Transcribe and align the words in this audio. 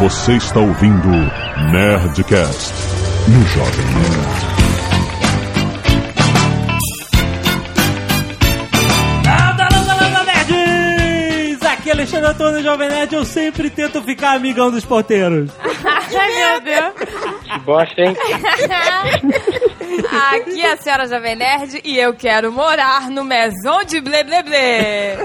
Você 0.00 0.36
está 0.36 0.60
ouvindo 0.60 1.08
Nerdcast 1.72 2.72
no 3.26 3.42
Jovem 3.48 3.84
Nerd. 3.86 4.58
Landa, 9.26 9.68
landa, 9.72 9.94
landa, 9.94 10.24
nerds! 10.24 11.62
Aqui 11.62 11.90
é 11.90 11.92
Alexandre 11.92 12.30
Antônio 12.30 12.62
Jovem 12.62 12.88
Nerd, 12.88 13.12
eu 13.12 13.24
sempre 13.24 13.70
tento 13.70 14.00
ficar 14.02 14.36
amigão 14.36 14.70
dos 14.70 14.84
porteiros. 14.84 15.50
Ai, 15.64 16.36
meu 16.36 16.60
Deus. 16.60 16.94
Que 17.42 17.58
bosta, 17.60 18.00
hein? 18.00 18.16
Aqui 20.06 20.60
é 20.60 20.72
a 20.72 20.76
senhora 20.76 21.08
Jovem 21.08 21.34
Nerd 21.34 21.80
e 21.84 21.98
eu 21.98 22.14
quero 22.14 22.52
morar 22.52 23.10
no 23.10 23.24
Maison 23.24 23.82
de 23.84 24.00
Blé 24.00 24.22
Blé 24.22 24.42
Blé. 24.42 25.16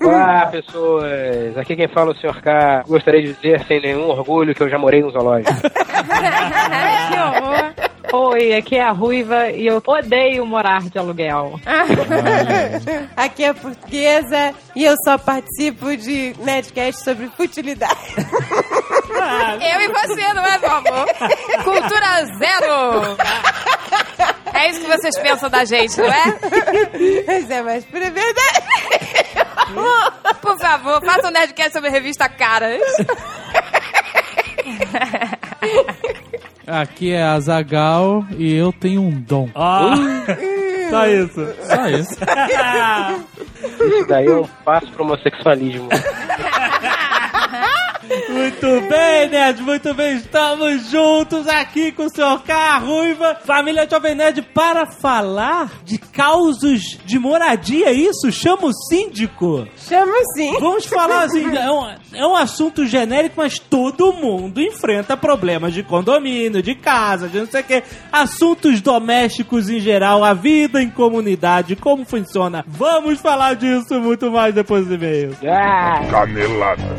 Olá, 0.00 0.46
pessoas. 0.46 1.56
Aqui 1.58 1.76
quem 1.76 1.88
fala 1.88 2.12
é 2.12 2.14
o 2.14 2.16
Sr. 2.16 2.40
K. 2.40 2.84
Gostaria 2.86 3.22
de 3.22 3.32
dizer, 3.34 3.64
sem 3.66 3.80
nenhum 3.80 4.08
orgulho, 4.08 4.54
que 4.54 4.62
eu 4.62 4.68
já 4.68 4.78
morei 4.78 5.02
no 5.02 5.10
zoológico. 5.10 5.52
que 5.60 7.18
horror. 7.18 7.90
Oi, 8.12 8.54
aqui 8.54 8.76
é 8.76 8.82
a 8.82 8.90
Ruiva 8.90 9.50
e 9.50 9.66
eu 9.66 9.80
odeio 9.86 10.44
morar 10.44 10.82
de 10.82 10.98
aluguel. 10.98 11.60
Aqui 13.16 13.44
é 13.44 13.50
a 13.50 13.54
portuguesa 13.54 14.52
e 14.74 14.84
eu 14.84 14.96
só 15.04 15.16
participo 15.16 15.96
de 15.96 16.34
Nerdcast 16.40 17.04
sobre 17.04 17.28
futilidade. 17.28 17.94
Eu 19.60 19.80
e 19.80 19.88
você, 19.88 20.32
não 20.34 20.44
é, 20.44 20.58
meu 20.58 20.70
amor? 20.70 21.06
Cultura 21.64 22.24
zero. 22.38 23.16
É 24.54 24.68
isso 24.70 24.80
que 24.80 24.86
vocês 24.86 25.18
pensam 25.18 25.50
da 25.50 25.64
gente, 25.64 25.98
não 25.98 26.06
é? 26.06 26.38
Mas 27.26 27.50
é 27.50 27.62
mais 27.62 27.84
verdade. 27.84 28.34
Por 30.40 30.58
favor, 30.58 31.04
faça 31.04 31.28
um 31.28 31.30
Nerdcast 31.30 31.72
sobre 31.72 31.88
a 31.88 31.92
revista 31.92 32.28
Caras. 32.28 32.80
Aqui 36.66 37.12
é 37.12 37.22
a 37.22 37.38
Zagal 37.40 38.24
e 38.36 38.54
eu 38.54 38.72
tenho 38.72 39.02
um 39.02 39.10
dom. 39.20 39.48
Ó, 39.54 39.94
só 40.90 41.06
isso. 41.06 41.54
Só 41.62 41.88
isso. 41.88 42.16
Isso 43.80 44.06
daí 44.08 44.26
é 44.26 44.32
um 44.32 44.46
passo 44.64 44.90
pro 44.92 45.04
homossexualismo. 45.04 45.88
Muito 48.28 48.88
bem, 48.88 49.28
Nerd, 49.28 49.62
muito 49.62 49.94
bem. 49.94 50.16
Estamos 50.16 50.90
juntos 50.90 51.46
aqui 51.46 51.92
com 51.92 52.06
o 52.06 52.08
Sr. 52.08 52.42
K, 52.44 52.78
Ruiva, 52.78 53.36
família 53.44 53.86
Jovem 53.88 54.16
Nerd, 54.16 54.42
para 54.42 54.84
falar 54.84 55.70
de 55.84 55.96
causos 55.96 56.98
de 57.04 57.20
moradia, 57.20 57.86
é 57.86 57.92
isso? 57.92 58.32
Chama 58.32 58.66
o 58.66 58.72
síndico. 58.72 59.64
Chama 59.76 60.12
sim. 60.34 60.58
Vamos 60.58 60.86
falar 60.86 61.22
assim, 61.24 61.56
é 61.56 61.70
um, 61.70 61.96
é 62.12 62.26
um 62.26 62.34
assunto 62.34 62.84
genérico, 62.84 63.36
mas 63.36 63.60
todo 63.60 64.12
mundo 64.12 64.60
enfrenta 64.60 65.16
problemas 65.16 65.72
de 65.72 65.84
condomínio, 65.84 66.62
de 66.62 66.74
casa, 66.74 67.28
de 67.28 67.38
não 67.38 67.46
sei 67.46 67.60
o 67.60 67.64
quê. 67.64 67.82
Assuntos 68.10 68.80
domésticos 68.80 69.70
em 69.70 69.78
geral, 69.78 70.24
a 70.24 70.34
vida 70.34 70.82
em 70.82 70.90
comunidade, 70.90 71.76
como 71.76 72.04
funciona. 72.04 72.64
Vamos 72.66 73.20
falar 73.20 73.54
disso 73.54 74.00
muito 74.00 74.32
mais 74.32 74.52
depois 74.52 74.84
do 74.84 74.94
e-mail. 74.94 75.36
Ah, 75.44 76.00
Canelada. 76.10 76.98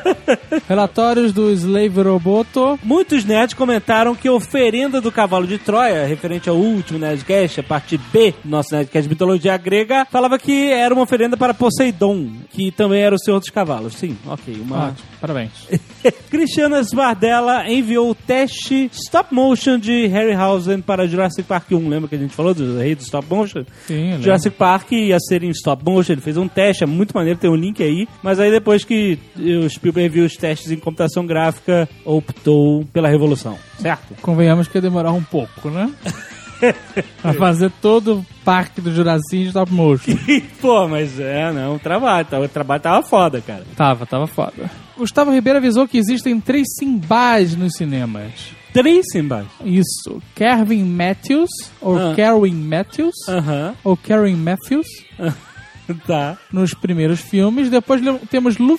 Relatórios 0.69 1.33
do 1.33 1.51
Slave 1.51 2.03
Roboto. 2.03 2.79
Muitos 2.83 3.25
nerds 3.25 3.55
comentaram 3.55 4.15
que 4.15 4.29
a 4.29 4.33
oferenda 4.33 5.01
do 5.01 5.11
cavalo 5.13 5.47
de 5.47 5.54
Troia, 5.59 6.07
referente 6.07 6.49
ao 6.49 6.57
último 6.57 6.99
Nerdcast, 6.99 7.61
a 7.61 7.63
parte 7.63 7.99
B 8.13 8.35
do 8.43 8.51
nosso 8.51 8.75
Nerdcast 8.75 9.09
de 9.09 9.15
Mitologia 9.15 9.57
Grega, 9.57 10.07
falava 10.11 10.39
que 10.39 10.73
era 10.73 10.95
uma 10.95 11.03
oferenda 11.03 11.37
para 11.37 11.55
Poseidon, 11.55 12.31
que 12.51 12.71
também 12.71 13.03
era 13.03 13.15
o 13.15 13.19
senhor 13.19 13.39
dos 13.39 13.51
cavalos. 13.51 13.95
Sim, 13.95 14.17
ok. 14.27 14.55
Uma... 14.61 14.89
Ótimo, 14.89 15.09
parabéns. 15.21 15.51
Cristiana 16.31 16.81
Sbardella 16.81 17.71
enviou 17.71 18.11
o 18.11 18.15
teste 18.15 18.91
stop 18.93 19.35
motion 19.35 19.79
de 19.79 20.07
Harryhausen 20.07 20.81
para 20.81 21.07
Jurassic 21.07 21.47
Park 21.47 21.73
1. 21.73 21.89
Lembra 21.89 22.09
que 22.09 22.15
a 22.15 22.19
gente 22.19 22.35
falou 22.35 22.55
do 22.55 22.79
rei 22.79 22.95
do 22.95 23.03
stop 23.03 23.29
motion? 23.29 23.65
Sim. 23.87 24.21
Jurassic 24.21 24.57
Park 24.57 24.93
ia 24.93 25.19
ser 25.21 25.43
em 25.43 25.51
stop 25.51 25.85
motion, 25.85 26.13
ele 26.13 26.21
fez 26.21 26.37
um 26.37 26.49
teste, 26.49 26.85
é 26.85 26.87
muito 26.87 27.15
maneiro, 27.15 27.39
tem 27.39 27.51
um 27.51 27.57
link 27.57 27.83
aí. 27.83 28.09
Mas 28.23 28.41
aí 28.41 28.51
depois 28.51 28.85
que 28.85 29.19
o 29.37 29.69
Spielberg 29.69 30.09
viu 30.09 30.25
os 30.25 30.35
testes 30.35 30.71
em 30.71 30.77
computação 30.77 31.27
gráfica, 31.27 31.89
optou 32.05 32.85
pela 32.93 33.09
revolução, 33.09 33.59
certo? 33.79 34.15
Convenhamos 34.21 34.69
que 34.69 34.77
ia 34.79 34.83
demorar 34.83 35.13
um 35.13 35.23
pouco, 35.23 35.44
né? 35.71 35.93
pra 37.21 37.33
fazer 37.35 37.71
todo 37.83 38.19
o 38.21 38.27
parque 38.45 38.81
do 38.81 38.93
Jurassic 38.93 39.37
em 39.37 39.43
stop 39.49 39.73
motion. 39.73 40.13
Pô, 40.61 40.87
mas 40.89 41.19
é, 41.19 41.53
não, 41.53 41.77
o 41.77 41.79
trabalho, 41.79 42.27
tá- 42.27 42.41
o 42.41 42.49
trabalho 42.49 42.81
tava 42.83 43.03
foda, 43.07 43.41
cara. 43.41 43.65
Tava, 43.77 44.07
tava 44.07 44.27
foda. 44.27 44.71
Gustavo 44.97 45.33
Ribeiro 45.33 45.59
avisou 45.59 45.89
que 45.89 45.99
existem 45.99 46.41
três 46.41 46.67
Simbás 46.79 47.55
nos 47.57 47.75
cinemas. 47.75 48.33
Três 48.73 49.07
Simbas. 49.13 49.47
Isso. 49.65 50.23
Kevin 50.35 50.85
Matthews, 50.85 51.51
ou 51.81 51.97
Ah. 51.99 52.15
Karen 52.17 52.55
Matthews, 52.55 53.15
Aham, 53.29 53.75
ou 53.85 53.97
Karen 53.97 54.35
Matthews, 54.37 54.87
tá. 56.07 56.37
nos 56.53 56.75
primeiros 56.75 57.21
filmes. 57.21 57.69
Depois 57.71 58.01
temos 58.31 58.57
Lu 58.59 58.77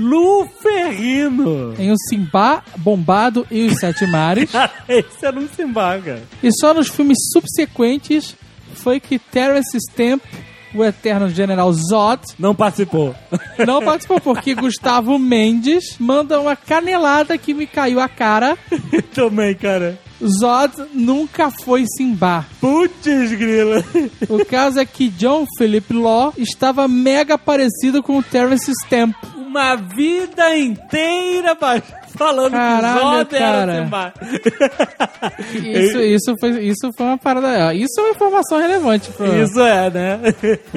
Ferrino 0.00 0.08
Lu 0.08 0.48
Ferrino. 0.62 1.74
em 1.78 1.90
O 1.92 1.96
Simba, 2.08 2.62
Bombado 2.78 3.46
e 3.50 3.66
os 3.66 3.78
Sete 3.78 4.06
Mares. 4.06 4.50
Esse 4.88 5.24
era 5.26 5.38
um 5.38 5.48
Simba, 5.48 5.98
cara. 6.04 6.22
e 6.42 6.50
só 6.52 6.72
nos 6.74 6.88
filmes 6.88 7.18
subsequentes 7.32 8.36
foi 8.74 9.00
que 9.00 9.18
Terence 9.18 9.76
Stamp, 9.90 10.22
o 10.74 10.84
eterno 10.84 11.28
General 11.28 11.70
Zod, 11.72 12.22
Não 12.38 12.54
participou. 12.54 13.14
não 13.66 13.82
participou, 13.82 14.20
porque 14.20 14.54
Gustavo 14.54 15.18
Mendes 15.18 15.96
manda 15.98 16.40
uma 16.40 16.54
canelada 16.56 17.36
que 17.36 17.52
me 17.52 17.66
caiu 17.66 17.98
a 18.00 18.08
cara. 18.08 18.56
Também, 19.12 19.54
cara. 19.54 19.98
Zod 20.26 20.72
nunca 20.92 21.50
foi 21.50 21.84
Simba. 21.96 22.44
Putz, 22.60 23.32
grila. 23.32 23.82
O 24.28 24.44
caso 24.44 24.78
é 24.80 24.84
que 24.84 25.08
John 25.08 25.46
Philip 25.58 25.92
Law 25.92 26.32
estava 26.36 26.86
mega 26.86 27.38
parecido 27.38 28.02
com 28.02 28.18
o 28.18 28.22
Terence 28.22 28.70
Stamp. 28.84 29.14
Uma 29.36 29.74
vida 29.74 30.56
inteira 30.56 31.54
ba- 31.56 31.82
falando 32.16 32.52
Caralho, 32.52 33.26
que 33.26 33.36
Zod 33.36 33.38
cara. 33.44 33.72
era 33.72 33.82
Simba. 33.84 34.14
Isso, 35.54 35.98
isso, 36.00 36.34
foi, 36.38 36.50
isso 36.64 36.90
foi 36.96 37.06
uma 37.06 37.18
parada. 37.18 37.74
Isso 37.74 37.98
é 37.98 38.02
uma 38.02 38.10
informação 38.10 38.58
relevante. 38.58 39.10
Pro... 39.10 39.42
Isso 39.42 39.60
é, 39.60 39.90
né? 39.90 40.20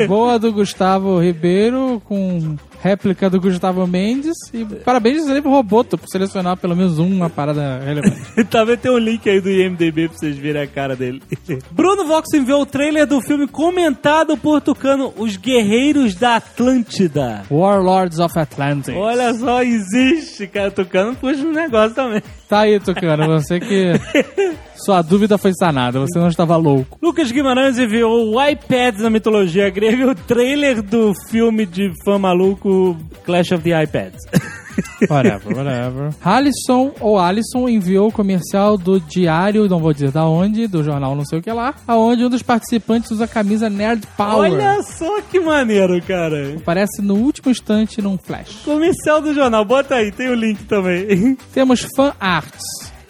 Boa 0.07 0.37
do 0.39 0.51
Gustavo 0.51 1.19
Ribeiro 1.21 2.01
com 2.05 2.55
réplica 2.83 3.29
do 3.29 3.39
Gustavo 3.39 3.87
Mendes. 3.87 4.35
E 4.53 4.65
parabéns 4.65 5.25
ao 5.29 5.41
Roboto 5.41 5.97
por 5.97 6.09
selecionar 6.09 6.57
pelo 6.57 6.75
menos 6.75 6.99
uma 6.99 7.29
parada 7.29 7.79
relevante. 7.79 8.43
Também 8.51 8.75
tem 8.75 8.91
um 8.91 8.97
link 8.97 9.27
aí 9.29 9.39
do 9.39 9.49
IMDB 9.49 10.09
pra 10.09 10.17
vocês 10.17 10.37
verem 10.37 10.63
a 10.63 10.67
cara 10.67 10.93
dele. 10.93 11.21
Bruno 11.71 12.05
Vox 12.05 12.33
enviou 12.33 12.61
o 12.61 12.65
trailer 12.65 13.07
do 13.07 13.21
filme 13.21 13.47
comentado 13.47 14.35
por 14.35 14.59
Tucano, 14.59 15.13
Os 15.17 15.37
Guerreiros 15.37 16.15
da 16.15 16.35
Atlântida. 16.35 17.43
Warlords 17.49 18.19
of 18.19 18.37
Atlantis. 18.37 18.93
Olha 18.93 19.33
só, 19.33 19.63
existe, 19.63 20.45
cara. 20.47 20.69
Tucano 20.69 21.15
puxa 21.15 21.41
um 21.41 21.53
negócio 21.53 21.95
também. 21.95 22.21
Tá 22.53 22.59
aí, 22.59 22.79
Tucano. 22.79 23.25
Você 23.29 23.59
que. 23.59 23.93
Sua 24.85 25.01
dúvida 25.01 25.39
foi 25.39 25.51
sanada. 25.55 25.99
Você 25.99 26.19
não 26.19 26.27
estava 26.27 26.55
louco. 26.55 26.99
Lucas 27.01 27.31
Guimarães 27.31 27.79
enviou 27.79 28.31
o 28.31 28.47
iPad 28.47 28.99
na 28.99 29.09
mitologia 29.09 29.71
grega, 29.71 30.11
o 30.11 30.13
trailer 30.13 30.83
do 30.83 31.13
filme 31.31 31.65
de 31.65 31.91
fã 32.05 32.19
maluco 32.19 32.95
Clash 33.25 33.53
of 33.53 33.63
the 33.63 33.83
iPads. 33.83 34.19
Whatever, 35.09 35.55
whatever. 35.55 36.09
Alisson 36.23 36.93
ou 36.99 37.19
Alisson 37.19 37.67
enviou 37.67 38.07
o 38.07 38.11
comercial 38.11 38.77
do 38.77 38.99
diário, 38.99 39.67
não 39.67 39.79
vou 39.79 39.93
dizer 39.93 40.11
da 40.11 40.25
onde, 40.25 40.67
do 40.67 40.83
jornal 40.83 41.15
não 41.15 41.25
sei 41.25 41.39
o 41.39 41.41
que 41.41 41.51
lá, 41.51 41.75
aonde 41.87 42.25
um 42.25 42.29
dos 42.29 42.41
participantes 42.41 43.11
usa 43.11 43.25
a 43.25 43.27
camisa 43.27 43.69
Nerd 43.69 44.07
Power. 44.17 44.51
Olha 44.51 44.81
só 44.83 45.21
que 45.21 45.39
maneiro, 45.39 46.01
cara. 46.01 46.55
Aparece 46.57 47.01
no 47.01 47.15
último 47.15 47.51
instante 47.51 48.01
num 48.01 48.17
flash. 48.17 48.61
Comercial 48.63 49.21
do 49.21 49.33
jornal, 49.33 49.65
bota 49.65 49.95
aí, 49.95 50.11
tem 50.11 50.29
o 50.29 50.35
link 50.35 50.63
também. 50.63 51.35
Temos 51.53 51.87
fan 51.95 52.13
arts 52.19 52.63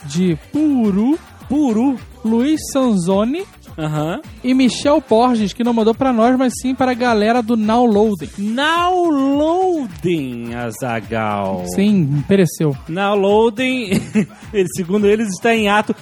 de 0.05 0.37
Puru, 0.51 1.17
Puru. 1.47 1.97
Luiz 2.25 2.61
Sanzoni 2.71 3.43
Aham. 3.77 4.21
e 4.43 4.53
Michel 4.53 5.03
Borges, 5.07 5.53
que 5.53 5.63
não 5.63 5.73
mandou 5.73 5.93
pra 5.93 6.13
nós, 6.13 6.37
mas 6.37 6.53
sim 6.61 6.75
para 6.75 6.91
a 6.91 6.95
galera 6.95 7.41
do 7.41 7.55
Now 7.55 7.85
Loading. 7.85 8.29
Now 8.37 9.09
loading, 9.09 10.53
Azagal. 10.53 11.63
Sim, 11.73 12.23
pereceu. 12.27 12.75
Now 12.87 13.15
loading, 13.15 14.01
ele, 14.53 14.67
segundo 14.75 15.07
eles, 15.07 15.29
está 15.29 15.55
em 15.55 15.67
ato. 15.69 15.95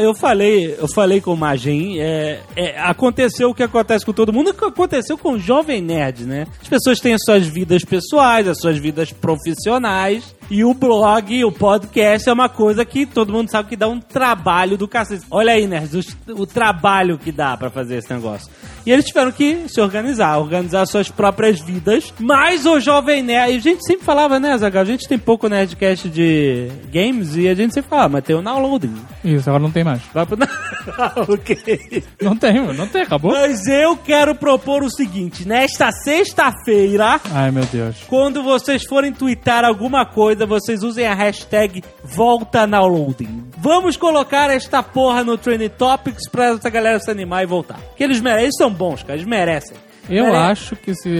Eu 0.00 0.14
falei, 0.14 0.74
eu 0.78 0.88
falei 0.88 1.20
com 1.20 1.32
o 1.32 1.36
Magin, 1.36 1.98
é, 1.98 2.40
é, 2.56 2.78
aconteceu 2.80 3.50
o 3.50 3.54
que 3.54 3.62
acontece 3.62 4.04
com 4.04 4.12
todo 4.12 4.32
mundo, 4.32 4.50
o 4.50 4.54
que 4.54 4.64
aconteceu 4.64 5.16
com 5.18 5.32
o 5.32 5.38
Jovem 5.38 5.80
Nerd, 5.80 6.24
né? 6.24 6.46
As 6.60 6.68
pessoas 6.68 7.00
têm 7.00 7.14
as 7.14 7.22
suas 7.24 7.46
vidas 7.46 7.84
pessoais, 7.84 8.48
as 8.48 8.58
suas 8.58 8.78
vidas 8.78 9.12
profissionais, 9.12 10.34
e 10.50 10.64
o 10.64 10.72
blog, 10.72 11.44
o 11.44 11.52
podcast 11.52 12.28
é 12.28 12.32
uma 12.32 12.48
coisa 12.48 12.82
que 12.84 13.04
todo 13.04 13.32
mundo 13.32 13.50
sabe 13.50 13.68
que 13.68 13.76
dá 13.76 13.86
um 13.86 14.00
trabalho 14.00 14.78
do 14.78 14.88
cacete. 14.88 15.26
Olha 15.30 15.52
aí, 15.52 15.66
nerds, 15.66 16.16
o, 16.26 16.42
o 16.42 16.46
trabalho 16.46 17.18
que 17.18 17.30
dá 17.30 17.54
pra 17.56 17.68
fazer 17.68 17.96
esse 17.96 18.10
negócio. 18.10 18.50
E 18.88 18.90
eles 18.90 19.04
tiveram 19.04 19.30
que 19.30 19.68
se 19.68 19.82
organizar, 19.82 20.38
organizar 20.38 20.86
suas 20.86 21.10
próprias 21.10 21.60
vidas. 21.60 22.10
Mas 22.18 22.64
o 22.64 22.80
Jovem 22.80 23.22
Nerd, 23.22 23.54
a 23.54 23.60
gente 23.60 23.84
sempre 23.84 24.02
falava, 24.02 24.40
né, 24.40 24.56
Zagal? 24.56 24.80
A 24.80 24.86
gente 24.86 25.06
tem 25.06 25.18
pouco 25.18 25.46
Nerdcast 25.46 26.08
de 26.08 26.70
games 26.90 27.36
e 27.36 27.46
a 27.48 27.54
gente 27.54 27.74
sempre 27.74 27.90
falava, 27.90 28.08
mas 28.14 28.24
tem 28.24 28.34
o 28.34 28.40
downloading. 28.40 28.94
Isso, 29.22 29.46
agora 29.50 29.62
não 29.62 29.70
tem 29.70 29.84
mais. 29.84 30.00
Vai 30.14 30.24
pro 30.24 30.38
ok. 31.28 32.02
Não 32.22 32.34
tem, 32.34 32.54
não 32.74 32.88
tem, 32.88 33.02
acabou? 33.02 33.32
Mas 33.32 33.66
eu 33.66 33.94
quero 33.94 34.34
propor 34.34 34.82
o 34.82 34.90
seguinte: 34.90 35.46
nesta 35.46 35.92
sexta-feira. 35.92 37.20
Ai, 37.30 37.50
meu 37.50 37.66
Deus. 37.66 37.96
Quando 38.06 38.42
vocês 38.42 38.84
forem 38.84 39.12
twittar 39.12 39.66
alguma 39.66 40.06
coisa, 40.06 40.46
vocês 40.46 40.82
usem 40.82 41.06
a 41.06 41.12
hashtag 41.12 41.84
volta 42.02 42.66
downloading. 42.66 43.48
Vamos 43.58 43.98
colocar 43.98 44.48
esta 44.48 44.82
porra 44.82 45.22
no 45.22 45.36
Trending 45.36 45.68
Topics 45.68 46.26
pra 46.30 46.54
essa 46.54 46.70
galera 46.70 46.98
se 47.00 47.10
animar 47.10 47.42
e 47.42 47.46
voltar. 47.46 47.78
Que 47.94 48.04
eles 48.04 48.20
merecem, 48.20 48.52
são 48.52 48.77
bons, 48.78 49.02
cara, 49.02 49.14
eles 49.14 49.26
merecem. 49.26 49.76
Eu 50.08 50.24
Mere- 50.26 50.36
acho 50.36 50.74
que 50.76 50.94
se 50.94 51.10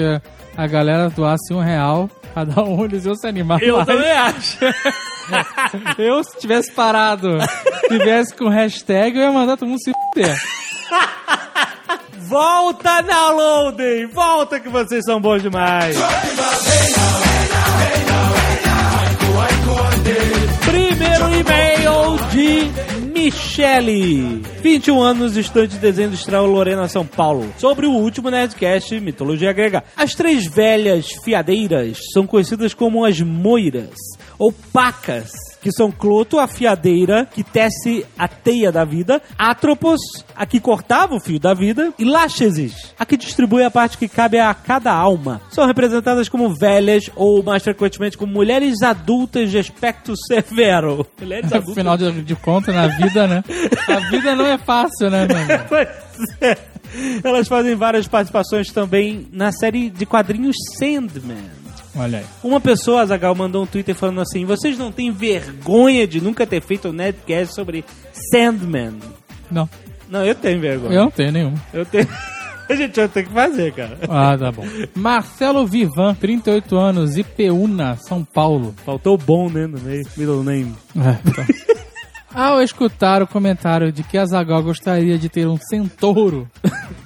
a 0.56 0.66
galera 0.66 1.10
doasse 1.10 1.52
um 1.52 1.60
real, 1.60 2.08
cada 2.34 2.62
um 2.62 2.84
eles 2.86 3.04
iam 3.04 3.14
se 3.14 3.26
animar 3.26 3.62
Eu 3.62 3.74
mais. 3.76 3.86
também 3.86 4.10
acho. 4.12 4.58
Eu, 5.98 6.24
se 6.24 6.38
tivesse 6.38 6.72
parado, 6.72 7.36
tivesse 7.88 8.34
com 8.34 8.48
hashtag, 8.48 9.14
eu 9.18 9.24
ia 9.24 9.30
mandar 9.30 9.58
todo 9.58 9.68
mundo 9.68 9.78
se 9.82 9.92
fuder. 10.14 10.34
Volta 12.20 13.02
downloading! 13.02 14.06
Volta 14.06 14.58
que 14.58 14.70
vocês 14.70 15.04
são 15.04 15.20
bons 15.20 15.42
demais! 15.42 15.96
Primeiro 20.64 21.24
e-mail 21.34 22.18
de 22.30 22.97
Michele, 23.18 24.40
21 24.62 25.02
anos, 25.02 25.36
estudante 25.36 25.72
de 25.72 25.80
desenho 25.80 26.06
industrial 26.06 26.46
Lorena, 26.46 26.86
São 26.86 27.04
Paulo. 27.04 27.52
Sobre 27.58 27.84
o 27.84 27.90
último 27.90 28.30
Nerdcast, 28.30 29.00
mitologia 29.00 29.52
grega. 29.52 29.82
As 29.96 30.14
três 30.14 30.46
velhas 30.46 31.10
fiadeiras 31.24 31.98
são 32.12 32.28
conhecidas 32.28 32.72
como 32.72 33.04
as 33.04 33.20
moiras, 33.20 33.90
ou 34.38 34.52
pacas, 34.72 35.32
que 35.68 35.72
são 35.72 35.92
Cloto, 35.92 36.38
a 36.38 36.46
fiadeira, 36.46 37.26
que 37.26 37.44
tece 37.44 38.06
a 38.18 38.26
teia 38.26 38.72
da 38.72 38.86
vida, 38.86 39.20
Atropos, 39.36 40.00
a 40.34 40.46
que 40.46 40.58
cortava 40.58 41.14
o 41.14 41.20
fio 41.20 41.38
da 41.38 41.52
vida, 41.52 41.92
e 41.98 42.04
Lachesis, 42.04 42.94
a 42.98 43.04
que 43.04 43.18
distribui 43.18 43.62
a 43.62 43.70
parte 43.70 43.98
que 43.98 44.08
cabe 44.08 44.38
a 44.38 44.54
cada 44.54 44.90
alma. 44.90 45.42
São 45.50 45.66
representadas 45.66 46.26
como 46.26 46.54
velhas, 46.54 47.10
ou 47.14 47.42
mais 47.42 47.62
frequentemente 47.62 48.16
como 48.16 48.32
mulheres 48.32 48.80
adultas 48.82 49.50
de 49.50 49.58
aspecto 49.58 50.14
severo. 50.26 51.06
Mulheres 51.20 51.52
adultas. 51.52 51.76
Afinal 51.76 51.98
de, 51.98 52.22
de 52.22 52.36
contas, 52.36 52.74
na 52.74 52.86
vida, 52.86 53.26
né? 53.26 53.44
A 53.88 54.10
vida 54.10 54.34
não 54.34 54.46
é 54.46 54.56
fácil, 54.56 55.10
né, 55.10 55.28
mano? 55.28 55.64
Pois 55.68 55.88
é. 56.40 56.56
Elas 57.22 57.46
fazem 57.46 57.74
várias 57.74 58.08
participações 58.08 58.72
também 58.72 59.28
na 59.30 59.52
série 59.52 59.90
de 59.90 60.06
quadrinhos 60.06 60.56
Sandman. 60.78 61.57
Olha 61.98 62.18
aí. 62.20 62.24
Uma 62.44 62.60
pessoa, 62.60 63.02
Azagal, 63.02 63.34
mandou 63.34 63.62
um 63.62 63.66
Twitter 63.66 63.94
falando 63.94 64.20
assim: 64.20 64.44
vocês 64.44 64.78
não 64.78 64.92
têm 64.92 65.10
vergonha 65.10 66.06
de 66.06 66.20
nunca 66.20 66.46
ter 66.46 66.62
feito 66.62 66.88
um 66.88 66.92
Nerdcast 66.92 67.54
sobre 67.54 67.84
Sandman? 68.30 68.94
Não, 69.50 69.68
Não, 70.08 70.24
eu 70.24 70.34
tenho 70.34 70.60
vergonha. 70.60 70.94
eu 70.94 71.02
não 71.04 71.10
tenho 71.10 71.32
nenhum. 71.32 71.54
Eu 71.72 71.84
tenho. 71.84 72.06
A 72.70 72.74
gente 72.74 72.96
vai 72.96 73.08
ter 73.08 73.24
que 73.24 73.32
fazer, 73.32 73.72
cara. 73.72 73.98
Ah, 74.10 74.36
tá 74.36 74.52
bom. 74.52 74.62
Marcelo 74.94 75.66
Vivan, 75.66 76.14
38 76.14 76.76
anos, 76.76 77.16
Ipeúna, 77.16 77.96
São 77.96 78.22
Paulo. 78.22 78.74
Faltou 78.84 79.14
o 79.14 79.18
bom, 79.18 79.48
né, 79.48 79.66
no 79.66 79.80
meio. 79.80 80.06
Middle 80.18 80.44
name. 80.44 80.74
É, 80.94 81.12
tá. 81.32 81.46
Ao 82.34 82.60
escutar 82.62 83.22
o 83.22 83.26
comentário 83.26 83.90
de 83.90 84.02
que 84.02 84.18
a 84.18 84.26
Zagal 84.26 84.62
gostaria 84.62 85.18
de 85.18 85.30
ter 85.30 85.48
um 85.48 85.56
centauro 85.56 86.46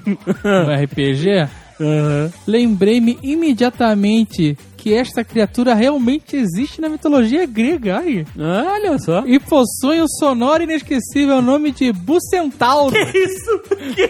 no 0.04 0.82
RPG, 0.82 1.48
lembrei-me 2.44 3.16
imediatamente 3.22 4.58
que 4.82 4.92
esta 4.92 5.22
criatura 5.22 5.74
realmente 5.74 6.34
existe 6.34 6.80
na 6.80 6.88
mitologia 6.88 7.46
grega. 7.46 7.98
Ai. 7.98 8.26
Olha 8.36 8.98
só. 8.98 9.22
E 9.24 9.38
possui 9.38 10.00
o 10.00 10.08
sonoro 10.08 10.60
e 10.60 10.64
inesquecível 10.64 11.40
nome 11.40 11.70
de 11.70 11.92
Bucentauro. 11.92 12.92
Que 12.92 13.18
isso? 13.18 13.62
Que, 13.94 14.08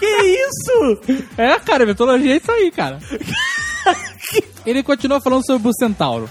que 0.00 0.06
isso? 0.06 1.22
É, 1.38 1.60
cara, 1.60 1.86
mitologia 1.86 2.34
é 2.34 2.36
isso 2.38 2.50
aí, 2.50 2.72
cara. 2.72 2.98
Ele 4.66 4.82
continua 4.82 5.20
falando 5.20 5.46
sobre 5.46 5.60
o 5.60 5.70
Bucentauro. 5.70 6.28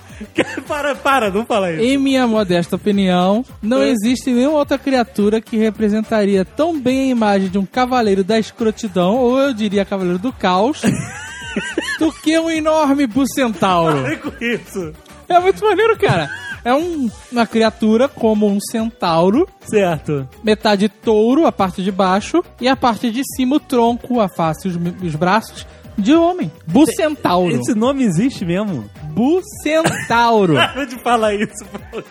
Para, 0.67 0.93
para, 0.93 1.31
não 1.31 1.45
fala 1.45 1.71
isso. 1.71 1.83
Em 1.83 1.97
minha 1.97 2.27
modesta 2.27 2.75
opinião, 2.75 3.45
não 3.61 3.81
existe 3.81 4.29
nenhuma 4.29 4.57
outra 4.57 4.77
criatura 4.77 5.39
que 5.39 5.55
representaria 5.55 6.43
tão 6.43 6.77
bem 6.77 6.99
a 6.99 7.11
imagem 7.11 7.47
de 7.47 7.57
um 7.57 7.65
cavaleiro 7.65 8.25
da 8.25 8.37
escrotidão, 8.37 9.15
ou 9.15 9.39
eu 9.39 9.53
diria 9.53 9.85
cavaleiro 9.85 10.19
do 10.19 10.33
caos, 10.33 10.81
do 11.99 12.11
que 12.11 12.37
um 12.39 12.49
enorme 12.49 13.05
bucentauro. 13.07 14.01
Para 14.03 14.17
com 14.17 14.43
isso. 14.43 14.93
É 15.29 15.39
muito 15.39 15.63
maneiro, 15.63 15.97
cara. 15.97 16.29
É 16.65 16.73
um- 16.73 17.09
uma 17.31 17.45
criatura 17.45 18.07
como 18.07 18.47
um 18.47 18.57
centauro, 18.59 19.47
Certo. 19.65 20.27
metade 20.43 20.87
touro, 20.87 21.45
a 21.45 21.51
parte 21.51 21.83
de 21.83 21.91
baixo, 21.91 22.41
e 22.61 22.67
a 22.69 22.75
parte 22.75 23.11
de 23.11 23.21
cima 23.35 23.57
o 23.57 23.59
tronco, 23.59 24.19
a 24.21 24.29
face 24.29 24.67
e 24.67 24.71
os, 24.71 24.77
os 25.03 25.15
braços 25.15 25.65
de 25.97 26.13
homem. 26.15 26.49
Bucentauro. 26.65 27.53
Esse 27.55 27.75
nome 27.75 28.03
existe 28.03 28.45
mesmo? 28.45 28.89
Bucentauro. 29.03 30.53
Para 30.73 30.85
de 30.85 30.97
falar 30.99 31.33
isso, 31.35 31.65
pô. 31.91 32.01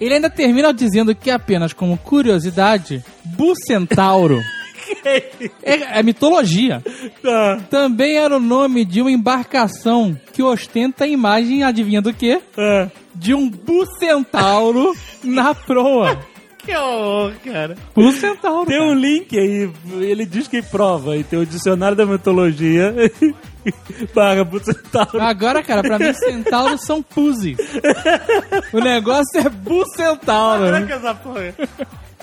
Ele 0.00 0.14
ainda 0.14 0.28
termina 0.28 0.74
dizendo 0.74 1.14
que 1.14 1.30
apenas 1.30 1.72
como 1.72 1.96
curiosidade, 1.96 3.02
Bucentauro 3.24 4.40
é, 5.62 5.98
é 5.98 6.02
mitologia. 6.02 6.82
Tá. 7.22 7.60
Também 7.70 8.16
era 8.16 8.36
o 8.36 8.40
nome 8.40 8.84
de 8.84 9.00
uma 9.00 9.10
embarcação 9.10 10.18
que 10.32 10.42
ostenta 10.42 11.04
a 11.04 11.08
imagem, 11.08 11.62
adivinha 11.62 12.02
do 12.02 12.12
quê? 12.12 12.40
É. 12.56 12.88
De 13.14 13.34
um 13.34 13.48
bucentauro 13.48 14.94
na 15.22 15.54
proa. 15.54 16.18
Que 16.58 16.74
horror, 16.74 17.34
cara. 17.44 17.76
O 17.94 18.10
centauro. 18.10 18.66
Tem 18.66 18.80
um 18.80 18.94
link 18.94 19.38
aí, 19.38 19.70
ele 20.00 20.24
diz 20.24 20.48
que 20.48 20.62
prova, 20.62 21.14
e 21.14 21.22
tem 21.22 21.38
o 21.38 21.44
dicionário 21.44 21.94
da 21.94 22.06
mitologia. 22.06 22.94
Paga 24.14 24.44
pro 24.44 24.64
centauro. 24.64 25.20
Agora, 25.20 25.62
cara, 25.62 25.82
pra 25.82 25.98
mim, 25.98 26.12
centauros 26.14 26.82
são 26.84 27.02
pussies. 27.02 27.56
O 28.72 28.80
negócio 28.80 29.38
é 29.38 29.48
bucentauro. 29.48 30.64
Caraca, 30.64 30.94
essa 30.94 31.14
porra. 31.14 31.54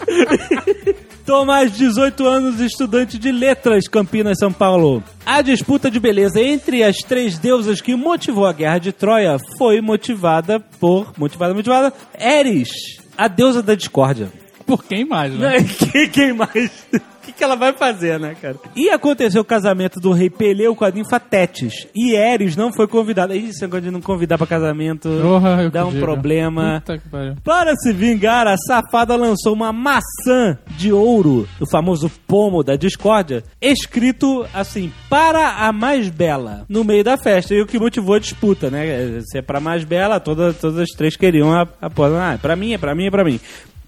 Tomás, 1.25 1.72
18 1.72 2.27
anos, 2.27 2.60
estudante 2.60 3.17
de 3.17 3.31
letras, 3.31 3.88
Campinas, 3.88 4.38
São 4.39 4.51
Paulo. 4.51 5.03
A 5.25 5.41
disputa 5.41 5.89
de 5.89 6.00
beleza 6.00 6.41
entre 6.41 6.84
as 6.84 6.98
três 6.98 7.38
deusas 7.38 7.79
que 7.79 7.96
motivou 7.96 8.46
a 8.46 8.53
guerra 8.53 8.79
de 8.79 8.91
Troia 8.91 9.38
foi 9.58 9.81
motivada 9.81 10.60
por. 10.60 11.13
Motivada, 11.17 11.53
motivada. 11.53 11.93
Eris, 12.20 12.70
a 13.17 13.27
deusa 13.27 13.62
da 13.62 13.75
discórdia. 13.75 14.29
Por 14.65 14.84
quem 14.84 15.05
mais, 15.05 15.34
né? 15.34 15.58
Quem, 15.91 16.10
quem 16.10 16.34
mais? 16.34 16.72
O 17.21 17.23
que, 17.23 17.31
que 17.31 17.43
ela 17.43 17.55
vai 17.55 17.71
fazer, 17.71 18.19
né, 18.19 18.35
cara? 18.41 18.55
E 18.75 18.89
aconteceu 18.89 19.41
o 19.43 19.45
casamento 19.45 19.99
do 19.99 20.11
rei 20.11 20.27
Peleu 20.27 20.75
com 20.75 20.83
a 20.83 20.89
ninfa 20.89 21.19
Tétis. 21.19 21.87
E 21.93 22.15
Eris 22.15 22.55
não 22.55 22.73
foi 22.73 22.87
convidada. 22.87 23.35
Ih, 23.35 23.49
esse 23.49 23.61
negócio 23.61 23.83
de 23.83 23.91
não 23.91 24.01
convidar 24.01 24.39
pra 24.39 24.47
casamento 24.47 25.07
Porra, 25.21 25.61
eu 25.61 25.69
dá 25.69 25.85
um 25.85 25.91
diga. 25.91 26.01
problema. 26.01 26.79
Puta 26.79 26.97
que 26.97 27.07
pariu. 27.09 27.35
Para 27.43 27.75
se 27.75 27.93
vingar, 27.93 28.47
a 28.47 28.55
safada 28.57 29.15
lançou 29.15 29.53
uma 29.53 29.71
maçã 29.71 30.57
de 30.77 30.91
ouro, 30.91 31.47
o 31.59 31.69
famoso 31.69 32.09
pomo 32.27 32.63
da 32.63 32.75
discórdia, 32.75 33.43
escrito 33.61 34.45
assim, 34.53 34.91
para 35.09 35.65
a 35.67 35.71
mais 35.71 36.09
bela, 36.09 36.65
no 36.67 36.83
meio 36.83 37.03
da 37.03 37.17
festa. 37.17 37.53
E 37.53 37.61
o 37.61 37.67
que 37.67 37.77
motivou 37.79 38.15
a 38.15 38.19
disputa, 38.19 38.71
né? 38.71 39.19
Se 39.25 39.37
é 39.37 39.41
pra 39.43 39.59
mais 39.59 39.83
bela, 39.83 40.19
todas, 40.19 40.57
todas 40.57 40.79
as 40.79 40.89
três 40.89 41.15
queriam 41.15 41.53
a, 41.53 41.67
a 41.79 41.89
pose. 41.89 42.15
Ah, 42.15 42.33
é 42.33 42.37
pra 42.37 42.55
mim, 42.55 42.73
é 42.73 42.77
pra 42.79 42.95
mim, 42.95 43.05
é 43.05 43.11
pra 43.11 43.23
mim. 43.23 43.39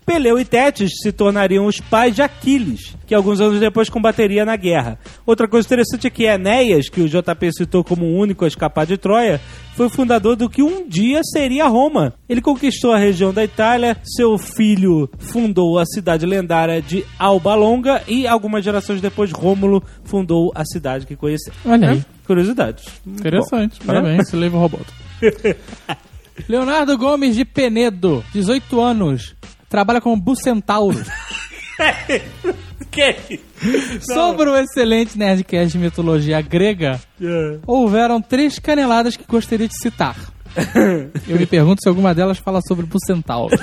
Peleu 0.06 0.40
e 0.40 0.46
Tétis 0.46 0.92
se 1.02 1.12
tornariam 1.12 1.66
os 1.66 1.80
pais 1.80 2.16
de 2.16 2.22
Aquiles, 2.22 2.96
que 3.06 3.16
alguns 3.16 3.40
anos 3.40 3.60
depois 3.60 3.90
combateria 3.90 4.46
na 4.46 4.56
guerra. 4.56 5.00
Outra 5.26 5.48
coisa 5.48 5.66
interessante 5.66 6.08
é 6.08 6.10
que 6.10 6.24
Enéas, 6.24 6.90
que 6.90 7.02
o 7.02 7.08
JP 7.08 7.52
citou 7.52 7.84
como 7.84 8.06
o 8.06 8.18
único 8.18 8.46
a 8.46 8.48
escapar 8.48 8.86
de 8.86 8.98
Troia, 8.98 9.40
foi 9.76 9.90
fundador 9.90 10.36
do 10.36 10.50
que 10.50 10.62
um 10.62 10.88
dia 10.88 11.22
seria 11.24 11.68
Roma. 11.68 12.14
Ele 12.28 12.42
conquistou 12.42 12.92
a 12.92 12.98
região 12.98 13.34
da 13.34 13.44
Itália, 13.44 13.98
seu 14.04 14.38
filho 14.38 15.10
fundou 15.18 15.80
a 15.80 15.86
cidade 15.86 16.26
lendária 16.26 16.82
de 16.82 17.06
Alba 17.18 17.56
Longa 17.56 18.04
e 18.08 18.28
algumas 18.28 18.64
gerações 18.64 19.02
depois 19.02 19.32
Rômulo 19.32 19.84
fundou 20.04 20.52
a 20.54 20.64
cidade 20.66 21.06
que 21.06 21.16
conhecemos. 21.16 21.60
Olha 21.66 21.92
aí. 21.92 22.06
Curiosidades. 22.26 22.86
Interessante. 23.06 23.80
Bom, 23.80 23.88
Parabéns, 23.88 24.30
você 24.30 24.36
leva 24.36 24.58
o 24.58 24.60
robô. 24.60 24.80
Leonardo 26.48 26.98
Gomes 26.98 27.36
de 27.36 27.46
Penedo, 27.46 28.24
18 28.34 28.82
anos. 28.82 29.36
Trabalha 29.74 30.00
como 30.00 30.16
bucentauro. 30.16 31.04
Que? 32.92 33.40
Sobre 34.14 34.48
o 34.52 34.56
excelente 34.56 35.18
Nerdcast 35.18 35.72
de 35.76 35.84
mitologia 35.84 36.40
grega, 36.42 37.02
É. 37.20 37.58
houveram 37.66 38.22
três 38.22 38.60
caneladas 38.60 39.18
que 39.18 39.24
gostaria 39.28 39.68
de 39.68 39.76
citar. 39.76 40.16
Eu 41.28 41.40
me 41.40 41.48
pergunto 41.48 41.82
se 41.82 41.90
alguma 41.90 42.14
delas 42.14 42.38
fala 42.38 42.60
sobre 42.68 42.86
bucentauro. 42.86 43.58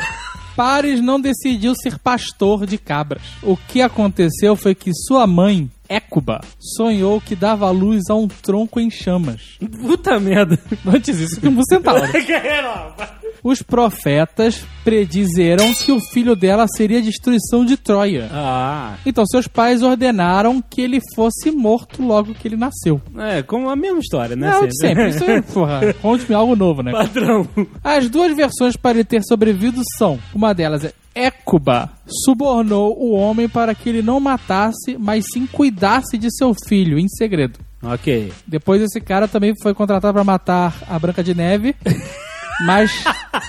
Paris 0.57 1.01
não 1.01 1.21
decidiu 1.21 1.75
ser 1.81 1.97
pastor 2.01 2.67
de 2.67 2.77
cabras. 2.77 3.23
O 3.41 3.57
que 3.57 3.81
aconteceu 3.81 4.57
foi 4.57 4.75
que 4.75 4.91
sua 4.93 5.29
mãe, 5.29 5.71
Écuba, 5.91 6.41
sonhou 6.57 7.21
que 7.21 7.35
dava 7.35 7.69
luz 7.71 8.05
a 8.09 8.15
um 8.15 8.29
tronco 8.29 8.79
em 8.79 8.89
chamas. 8.89 9.59
Puta 9.83 10.21
merda. 10.21 10.57
Antes 10.87 11.19
isso 11.19 11.41
que 11.41 11.49
um 11.49 11.55
bucentauro. 11.55 12.03
Os 13.43 13.63
profetas 13.63 14.63
predizeram 14.85 15.73
que 15.73 15.91
o 15.91 15.99
filho 15.99 16.37
dela 16.37 16.67
seria 16.69 16.99
a 16.99 17.03
destruição 17.03 17.65
de 17.65 17.77
Troia. 17.77 18.29
Ah, 18.31 18.97
Então 19.05 19.25
seus 19.27 19.49
pais 19.49 19.83
ordenaram 19.83 20.63
que 20.63 20.81
ele 20.83 21.01
fosse 21.15 21.51
morto 21.51 22.03
logo 22.03 22.35
que 22.35 22.47
ele 22.47 22.57
nasceu. 22.57 23.01
é 23.19 23.43
como 23.43 23.69
a 23.71 23.75
mesma 23.77 23.99
história, 23.99 24.37
né? 24.37 24.51
Não, 24.51 24.67
de 24.67 24.77
sempre. 24.79 25.09
Isso 25.09 25.25
é, 25.25 25.41
porra, 25.55 25.93
conte-me 25.95 26.35
algo 26.35 26.55
novo, 26.55 26.83
né? 26.83 26.93
Padrão. 26.93 27.49
As 27.83 28.09
duas 28.11 28.37
versões 28.37 28.77
para 28.77 28.91
ele 28.93 29.05
ter 29.05 29.23
sobrevivido 29.25 29.81
são: 29.97 30.19
uma 30.35 30.53
delas 30.53 30.85
é 30.85 30.93
Écuba 31.15 31.91
subornou 32.25 32.97
o 32.99 33.13
homem 33.13 33.49
para 33.49 33.75
que 33.75 33.89
ele 33.89 34.03
não 34.03 34.21
matasse, 34.21 34.97
mas 34.99 35.25
sim 35.33 35.47
cuidasse 35.47 36.17
de 36.17 36.29
seu 36.35 36.55
filho 36.67 36.99
em 36.99 37.09
segredo. 37.09 37.59
Ok. 37.83 38.33
Depois 38.47 38.83
esse 38.83 39.01
cara 39.01 39.27
também 39.27 39.55
foi 39.63 39.75
contratado 39.75 40.15
para 40.15 40.25
matar 40.25 40.75
a 40.89 40.99
Branca 40.99 41.23
de 41.25 41.35
Neve, 41.35 41.75
mas 42.67 42.93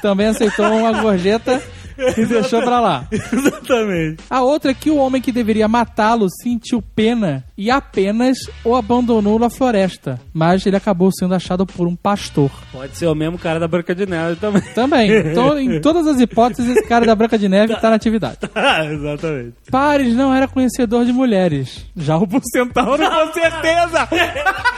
também 0.01 0.27
aceitou 0.27 0.65
uma 0.65 1.01
gorjeta 1.01 1.62
e 2.17 2.25
deixou 2.25 2.62
pra 2.62 2.79
lá. 2.79 3.07
Exatamente. 3.12 4.24
A 4.29 4.41
outra 4.41 4.71
é 4.71 4.74
que 4.74 4.89
o 4.89 4.98
homem 4.98 5.21
que 5.21 5.31
deveria 5.31 5.67
matá-lo 5.67 6.27
sentiu 6.41 6.81
pena 6.81 7.43
e 7.57 7.69
apenas 7.69 8.38
o 8.63 8.75
abandonou 8.75 9.38
na 9.38 9.50
floresta, 9.50 10.19
mas 10.33 10.65
ele 10.65 10.75
acabou 10.75 11.12
sendo 11.12 11.36
achado 11.36 11.65
por 11.65 11.88
um 11.88 11.95
pastor. 11.95 12.51
Pode 12.71 12.98
ser 12.98 13.07
o 13.07 13.15
mesmo 13.15 13.38
cara 13.38 13.60
da 13.60 13.67
Branca 13.67 13.93
de 13.93 14.05
Neve 14.05 14.36
também. 14.38 14.62
Também, 14.74 15.12
então, 15.12 15.60
em 15.60 15.81
todas 15.81 16.07
as 16.07 16.19
hipóteses, 16.19 16.75
esse 16.75 16.88
cara 16.88 17.05
da 17.05 17.13
Branca 17.13 17.38
de 17.38 17.48
Neve 17.48 17.75
tá 17.75 17.89
na 17.89 17.95
atividade. 17.95 18.38
Exatamente. 18.91 19.53
Pares 19.69 20.15
não 20.15 20.33
era 20.33 20.48
conhecedor 20.48 21.05
de 21.05 21.12
mulheres. 21.12 21.86
Já 21.95 22.17
o 22.17 22.25
Bucentauro, 22.25 23.03
com 23.03 23.33
certeza! 23.33 24.07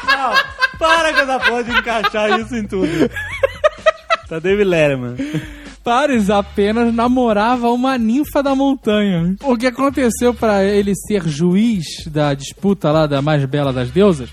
Não, 0.05 0.33
para 0.79 1.13
que 1.13 1.19
essa 1.21 1.39
pode 1.39 1.71
encaixar 1.71 2.39
isso 2.39 2.55
em 2.55 2.65
tudo. 2.65 3.09
Tá 4.27 4.39
David 4.39 4.69
Letterman. 4.69 5.15
Pares 5.83 6.29
apenas 6.29 6.93
namorava 6.93 7.69
uma 7.69 7.97
ninfa 7.97 8.41
da 8.41 8.55
montanha. 8.55 9.35
O 9.43 9.57
que 9.57 9.67
aconteceu 9.67 10.33
pra 10.33 10.63
ele 10.63 10.93
ser 10.95 11.27
juiz 11.27 11.83
da 12.07 12.33
disputa 12.33 12.89
lá 12.91 13.05
da 13.05 13.21
mais 13.21 13.43
bela 13.45 13.73
das 13.73 13.91
deusas 13.91 14.29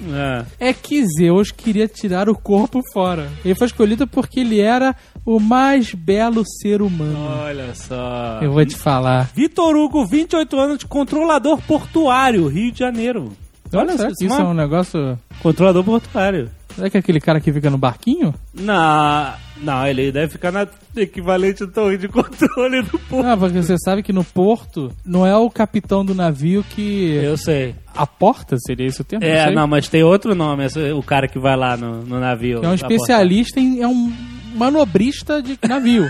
É. 0.61 0.69
é 0.69 0.73
que 0.73 1.04
Zeus 1.19 1.50
queria 1.50 1.88
tirar 1.88 2.28
o 2.28 2.35
corpo 2.37 2.80
fora. 2.92 3.28
Ele 3.45 3.54
foi 3.57 3.66
escolhido 3.66 4.07
porque 4.07 4.40
ele 4.40 4.61
era 4.61 4.95
o 5.26 5.40
mais 5.40 5.92
belo 5.92 6.45
ser 6.62 6.80
humano. 6.83 7.19
Olha 7.42 7.75
só. 7.75 8.38
Eu 8.40 8.52
vou 8.52 8.64
te 8.64 8.76
falar. 8.76 9.30
Vitor 9.35 9.75
Hugo, 9.75 10.07
28 10.07 10.59
anos, 10.59 10.85
controlador 10.85 11.61
portuário, 11.62 12.47
Rio 12.47 12.71
de 12.71 12.78
Janeiro. 12.78 13.33
Olha, 13.72 13.96
será 13.96 14.10
que 14.16 14.24
isso 14.24 14.34
é 14.40 14.44
um 14.44 14.54
negócio. 14.54 15.18
Controlador 15.42 15.84
portuário. 15.84 16.50
Será 16.74 16.88
que 16.88 16.96
é 16.96 17.00
aquele 17.00 17.20
cara 17.20 17.40
que 17.40 17.52
fica 17.52 17.68
no 17.68 17.76
barquinho? 17.76 18.34
Não, 18.54 19.32
não, 19.60 19.86
ele 19.86 20.12
deve 20.12 20.32
ficar 20.32 20.52
na 20.52 20.66
equivalente 20.96 21.66
torre 21.66 21.98
de 21.98 22.06
controle 22.08 22.82
do 22.82 22.98
porto. 22.98 23.26
Ah, 23.26 23.36
porque 23.36 23.62
você 23.62 23.76
sabe 23.78 24.02
que 24.02 24.12
no 24.12 24.24
porto 24.24 24.92
não 25.04 25.26
é 25.26 25.36
o 25.36 25.50
capitão 25.50 26.04
do 26.04 26.14
navio 26.14 26.64
que. 26.64 27.14
Eu 27.22 27.36
sei. 27.36 27.74
A 27.94 28.06
porta 28.06 28.56
seria 28.58 28.86
esse 28.86 29.00
o 29.00 29.04
termo? 29.04 29.24
É, 29.24 29.50
não, 29.52 29.66
mas 29.66 29.88
tem 29.88 30.02
outro 30.02 30.34
nome, 30.34 30.66
o 30.96 31.02
cara 31.02 31.26
que 31.26 31.38
vai 31.38 31.56
lá 31.56 31.76
no, 31.76 32.02
no 32.02 32.20
navio. 32.20 32.64
É 32.64 32.68
um 32.68 32.74
especialista 32.74 33.58
em. 33.58 33.80
É 33.80 33.88
um 33.88 34.12
manobrista 34.60 35.40
de 35.42 35.58
navio. 35.66 36.06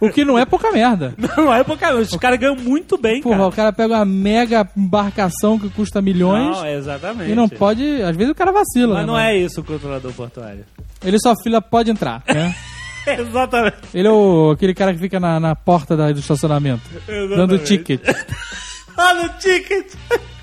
o 0.00 0.08
que 0.08 0.24
não 0.24 0.38
é 0.38 0.44
pouca 0.44 0.70
merda. 0.70 1.12
Não, 1.36 1.52
é 1.52 1.64
pouca 1.64 1.94
Os 1.96 2.10
caras 2.16 2.38
ganham 2.38 2.54
muito 2.56 2.96
bem, 2.96 3.20
Porra, 3.20 3.36
cara. 3.36 3.48
o 3.48 3.52
cara 3.52 3.72
pega 3.72 3.94
uma 3.96 4.04
mega 4.04 4.68
embarcação 4.76 5.58
que 5.58 5.68
custa 5.70 6.00
milhões 6.00 6.56
Não, 6.56 6.66
exatamente. 6.66 7.30
e 7.30 7.34
não 7.34 7.48
pode. 7.48 7.84
Às 8.02 8.16
vezes 8.16 8.32
o 8.32 8.34
cara 8.34 8.52
vacila. 8.52 8.94
Mas 8.94 9.00
né, 9.02 9.06
não 9.06 9.14
mano? 9.14 9.26
é 9.26 9.36
isso 9.36 9.60
o 9.60 9.64
controlador 9.64 10.12
portuário. 10.12 10.64
Ele 11.04 11.18
só 11.20 11.34
fila 11.42 11.60
pode 11.60 11.90
entrar, 11.90 12.22
né? 12.28 12.54
exatamente. 13.06 13.76
Ele 13.94 14.06
é 14.08 14.10
o, 14.10 14.50
aquele 14.52 14.74
cara 14.74 14.92
que 14.92 14.98
fica 15.00 15.18
na, 15.18 15.40
na 15.40 15.54
porta 15.56 15.96
da- 15.96 16.12
do 16.12 16.20
estacionamento, 16.20 16.82
dando 17.06 17.54
Exatamente. 17.54 17.64
ticket. 17.64 18.00
Olha 18.96 19.26
o 19.26 19.28
ticket. 19.38 19.86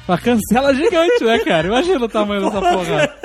Uma 0.07 0.17
cancela 0.17 0.73
gigante, 0.73 1.23
né, 1.23 1.39
cara? 1.39 1.67
Imagina 1.67 2.05
o 2.05 2.09
tamanho 2.09 2.41
dessa 2.43 2.61
porra. 2.61 3.15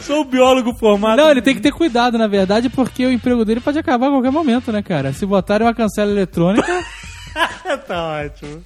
Sou 0.00 0.24
biólogo 0.24 0.74
formado. 0.74 1.18
Não, 1.18 1.30
ele 1.30 1.42
tem 1.42 1.54
que 1.54 1.60
ter 1.60 1.72
cuidado, 1.72 2.16
na 2.18 2.26
verdade, 2.26 2.68
porque 2.68 3.04
o 3.04 3.12
emprego 3.12 3.44
dele 3.44 3.60
pode 3.60 3.78
acabar 3.78 4.06
a 4.06 4.10
qualquer 4.10 4.30
momento, 4.32 4.72
né, 4.72 4.82
cara? 4.82 5.12
Se 5.12 5.26
botarem 5.26 5.66
uma 5.66 5.74
cancela 5.74 6.10
eletrônica, 6.10 6.66
tá 7.86 8.22
ótimo. 8.24 8.64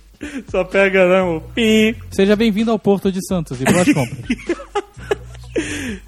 Só 0.48 0.64
pega 0.64 1.06
não. 1.06 1.40
Pi. 1.54 1.96
seja 2.10 2.34
bem-vindo 2.36 2.70
ao 2.70 2.78
Porto 2.78 3.12
de 3.12 3.18
Santos 3.26 3.60
e 3.60 3.64
boas 3.64 3.86
compras. 3.92 4.18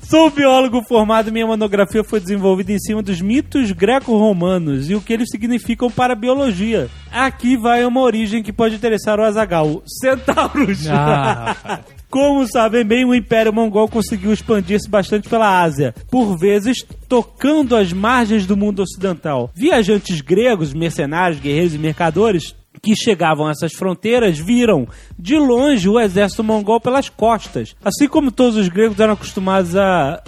Sou 0.01 0.31
biólogo 0.31 0.83
formado 0.83 1.29
e 1.29 1.33
minha 1.33 1.47
monografia 1.47 2.03
foi 2.03 2.21
desenvolvida 2.21 2.73
em 2.73 2.79
cima 2.79 3.03
dos 3.03 3.21
mitos 3.21 3.73
greco-romanos 3.73 4.91
e 4.91 4.95
o 4.95 5.01
que 5.01 5.13
eles 5.13 5.29
significam 5.31 5.91
para 5.91 6.13
a 6.13 6.17
biologia. 6.17 6.89
Aqui 7.11 7.57
vai 7.57 7.85
uma 7.85 8.01
origem 8.01 8.43
que 8.43 8.53
pode 8.53 8.75
interessar 8.75 9.19
o 9.19 9.23
Azagal: 9.23 9.83
centauros. 10.01 10.87
Ah, 10.89 11.57
rapaz. 11.63 11.97
Como 12.09 12.47
sabem 12.47 12.85
bem, 12.85 13.05
o 13.05 13.15
Império 13.15 13.53
Mongol 13.53 13.89
conseguiu 13.89 14.33
expandir-se 14.33 14.89
bastante 14.89 15.29
pela 15.29 15.61
Ásia, 15.61 15.95
por 16.11 16.39
vezes 16.39 16.79
tocando 17.09 17.77
as 17.77 17.93
margens 17.93 18.47
do 18.47 18.57
mundo 18.57 18.81
ocidental. 18.81 19.51
Viajantes 19.55 20.21
gregos, 20.21 20.73
mercenários, 20.73 21.41
guerreiros 21.41 21.75
e 21.75 21.79
mercadores 21.79 22.55
que 22.83 22.95
chegavam 22.95 23.47
a 23.47 23.51
essas 23.51 23.73
fronteiras 23.73 24.39
viram 24.39 24.87
de 25.19 25.37
longe 25.37 25.89
o 25.89 25.99
exército 25.99 26.45
mongol 26.45 26.81
pelas 26.81 27.09
costas. 27.09 27.75
Assim 27.85 28.09
como 28.09 28.31
todos 28.31 28.57
os 28.57 28.69
gregos 28.69 28.99
eram 29.01 29.15
acostumados 29.15 29.77
a, 29.77 30.23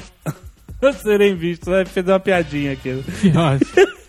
serem 1.03 1.35
vistos. 1.37 1.69
Vai 1.69 1.85
fazer 1.85 2.13
uma 2.13 2.21
piadinha 2.21 2.73
aqui. 2.73 3.03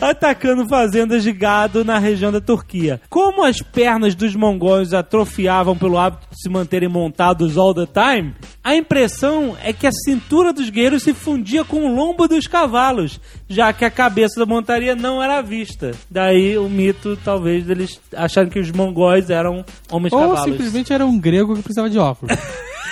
Atacando 0.00 0.68
fazendas 0.68 1.22
de 1.22 1.32
gado 1.32 1.84
na 1.84 1.98
região 1.98 2.30
da 2.30 2.40
Turquia. 2.40 3.00
Como 3.08 3.44
as 3.44 3.60
pernas 3.60 4.14
dos 4.14 4.34
mongóis 4.36 4.94
atrofiavam 4.94 5.76
pelo 5.76 5.98
hábito 5.98 6.26
de 6.30 6.42
se 6.42 6.48
manterem 6.48 6.88
montados 6.88 7.58
all 7.58 7.74
the 7.74 7.86
time, 7.86 8.34
a 8.62 8.74
impressão 8.76 9.56
é 9.62 9.72
que 9.72 9.86
a 9.86 9.92
cintura 9.92 10.52
dos 10.52 10.70
guerreiros 10.70 11.02
se 11.02 11.12
fundia 11.12 11.64
com 11.64 11.84
o 11.84 11.94
lombo 11.94 12.28
dos 12.28 12.46
cavalos, 12.46 13.20
já 13.48 13.72
que 13.72 13.84
a 13.84 13.90
cabeça 13.90 14.38
da 14.38 14.46
montaria 14.46 14.94
não 14.94 15.22
era 15.22 15.42
vista. 15.42 15.92
Daí 16.10 16.56
o 16.56 16.68
mito, 16.68 17.18
talvez, 17.24 17.64
deles 17.64 18.00
acharem 18.16 18.50
que 18.50 18.60
os 18.60 18.70
mongóis 18.70 19.30
eram 19.30 19.64
homens 19.90 20.12
Ou 20.12 20.20
cavalos. 20.20 20.44
simplesmente 20.44 20.92
era 20.92 21.04
um 21.04 21.18
grego 21.18 21.54
que 21.56 21.62
precisava 21.62 21.90
de 21.90 21.98
óculos. 21.98 22.36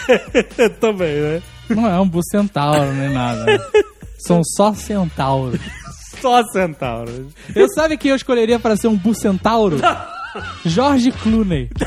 Também, 0.81 1.15
né? 1.21 1.43
Não 1.71 1.87
é 1.87 2.01
um 2.01 2.09
bucentauro 2.09 2.93
nem 2.95 3.13
nada. 3.13 3.45
São 4.19 4.43
só 4.43 4.75
centauros. 4.75 5.61
Só 6.21 6.43
centauros. 6.53 7.27
Eu 7.55 7.69
sabe 7.75 7.97
quem 7.97 8.11
eu 8.11 8.17
escolheria 8.17 8.59
para 8.59 8.77
ser 8.77 8.89
um 8.89 8.97
bucentauro? 8.97 9.79
Jorge 10.65 11.13
Clooney. 11.13 11.69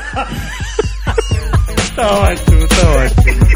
Tá 1.94 2.10
ótimo, 2.10 2.66
tá 2.68 2.76
ótimo. 3.04 3.52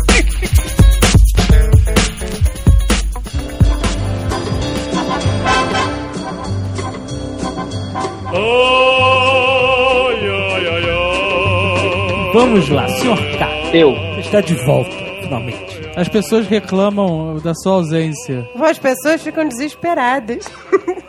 Vamos 12.34 12.68
lá, 12.68 12.86
senhor 12.88 13.16
K. 13.16 13.70
Eu. 13.72 13.92
Está 14.18 14.42
de 14.42 14.54
volta, 14.66 14.90
finalmente. 15.22 15.80
As 15.96 16.08
pessoas 16.08 16.46
reclamam 16.46 17.38
da 17.38 17.54
sua 17.54 17.72
ausência. 17.76 18.46
As 18.60 18.78
pessoas 18.78 19.22
ficam 19.22 19.48
desesperadas. 19.48 20.44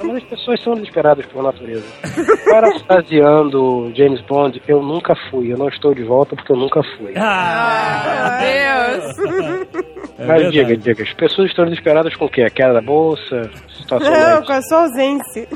Mas 0.07 0.23
as 0.23 0.23
pessoas 0.29 0.63
são 0.63 0.73
desesperadas 0.75 1.25
por 1.27 1.43
natureza. 1.43 1.85
Parafraseando 2.49 3.91
James 3.95 4.21
Bond, 4.21 4.61
eu 4.67 4.81
nunca 4.81 5.15
fui. 5.29 5.51
Eu 5.51 5.57
não 5.57 5.67
estou 5.69 5.93
de 5.93 6.03
volta 6.03 6.35
porque 6.35 6.51
eu 6.51 6.57
nunca 6.57 6.81
fui. 6.97 7.13
Ah, 7.15 8.39
Meu 8.41 9.01
Deus. 9.01 9.67
É 10.19 10.25
Mas 10.25 10.41
verdade. 10.41 10.51
diga, 10.51 10.77
diga, 10.77 11.03
as 11.03 11.13
pessoas 11.13 11.49
estão 11.51 11.65
desesperadas 11.65 12.15
com 12.15 12.25
o 12.25 12.29
quê? 12.29 12.41
A 12.41 12.49
queda 12.49 12.73
da 12.73 12.81
bolsa? 12.81 13.51
Situação 13.77 14.11
Não, 14.11 14.19
mais- 14.19 14.45
com 14.47 14.51
a 14.51 14.61
sua 14.63 14.81
ausência. 14.81 15.47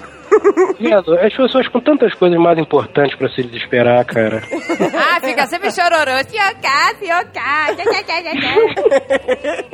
Vendo, 0.80 1.14
As 1.20 1.36
pessoas 1.36 1.68
com 1.68 1.80
tantas 1.80 2.14
coisas 2.16 2.40
mais 2.40 2.58
importantes 2.58 3.16
pra 3.18 3.30
se 3.30 3.44
desesperar, 3.44 4.06
cara. 4.06 4.42
Ah, 5.14 5.20
fica 5.22 5.46
sempre 5.46 5.72
chororô. 5.72 6.24
Tchá, 6.24 6.54
tchá. 6.62 6.92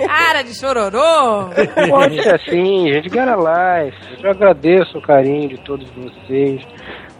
Cara 0.07 0.41
de 0.41 0.53
chororô. 0.55 1.49
Pode 1.89 2.21
ser 2.23 2.35
assim, 2.35 2.91
gente. 2.91 3.09
Get 3.09 3.27
a 3.27 3.35
life. 3.35 3.97
Eu 4.23 4.31
agradeço 4.31 4.97
o 4.97 5.01
carinho 5.01 5.49
de 5.49 5.57
todos 5.59 5.89
vocês. 5.91 6.61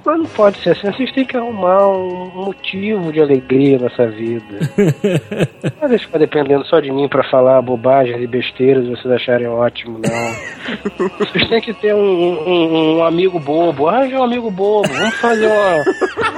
Mas 0.08 0.20
não 0.20 0.26
pode 0.28 0.58
ser 0.64 0.70
assim. 0.70 0.90
Vocês 0.90 1.12
têm 1.12 1.26
que 1.26 1.36
arrumar 1.36 1.86
um 1.90 2.32
motivo 2.46 3.12
de 3.12 3.20
alegria 3.22 3.78
nessa 3.78 4.08
vida. 4.08 4.58
Não 5.82 5.90
deixa 5.90 6.06
ficar 6.06 6.18
dependendo 6.18 6.66
só 6.66 6.80
de 6.80 6.90
mim 6.92 7.10
pra 7.10 7.24
falar 7.30 7.62
bobagens 7.62 8.22
e 8.22 8.26
besteiras 8.26 8.86
e 8.86 8.90
vocês 8.90 9.14
acharem 9.14 9.48
ótimo, 9.48 10.00
não. 10.00 11.08
Vocês 11.20 11.48
têm 11.50 11.60
que 11.62 11.74
ter 11.74 11.94
um, 11.94 12.00
um- 12.00 12.98
um 13.00 13.04
amigo 13.04 13.38
bobo. 13.40 13.88
Arranja 13.90 14.18
um 14.18 14.24
amigo 14.24 14.50
bobo. 14.50 14.88
Vamos 14.88 15.16
fazer 15.16 15.48
uma. 15.48 15.84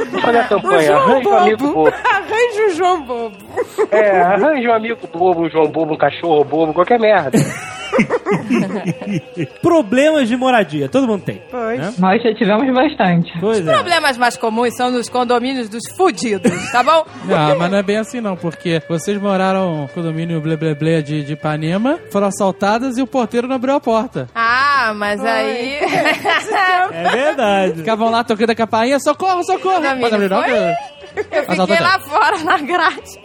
Vamos 0.06 0.22
fazer 0.22 0.38
a 0.40 0.44
campanha. 0.46 0.82
João 0.88 0.98
Arranja 1.04 1.30
um 1.30 1.38
amigo 1.38 1.58
Bobo. 1.68 1.74
bobo. 1.74 1.96
Arranja 2.06 2.66
o 2.66 2.70
João 2.76 3.02
Bobo. 3.04 3.36
É, 3.92 4.20
arranja 4.22 4.70
um 4.70 4.74
amigo 4.74 5.08
bobo, 5.14 5.42
um 5.46 5.50
João 5.50 5.68
bobo, 5.68 5.94
um 5.94 5.98
cachorro 5.98 6.44
bobo, 6.44 6.74
qualquer 6.74 7.00
merda. 7.00 7.38
Problemas 9.62 10.28
de 10.28 10.36
moradia, 10.36 10.90
todo 10.90 11.08
mundo 11.08 11.24
tem. 11.24 11.42
Pois. 11.50 11.80
Né? 11.80 11.94
Nós 11.98 12.22
já 12.22 12.34
tivemos 12.34 12.74
bastante. 12.74 13.32
Pois 13.40 13.66
é. 13.66 13.74
Problemas 13.74 14.18
mais 14.18 14.38
comuns 14.38 14.76
são 14.76 14.92
nos 14.92 15.10
condomínios 15.10 15.70
dos 15.70 15.84
fudidos, 15.96 16.72
tá 16.72 16.84
bom? 16.84 17.06
Ah, 17.32 17.56
mas 17.58 17.72
não 17.72 17.78
é 17.78 17.84
bem 17.84 17.98
assim 17.98 18.22
não, 18.22 18.36
porque 18.36 18.82
vocês 18.88 19.20
moraram 19.22 19.82
no 19.82 19.88
condomínio 19.90 20.42
Ble 20.42 20.58
Ble 20.58 20.76
Ble 20.76 21.02
de, 21.02 21.24
de 21.24 21.34
Ipanema, 21.34 22.00
foram 22.12 22.28
assaltadas 22.28 22.98
e 22.98 23.02
o 23.02 23.08
porteiro 23.08 23.48
não 23.48 23.56
abriu 23.56 23.76
a 23.76 23.80
porta. 23.80 24.28
Ah, 24.34 24.94
mas 24.96 25.24
aí. 25.24 25.80
É 26.92 27.10
verdade. 27.10 27.74
Ficavam 27.76 28.10
lá 28.10 28.24
tocando 28.24 28.50
a 28.50 28.56
campainha, 28.56 29.00
socorro, 29.00 29.44
socorro! 29.44 29.76
Condomínio 29.76 30.02
Pode 30.02 30.16
abrir 30.16 30.30
não? 30.30 30.44
Eu 31.32 31.68
fiquei 31.68 31.80
lá 31.80 32.00
fora, 32.00 32.38
na 32.44 32.58
grade. 32.58 33.20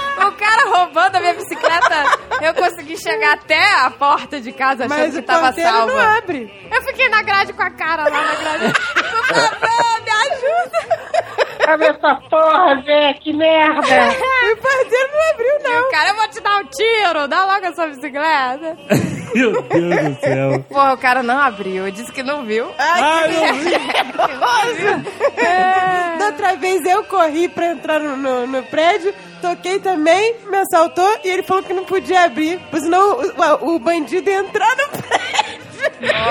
o 0.28 0.32
cara 0.32 0.68
roubando 0.68 1.16
a 1.16 1.20
minha 1.20 1.34
bicicleta, 1.34 2.18
eu 2.42 2.54
consegui 2.54 2.96
chegar 2.96 3.32
até 3.34 3.74
a 3.80 3.90
porta 3.90 4.40
de 4.40 4.52
casa 4.52 4.84
achando 4.86 4.98
Mas 4.98 5.14
que 5.14 5.22
tava 5.22 5.52
salva. 5.52 5.92
não 5.92 5.98
abre. 6.18 6.68
Eu 6.70 6.82
fiquei 6.82 7.08
na 7.08 7.22
grade 7.22 7.52
com 7.52 7.62
a 7.62 7.70
cara 7.70 8.04
lá 8.04 8.10
na 8.10 8.34
grade. 8.34 8.72
Por 8.72 9.34
favor, 9.34 10.02
me 10.02 10.10
ajuda. 10.10 11.39
Abre 11.66 11.86
essa 11.86 12.14
porra, 12.28 12.82
Zé, 12.84 13.14
que 13.14 13.32
merda! 13.32 13.80
O 14.50 14.56
porteiro 14.56 15.10
não 15.12 15.30
abriu, 15.30 15.58
não. 15.62 15.86
o 15.86 15.90
cara, 15.90 16.08
eu 16.08 16.16
vou 16.16 16.28
te 16.28 16.40
dar 16.40 16.58
um 16.58 16.64
tiro, 16.64 17.28
dá 17.28 17.44
logo 17.44 17.66
a 17.66 17.72
sua 17.72 17.86
bicicleta. 17.86 18.76
Meu 19.34 19.62
Deus 19.62 20.08
do 20.08 20.20
céu. 20.20 20.64
Porra, 20.68 20.94
o 20.94 20.98
cara 20.98 21.22
não 21.22 21.38
abriu, 21.38 21.88
disse 21.92 22.10
que 22.10 22.22
não 22.22 22.44
viu. 22.44 22.68
Ai, 22.78 23.28
não 23.32 23.54
vi. 23.54 23.70
Da 26.18 26.26
outra 26.26 26.56
vez 26.56 26.84
eu 26.84 27.04
corri 27.04 27.48
pra 27.48 27.72
entrar 27.72 28.00
no, 28.00 28.16
no, 28.16 28.46
no 28.46 28.62
prédio, 28.64 29.14
toquei 29.40 29.78
também, 29.78 30.36
me 30.46 30.56
assaltou 30.58 31.08
e 31.24 31.28
ele 31.28 31.42
falou 31.42 31.62
que 31.62 31.72
não 31.72 31.84
podia 31.84 32.24
abrir, 32.24 32.60
pois 32.70 32.82
senão 32.82 33.18
o, 33.20 33.64
o, 33.66 33.74
o 33.76 33.78
bandido 33.78 34.28
ia 34.28 34.40
entrar 34.40 34.68
no 34.76 34.88
prédio. 35.02 35.60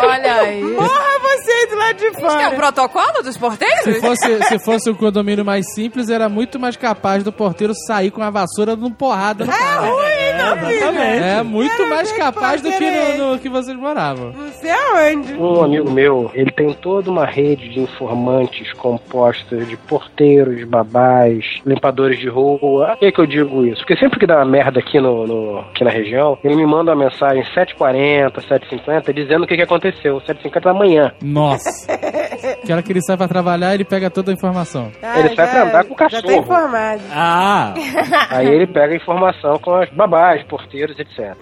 Olha 0.04 0.36
aí. 0.42 0.62
Morra 0.64 1.19
lado 1.76 1.98
de 1.98 2.12
Tem 2.12 2.26
um 2.26 2.30
fora. 2.30 2.52
protocolo 2.56 3.24
dos 3.24 3.34
Se 3.34 3.40
porteiros? 3.40 3.98
fosse, 4.00 4.44
se 4.46 4.60
fosse 4.60 4.90
um 4.90 4.96
condomínio 4.96 5.44
mais 5.46 5.66
simples, 5.74 6.10
era 6.10 6.28
muito 6.30 6.60
mais 6.60 6.76
capaz 6.76 7.24
do 7.24 7.32
porteiro 7.32 7.74
sair 7.88 8.12
com 8.12 8.22
a 8.24 8.30
vassoura 8.30 8.76
dando 8.76 8.94
porrada 8.96 9.46
no 9.46 9.52
cara. 9.52 9.82
Ruim, 9.88 10.29
meu 10.46 10.58
filho. 10.68 11.00
É 11.00 11.44
muito 11.44 11.76
Quero 11.76 11.90
mais 11.90 12.12
capaz 12.12 12.62
do 12.62 12.72
que 12.72 12.84
é 12.84 13.18
no, 13.18 13.34
no 13.34 13.40
que 13.40 13.50
vocês 13.50 13.78
moravam. 13.78 14.32
Não 14.36 14.50
sei 14.52 14.72
aonde. 14.72 15.34
Um 15.34 15.64
amigo 15.64 15.92
meu, 15.92 16.32
ele 16.34 16.52
tem 16.52 16.74
toda 16.74 17.10
uma 17.10 17.26
rede 17.26 17.70
de 17.70 17.80
informantes 17.80 18.72
composta 18.74 19.58
de 19.58 19.76
porteiros, 19.78 20.64
babás, 20.66 21.46
limpadores 21.66 22.20
de 22.20 22.28
rua. 22.30 22.88
Por 22.90 22.98
que, 22.98 23.12
que 23.12 23.20
eu 23.22 23.26
digo 23.28 23.66
isso? 23.66 23.80
Porque 23.80 23.98
sempre 23.98 24.20
que 24.20 24.26
dá 24.28 24.38
uma 24.38 24.46
merda 24.46 24.80
aqui, 24.80 25.00
no, 25.00 25.26
no- 25.28 25.60
aqui 25.60 25.84
na 25.84 25.90
região, 25.92 26.38
ele 26.44 26.56
me 26.56 26.66
manda 26.66 26.94
uma 26.94 27.04
mensagem 27.06 27.44
7h40, 27.56 28.34
7h50, 28.42 29.14
dizendo 29.14 29.44
o 29.44 29.48
que, 29.48 29.56
que 29.56 29.62
aconteceu. 29.62 30.20
7h50 30.22 30.62
da 30.62 30.74
manhã. 30.74 31.12
Nossa. 31.22 31.70
Que 32.66 32.72
hora 32.74 32.82
que 32.84 32.92
ele 32.92 33.02
sai 33.02 33.18
pra 33.18 33.28
trabalhar, 33.28 33.74
ele 33.74 33.84
pega 33.84 34.10
toda 34.10 34.32
a 34.32 34.34
informação. 34.34 34.92
Ah, 35.02 35.20
Ele 35.20 35.36
sai 35.36 35.48
pra 35.50 35.64
andar 35.64 35.84
com 35.86 35.94
o 35.94 35.98
Já 35.98 36.10
tá 36.10 36.22
cachorro. 36.22 36.42
informado. 36.44 37.02
Ah, 37.12 37.74
Aí 38.30 38.48
ele 38.48 38.68
pega 38.68 38.94
a 38.94 38.96
informação 38.96 39.58
com 39.60 39.74
as 39.76 39.90
babás, 39.90 40.29
porteiros, 40.44 40.98
etc. 41.00 41.36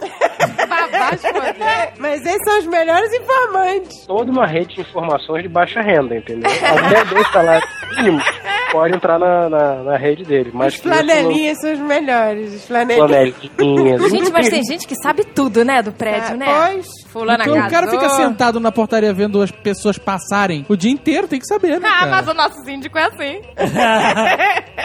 Babás, 0.68 1.22
poder. 1.22 1.94
Mas 2.00 2.26
esses 2.26 2.44
são 2.44 2.60
os 2.60 2.66
melhores 2.68 3.12
informantes. 3.14 4.06
Toda 4.06 4.32
uma 4.32 4.46
rede 4.46 4.76
de 4.76 4.82
informações 4.82 5.44
de 5.44 5.50
baixa 5.50 5.82
renda, 5.82 6.16
entendeu? 6.16 6.50
Até 6.52 7.04
dois 7.06 7.28
salários 7.32 7.70
mínimos 7.98 8.24
pode 8.72 8.96
entrar 8.96 9.18
na, 9.18 9.50
na, 9.50 9.76
na 9.84 9.98
rede 9.98 10.24
dele. 10.24 10.52
Mas 10.54 10.76
Os 10.76 10.82
flanelinhas 10.82 11.60
são 11.60 11.74
os 11.74 11.80
melhores. 11.80 12.54
Os 12.54 12.68
flanelinhas. 12.68 13.36
Flanelinhas. 13.56 14.12
Gente, 14.12 14.32
mas 14.32 14.50
tem 14.50 14.64
gente 14.64 14.88
que 14.88 14.96
sabe 14.96 15.24
tudo, 15.24 15.64
né, 15.64 15.82
do 15.82 15.92
prédio, 15.92 16.34
Ah, 16.34 16.38
né? 16.38 16.46
Pois. 16.46 16.88
Fulana 17.08 17.44
Então, 17.44 17.58
o 17.58 17.70
cara 17.70 17.88
fica 17.88 18.10
sentado 18.10 18.60
na 18.60 18.72
portaria 18.72 19.14
vendo 19.14 19.42
as 19.42 19.50
pessoas 19.52 19.98
passarem 19.98 20.66
o 20.70 20.76
dia 20.76 20.92
inteiro, 20.92 21.28
tem 21.28 21.40
que 21.40 21.48
saber, 21.48 21.80
né? 21.80 21.88
Ah, 21.88 22.00
cara? 22.00 22.12
mas 22.12 22.28
o 22.28 22.34
nosso 22.34 22.64
síndico 22.64 22.98
é 22.98 23.04
assim. 23.06 23.42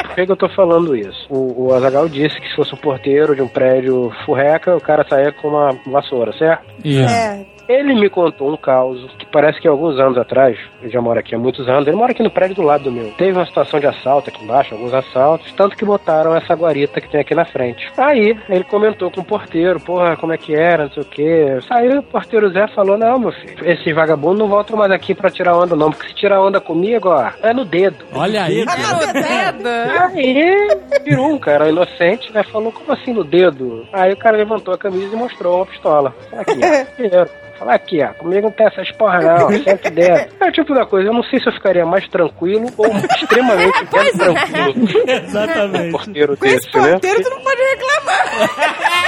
Por 0.06 0.14
que, 0.14 0.26
que 0.26 0.32
eu 0.32 0.36
tô 0.36 0.48
falando 0.50 0.96
isso? 0.96 1.26
O, 1.28 1.66
o 1.66 1.74
Azagal 1.74 2.08
disse 2.08 2.40
que 2.40 2.48
se 2.48 2.56
fosse 2.56 2.74
um 2.74 2.78
porteiro 2.78 3.34
de 3.34 3.42
um 3.42 3.48
prédio 3.48 3.81
furreca, 4.24 4.76
o 4.76 4.80
cara 4.80 5.06
saía 5.08 5.32
com 5.32 5.48
uma 5.48 5.72
vassoura, 5.86 6.32
certo? 6.36 6.64
Isso. 6.84 7.08
É. 7.08 7.51
Ele 7.68 7.94
me 7.94 8.08
contou 8.08 8.52
um 8.52 8.56
caos 8.56 9.10
que 9.18 9.26
parece 9.26 9.60
que 9.60 9.68
alguns 9.68 9.98
anos 9.98 10.18
atrás, 10.18 10.58
ele 10.80 10.90
já 10.90 11.00
mora 11.00 11.20
aqui 11.20 11.34
há 11.34 11.38
muitos 11.38 11.68
anos, 11.68 11.86
ele 11.86 11.96
mora 11.96 12.12
aqui 12.12 12.22
no 12.22 12.30
prédio 12.30 12.56
do 12.56 12.62
lado 12.62 12.84
do 12.84 12.92
meu. 12.92 13.12
Teve 13.12 13.32
uma 13.32 13.46
situação 13.46 13.80
de 13.80 13.86
assalto 13.86 14.30
aqui 14.30 14.42
embaixo, 14.44 14.74
alguns 14.74 14.92
assaltos, 14.92 15.52
tanto 15.52 15.76
que 15.76 15.84
botaram 15.84 16.34
essa 16.34 16.54
guarita 16.54 17.00
que 17.00 17.08
tem 17.08 17.20
aqui 17.20 17.34
na 17.34 17.44
frente. 17.44 17.90
Aí, 17.96 18.36
ele 18.48 18.64
comentou 18.64 19.10
com 19.10 19.20
o 19.20 19.24
porteiro, 19.24 19.80
porra, 19.80 20.16
como 20.16 20.32
é 20.32 20.38
que 20.38 20.54
era, 20.54 20.84
não 20.84 20.92
sei 20.92 21.02
o 21.02 21.06
quê. 21.06 21.58
Aí 21.70 21.88
o 21.96 22.02
porteiro 22.02 22.50
Zé 22.50 22.66
falou, 22.68 22.98
não, 22.98 23.18
meu 23.18 23.32
filho, 23.32 23.68
esses 23.68 23.94
vagabundos 23.94 24.38
não 24.38 24.48
voltam 24.48 24.76
mais 24.76 24.90
aqui 24.90 25.14
pra 25.14 25.30
tirar 25.30 25.56
onda 25.56 25.76
não, 25.76 25.90
porque 25.90 26.08
se 26.08 26.14
tirar 26.14 26.40
onda 26.42 26.60
comigo, 26.60 27.08
ó, 27.08 27.30
é 27.42 27.52
no 27.52 27.64
dedo. 27.64 28.04
Olha 28.14 28.44
aí. 28.44 28.64
No 28.64 29.12
dedo. 29.12 29.68
Aí, 30.12 30.78
virou 31.04 31.30
um 31.30 31.38
cara 31.38 31.68
inocente, 31.68 32.32
né? 32.32 32.42
Falou, 32.42 32.72
como 32.72 32.92
assim 32.92 33.12
no 33.12 33.24
dedo? 33.24 33.86
Aí 33.92 34.12
o 34.12 34.16
cara 34.16 34.36
levantou 34.36 34.74
a 34.74 34.78
camisa 34.78 35.14
e 35.14 35.18
mostrou 35.18 35.56
uma 35.56 35.66
pistola. 35.66 36.14
Aqui, 36.32 36.60
ó. 37.14 37.42
Fala 37.62 37.74
aqui, 37.74 38.02
ó. 38.02 38.08
Comigo 38.14 38.48
não 38.48 38.50
tem 38.50 38.66
essas 38.66 38.90
porra 38.96 39.20
não. 39.20 39.48
Sempre 39.62 39.90
dentro. 39.90 40.34
É 40.40 40.48
o 40.48 40.52
tipo 40.52 40.74
da 40.74 40.84
coisa. 40.84 41.08
Eu 41.10 41.14
não 41.14 41.22
sei 41.22 41.38
se 41.38 41.48
eu 41.48 41.52
ficaria 41.52 41.86
mais 41.86 42.08
tranquilo 42.08 42.66
ou 42.76 42.86
extremamente 43.22 43.86
menos 43.92 44.12
tranquilo. 44.12 44.88
exatamente. 45.06 45.88
Um 45.88 45.92
porteiro 45.92 46.36
Com 46.36 46.44
esse 46.44 46.56
desse, 46.56 46.76
né? 46.76 46.90
porteiro 46.90 47.22
tu 47.22 47.30
não 47.30 47.40
pode 47.40 47.60
reclamar. 47.62 48.26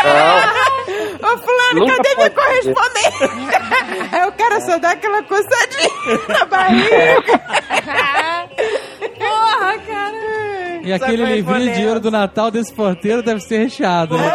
Não. 0.04 1.32
Ô, 1.32 1.38
fulano, 1.38 1.80
Nunca 1.80 1.96
cadê 1.96 2.14
minha 2.14 2.30
correspondência? 2.30 3.30
Aí 4.12 4.28
o 4.28 4.32
cara 4.32 4.60
só 4.60 4.78
dá 4.78 4.90
aquela 4.92 5.22
coçadinha 5.24 6.20
na 6.28 6.44
barriga. 6.44 7.22
Porra, 9.18 9.78
cara. 9.78 10.80
E 10.84 10.92
aquele 10.92 11.24
livrinho 11.24 11.72
de 11.74 11.86
ouro 11.88 11.98
do 11.98 12.10
Natal 12.12 12.52
desse 12.52 12.72
porteiro 12.72 13.20
deve 13.20 13.40
ser 13.40 13.58
recheado, 13.64 14.16
né? 14.16 14.30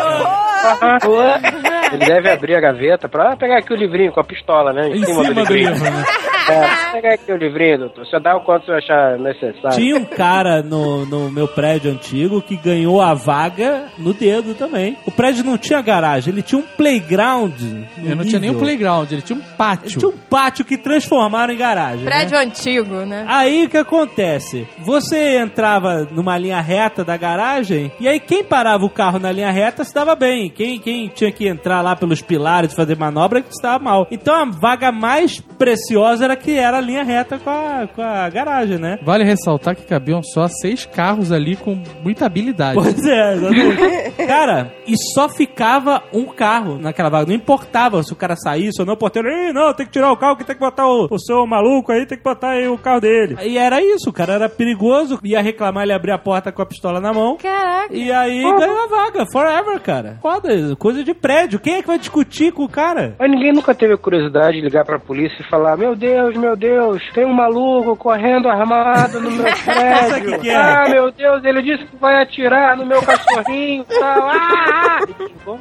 Ele 1.94 2.06
deve 2.06 2.30
abrir 2.30 2.56
a 2.56 2.62
gaveta 2.62 3.08
pra 3.10 3.36
pegar 3.36 3.60
aqui 3.60 3.74
o 3.74 3.78
livrinho 3.78 4.12
com 4.12 4.20
a 4.20 4.24
pistola, 4.24 4.74
né? 4.74 4.90
Em 4.90 5.04
cima 5.04 5.24
do 5.24 5.34
livrinho. 5.34 5.70
livro, 5.72 5.84
né? 5.84 6.04
É, 6.52 6.92
pegar 6.94 7.14
aqui 7.14 7.32
o 7.32 7.38
livrinho, 7.38 7.80
doutor. 7.80 8.06
Você 8.06 8.20
dá 8.20 8.36
o 8.36 8.42
quanto 8.42 8.66
você 8.66 8.72
achar 8.74 9.18
necessário. 9.20 9.78
Tinha 9.78 9.96
um 9.98 10.06
cara 10.06 10.62
no, 10.62 11.06
no 11.06 11.32
meu 11.32 11.48
prédio 11.48 11.92
antigo 11.92 12.42
que 12.42 12.56
ganhou 12.56 13.02
a 13.02 13.14
vaga 13.14 13.86
no 13.98 14.14
dedo 14.14 14.54
também. 14.56 14.98
O 15.06 15.12
prédio 15.12 15.44
não 15.44 15.58
tinha 15.58 15.82
garagem, 15.82 16.34
ele 16.34 16.42
tinha 16.42 16.60
um 16.60 16.66
playground. 16.78 17.54
Ele 17.98 18.16
não 18.16 18.24
tinha 18.26 18.40
nem 18.40 18.50
um 18.50 18.58
playground, 18.60 19.12
ele 19.12 19.22
tinha 19.22 19.38
um 19.38 19.42
Ele 19.42 19.52
pátio. 19.58 20.00
tinha 20.00 20.10
um 20.10 20.18
pátio 20.18 20.66
que 20.66 20.78
transformaram 20.78 21.54
em 21.54 21.58
garagem. 21.58 22.04
né? 22.06 22.12
Prédio 22.12 22.38
antigo, 22.38 22.96
né? 23.06 23.26
Aí 23.28 23.66
o 23.66 23.70
que 23.70 23.78
acontece? 23.78 24.68
Você 24.80 25.38
entrava 25.38 26.08
numa 26.12 26.38
linha 26.38 26.60
reta 26.62 27.04
da 27.04 27.18
garagem 27.18 27.92
e 28.00 28.08
aí 28.08 28.20
quem 28.20 28.44
parava 28.44 28.86
o 28.86 28.90
carro 28.90 29.20
na 29.20 29.32
linha 29.32 29.52
reta 29.52 29.84
se 29.84 29.94
dava 29.94 30.16
bem. 30.16 30.50
Quem, 30.50 30.80
quem 30.80 31.08
tinha 31.08 31.32
que 31.32 31.48
entrar 31.48 31.82
lá 31.82 31.96
pelos 31.96 32.22
pilares 32.22 32.74
fazer 32.74 32.98
manobra 32.98 33.42
que 33.42 33.54
se 33.54 33.62
dava 33.62 33.84
mal. 33.84 34.08
Então 34.12 34.34
a 34.36 34.46
vaga 34.46 34.92
mais 34.92 35.40
preciosa 35.40 36.24
era 36.26 36.36
que 36.40 36.58
era 36.58 36.78
a 36.78 36.82
linha 36.82 37.04
reta 37.04 37.38
com 37.38 37.50
a, 37.50 37.88
com 37.94 38.02
a 38.02 38.30
garagem, 38.30 38.78
né? 38.78 38.98
Vale 39.02 39.24
ressaltar 39.24 39.76
que 39.76 39.84
cabiam 39.84 40.22
só 40.24 40.48
seis 40.48 40.86
carros 40.86 41.32
ali 41.32 41.56
com 41.56 41.82
muita 42.04 42.26
habilidade. 42.26 42.76
Pois 42.76 43.06
é, 43.06 43.34
exatamente. 43.34 44.12
cara, 44.28 44.72
e 44.88 44.96
só 45.14 45.30
ficava 45.30 46.04
um 46.14 46.26
carro 46.26 46.80
naquela 46.80 47.10
vaga. 47.10 47.28
Não 47.28 47.36
importava 47.36 48.02
se 48.04 48.14
o 48.14 48.16
cara 48.16 48.36
saísse 48.36 48.82
ou 48.82 48.86
não, 48.86 48.94
o 48.94 48.98
porteiro, 48.98 49.28
Ih, 49.30 49.54
não, 49.54 49.74
tem 49.74 49.86
que 49.86 49.92
tirar 49.92 50.12
o 50.12 50.18
carro, 50.18 50.38
que 50.38 50.44
tem 50.44 50.56
que 50.56 50.62
botar 50.62 50.88
o, 50.88 51.08
o 51.10 51.20
seu 51.20 51.46
maluco 51.46 51.92
aí, 51.92 52.06
tem 52.06 52.18
que 52.18 52.24
botar 52.24 52.52
aí 52.52 52.68
o 52.68 52.78
carro 52.78 53.02
dele. 53.02 53.38
E 53.44 53.58
era 53.58 53.82
isso, 53.82 54.10
o 54.10 54.14
cara 54.14 54.34
era 54.34 54.50
perigoso, 54.50 55.20
ia 55.24 55.42
reclamar, 55.42 55.84
ele 55.84 55.94
abria 55.94 56.16
a 56.16 56.20
porta 56.20 56.52
com 56.52 56.62
a 56.62 56.66
pistola 56.66 57.00
na 57.00 57.14
mão. 57.14 57.38
Caraca. 57.38 57.94
E 57.94 58.12
aí 58.12 58.42
ganhou 58.42 58.84
a 58.84 58.88
vaga, 58.88 59.26
forever, 59.32 59.80
cara. 59.82 60.18
Foda, 60.22 60.76
coisa 60.78 61.04
de 61.04 61.14
prédio. 61.14 61.60
Quem 61.60 61.76
é 61.76 61.82
que 61.82 61.88
vai 61.88 62.00
discutir 62.00 62.52
com 62.52 62.64
o 62.64 62.70
cara? 62.70 63.16
Mas 63.20 63.30
ninguém 63.30 63.54
nunca 63.54 63.74
teve 63.74 63.94
a 63.94 63.98
curiosidade 63.98 64.58
de 64.58 64.62
ligar 64.62 64.86
pra 64.86 65.00
polícia 65.00 65.42
e 65.42 65.50
falar: 65.50 65.78
Meu 65.78 65.96
Deus, 65.96 66.29
meu 66.38 66.56
Deus, 66.56 67.02
tem 67.14 67.26
um 67.26 67.34
maluco 67.34 67.96
correndo 67.96 68.50
armado 68.50 69.20
no 69.20 69.32
meu 69.32 69.46
prédio. 69.66 70.32
que 70.32 70.40
que 70.40 70.50
é? 70.50 70.56
Ah, 70.56 70.86
meu 70.90 71.12
Deus, 71.12 71.44
ele 71.44 71.62
disse 71.62 71.86
que 71.86 71.96
vai 71.98 72.22
atirar 72.22 72.76
no 72.78 72.86
meu 72.86 73.02
cachorrinho 73.02 73.86
e 73.90 74.00
tal. 74.00 74.30
Ah, 74.30 75.00
ah. 75.00 75.00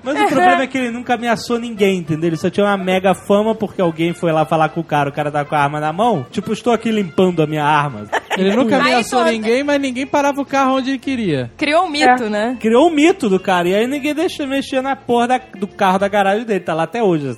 Mas 0.03 0.21
o 0.21 0.27
problema 0.27 0.63
é 0.63 0.67
que 0.67 0.79
ele 0.79 0.91
nunca 0.91 1.15
ameaçou 1.15 1.59
ninguém, 1.59 1.99
entendeu? 1.99 2.29
Ele 2.29 2.37
só 2.37 2.51
tinha 2.51 2.67
uma 2.67 2.77
mega 2.77 3.15
fama 3.15 3.55
porque 3.55 3.81
alguém 3.81 4.13
foi 4.13 4.33
lá 4.33 4.45
falar 4.45 4.69
com 4.71 4.81
o 4.81 4.85
cara, 4.85 5.09
o 5.09 5.13
cara 5.13 5.31
tava 5.31 5.49
com 5.49 5.55
a 5.55 5.59
arma 5.59 5.81
na 5.81 5.93
mão. 5.93 6.27
Tipo, 6.31 6.53
estou 6.53 6.73
aqui 6.73 6.91
limpando 6.91 7.43
a 7.43 7.47
minha 7.47 7.65
arma. 7.65 8.07
Ele 8.39 8.57
nunca 8.57 8.77
ameaçou 8.79 9.25
ninguém, 9.25 9.63
mas 9.65 9.81
ninguém 9.81 10.07
parava 10.07 10.41
o 10.41 10.45
carro 10.45 10.77
onde 10.77 10.91
ele 10.91 10.99
queria. 10.99 11.51
Criou 11.57 11.85
um 11.85 11.91
mito, 11.91 12.29
né? 12.31 12.57
Criou 12.61 12.89
um 12.89 12.91
mito 12.95 13.29
do 13.29 13.39
cara. 13.41 13.69
E 13.69 13.75
aí 13.75 13.87
ninguém 13.87 14.15
deixa 14.15 14.47
mexer 14.47 14.81
na 14.83 14.95
porra 14.97 15.29
da- 15.29 15.41
do 15.59 15.67
carro 15.67 15.99
da 15.99 16.09
garagem 16.09 16.45
dele. 16.45 16.61
Tá 16.61 16.75
lá 16.75 16.85
até 16.85 17.03
hoje. 17.03 17.35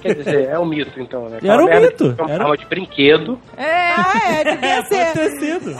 Quer 0.00 0.14
dizer, 0.14 0.48
é 0.48 0.58
um 0.58 0.66
mito 0.66 0.98
então, 1.00 1.28
né? 1.28 1.38
Era 1.42 1.62
um 1.62 1.66
Aquela 1.66 1.80
mito. 1.80 2.14
que 2.14 2.20
É 2.20 2.24
uma 2.24 2.32
Era- 2.32 2.44
arma 2.44 2.56
de 2.56 2.66
brinquedo. 2.66 3.38
É. 3.56 3.92
Ah, 3.94 4.20
é, 4.40 4.44
devia 4.44 4.82
ser. 4.86 5.06
Pode 5.06 5.12
ter 5.12 5.30
sido. 5.40 5.70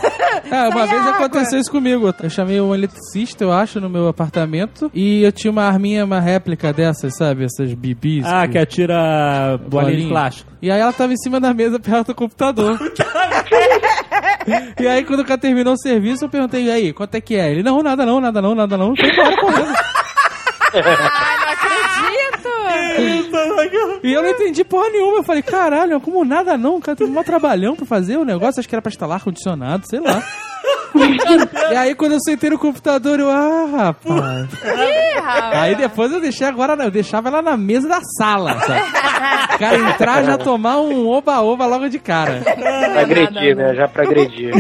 É, 0.51 0.69
uma 0.69 0.87
Sai 0.87 0.89
vez 0.89 1.01
água. 1.03 1.13
aconteceu 1.17 1.59
isso 1.59 1.71
comigo. 1.71 2.13
Eu 2.23 2.31
chamei 2.31 2.61
um 2.61 2.75
eletricista, 2.75 3.45
eu 3.45 3.53
acho, 3.53 3.81
no 3.81 3.89
meu 3.89 4.09
apartamento. 4.09 4.91
E 4.95 5.23
eu 5.23 5.33
tinha 5.33 5.51
uma 5.51 5.65
arminha, 5.65 6.05
uma 6.05 6.21
réplica 6.21 6.73
dessas, 6.73 7.17
sabe? 7.17 7.45
Essas 7.45 7.73
bibis. 7.75 8.25
Ah, 8.27 8.47
que 8.47 8.59
atira 8.59 9.59
bolinha 9.69 9.97
de 10.03 10.09
plástico. 10.09 10.53
E 10.61 10.71
aí 10.71 10.81
ela 10.81 10.93
tava 10.93 11.13
em 11.13 11.17
cima 11.17 11.41
da 11.41 11.53
mesa 11.53 11.81
perto 11.81 12.09
do 12.09 12.15
computador. 12.15 12.79
e 14.81 14.87
aí 14.87 15.05
quando 15.05 15.21
o 15.21 15.25
cara 15.25 15.39
terminou 15.39 15.75
o 15.75 15.79
serviço, 15.79 16.25
eu 16.25 16.29
perguntei, 16.29 16.65
e 16.65 16.71
aí, 16.71 16.93
quanto 16.93 17.15
é 17.15 17.21
que 17.21 17.37
é? 17.37 17.51
Ele, 17.51 17.63
não, 17.63 17.83
nada 17.83 18.05
não, 18.05 18.21
nada 18.21 18.43
não, 18.43 18.55
nada 18.55 18.77
não. 18.77 18.95
Foi 18.97 19.09
embora 19.09 19.37
correndo. 19.41 19.73
E 24.03 24.13
eu 24.13 24.23
não 24.23 24.31
entendi 24.31 24.65
porra 24.65 24.89
nenhuma. 24.91 25.19
Eu 25.19 25.23
falei, 25.23 25.43
caralho, 25.43 26.01
como 26.01 26.25
nada 26.25 26.57
não? 26.59 26.77
O 26.77 26.81
cara 26.81 26.97
teve 26.97 27.11
um 27.11 27.23
trabalhão 27.23 27.77
pra 27.77 27.87
fazer 27.87 28.17
o 28.17 28.25
negócio. 28.25 28.61
Acho 28.61 28.69
que 28.69 28.75
era 28.75 28.83
pra 28.83 28.91
instalar 28.91 29.17
ar-condicionado, 29.17 29.87
sei 29.87 30.01
lá. 30.01 30.23
e 31.73 31.77
aí 31.77 31.95
quando 31.95 32.13
eu 32.13 32.21
sentei 32.21 32.51
no 32.51 32.59
computador, 32.59 33.19
eu, 33.19 33.31
ah, 33.31 33.67
rapaz. 33.71 34.49
Ih, 34.65 35.21
rapaz. 35.21 35.55
Aí 35.55 35.75
depois 35.75 36.13
eu 36.13 36.21
deixei 36.21 36.47
agora, 36.47 36.75
eu 36.85 36.91
deixava 36.91 37.29
ela 37.29 37.41
na 37.41 37.57
mesa 37.57 37.89
da 37.89 38.01
sala, 38.19 38.59
sabe? 38.61 38.83
O 39.55 39.59
cara 39.59 39.79
entrar 39.79 40.25
já 40.25 40.37
tomar 40.37 40.79
um 40.81 41.09
oba-oba 41.09 41.67
logo 41.67 41.89
de 41.89 41.99
cara. 41.99 42.43
Pra 42.43 43.01
agredir, 43.01 43.57
né? 43.57 43.75
Já 43.75 43.89
pra 43.89 44.03
agredir. 44.03 44.53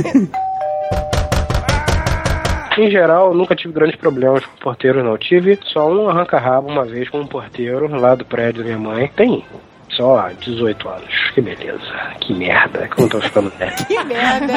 Em 2.79 2.91
geral, 2.91 3.29
eu 3.29 3.35
nunca 3.35 3.55
tive 3.55 3.75
grandes 3.75 3.97
problemas 3.97 4.45
com 4.45 4.57
porteiros, 4.57 5.05
não. 5.05 5.17
Tive 5.19 5.59
só 5.65 5.89
um 5.91 6.09
arranca-rabo 6.09 6.69
uma 6.69 6.85
vez 6.85 7.09
com 7.09 7.21
um 7.21 7.27
porteiro 7.27 7.87
lá 8.01 8.15
do 8.15 8.25
prédio 8.25 8.63
da 8.63 8.65
minha 8.65 8.79
mãe. 8.79 9.11
Tem 9.15 9.45
só 9.91 10.29
18 10.41 10.89
anos. 10.89 11.31
Que 11.35 11.41
beleza. 11.41 11.81
Que 12.21 12.33
merda. 12.33 12.89
Como 12.89 13.09
tô 13.09 13.21
ficando 13.21 13.51
velho. 13.51 13.73
Que 13.87 14.05
merda. 14.05 14.53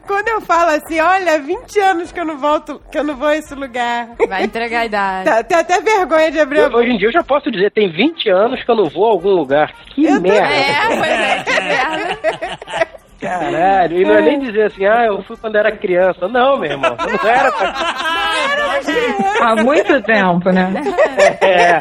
Quando 0.06 0.28
eu 0.28 0.40
falo 0.40 0.70
assim, 0.70 1.00
olha, 1.00 1.38
20 1.38 1.80
anos 1.80 2.12
que 2.12 2.20
eu 2.20 2.24
não 2.24 2.38
volto, 2.38 2.80
que 2.90 2.98
eu 2.98 3.04
não 3.04 3.16
vou 3.16 3.28
a 3.28 3.36
esse 3.36 3.54
lugar. 3.54 4.08
Vai 4.28 4.44
entregar 4.44 4.80
a 4.80 4.86
idade. 4.86 5.24
Tá, 5.34 5.42
tem 5.42 5.58
até 5.58 5.80
vergonha 5.80 6.30
de 6.30 6.40
abrir 6.40 6.60
a 6.60 6.68
boca. 6.68 6.78
Hoje 6.78 6.90
em 6.92 6.98
dia 6.98 7.08
eu 7.08 7.12
já 7.12 7.22
posso 7.22 7.50
dizer, 7.50 7.70
tem 7.72 7.90
20 7.90 8.28
anos 8.30 8.62
que 8.62 8.70
eu 8.70 8.76
não 8.76 8.84
vou 8.84 9.06
a 9.06 9.10
algum 9.10 9.30
lugar. 9.30 9.72
Que 9.94 10.04
Eu 10.06 10.20
merda. 10.20 10.54
É, 10.54 10.96
pois 10.96 11.10
é, 11.10 11.44
que 11.44 11.60
merda. 11.60 13.03
Caralho. 13.28 13.98
E 14.00 14.04
não 14.04 14.14
é 14.14 14.22
nem 14.22 14.38
dizer 14.40 14.62
assim, 14.66 14.84
ah, 14.86 15.04
eu 15.06 15.22
fui 15.22 15.36
quando 15.36 15.56
era 15.56 15.72
criança. 15.72 16.28
Não, 16.28 16.58
meu 16.58 16.70
irmão. 16.72 16.96
Não 16.98 17.30
era 17.30 17.50
pra... 17.52 17.74
Há 19.40 19.56
muito 19.62 20.02
tempo, 20.02 20.50
né? 20.50 20.72
É. 21.40 21.80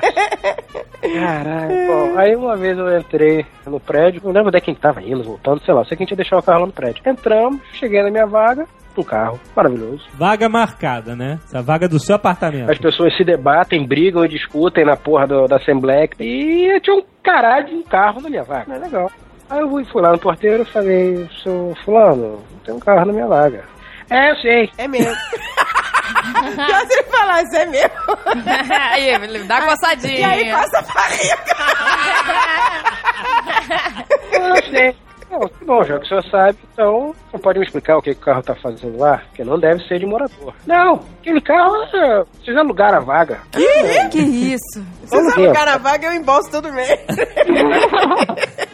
Caralho. 1.02 1.88
Bom, 1.88 2.18
aí 2.20 2.36
uma 2.36 2.56
vez 2.56 2.78
eu 2.78 2.98
entrei 2.98 3.46
no 3.66 3.80
prédio, 3.80 4.22
não 4.24 4.32
lembro 4.32 4.52
de 4.52 4.62
quem 4.62 4.74
tava 4.76 5.02
indo, 5.02 5.24
voltando, 5.24 5.62
sei 5.64 5.74
lá, 5.74 5.84
sei 5.86 5.98
que 5.98 6.04
a 6.04 6.06
gente 6.06 6.12
ia 6.12 6.18
deixar 6.18 6.38
o 6.38 6.44
carro 6.44 6.62
lá 6.62 6.66
no 6.68 6.72
prédio. 6.72 7.02
Entramos, 7.06 7.60
cheguei 7.74 8.02
na 8.04 8.10
minha 8.12 8.26
vaga, 8.26 8.66
um 8.98 9.04
carro 9.04 9.40
maravilhoso. 9.56 10.06
Vaga 10.14 10.48
marcada, 10.48 11.16
né? 11.16 11.40
Essa 11.46 11.62
vaga 11.62 11.88
do 11.90 12.00
seu 12.00 12.16
apartamento. 12.16 12.72
As 12.72 12.78
pessoas 12.78 13.16
se 13.18 13.24
debatem, 13.24 13.86
brigam 13.88 14.24
e 14.24 14.30
discutem 14.30 14.86
na 14.86 14.96
porra 14.96 15.28
do- 15.28 15.48
da 15.48 15.58
Assembleia. 15.58 16.08
E 16.20 16.80
tinha 16.82 16.96
um 16.96 17.04
caralho 17.24 17.68
de 17.68 17.74
um 17.76 17.84
carro 17.84 18.22
na 18.22 18.30
minha 18.30 18.44
vaga. 18.44 18.74
É 18.74 18.78
legal. 18.78 19.12
Aí 19.54 19.60
eu 19.60 19.70
fui, 19.70 20.02
lá 20.02 20.12
no 20.12 20.18
porteiro 20.18 20.63
e 20.63 20.66
falei, 20.66 21.30
seu 21.44 21.78
fulano, 21.86 22.44
tem 22.66 22.74
um 22.74 22.80
carro 22.80 23.06
na 23.06 23.13
minha 23.13 23.28
vaga. 23.28 23.63
É, 24.10 24.32
eu 24.32 24.36
sei. 24.38 24.68
É 24.80 24.88
mesmo. 24.88 25.13
Já 26.58 26.80
se 26.88 26.94
ele 26.94 27.04
falasse, 27.04 27.56
é 27.58 27.66
mesmo. 27.68 27.94
aí, 28.74 29.10
ele 29.10 29.44
dá 29.44 29.62
coçadinha. 29.62 30.20
E 30.20 30.24
aí 30.24 30.52
passa 30.52 30.80
a 30.80 30.82
barriga. 30.82 31.38
Eu 34.34 34.56
sei. 34.72 34.96
Não, 35.30 35.48
que 35.48 35.66
bom, 35.66 35.84
já 35.84 35.98
que 35.98 36.06
o 36.06 36.08
senhor 36.08 36.24
sabe, 36.30 36.58
então 36.72 37.16
você 37.32 37.39
pode 37.39 37.58
me 37.58 37.66
explicar 37.66 37.98
o 37.98 38.02
que, 38.02 38.13
que 38.13 38.22
o 38.22 38.26
carro 38.26 38.44
tá 38.44 38.54
fazendo 38.54 39.00
lá? 39.00 39.18
Porque 39.30 39.44
não 39.44 39.60
deve 39.60 39.84
ser 39.88 39.98
de 39.98 40.06
morador. 40.06 40.54
Não, 40.68 41.00
aquele 41.20 41.42
carro, 41.42 41.76
é, 41.92 42.24
vocês 42.39 42.56
alugaram 42.56 43.00
a 43.00 43.02
vaga. 43.02 43.42
Que 44.12 44.20
isso? 44.20 44.86
Se 45.06 45.10
você 45.10 45.42
alugar 45.42 45.66
na 45.66 45.78
vaga, 45.78 46.08
eu 46.08 46.13
embolso 46.13 46.52
todo 46.52 46.72
mês. 46.72 47.00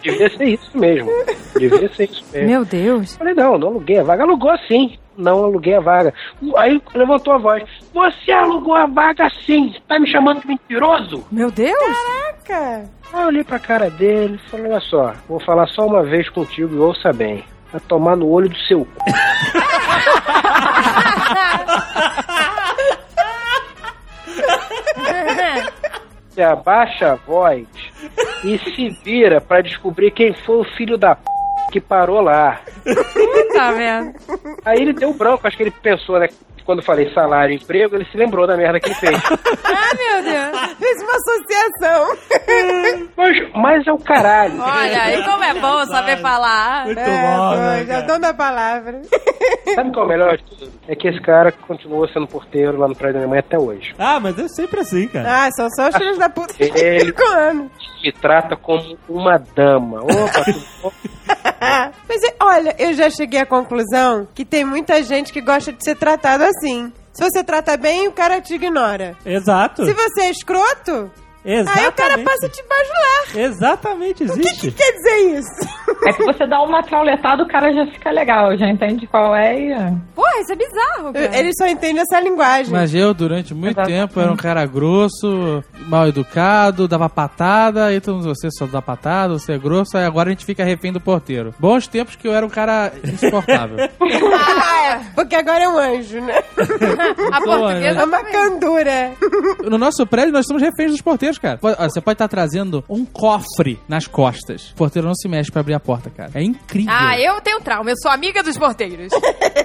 Devia 0.02 0.30
ser 0.30 0.46
isso 0.46 0.78
mesmo. 0.78 1.10
Devia 1.58 1.94
ser 1.94 2.10
isso 2.10 2.24
mesmo. 2.32 2.48
Meu 2.48 2.66
Deus. 2.66 3.16
Falei, 3.16 3.34
não, 3.34 3.58
não 3.58 3.68
aluguei 3.70 4.00
a 4.00 4.04
vaga. 4.04 4.24
Alugou 4.24 4.58
sim. 4.68 4.98
Não 5.18 5.44
aluguei 5.44 5.76
a 5.76 5.82
vaga. 5.82 6.14
Aí 6.58 6.82
levantou 6.94 7.34
a 7.34 7.38
voz. 7.38 7.64
Você 7.94 8.32
alugou 8.32 8.76
a 8.76 8.86
vaga 8.86 9.30
sim. 9.46 9.76
Tá 9.88 10.00
me 10.00 10.08
chamando 10.08 10.42
de 10.42 10.48
mentiroso? 10.48 11.26
Meu 11.32 11.52
Deus. 11.52 11.78
Caraca. 12.46 12.90
Aí 13.12 13.22
eu 13.22 13.28
olhei 13.28 13.44
pra 13.44 13.60
cara 13.60 13.90
dele 13.90 14.40
e 14.46 14.50
falei, 14.50 14.72
olha 14.72 14.80
só, 14.82 15.14
vou 15.28 15.40
falar 15.40 15.68
só 15.68 15.86
uma 15.86 16.04
vez 16.04 16.30
contigo 16.30 16.76
e 16.76 16.80
ouça 16.80 17.12
bem. 17.12 17.44
Vai 17.72 17.82
tomar 17.82 18.16
no 18.16 18.30
olho 18.30 18.50
do 18.50 18.58
seu 18.60 18.86
cu. 18.86 18.92
Você 26.40 26.44
abaixa 26.44 27.12
a 27.12 27.16
voz 27.16 27.68
e 28.46 28.58
se 28.60 28.90
vira 29.04 29.42
pra 29.42 29.60
descobrir 29.60 30.10
quem 30.10 30.34
foi 30.34 30.60
o 30.60 30.64
filho 30.64 30.98
da 30.98 31.14
p 31.14 31.30
que 31.70 31.82
parou 31.82 32.22
lá. 32.22 32.62
Tá 33.54 33.72
vendo? 33.74 34.14
Aí 34.64 34.80
ele 34.80 34.94
deu 34.94 35.14
branco, 35.14 35.46
acho 35.46 35.58
que 35.58 35.64
ele 35.64 35.72
pensou, 35.72 36.18
né? 36.18 36.30
Quando 36.66 36.84
falei 36.84 37.12
salário 37.14 37.54
e 37.54 37.58
emprego, 37.58 37.96
ele 37.96 38.06
se 38.12 38.18
lembrou 38.18 38.46
da 38.48 38.56
merda 38.58 38.80
que 38.80 38.88
ele 38.88 38.96
fez. 38.96 39.20
Ah, 39.82 39.96
meu 39.96 40.24
Deus. 40.24 40.76
Fez 40.78 41.02
uma 41.02 41.14
associação. 41.14 42.18
mas, 43.18 43.52
mas 43.56 43.88
é 43.88 43.92
o 43.92 43.98
caralho. 43.98 44.60
Olha, 44.62 45.18
e 45.20 45.24
como 45.24 45.44
é 45.44 45.54
bom 45.56 45.86
saber 45.86 46.18
falar. 46.18 46.86
Muito 46.86 47.00
É, 47.00 47.06
bom, 47.06 47.56
né, 47.56 47.86
já 47.86 48.02
dou 48.02 48.20
da 48.20 48.34
palavra. 48.34 49.02
Sabe 49.74 49.92
qual 49.92 50.04
é 50.04 50.06
o 50.06 50.10
melhor 50.10 50.38
de 50.38 50.44
tudo? 50.44 50.72
É 50.88 50.96
que 50.96 51.08
esse 51.08 51.20
cara 51.22 51.52
continua 51.52 52.08
sendo 52.14 52.28
porteiro 52.28 52.78
lá 52.78 52.88
no 52.88 52.96
prédio 52.96 53.16
da 53.16 53.20
minha 53.22 53.30
mãe 53.30 53.40
até 53.40 53.58
hoje. 53.58 53.94
Ah, 53.98 54.20
mas 54.20 54.38
é 54.38 54.48
sempre 54.48 54.80
assim, 54.82 55.08
cara. 55.08 55.46
Ah, 55.46 55.52
são 55.52 55.70
só 55.72 55.90
os 55.90 55.96
filhos 55.98 56.18
da 56.18 56.30
puta 56.30 56.54
Ele-. 56.60 57.14
Me 58.04 58.12
trata 58.14 58.56
como 58.56 58.98
uma 59.08 59.38
dama. 59.56 60.02
Opa, 60.04 60.44
tudo 60.46 60.66
bom? 60.84 60.92
Mas 62.08 62.24
é, 62.24 62.36
olha, 62.42 62.76
eu 62.78 62.94
já 62.94 63.10
cheguei 63.10 63.40
à 63.40 63.46
conclusão 63.46 64.28
que 64.34 64.46
tem 64.46 64.64
muita 64.66 65.04
gente 65.04 65.32
que 65.32 65.42
gosta 65.42 65.72
de 65.72 65.84
ser 65.84 65.96
tratado 65.96 66.44
assim. 66.44 66.92
Se 67.14 67.24
você 67.24 67.44
trata 67.44 67.76
bem, 67.76 68.08
o 68.08 68.12
cara 68.12 68.40
te 68.40 68.54
ignora. 68.54 69.18
Exato. 69.26 69.86
Se 69.86 69.94
você 69.94 70.22
é 70.22 70.30
escroto, 70.32 71.12
Exatamente. 71.46 71.80
aí 71.84 71.88
o 71.88 71.92
cara 71.94 72.18
passa 72.20 72.46
a 72.46 72.50
te 72.50 72.64
bajular. 72.68 73.46
Exatamente, 73.50 74.24
O 74.24 74.34
que, 74.34 74.40
existe. 74.40 74.72
que 74.72 74.72
quer 74.72 74.92
dizer 74.94 75.40
isso? 75.40 75.70
É 76.08 76.14
que 76.14 76.24
você 76.24 76.48
dá 76.48 76.62
uma 76.62 76.82
trauletada, 76.84 77.44
o 77.44 77.48
cara 77.48 77.72
já 77.74 77.86
fica 77.92 78.12
legal, 78.12 78.56
já 78.58 78.68
entende 78.68 79.06
qual 79.08 79.36
é 79.36 79.60
e. 79.60 79.74
Porra, 80.16 80.40
isso 80.42 80.52
é 80.52 80.56
bizarro, 80.56 81.14
cara. 81.14 81.38
Ele 81.38 81.52
só 81.58 81.68
entende 81.68 82.00
essa 82.00 82.20
linguagem. 82.22 82.72
Mas 82.72 82.94
eu, 82.94 83.14
durante 83.14 83.54
muito 83.54 83.78
Exatamente. 83.80 84.00
tempo, 84.08 84.20
era 84.20 84.32
um 84.32 84.36
cara 84.38 84.66
grosso, 84.66 85.64
mal 85.88 86.08
educado, 86.08 86.88
dava 86.88 87.10
patada, 87.10 87.94
e 87.94 88.00
todo 88.02 88.16
mundo, 88.18 88.34
você 88.36 88.50
só 88.52 88.66
dá 88.66 88.82
patada, 88.82 89.34
você 89.34 89.54
é 89.54 89.58
grosso, 89.58 89.98
aí 89.98 90.06
agora 90.06 90.30
a 90.30 90.32
gente 90.32 90.46
fica 90.46 90.64
refém 90.64 90.92
do 90.92 91.00
porteiro. 91.02 91.54
Bons 91.60 91.88
tempos 91.88 92.16
que 92.16 92.28
eu 92.28 92.34
era 92.34 92.46
um 92.46 92.50
cara 92.50 92.92
insuportável. 93.04 93.78
Ah, 94.62 94.94
é. 94.94 95.00
Porque 95.16 95.36
agora 95.36 95.64
é 95.64 95.70
um 95.70 95.78
anjo, 95.78 96.20
né? 96.22 96.42
A 97.32 97.42
portuguesa 97.42 98.00
É 98.00 98.04
uma 98.04 98.24
candura. 98.24 99.12
no 99.70 99.78
nosso 99.78 100.06
prédio, 100.06 100.32
nós 100.34 100.46
somos 100.48 100.62
reféns 100.62 100.92
dos 100.92 101.02
porteiros, 101.02 101.29
cara. 101.38 101.60
Você 101.62 102.02
pode 102.02 102.16
estar 102.16 102.28
trazendo 102.28 102.84
um 102.90 103.06
cofre 103.06 103.80
nas 103.88 104.08
costas. 104.08 104.72
O 104.72 104.76
porteiro 104.76 105.08
não 105.08 105.16
se 105.16 105.28
mexe 105.28 105.52
pra 105.52 105.62
abrir 105.62 105.74
a 105.74 105.80
porta, 105.80 106.10
cara. 106.10 106.32
É 106.34 106.42
incrível. 106.42 106.94
Ah, 106.96 107.20
eu 107.20 107.40
tenho 107.42 107.60
trauma, 107.62 107.90
eu 107.90 107.96
sou 108.02 108.12
amiga 108.12 108.42
dos 108.42 108.58
porteiros. 108.58 109.12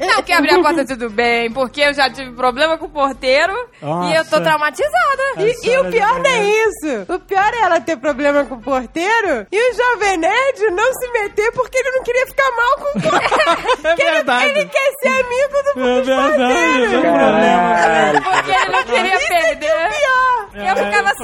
Não 0.07 0.22
quer 0.22 0.35
abrir 0.38 0.55
a 0.55 0.62
porta 0.62 0.85
tudo 0.87 1.09
bem, 1.11 1.50
porque 1.50 1.81
eu 1.81 1.94
já 1.94 2.09
tive 2.11 2.33
problema 2.33 2.77
com 2.79 2.87
o 2.87 2.88
porteiro 2.90 3.53
e 3.83 4.14
eu 4.14 4.24
tô 4.24 4.38
Nossa. 4.38 4.40
traumatizada. 4.42 5.22
E, 5.38 5.68
e 5.68 5.79
o 5.79 5.90
pior 5.90 6.18
não 6.20 6.31
é 6.31 6.44
isso. 6.44 7.12
O 7.12 7.18
pior 7.20 7.53
é 7.55 7.59
ela 7.62 7.81
ter 7.81 7.96
problema 7.96 8.44
com 8.44 8.55
o 8.57 8.61
porteiro 8.61 9.46
e 9.50 9.70
o 9.70 9.74
Jovem 9.74 10.16
Nerd 10.18 10.61
não 10.72 10.92
se 10.94 11.11
meter 11.12 11.53
porque 11.53 11.79
ele 11.79 11.90
não 11.90 12.03
queria 12.03 12.27
ficar 12.27 12.50
mal 12.50 12.77
com 12.79 12.98
o 12.98 13.03
porteiro. 13.03 13.79
É 13.85 13.94
Que 13.94 14.03
ele- 14.03 14.11
verdade. 14.12 14.44
Ele, 14.46 14.64
quer 14.66 14.92
ser 15.03 15.09
amigo 15.09 15.74
do 15.74 15.81
É 15.81 16.03
verdade, 16.03 16.94
é 16.94 16.98
um 16.98 17.03
problema. 17.03 17.74
Caralho. 17.74 18.22
Porque 18.22 18.50
ele 18.50 18.70
não 18.72 18.85
queria 18.85 19.18
perder. 19.29 19.88
Pior. 19.90 20.48
Eu 20.55 20.61
É, 20.62 20.74
ficava 20.77 21.09
é 21.11 21.12
um 21.12 21.16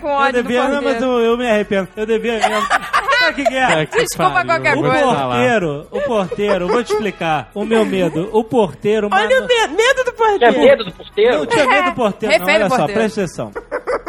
com 0.00 0.08
ódio 0.08 0.38
Eu 0.38 0.42
devia, 0.42 0.62
do 0.66 0.68
não, 0.74 0.82
mas 0.82 1.02
eu, 1.02 1.18
eu 1.20 1.36
me 1.38 1.48
arrependo. 1.48 1.88
Eu 1.96 2.06
devia 2.06 2.32
mesmo. 2.34 2.66
Sabe 3.20 3.32
o 3.32 3.34
que, 3.34 3.44
que 3.44 3.54
é? 3.56 3.86
que 3.86 3.98
Desculpa 3.98 4.30
pariu. 4.32 4.46
qualquer 4.46 4.76
O 4.76 4.80
coisa. 4.80 5.04
porteiro, 5.04 5.86
o 5.90 6.00
porteiro, 6.00 6.68
vou 6.68 6.82
te 6.84 6.92
explicar. 6.92 7.50
O 7.54 7.64
meu 7.64 7.84
medo. 7.84 8.28
O 8.32 8.42
porteiro. 8.44 9.08
Olha 9.12 9.28
mano- 9.28 9.44
o 9.44 9.48
medo, 9.48 9.74
medo 9.76 10.04
do 10.04 10.12
Tinha 10.12 10.14
porteiro. 10.52 10.58
medo 10.60 10.84
do 10.84 10.90
Não 10.90 10.96
porteiro? 10.96 11.46
tinha 11.46 11.66
medo 11.66 11.84
do 11.90 11.94
porteiro, 11.94 12.38
não. 12.38 12.46
Refém 12.46 12.58
do 12.58 12.64
Olha 12.74 12.76
só, 12.76 12.86
presta 12.86 13.20
atenção. 13.22 13.52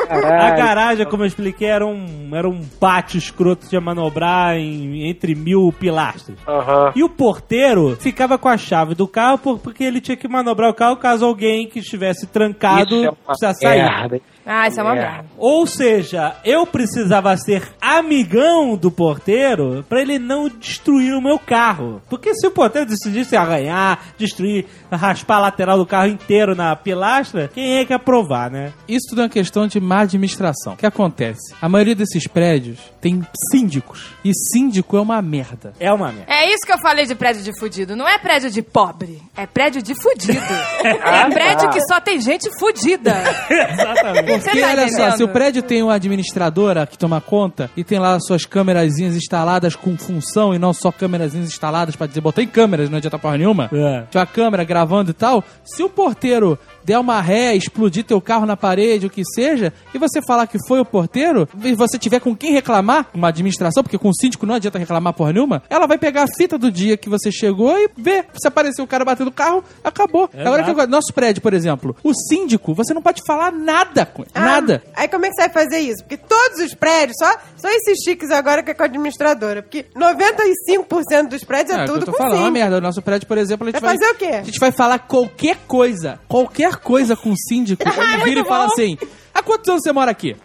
A 0.09 0.51
garagem, 0.51 1.05
como 1.05 1.23
eu 1.23 1.27
expliquei, 1.27 1.67
era 1.69 1.85
um, 1.85 2.31
era 2.33 2.47
um 2.47 2.61
pátio 2.79 3.17
escroto 3.17 3.67
de 3.69 3.79
manobrar 3.79 4.55
em, 4.57 5.09
entre 5.09 5.35
mil 5.35 5.73
pilastras. 5.77 6.37
Aham. 6.47 6.91
E 6.95 7.03
o 7.03 7.09
porteiro 7.09 7.95
ficava 7.99 8.37
com 8.37 8.49
a 8.49 8.57
chave 8.57 8.93
do 8.95 9.07
carro 9.07 9.37
por- 9.37 9.59
porque 9.59 9.83
ele 9.83 10.01
tinha 10.01 10.17
que 10.17 10.27
manobrar 10.27 10.69
o 10.69 10.73
carro 10.73 10.97
caso 10.97 11.25
alguém 11.25 11.67
que 11.67 11.79
estivesse 11.79 12.27
trancado 12.27 13.05
é 13.05 13.11
precisasse 13.25 13.61
sair. 13.61 13.83
merda. 13.83 14.21
Ah, 14.45 14.67
isso 14.67 14.79
é 14.79 14.83
uma 14.83 14.93
Merda. 14.93 15.11
merda. 15.11 15.25
Ou 15.37 15.67
seja, 15.67 16.35
eu 16.43 16.65
precisava 16.65 17.35
ser 17.37 17.67
amigão 17.79 18.75
do 18.75 18.89
porteiro 18.91 19.85
pra 19.87 20.01
ele 20.01 20.17
não 20.17 20.49
destruir 20.49 21.13
o 21.13 21.21
meu 21.21 21.37
carro. 21.37 22.01
Porque 22.09 22.33
se 22.33 22.47
o 22.47 22.51
porteiro 22.51 22.87
decidisse 22.87 23.35
arranhar, 23.35 23.99
destruir, 24.17 24.65
raspar 24.91 25.37
a 25.37 25.39
lateral 25.41 25.77
do 25.77 25.85
carro 25.85 26.07
inteiro 26.07 26.55
na 26.55 26.75
pilastra, 26.75 27.49
quem 27.53 27.77
é 27.77 27.85
que 27.85 27.93
ia 27.93 27.99
provar, 27.99 28.49
né? 28.49 28.73
Isso 28.87 29.09
tudo 29.09 29.21
é 29.21 29.23
uma 29.25 29.29
questão 29.29 29.67
de 29.67 29.79
má 29.79 30.01
administração. 30.01 30.73
O 30.73 30.77
que 30.77 30.85
acontece? 30.85 31.53
A 31.61 31.69
maioria 31.69 31.95
desses 31.95 32.27
prédios 32.27 32.79
tem 32.99 33.21
síndicos. 33.51 34.11
E 34.23 34.31
síndico 34.33 34.97
é 34.97 35.01
uma 35.01 35.21
merda. 35.21 35.73
É 35.79 35.91
uma 35.91 36.11
merda. 36.11 36.31
É 36.31 36.47
isso 36.47 36.65
que 36.65 36.71
eu 36.73 36.79
falei 36.79 37.05
de 37.05 37.15
prédio 37.15 37.43
de 37.43 37.51
fudido. 37.59 37.95
Não 37.95 38.07
é 38.07 38.17
prédio 38.17 38.49
de 38.49 38.61
pobre, 38.61 39.21
é 39.35 39.45
prédio 39.45 39.81
de 39.81 39.93
fudido. 40.01 40.39
é 40.83 41.29
prédio 41.29 41.69
que 41.69 41.81
só 41.87 41.99
tem 41.99 42.19
gente 42.19 42.49
fudida. 42.59 43.15
Exatamente. 43.49 44.30
Porque, 44.39 44.59
tá 44.59 44.69
olha 44.69 44.89
só, 44.89 45.11
se 45.11 45.23
o 45.23 45.27
prédio 45.27 45.61
tem 45.61 45.83
uma 45.83 45.93
administradora 45.93 46.85
que 46.85 46.97
toma 46.97 47.19
conta 47.21 47.69
e 47.75 47.83
tem 47.83 47.99
lá 47.99 48.19
suas 48.19 48.45
câmerazinhas 48.45 49.15
instaladas 49.15 49.75
com 49.75 49.97
função 49.97 50.53
e 50.53 50.59
não 50.59 50.73
só 50.73 50.91
câmerazinhas 50.91 51.47
instaladas 51.47 51.95
pra 51.95 52.07
dizer, 52.07 52.21
botei 52.21 52.45
câmeras, 52.45 52.89
não 52.89 52.97
adianta 52.97 53.19
porra 53.19 53.37
nenhuma. 53.37 53.69
É. 53.73 54.03
Tinha 54.09 54.23
a 54.23 54.25
câmera 54.25 54.63
gravando 54.63 55.11
e 55.11 55.13
tal. 55.13 55.43
Se 55.63 55.83
o 55.83 55.89
porteiro 55.89 56.57
der 56.83 56.97
uma 56.99 57.21
ré, 57.21 57.55
explodir 57.55 58.03
teu 58.03 58.19
carro 58.21 58.45
na 58.45 58.57
parede, 58.57 59.05
o 59.07 59.09
que 59.09 59.23
seja, 59.35 59.73
e 59.93 59.97
você 59.97 60.21
falar 60.21 60.47
que 60.47 60.57
foi 60.67 60.79
o 60.79 60.85
porteiro, 60.85 61.47
e 61.63 61.73
você 61.73 61.97
tiver 61.97 62.19
com 62.19 62.35
quem 62.35 62.51
reclamar, 62.51 63.07
uma 63.13 63.27
administração, 63.29 63.83
porque 63.83 63.97
com 63.97 64.09
o 64.09 64.13
síndico 64.15 64.45
não 64.45 64.55
adianta 64.55 64.79
reclamar 64.79 65.13
porra 65.13 65.33
nenhuma, 65.33 65.63
ela 65.69 65.85
vai 65.87 65.97
pegar 65.97 66.23
a 66.23 66.27
fita 66.37 66.57
do 66.57 66.71
dia 66.71 66.97
que 66.97 67.09
você 67.09 67.31
chegou 67.31 67.77
e 67.77 67.89
ver. 67.97 68.25
Se 68.39 68.47
apareceu 68.47 68.83
o 68.83 68.87
cara 68.87 69.03
batendo 69.05 69.27
o 69.29 69.31
carro, 69.31 69.63
acabou. 69.83 70.29
Agora, 70.37 70.63
que 70.63 70.71
eu- 70.71 70.87
nosso 70.87 71.13
prédio, 71.13 71.41
por 71.41 71.53
exemplo, 71.53 71.95
o 72.03 72.13
síndico, 72.13 72.73
você 72.73 72.93
não 72.93 73.01
pode 73.01 73.21
falar 73.25 73.51
nada 73.51 74.05
com 74.05 74.23
ele. 74.23 74.31
Ah, 74.33 74.41
Nada. 74.41 74.83
Aí 74.95 75.07
como 75.07 75.25
é 75.25 75.29
que 75.29 75.35
você 75.35 75.41
vai 75.47 75.49
fazer 75.63 75.79
isso? 75.79 76.03
Porque 76.03 76.17
todos 76.17 76.59
os 76.59 76.73
prédios, 76.73 77.15
só, 77.17 77.31
só 77.57 77.69
esses 77.69 77.99
chiques 78.03 78.29
agora 78.31 78.61
que 78.63 78.71
é 78.71 78.73
com 78.73 78.83
a 78.83 78.85
administradora. 78.85 79.61
Porque 79.61 79.85
95% 79.95 81.29
dos 81.29 81.43
prédios 81.43 81.75
é, 81.75 81.79
É, 81.81 81.83
o 81.83 81.85
que 81.85 81.91
tudo 81.93 82.01
eu 82.01 82.05
tô 82.05 82.11
com 82.11 82.17
falando, 82.17 82.33
é 82.33 82.37
uma 82.39 82.45
síndico. 82.47 82.59
merda. 82.59 82.77
O 82.77 82.81
nosso 82.81 83.01
prédio, 83.01 83.27
por 83.27 83.37
exemplo, 83.37 83.67
a 83.67 83.71
gente 83.71 83.81
Vai 83.81 83.97
vai. 83.97 83.97
fazer 83.99 84.11
o 84.11 84.17
quê? 84.17 84.35
A 84.35 84.43
gente 84.43 84.59
vai 84.59 84.71
falar 84.71 84.99
qualquer 84.99 85.57
coisa. 85.67 86.19
Qualquer 86.27 86.70
coisa 86.77 87.15
com 87.15 87.31
o 87.31 87.37
síndico. 87.37 87.83
Ele 87.87 88.23
vira 88.23 88.41
e 88.41 88.45
fala 88.45 88.65
assim: 88.65 88.97
Há 89.33 89.41
quantos 89.43 89.67
anos 89.69 89.81
você 89.83 89.91
mora 89.91 90.11
aqui? 90.11 90.35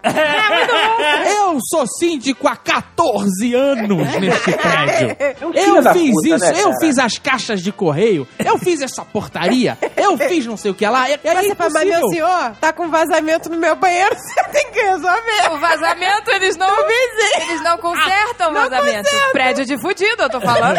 Eu 1.39 1.59
sou 1.71 1.87
síndico 1.87 2.47
há 2.49 2.57
14 2.57 3.55
anos 3.55 3.99
neste 4.21 4.53
prédio. 4.53 5.17
É 5.19 5.37
Eu 5.41 5.53
fiz 5.93 6.11
puta, 6.13 6.29
isso, 6.29 6.39
né, 6.39 6.63
eu 6.63 6.73
fiz 6.81 6.99
as 6.99 7.19
caixas 7.19 7.63
de 7.63 7.73
correio, 7.73 8.27
eu 8.45 8.59
fiz 8.59 8.81
essa 8.83 9.05
portaria, 9.05 9.77
eu 9.97 10.17
fiz 10.17 10.47
não 10.47 10.57
sei 10.57 10.71
o 10.71 10.75
que 10.75 10.87
lá. 10.87 11.03
Aí, 11.05 11.19
Você 11.23 11.55
fala, 11.55 11.71
mas 11.71 11.85
meu 11.89 11.99
impossível. 11.99 12.27
senhor, 12.29 12.53
tá 12.61 12.73
com 12.73 12.89
vazamento 12.89 13.49
no 13.51 13.57
meu 13.59 13.77
banheiro, 13.77 14.15
você 14.17 14.43
tem 14.51 14.71
que 14.73 14.81
resolver. 14.81 15.53
O 15.53 15.59
vazamento, 15.59 16.31
eles 16.31 16.57
não. 16.57 16.67
Eles 17.41 17.63
não 17.63 17.79
consertam 17.79 18.51
o 18.51 18.53
Não 18.53 18.63
vazamento. 18.63 19.05
consertam. 19.05 19.33
Prédio 19.33 19.65
de 19.67 19.81
fudido, 19.81 20.23
eu 20.23 20.31
tô 20.31 20.41
falando. 20.41 20.79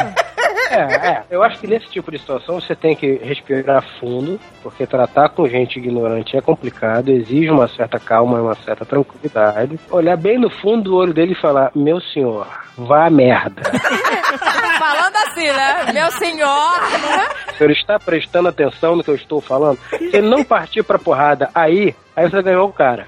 É, 0.70 1.10
é. 1.10 1.24
Eu 1.30 1.44
acho 1.44 1.60
que 1.60 1.68
nesse 1.68 1.88
tipo 1.88 2.12
de 2.12 2.20
situação 2.20 2.60
você 2.60 2.76
tem 2.76 2.96
que 2.96 3.16
respirar 3.24 3.84
fundo, 4.00 4.40
porque 4.64 4.86
tratar 4.86 5.30
com 5.30 5.48
gente 5.48 5.78
ignorante 5.80 6.36
é 6.38 6.42
complicado, 6.42 7.10
exige 7.10 7.50
uma 7.50 7.68
certa 7.68 7.97
calma 8.00 8.38
e 8.38 8.42
uma 8.42 8.56
certa 8.56 8.86
tranquilidade. 8.86 9.80
Olhar 9.90 10.18
bem 10.18 10.40
no 10.40 10.50
fundo 10.50 10.90
do 10.90 10.96
olho 10.96 11.14
dele 11.14 11.34
e 11.34 11.42
falar: 11.42 11.72
Meu 11.76 12.00
senhor, 12.00 12.48
vá 12.78 13.06
à 13.06 13.10
merda. 13.10 13.62
falando 14.78 15.16
assim, 15.28 15.48
né? 15.48 15.94
Meu 15.94 16.12
senhor. 16.12 16.72
O 17.54 17.58
senhor 17.58 17.72
está 17.72 18.00
prestando 18.00 18.50
atenção 18.50 18.96
no 18.96 19.04
que 19.04 19.10
eu 19.10 19.16
estou 19.16 19.42
falando? 19.42 19.80
Se 19.90 20.18
ele 20.18 20.30
não 20.30 20.44
partir 20.44 20.84
pra 20.84 21.00
porrada 21.00 21.50
aí, 21.54 21.96
aí 22.16 22.30
você 22.30 22.42
ganhou 22.42 22.68
o 22.70 22.74
cara. 22.74 23.08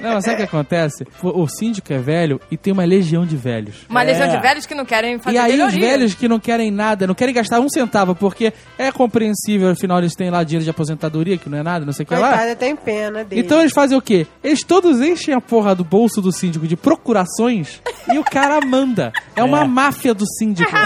Não, 0.00 0.14
mas 0.14 0.24
sabe 0.24 0.34
o 0.34 0.38
que 0.38 0.42
acontece? 0.44 1.06
O, 1.22 1.42
o 1.42 1.48
síndico 1.48 1.92
é 1.92 1.98
velho 1.98 2.40
e 2.50 2.56
tem 2.56 2.72
uma 2.72 2.84
legião 2.84 3.26
de 3.26 3.36
velhos. 3.36 3.86
Uma 3.88 4.02
É. 4.02 4.06
legião 4.06 4.28
de 4.28 4.38
velhos 4.40 4.66
que 4.66 4.74
não 4.74 4.84
querem 4.84 5.18
fazer 5.18 5.36
E 5.36 5.38
aí 5.38 5.52
os 5.52 5.56
melhoria. 5.74 5.80
velhos 5.80 6.14
que 6.14 6.28
não 6.28 6.38
querem 6.40 6.70
nada, 6.70 7.06
não 7.06 7.14
querem 7.14 7.34
gastar 7.34 7.60
um 7.60 7.68
centavo, 7.68 8.14
porque 8.14 8.52
é 8.78 8.90
compreensível, 8.92 9.70
afinal 9.70 9.98
eles 9.98 10.14
têm 10.14 10.30
lá 10.30 10.42
dinheiro 10.44 10.64
de 10.64 10.70
aposentadoria, 10.70 11.36
que 11.38 11.48
não 11.48 11.58
é 11.58 11.62
nada, 11.62 11.84
não 11.84 11.92
sei 11.92 12.04
o 12.04 12.06
que 12.06 12.14
lá. 12.14 12.28
Coitada, 12.30 12.56
tem 12.56 12.74
pena 12.76 13.24
dele. 13.24 13.40
Então 13.42 13.60
eles 13.60 13.72
fazem 13.72 13.96
o 13.96 14.02
quê? 14.02 14.26
Eles 14.42 14.62
todos 14.62 15.00
enchem 15.00 15.34
a 15.34 15.40
porra 15.40 15.74
do 15.74 15.84
bolso 15.84 16.20
do 16.20 16.32
síndico 16.32 16.66
de 16.66 16.76
procurações 16.76 17.80
e 18.12 18.18
o 18.18 18.24
cara 18.24 18.60
manda. 18.64 19.12
É 19.36 19.42
uma 19.42 19.62
É. 19.62 19.66
máfia 19.66 20.14
do 20.14 20.24
síndico. 20.38 20.70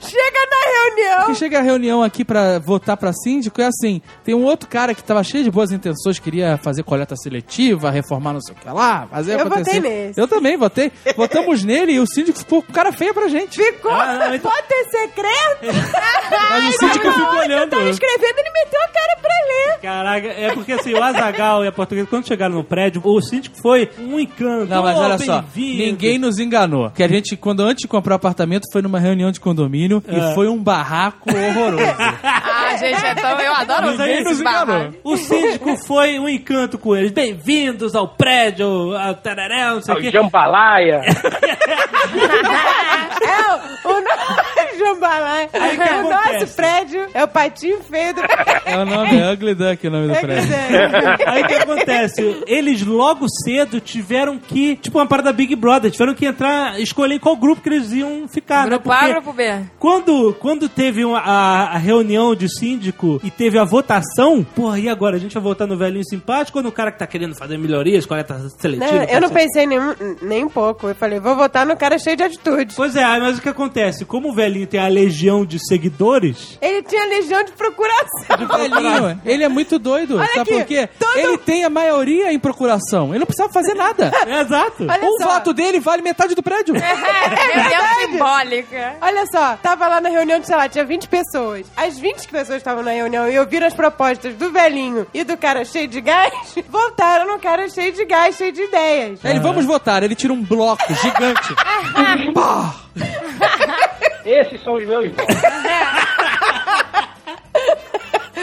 chega, 0.00 0.48
na 0.50 0.72
reunião. 0.72 1.26
Que 1.26 1.34
chega 1.34 1.58
a 1.58 1.62
reunião 1.62 2.02
aqui 2.02 2.24
pra 2.24 2.58
votar 2.58 2.96
pra 2.96 3.12
síndico 3.12 3.60
é 3.60 3.66
assim: 3.66 4.00
tem 4.24 4.34
um 4.34 4.44
outro 4.44 4.68
cara 4.68 4.94
que 4.94 5.02
tava 5.02 5.22
cheio 5.24 5.44
de 5.44 5.50
boas 5.50 5.70
intenções, 5.72 6.18
queria 6.18 6.58
fazer 6.58 6.82
coleta 6.82 7.14
seletiva, 7.16 7.90
reformar 7.90 8.32
não 8.32 8.40
sei 8.40 8.54
o 8.54 8.58
que 8.58 8.68
lá, 8.68 9.06
fazer 9.10 9.34
Eu 9.34 9.40
acontecer. 9.46 9.74
votei 9.76 9.80
nesse. 10.06 10.20
Eu 10.20 10.28
também 10.28 10.56
votei. 10.56 10.92
Votamos 11.16 11.62
nele 11.64 11.92
e 11.92 12.00
o 12.00 12.06
síndico 12.06 12.38
ficou 12.38 12.62
com 12.62 12.72
cara 12.72 12.92
feia 12.92 13.12
pra 13.14 13.28
gente. 13.28 13.56
Ficou, 13.62 13.90
Ah, 13.90 14.14
não, 14.28 14.34
então- 14.34 14.50
pode 14.50 14.66
ter 14.68 14.84
secreto. 14.90 15.58
Mas 16.50 16.74
o 16.74 16.78
síndico 16.78 17.12
ficou 17.12 17.38
olhando. 17.38 17.70
Tava 17.70 17.88
escrevendo, 17.90 18.38
ele 18.38 18.50
meteu 18.52 18.80
a 18.80 18.88
cara 18.88 19.16
pra 19.20 19.34
ler. 19.46 19.78
Caraca, 19.80 20.26
é 20.28 20.52
porque 20.52 20.72
assim, 20.72 20.92
o 20.94 21.02
Azagal 21.02 21.64
e 21.64 21.68
a 21.68 21.72
portuguesa, 21.72 22.06
quando 22.08 22.26
chegaram 22.26 22.54
no 22.54 22.64
prédio, 22.64 23.00
o 23.04 23.20
síndico 23.20 23.56
foi 23.60 23.88
um 23.98 24.18
encanto. 24.18 24.66
Não, 24.66 24.82
mas 24.82 24.96
Oh, 24.96 25.00
olha 25.00 25.18
só, 25.18 25.42
bem-vindo. 25.42 25.82
ninguém 25.84 26.18
nos 26.18 26.38
enganou. 26.38 26.90
Que 26.90 27.02
a 27.02 27.08
gente, 27.08 27.36
quando 27.36 27.60
antes 27.60 27.82
de 27.82 27.88
comprar 27.88 28.14
o 28.14 28.16
apartamento, 28.16 28.64
foi 28.72 28.82
numa 28.82 28.98
reunião 28.98 29.30
de 29.30 29.38
condomínio 29.40 29.67
É. 30.08 30.30
e 30.30 30.34
foi 30.34 30.48
um 30.48 30.62
barraco 30.62 31.30
horroroso. 31.30 31.84
Ah, 32.60 32.76
gente, 32.76 33.00
então 33.06 33.40
eu 33.40 33.54
adoro 33.54 33.86
Mas 33.86 34.00
aí 34.00 34.18
esses 34.18 34.42
barracos. 34.42 34.94
O 35.02 35.16
síndico 35.16 35.76
foi 35.86 36.18
um 36.18 36.28
encanto 36.28 36.76
com 36.76 36.94
eles. 36.94 37.12
Bem-vindos 37.12 37.94
ao 37.94 38.08
prédio, 38.08 38.94
ao 38.96 39.14
tararé, 39.14 39.70
não 39.70 39.80
sei 39.80 39.94
o 39.94 40.00
quê. 40.00 40.10
jambalaya. 40.10 41.00
É, 43.20 43.54
o. 43.88 44.47
Jambalaya. 44.78 45.48
Aí 45.52 45.76
que 45.76 45.82
o 45.94 46.08
nosso 46.08 46.56
prédio 46.56 47.06
é 47.14 47.24
o 47.24 47.28
patinho 47.28 47.80
feio 47.82 48.14
do 48.14 48.20
É 48.64 48.76
o 48.78 48.84
nome, 48.86 49.18
é 49.18 49.32
Ugly 49.32 49.54
Duck 49.54 49.86
o 49.86 49.90
nome 49.90 50.06
do 50.08 50.14
É, 50.14 50.20
prédio. 50.20 50.54
Aí 51.26 51.42
o 51.42 51.46
que 51.46 51.54
acontece? 51.54 52.42
Eles 52.46 52.82
logo 52.84 53.26
cedo 53.44 53.80
tiveram 53.80 54.38
que, 54.38 54.76
tipo 54.76 54.98
uma 54.98 55.06
parada 55.06 55.32
Big 55.32 55.54
Brother, 55.56 55.90
tiveram 55.90 56.14
que 56.14 56.26
entrar, 56.26 56.80
escolher 56.80 57.14
em 57.16 57.18
qual 57.18 57.36
grupo 57.36 57.60
que 57.62 57.68
eles 57.68 57.92
iam 57.92 58.26
ficar, 58.28 58.66
Grupo 58.66 58.88
né? 58.88 58.96
A, 59.00 59.08
grupo 59.08 59.32
B. 59.32 59.60
quando, 59.78 60.34
quando 60.40 60.68
teve 60.68 61.04
uma- 61.04 61.18
a, 61.20 61.74
a 61.74 61.78
reunião 61.78 62.34
de 62.34 62.48
síndico 62.48 63.20
e 63.24 63.30
teve 63.30 63.58
a 63.58 63.64
votação, 63.64 64.42
porra, 64.44 64.78
e 64.78 64.88
agora? 64.88 65.16
A 65.16 65.20
gente 65.20 65.34
vai 65.34 65.42
votar 65.42 65.66
no 65.66 65.76
velhinho 65.76 66.04
simpático 66.04 66.58
ou 66.58 66.64
no 66.64 66.70
cara 66.72 66.92
que 66.92 66.98
tá 66.98 67.06
querendo 67.06 67.34
fazer 67.34 67.58
melhorias, 67.58 68.06
coleta 68.06 68.38
seletiva? 68.58 68.92
Não, 68.92 69.02
eu 69.04 69.20
não 69.20 69.30
pensei 69.30 69.66
nem, 69.66 69.78
nem 70.22 70.44
um 70.44 70.48
pouco. 70.48 70.88
Eu 70.88 70.94
falei, 70.94 71.18
vou 71.18 71.34
votar 71.36 71.66
no 71.66 71.76
cara 71.76 71.98
cheio 71.98 72.16
de 72.16 72.22
atitude. 72.22 72.74
Pois 72.76 72.94
é, 72.96 73.02
mas 73.18 73.38
o 73.38 73.42
que 73.42 73.48
acontece? 73.48 74.04
Como 74.04 74.30
o 74.30 74.34
velhinho 74.34 74.66
tem 74.68 74.80
a 74.80 74.88
legião 74.88 75.44
de 75.44 75.58
seguidores, 75.66 76.58
Ele 76.60 76.82
tinha 76.82 77.04
legião 77.06 77.42
de 77.44 77.52
procuração. 77.52 78.46
Velhinho, 78.56 79.20
ele 79.24 79.42
é 79.44 79.48
muito 79.48 79.78
doido. 79.78 80.16
Olha 80.18 80.26
sabe 80.28 80.40
aqui, 80.40 80.52
por 80.52 80.64
quê? 80.66 80.88
todo- 80.98 81.18
Ele 81.18 81.38
tem 81.38 81.64
a 81.64 81.70
maioria 81.70 82.32
em 82.32 82.38
procuração. 82.38 83.10
Ele 83.10 83.18
não 83.20 83.26
precisava 83.26 83.52
fazer 83.52 83.74
nada. 83.74 84.12
é 84.26 84.40
exato. 84.40 84.86
Olha 84.88 85.04
um 85.04 85.18
só. 85.18 85.24
voto 85.34 85.52
dele 85.52 85.80
vale 85.80 86.02
metade 86.02 86.34
do 86.34 86.42
prédio. 86.42 86.74
Reunião 86.74 87.82
simbólica. 88.00 88.96
Olha 89.00 89.24
só, 89.26 89.56
tava 89.56 89.88
lá 89.88 90.00
na 90.00 90.08
reunião 90.08 90.38
de, 90.40 90.46
sei 90.46 90.56
lá, 90.56 90.68
tinha 90.68 90.84
20 90.84 91.08
pessoas. 91.08 91.66
As 91.76 91.98
20 91.98 92.28
pessoas 92.28 92.58
estavam 92.58 92.82
na 92.82 92.90
reunião 92.92 93.28
e 93.28 93.38
ouviram 93.38 93.66
as 93.66 93.74
propostas 93.74 94.34
do 94.34 94.50
velhinho 94.52 95.06
e 95.14 95.24
do 95.24 95.36
cara 95.36 95.64
cheio 95.64 95.88
de 95.88 96.00
gás, 96.00 96.32
votaram 96.68 97.26
no 97.32 97.38
cara 97.38 97.68
cheio 97.68 97.92
de 97.92 98.04
gás, 98.04 98.36
cheio 98.36 98.52
de 98.52 98.62
ideias. 98.62 99.20
Ele, 99.24 99.40
vamos 99.40 99.64
votar. 99.64 100.02
Ele 100.02 100.14
tira 100.14 100.32
um 100.32 100.42
bloco 100.42 100.92
gigante. 100.94 101.54
Pá! 102.34 102.74
Esses 104.30 104.62
são 104.62 104.74
os 104.74 104.86
meus 104.86 105.10
votos. 105.10 105.36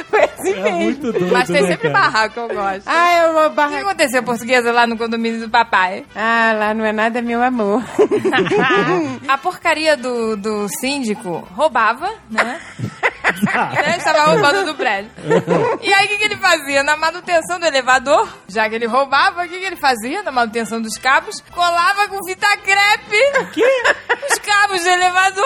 Foi 0.09 0.23
assim 0.23 0.51
É 0.51 0.61
mesmo. 0.63 0.79
muito 0.79 1.11
doido, 1.13 1.31
Mas 1.31 1.47
tem 1.47 1.61
né, 1.61 1.67
sempre 1.69 1.89
cara? 1.89 1.93
barraco, 2.11 2.39
eu 2.39 2.47
gosto. 2.49 2.83
Ah, 2.87 3.11
é 3.13 3.27
uma 3.29 3.47
O 3.47 3.53
que 3.69 3.75
aconteceu, 3.75 4.23
portuguesa, 4.23 4.71
lá 4.71 4.85
no 4.85 4.97
condomínio 4.97 5.39
do 5.41 5.49
papai? 5.49 6.05
Ah, 6.15 6.53
lá 6.57 6.73
não 6.73 6.83
é 6.85 6.91
nada, 6.91 7.21
meu 7.21 7.41
amor. 7.41 7.81
a 9.27 9.37
porcaria 9.37 9.95
do, 9.95 10.35
do 10.35 10.67
síndico 10.79 11.47
roubava, 11.55 12.11
né? 12.29 12.59
né? 13.41 13.95
Estava 13.97 14.31
roubando 14.31 14.65
do 14.65 14.75
prédio. 14.75 15.11
E 15.81 15.93
aí, 15.93 16.05
o 16.05 16.09
que, 16.09 16.17
que 16.17 16.23
ele 16.25 16.37
fazia? 16.37 16.83
Na 16.83 16.95
manutenção 16.95 17.59
do 17.59 17.65
elevador, 17.65 18.27
já 18.47 18.67
que 18.69 18.75
ele 18.75 18.85
roubava, 18.85 19.43
o 19.43 19.49
que, 19.49 19.57
que 19.59 19.65
ele 19.65 19.75
fazia? 19.75 20.23
Na 20.23 20.31
manutenção 20.31 20.81
dos 20.81 20.97
cabos, 20.97 21.41
colava 21.53 22.07
com 22.07 22.23
fita 22.25 22.47
crepe. 22.57 23.51
Que? 23.53 23.65
Os 24.31 24.39
cabos 24.39 24.81
do 24.83 24.89
elevador. 24.89 25.45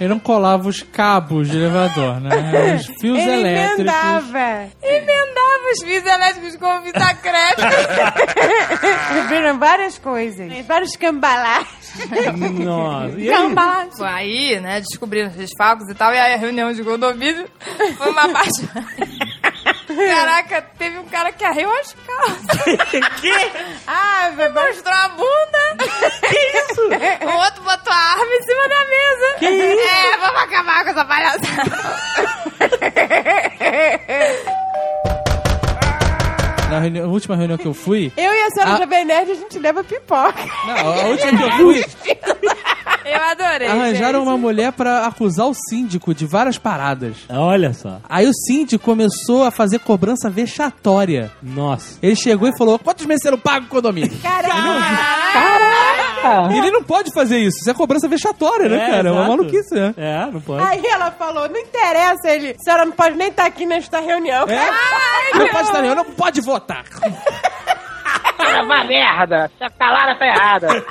Ele 0.00 0.08
não 0.08 0.18
colava 0.18 0.68
os 0.68 0.82
cabos 0.82 1.48
de 1.48 1.56
elevador, 1.56 2.20
né? 2.20 2.30
Os 2.76 2.86
fios 3.00 3.18
Ele 3.18 3.30
elétricos. 3.40 3.78
emendava. 3.78 4.68
Emendava 4.82 5.70
os 5.72 5.84
fios 5.84 6.04
elétricos 6.04 6.56
com 6.56 6.82
fita 6.82 7.14
crepe. 7.14 7.62
Viram 9.28 9.58
várias 9.58 9.98
coisas. 9.98 10.66
Vários 10.66 10.96
cambalás. 10.96 11.66
Nossa. 12.52 14.06
Aí? 14.06 14.58
Né, 14.60 14.80
descobriram 14.80 15.28
os 15.28 15.36
desfalques 15.36 15.88
e 15.88 15.94
tal, 15.94 16.12
e 16.12 16.18
aí 16.18 16.23
a 16.32 16.36
reunião 16.36 16.72
de 16.72 16.82
condomínio 16.82 17.46
foi 17.98 18.08
uma 18.10 18.28
parte... 18.28 18.68
Caraca, 19.94 20.62
teve 20.78 20.98
um 20.98 21.04
cara 21.04 21.30
que 21.30 21.44
arreu 21.44 21.70
as 21.80 21.94
calças. 22.06 22.44
Ah, 23.86 24.30
vai 24.34 24.48
Mostrou 24.48 24.92
a 24.94 25.08
bunda. 25.08 25.76
Que 26.28 26.36
isso? 26.36 26.82
O 27.24 27.36
outro 27.44 27.62
botou 27.62 27.92
a 27.92 27.96
arma 27.96 28.24
em 28.34 28.42
cima 28.42 28.68
da 28.68 28.84
mesa. 28.86 29.34
Que 29.38 29.48
isso? 29.50 29.88
É, 29.88 30.16
vamos 30.16 30.42
acabar 30.42 30.84
com 30.84 30.90
essa 30.90 31.04
palhaçada. 31.04 32.84
Na 36.70 36.80
reunião- 36.80 37.08
última 37.10 37.36
reunião 37.36 37.58
que 37.58 37.66
eu 37.66 37.74
fui. 37.74 38.10
Eu 38.16 38.32
e 38.32 38.42
a 38.42 38.50
senhora 38.50 38.72
Ah. 38.74 38.78
Jovem 38.78 39.04
Nerd, 39.04 39.30
a 39.30 39.34
gente 39.34 39.58
leva 39.58 39.84
pipoca. 39.84 40.44
Não, 40.66 40.76
a 40.76 41.06
última 41.06 41.36
que 41.36 41.42
eu 41.44 41.50
fui, 41.52 41.84
Eu 43.04 43.22
adorei. 43.22 43.68
arranjaram 43.68 44.20
gente. 44.20 44.28
uma 44.28 44.36
mulher 44.38 44.72
pra 44.72 45.06
acusar 45.06 45.46
o 45.46 45.54
síndico 45.54 46.14
de 46.14 46.26
várias 46.26 46.56
paradas. 46.58 47.16
Olha 47.28 47.72
só. 47.74 47.98
Aí 48.08 48.26
o 48.26 48.32
síndico 48.32 48.84
começou 48.84 49.44
a 49.44 49.50
fazer 49.50 49.78
cobrança 49.80 50.30
vexatória. 50.30 51.30
Nossa. 51.42 51.98
Ele 52.02 52.16
chegou 52.16 52.48
e 52.48 52.56
falou: 52.56 52.78
quantos 52.78 53.04
meses 53.06 53.22
você 53.22 53.30
não 53.30 53.38
paga 53.38 53.66
o 53.66 53.68
condomínio? 53.68 54.18
Caramba! 54.20 54.54
Ele 56.56 56.70
não 56.70 56.82
pode 56.82 57.12
fazer 57.12 57.38
isso. 57.38 57.58
Isso 57.58 57.70
é 57.70 57.74
cobrança 57.74 58.08
vexatória, 58.08 58.68
né, 58.68 58.76
É, 58.76 58.90
cara? 58.90 59.08
É 59.08 59.12
uma 59.12 59.20
exato. 59.24 59.36
maluquice, 59.36 59.74
né? 59.74 59.94
É, 59.96 60.26
não 60.32 60.40
pode. 60.40 60.66
Aí 60.66 60.86
ela 60.86 61.10
falou, 61.10 61.48
não 61.48 61.58
interessa, 61.58 62.30
ele. 62.30 62.56
A 62.58 62.62
senhora 62.62 62.84
não 62.86 62.92
pode 62.92 63.16
nem 63.16 63.28
estar 63.28 63.44
aqui 63.44 63.66
nesta 63.66 64.00
reunião. 64.00 64.46
É? 64.48 65.38
não 65.38 65.48
pode 65.48 65.66
estar 65.68 65.82
não 65.94 66.04
pode 66.04 66.40
votar. 66.40 66.84
Uma 68.64 68.84
merda. 68.84 69.50
Essa 69.60 69.70
calada 69.70 70.18
tá 70.18 70.26
errada. 70.26 70.68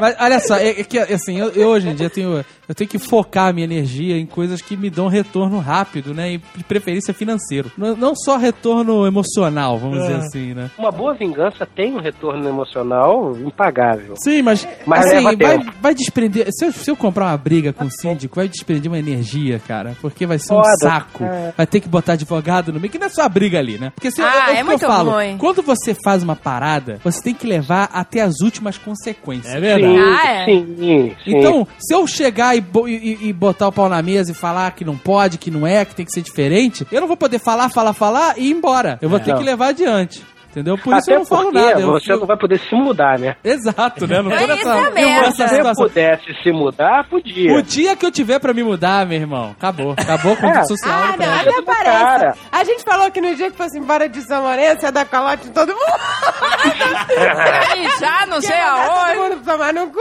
Mas 0.00 0.16
olha 0.18 0.40
só, 0.40 0.56
é, 0.56 0.68
é 0.68 0.84
que 0.84 0.98
assim, 0.98 1.38
eu, 1.38 1.50
eu 1.50 1.68
hoje 1.68 1.88
em 1.88 1.94
dia 1.94 2.10
tenho, 2.10 2.44
eu 2.68 2.74
tenho 2.74 2.88
que 2.90 2.98
focar 2.98 3.48
a 3.48 3.52
minha 3.52 3.64
energia 3.64 4.16
em 4.18 4.26
coisas 4.26 4.60
que 4.60 4.76
me 4.76 4.90
dão 4.90 5.08
retorno 5.08 5.58
rápido, 5.58 6.12
né? 6.14 6.32
E 6.34 6.38
de 6.56 6.64
preferência 6.64 7.12
financeiro. 7.14 7.70
Não, 7.76 8.14
só 8.14 8.36
retorno 8.36 9.06
emocional, 9.06 9.78
vamos 9.78 10.00
dizer 10.00 10.14
assim, 10.16 10.54
né? 10.54 10.70
Uma 10.78 10.90
boa 10.90 11.14
vingança 11.14 11.66
tem 11.66 11.94
um 11.94 12.00
retorno 12.00 12.48
emocional 12.48 13.36
impagável. 13.38 14.14
Sim, 14.18 14.42
mas, 14.42 14.66
Mas 14.86 15.06
assim, 15.06 15.24
leva 15.24 15.36
vai, 15.36 15.58
vai 15.80 15.94
desprender. 15.94 16.46
Se 16.50 16.66
eu, 16.66 16.72
se 16.72 16.90
eu 16.90 16.96
comprar 16.96 17.26
uma 17.26 17.36
briga 17.36 17.72
com 17.72 17.84
o 17.84 17.90
síndico, 17.90 18.36
vai 18.36 18.48
desprender 18.48 18.90
uma 18.90 18.98
energia, 18.98 19.60
cara. 19.66 19.96
Porque 20.00 20.26
vai 20.26 20.38
ser 20.38 20.52
um 20.52 20.56
Foda. 20.62 20.76
saco. 20.80 21.24
É. 21.24 21.52
Vai 21.56 21.66
ter 21.66 21.80
que 21.80 21.88
botar 21.88 22.14
advogado 22.14 22.72
no 22.72 22.80
meio, 22.80 22.90
que 22.90 22.98
não 22.98 23.06
é 23.06 23.10
só 23.10 23.22
a 23.22 23.28
briga 23.28 23.58
ali, 23.58 23.78
né? 23.78 23.90
Porque 23.94 24.10
se 24.10 24.20
eu- 24.20 24.26
Ah, 24.26 24.50
eu, 24.50 24.56
é 24.56 24.60
eu 24.60 24.66
muito 24.66 24.86
falo, 24.86 25.10
ruim. 25.12 25.36
quando 25.38 25.62
você 25.62 25.94
faz 26.04 26.22
uma 26.22 26.36
parada, 26.36 27.00
você 27.04 27.22
tem 27.22 27.34
que 27.34 27.46
levar 27.46 27.88
até 27.92 28.20
as 28.22 28.40
últimas 28.40 28.76
consequências. 28.78 29.54
É 29.54 29.60
verdade. 29.60 29.94
Sim, 29.94 29.98
Ah, 30.00 30.26
é? 30.32 30.44
sim, 30.44 30.76
sim. 30.78 31.16
Então, 31.26 31.66
se 31.78 31.94
eu 31.94 32.06
chegar 32.06 32.55
e, 32.58 32.94
e- 32.94 33.28
e 33.28 33.32
botar 33.32 33.68
o 33.68 33.72
pau 33.72 33.88
na 33.88 34.00
mesa 34.02 34.32
e 34.32 34.34
falar 34.34 34.70
que 34.72 34.84
não 34.84 34.96
pode, 34.96 35.38
que 35.38 35.50
não 35.50 35.66
é, 35.66 35.84
que 35.84 35.94
tem 35.94 36.04
que 36.06 36.12
ser 36.12 36.22
diferente, 36.22 36.86
eu 36.90 37.00
não 37.00 37.08
vou 37.08 37.16
poder 37.16 37.38
falar, 37.38 37.68
falar, 37.70 37.92
falar 37.92 38.38
e 38.38 38.48
ir 38.48 38.52
embora. 38.52 38.98
Eu 39.02 39.08
vou 39.08 39.18
ter 39.20 39.30
Não. 39.32 39.38
que 39.38 39.44
levar 39.44 39.68
adiante. 39.68 40.22
Entendeu? 40.56 40.78
Por 40.78 40.94
isso 40.96 41.10
Até 41.10 41.14
eu 41.14 41.18
não 41.18 41.26
falo 41.26 41.52
nada. 41.52 41.78
Eu, 41.80 41.92
você 41.92 42.12
eu- 42.12 42.18
não 42.18 42.26
vai 42.26 42.36
poder 42.38 42.58
se 42.58 42.74
mudar, 42.74 43.18
né? 43.18 43.36
Exato, 43.44 44.06
né? 44.06 44.22
Não 44.22 44.30
tô 44.30 44.36
É 44.38 44.46
nessa, 44.46 44.74
é 44.94 45.30
Se 45.30 45.36
você 45.36 45.48
situação. 45.56 45.86
pudesse 45.86 46.34
se 46.42 46.50
mudar, 46.50 47.06
podia. 47.10 47.52
O 47.58 47.62
dia 47.62 47.94
que 47.94 48.06
eu 48.06 48.10
tiver 48.10 48.38
pra 48.38 48.54
me 48.54 48.62
mudar, 48.62 49.04
meu 49.04 49.18
irmão, 49.18 49.50
acabou. 49.50 49.92
Acabou 49.98 50.34
com 50.34 50.46
o 50.46 50.50
É. 50.50 50.64
social 50.64 50.94
Ah, 50.94 51.14
não, 51.18 51.34
até 51.34 51.60
parece. 51.62 51.84
cara. 51.84 52.34
A 52.50 52.64
gente 52.64 52.82
falou 52.84 53.10
que 53.10 53.20
no 53.20 53.34
dia 53.34 53.50
que 53.50 53.56
fosse 53.58 53.78
embora 53.78 54.08
de 54.08 54.22
São 54.22 54.44
Lourenço 54.44 54.86
ia 54.86 54.92
dar 54.92 55.04
calote 55.04 55.46
em 55.46 55.52
todo 55.52 55.74
mundo. 55.74 55.76
E 57.76 58.00
já 58.00 58.26
não 58.26 58.40
sei 58.40 58.56
mandar 58.56 58.88
todo 58.88 58.98
aonde. 58.98 59.18
mundo 59.34 59.44
tomar 59.44 59.72
no 59.74 59.86
cu. 59.88 59.98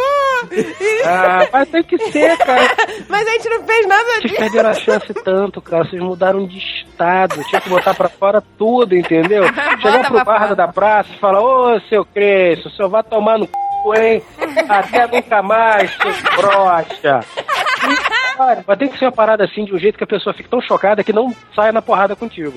E- 0.54 1.04
Ah, 1.06 1.48
mas 1.52 1.70
tem 1.70 1.84
que 1.84 1.98
ser, 2.12 2.38
cara. 2.38 2.62
Mas 3.10 3.28
a 3.28 3.32
gente 3.32 3.50
não 3.50 3.64
fez 3.66 3.88
nada 3.88 4.04
Vocês 4.04 4.22
disso. 4.24 4.36
perderam 4.38 4.70
a 4.70 4.74
chance 4.74 5.14
tanto, 5.24 5.62
cara. 5.62 5.84
Vocês 5.86 6.02
mudaram 6.02 6.48
de 6.48 6.60
estado. 6.96 7.44
Tinha 7.44 7.62
que 7.62 7.70
botar 7.70 7.94
pra 7.94 8.08
fora 8.08 8.42
tudo, 8.58 8.96
entendeu? 8.96 9.44
Chegar 9.82 10.08
pro 10.08 10.24
bar 10.24 10.56
da 10.56 10.68
praça 10.68 11.10
e 11.14 11.20
falar, 11.20 11.42
ô, 11.42 11.80
seu 11.82 12.06
Cresço, 12.06 12.70
o 12.70 12.72
senhor 12.72 12.90
vai 12.90 13.04
tomar 13.04 13.38
no 13.38 13.46
c, 13.46 14.02
hein? 14.02 14.24
Até 14.70 15.06
nunca 15.08 15.42
mais, 15.44 15.92
seu 15.92 16.12
brocha. 16.38 17.20
Mas 18.68 18.78
tem 18.78 18.90
que 18.90 18.98
ser 18.98 19.06
uma 19.06 19.12
parada 19.12 19.46
assim, 19.46 19.64
de 19.64 19.74
um 19.74 19.78
jeito 19.78 19.98
que 19.98 20.04
a 20.04 20.08
pessoa 20.08 20.34
fique 20.34 20.50
tão 20.50 20.60
chocada 20.60 21.04
que 21.04 21.14
não 21.14 21.34
saia 21.56 21.72
na 21.72 21.82
porrada 21.82 22.16
contigo. 22.18 22.54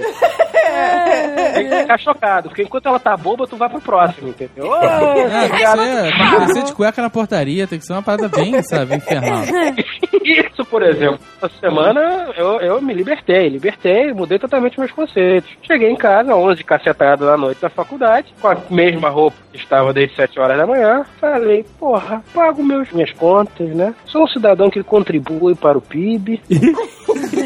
Tem 1.54 1.68
que 1.68 1.76
ficar 1.80 1.98
chocado, 1.98 2.48
porque 2.48 2.62
enquanto 2.62 2.86
ela 2.86 2.98
tá 3.00 3.16
boba, 3.16 3.46
tu 3.46 3.56
vai 3.56 3.68
pro 3.68 3.80
próximo, 3.80 4.28
entendeu? 4.28 4.66
Ô, 4.70 4.76
É, 4.76 5.28
tem 5.28 5.28
que 5.30 5.46
obrigado. 5.46 5.78
ser, 5.78 6.02
tem 6.16 6.30
que 6.30 6.46
descer 6.46 6.62
de 6.64 6.72
cueca 6.72 7.02
na 7.02 7.10
portaria, 7.10 7.66
tem 7.66 7.78
que 7.78 7.84
ser 7.84 7.92
uma 7.92 8.02
parada 8.02 8.28
bem, 8.28 8.62
sabe, 8.62 8.96
infernal. 8.96 9.42
Isso, 10.24 10.64
por 10.66 10.82
exemplo. 10.82 11.18
Essa 11.42 11.50
semana 11.60 12.28
eu, 12.36 12.60
eu 12.60 12.82
me 12.82 12.92
libertei, 12.92 13.48
libertei, 13.48 14.12
mudei 14.12 14.38
totalmente 14.38 14.78
meus 14.78 14.92
conceitos. 14.92 15.50
Cheguei 15.62 15.90
em 15.90 15.96
casa, 15.96 16.34
11 16.34 16.62
cacetadas 16.64 17.26
da 17.26 17.36
noite 17.36 17.62
na 17.62 17.70
faculdade, 17.70 18.32
com 18.40 18.48
a 18.48 18.56
mesma 18.70 19.08
roupa 19.08 19.36
que 19.52 19.58
estava 19.58 19.92
desde 19.92 20.14
7 20.16 20.38
horas 20.38 20.58
da 20.58 20.66
manhã. 20.66 21.04
Falei, 21.20 21.64
porra, 21.78 22.22
pago 22.34 22.62
meus, 22.62 22.90
minhas 22.92 23.12
contas, 23.12 23.68
né? 23.74 23.94
Sou 24.06 24.24
um 24.24 24.28
cidadão 24.28 24.68
que 24.68 24.82
contribui 24.82 25.54
para 25.54 25.78
o 25.78 25.80
PIB. 25.80 26.40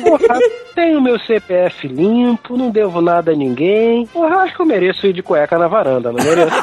Porra, 0.03 0.39
tenho 0.75 1.01
meu 1.01 1.19
CPF 1.21 1.87
limpo, 1.87 2.57
não 2.57 2.71
devo 2.71 3.01
nada 3.01 3.22
a 3.31 3.35
ninguém. 3.35 4.07
Porra, 4.07 4.37
acho 4.43 4.55
que 4.57 4.61
eu 4.63 4.67
mereço 4.67 5.07
ir 5.07 5.13
de 5.13 5.23
cueca 5.23 5.59
na 5.59 5.69
varanda, 5.69 6.11
não 6.13 6.23
mereço? 6.25 6.51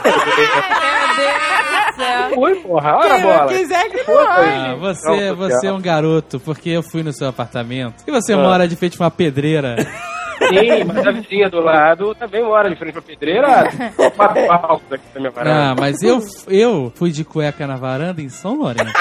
Fui, 2.33 2.55
porra, 2.55 2.95
olha 2.95 3.13
a 3.13 3.15
Quem 3.17 3.23
bola. 3.23 3.47
quiser 3.47 3.89
que 3.89 3.97
Foi. 4.05 4.15
Ah, 4.25 4.75
você, 4.79 5.33
você 5.33 5.67
é 5.67 5.71
um 5.73 5.81
garoto, 5.81 6.39
porque 6.39 6.69
eu 6.69 6.81
fui 6.81 7.03
no 7.03 7.11
seu 7.11 7.27
apartamento. 7.27 8.03
E 8.07 8.11
você 8.11 8.33
Ah. 8.33 8.37
mora 8.37 8.67
de 8.67 8.75
frente 8.77 8.95
a 8.99 9.03
uma 9.03 9.11
pedreira. 9.11 9.75
Sim, 10.39 10.85
mas 10.85 11.05
a 11.05 11.11
vizinha 11.11 11.49
do 11.49 11.59
lado 11.59 12.15
também 12.15 12.41
mora 12.41 12.69
de 12.69 12.75
frente 12.77 12.93
pra 12.93 13.01
pedreira. 13.01 13.69
Quatro 14.15 14.47
palcos 14.47 14.93
aqui 14.93 15.03
na 15.13 15.19
minha 15.19 15.31
Ah, 15.35 15.43
varanda. 15.43 15.81
mas 15.81 16.01
eu, 16.01 16.21
eu 16.47 16.93
fui 16.95 17.11
de 17.11 17.25
cueca 17.25 17.67
na 17.67 17.75
varanda 17.75 18.21
em 18.21 18.29
São 18.29 18.55
Lourenço. 18.55 18.93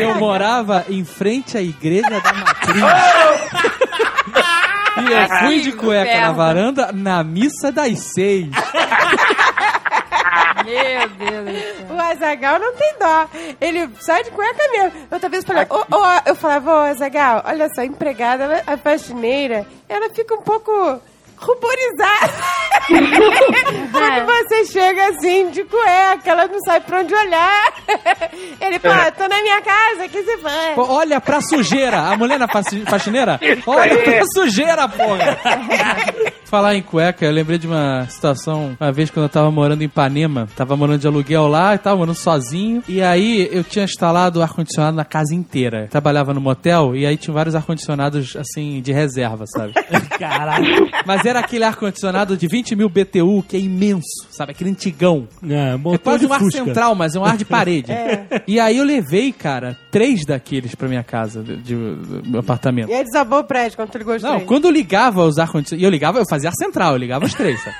eu 0.00 0.16
morava 0.16 0.84
em 0.88 1.04
frente 1.04 1.56
à 1.56 1.62
igreja 1.62 2.10
da 2.10 2.32
matriz. 2.32 2.82
E 5.02 5.12
eu 5.12 5.28
fui 5.38 5.60
de 5.60 5.72
cueca 5.72 6.20
na 6.20 6.32
varanda 6.32 6.92
na 6.92 7.22
missa 7.24 7.70
das 7.72 7.98
seis. 7.98 8.48
Meu 10.64 11.08
Deus 11.08 11.44
do 11.46 11.86
céu. 11.88 11.96
O 11.96 12.00
Azagal 12.00 12.58
não 12.58 12.72
tem 12.74 12.94
dó. 12.98 13.28
Ele 13.60 13.88
sai 14.00 14.22
de 14.24 14.30
cueca 14.30 14.68
mesmo. 14.70 14.92
Outra 15.10 15.28
vez 15.28 15.42
eu 15.42 15.48
falei, 15.48 15.66
ô, 15.70 15.96
ô, 15.96 16.20
eu 16.26 16.34
falava, 16.34 16.72
ô 16.72 16.78
Azagal, 16.84 17.42
olha 17.46 17.68
só, 17.74 17.80
a 17.80 17.86
empregada, 17.86 18.62
a 18.66 18.76
faxineira, 18.76 19.66
ela 19.88 20.10
fica 20.10 20.34
um 20.34 20.42
pouco 20.42 21.00
ruborizada. 21.40 22.32
Quando 23.92 24.26
você 24.26 24.64
chega 24.66 25.08
assim, 25.10 25.50
de 25.50 25.64
cueca, 25.64 26.30
ela 26.30 26.46
não 26.46 26.60
sabe 26.60 26.84
pra 26.86 27.00
onde 27.00 27.14
olhar. 27.14 27.72
Ele 28.60 28.78
fala, 28.78 29.10
tô 29.12 29.26
na 29.28 29.40
minha 29.42 29.60
casa, 29.62 30.08
que 30.08 30.22
você 30.22 30.36
vai? 30.38 30.74
Pô, 30.74 30.84
Olha 30.88 31.20
pra 31.20 31.40
sujeira. 31.40 31.98
A 31.98 32.16
mulher 32.16 32.38
na 32.38 32.48
faxi- 32.48 32.84
faxineira? 32.86 33.38
Olha 33.66 33.98
pra 34.02 34.22
sujeira, 34.34 34.88
porra. 34.88 35.38
Falar 36.50 36.74
em 36.74 36.82
cueca, 36.82 37.24
eu 37.24 37.30
lembrei 37.30 37.58
de 37.58 37.68
uma 37.68 38.06
situação, 38.08 38.76
uma 38.80 38.90
vez 38.90 39.08
quando 39.08 39.26
eu 39.26 39.28
tava 39.28 39.52
morando 39.52 39.82
em 39.82 39.84
Ipanema, 39.84 40.48
tava 40.56 40.76
morando 40.76 40.98
de 40.98 41.06
aluguel 41.06 41.46
lá 41.46 41.76
e 41.76 41.78
tava 41.78 41.96
morando 41.98 42.16
sozinho, 42.16 42.82
e 42.88 43.00
aí 43.00 43.48
eu 43.52 43.62
tinha 43.62 43.84
instalado 43.84 44.40
o 44.40 44.42
ar-condicionado 44.42 44.96
na 44.96 45.04
casa 45.04 45.32
inteira. 45.32 45.86
Trabalhava 45.88 46.34
no 46.34 46.40
motel, 46.40 46.96
e 46.96 47.06
aí 47.06 47.16
tinha 47.16 47.32
vários 47.32 47.54
ar-condicionados, 47.54 48.34
assim, 48.34 48.80
de 48.82 48.90
reserva, 48.92 49.44
sabe? 49.46 49.74
Caralho. 50.18 50.88
Mas 51.06 51.24
era 51.24 51.38
aquele 51.38 51.62
ar-condicionado 51.62 52.36
de 52.36 52.48
20 52.48 52.74
mil 52.74 52.88
BTU, 52.88 53.44
que 53.48 53.56
é 53.56 53.60
imenso, 53.60 54.26
sabe? 54.32 54.50
Aquele 54.50 54.70
antigão. 54.70 55.28
É, 55.48 55.76
É 55.94 55.98
quase 55.98 56.26
um 56.26 56.32
ar 56.32 56.40
Fusca. 56.40 56.64
central, 56.64 56.96
mas 56.96 57.14
é 57.14 57.20
um 57.20 57.24
ar 57.24 57.36
de 57.36 57.44
parede. 57.44 57.92
E 58.46 58.58
aí 58.58 58.78
eu 58.78 58.84
levei, 58.84 59.30
cara, 59.32 59.76
três 59.92 60.24
daqueles 60.26 60.74
pra 60.74 60.88
minha 60.88 61.04
casa, 61.04 61.42
de, 61.42 61.56
de- 61.58 61.74
do 61.74 62.22
meu 62.28 62.40
apartamento. 62.40 62.88
E 62.90 62.94
aí 62.94 63.04
desabou 63.04 63.40
o 63.40 63.44
prédio 63.44 63.76
quando 63.76 63.90
tu 63.90 63.98
ligou 63.98 64.16
os 64.16 64.22
Não, 64.22 64.34
três. 64.36 64.48
quando 64.48 64.64
eu 64.64 64.70
ligava 64.72 65.24
os 65.24 65.38
ar-condicionados, 65.38 65.80
e 65.82 65.84
eu 65.84 65.90
ligava, 65.90 66.18
eu 66.18 66.24
fazia 66.28 66.39
ar 66.46 66.52
central, 66.54 66.92
eu 66.92 66.98
ligava 66.98 67.24
os 67.24 67.34
três, 67.34 67.60
sabe? 67.62 67.76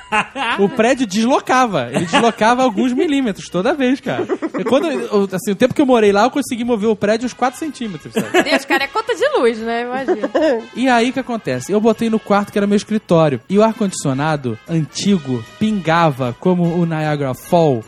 O 0.63 0.69
prédio 0.69 1.05
deslocava, 1.07 1.89
ele 1.91 2.05
deslocava 2.05 2.63
alguns 2.63 2.93
milímetros 2.93 3.47
toda 3.49 3.73
vez, 3.73 3.99
cara. 3.99 4.25
E 4.59 4.63
quando, 4.63 4.89
eu- 4.91 5.27
assim, 5.31 5.51
o 5.51 5.55
tempo 5.55 5.73
que 5.73 5.81
eu 5.81 5.85
morei 5.85 6.11
lá, 6.11 6.23
eu 6.23 6.31
consegui 6.31 6.63
mover 6.63 6.89
o 6.89 6.95
prédio 6.95 7.25
uns 7.25 7.33
4 7.33 7.59
centímetros, 7.59 8.13
sabe? 8.13 8.43
Deus, 8.43 8.65
cara, 8.65 8.83
é 8.83 8.87
conta 8.87 9.15
de 9.15 9.27
luz, 9.37 9.57
né? 9.59 9.81
Imagina. 9.83 10.29
E 10.75 10.87
aí 10.89 11.09
o 11.09 11.13
que 11.13 11.19
acontece? 11.19 11.71
Eu 11.71 11.79
botei 11.81 12.09
no 12.09 12.19
quarto 12.19 12.51
que 12.51 12.57
era 12.57 12.67
meu 12.67 12.75
escritório. 12.77 13.39
E 13.49 13.57
o 13.57 13.63
ar-condicionado 13.63 14.57
antigo 14.69 15.43
pingava 15.59 16.35
como 16.39 16.63
o 16.63 16.85
Niagara 16.85 17.33
Fall 17.33 17.83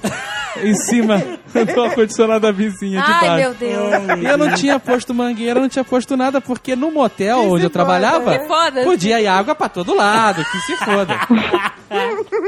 em 0.61 0.73
cima 0.75 1.17
do 1.53 1.81
ar-condicionado 1.83 2.41
da 2.41 2.51
vizinha 2.51 3.01
de 3.01 3.11
Ai, 3.11 3.27
baixo. 3.27 3.35
meu 3.35 3.53
Deus. 3.53 4.21
E 4.21 4.25
eu 4.25 4.37
não 4.37 4.53
tinha 4.53 4.79
posto 4.79 5.13
mangueira, 5.13 5.59
não 5.59 5.69
tinha 5.69 5.83
posto 5.83 6.15
nada, 6.17 6.39
porque 6.41 6.75
no 6.75 6.91
motel 6.91 7.41
Que 7.41 7.47
onde 7.47 7.63
eu 7.65 7.69
trabalhava, 7.69 8.37
Que 8.37 8.47
foda. 8.47 8.83
podia 8.83 9.19
ir 9.21 9.27
água 9.27 9.55
pra 9.55 9.69
todo 9.69 9.95
lado, 9.95 10.43
que 10.45 10.59
se 10.61 10.75
foda. 10.77 11.15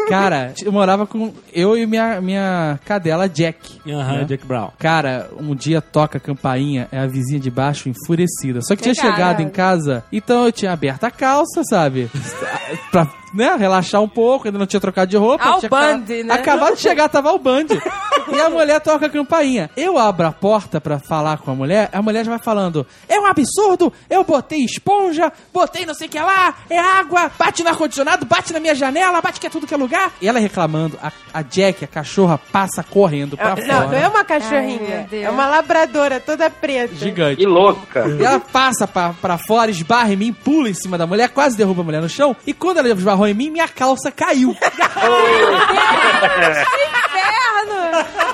Cara, 0.10 0.54
eu 0.64 0.72
morava 0.72 1.06
com 1.06 1.32
eu 1.54 1.78
e 1.78 1.86
minha, 1.86 2.20
minha 2.22 2.80
cadela 2.86 3.28
Jack. 3.30 3.80
Aham, 3.88 4.18
né? 4.20 4.24
Jack 4.26 4.46
Brown. 4.46 4.70
Cara, 4.80 5.30
um 5.40 5.54
dia 5.56 5.82
toca 5.82 6.18
a 6.18 6.22
campainha, 6.22 6.88
é 6.92 7.00
a 7.00 7.06
vizinha 7.08 7.40
de 7.40 7.52
baixo 7.52 7.90
enfurecida. 7.90 8.62
Só 8.62 8.76
que 8.76 8.82
tinha 8.84 8.96
Cara. 8.96 9.12
chegado 9.14 9.42
em 9.42 9.50
casa, 9.50 10.04
então 10.12 10.46
eu 10.46 10.52
tinha 10.52 10.72
aberto 10.72 11.04
a 11.04 11.12
calça, 11.12 11.64
sabe? 11.64 12.10
pra, 12.92 13.08
né, 13.36 13.56
relaxar 13.58 14.02
um 14.02 14.08
pouco, 14.08 14.48
ainda 14.48 14.58
não 14.58 14.66
tinha 14.66 14.80
trocado 14.80 15.12
de 15.12 15.18
roupa. 15.18 15.44
Ao 15.44 15.62
band, 15.62 16.04
né? 16.26 16.34
Acabado 16.34 16.76
de 16.76 16.82
chegar, 16.82 17.10
tava 17.10 17.32
o 17.32 17.40
band. 17.40 17.66
e 18.32 18.40
a 18.40 18.50
mulher 18.50 18.80
toca 18.80 19.06
a 19.06 19.10
campainha. 19.10 19.70
Eu 19.76 19.98
abro 19.98 20.26
a 20.28 20.32
porta 20.32 20.80
pra 20.80 21.00
falar 21.00 21.38
com 21.40 21.52
a 21.52 21.56
mulher, 21.56 21.90
a 21.92 22.02
mulher 22.02 22.24
já 22.24 22.32
vai 22.32 22.40
falando: 22.40 22.86
é 23.10 23.20
um 23.20 23.26
absurdo, 23.26 23.92
eu 24.10 24.24
botei 24.24 24.64
esponja, 24.64 25.32
botei 25.54 25.86
não 25.86 25.94
sei 25.94 26.08
o 26.08 26.10
que 26.10 26.20
lá, 26.20 26.56
é 26.70 26.80
água, 26.80 27.30
bate 27.38 27.64
no 27.64 27.70
ar-condicionado, 27.70 28.26
bate 28.26 28.54
na 28.54 28.60
minha 28.60 28.74
janela, 28.76 29.22
bate 29.22 29.40
que 29.40 29.48
é 29.48 29.50
tudo 29.50 29.68
que 29.68 29.74
é 29.74 29.78
lugar. 29.78 30.12
E 30.22 30.28
ela 30.28 30.40
reclamando, 30.40 30.98
a, 31.02 31.12
a 31.34 31.42
Jack, 31.42 31.84
a 31.84 31.88
cachorra, 31.88 32.38
passa 32.38 32.84
correndo 32.84 33.36
pra 33.36 33.56
fora. 33.56 33.68
Não, 33.68 33.88
não 33.90 33.98
é 33.98 34.08
uma 34.08 34.20
Ai, 34.20 34.26
cachorrinha. 34.26 35.08
Deus. 35.10 35.24
é 35.24 35.30
uma 35.30 35.48
labradora 35.48 36.20
toda 36.20 36.50
preta. 36.50 36.96
Gigante. 36.96 37.38
Que 37.38 37.46
louco, 37.46 37.86
cara. 37.88 38.10
E 38.10 38.24
ela 38.24 38.40
passa 38.40 38.88
pra, 38.88 39.14
pra 39.22 39.38
fora, 39.38 39.70
esbarra 39.70 40.14
em 40.14 40.16
mim, 40.16 40.34
pula 40.34 40.70
em 40.70 40.74
cima 40.74 40.98
da 40.98 41.06
mulher, 41.06 41.30
quase 41.30 41.58
derruba 41.58 41.82
a 41.82 41.86
mulher 41.86 42.02
no 42.02 42.10
chão. 42.10 42.36
E 42.46 42.54
quando 42.54 42.78
ela 42.78 42.90
esbarrou 42.90 43.25
em 43.28 43.34
mim, 43.34 43.50
minha 43.50 43.68
calça 43.68 44.12
caiu. 44.12 44.56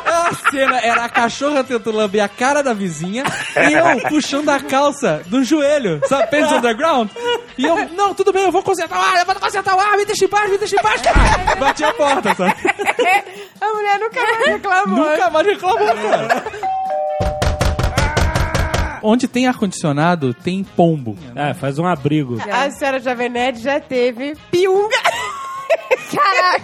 A 0.05 0.33
cena 0.51 0.79
era 0.79 1.05
a 1.05 1.09
cachorra 1.09 1.63
tentando 1.63 1.95
lamber 1.95 2.23
a 2.23 2.27
cara 2.27 2.61
da 2.63 2.73
vizinha 2.73 3.23
e 3.55 3.73
eu 3.73 4.09
puxando 4.09 4.49
a 4.49 4.59
calça 4.59 5.21
do 5.27 5.43
joelho, 5.43 6.01
sabe? 6.07 6.27
Pants 6.27 6.51
underground. 6.51 7.09
E 7.57 7.65
eu, 7.65 7.89
não, 7.89 8.13
tudo 8.13 8.33
bem, 8.33 8.43
eu 8.43 8.51
vou 8.51 8.63
consertar 8.63 8.97
o 8.97 9.01
ar, 9.01 9.19
eu 9.19 9.25
vou 9.25 9.35
consertar 9.35 9.75
o 9.75 9.79
ar, 9.79 9.97
me 9.97 10.05
deixa 10.05 10.25
em 10.25 10.27
paz, 10.27 10.49
me 10.49 10.57
deixa 10.57 10.75
em 10.75 10.79
paz. 10.81 11.01
Ah, 11.07 11.55
Bati 11.59 11.83
a 11.83 11.93
porta, 11.93 12.33
sabe? 12.35 12.55
A 13.59 13.67
mulher 13.73 13.99
nunca 13.99 14.21
mais 14.21 14.45
reclamou. 14.45 15.05
Nunca 15.05 15.29
mais 15.29 15.47
reclamou, 15.47 15.87
cara. 15.87 16.43
Onde 19.01 19.27
tem 19.27 19.47
ar-condicionado, 19.47 20.33
tem 20.33 20.63
pombo. 20.63 21.17
É, 21.35 21.53
faz 21.53 21.79
um 21.79 21.85
abrigo. 21.85 22.37
A 22.51 22.69
senhora 22.71 22.99
Jovem 22.99 23.29
Nerd 23.29 23.59
já 23.59 23.79
teve 23.79 24.35
piunga. 24.49 24.97
Caraca, 26.15 26.61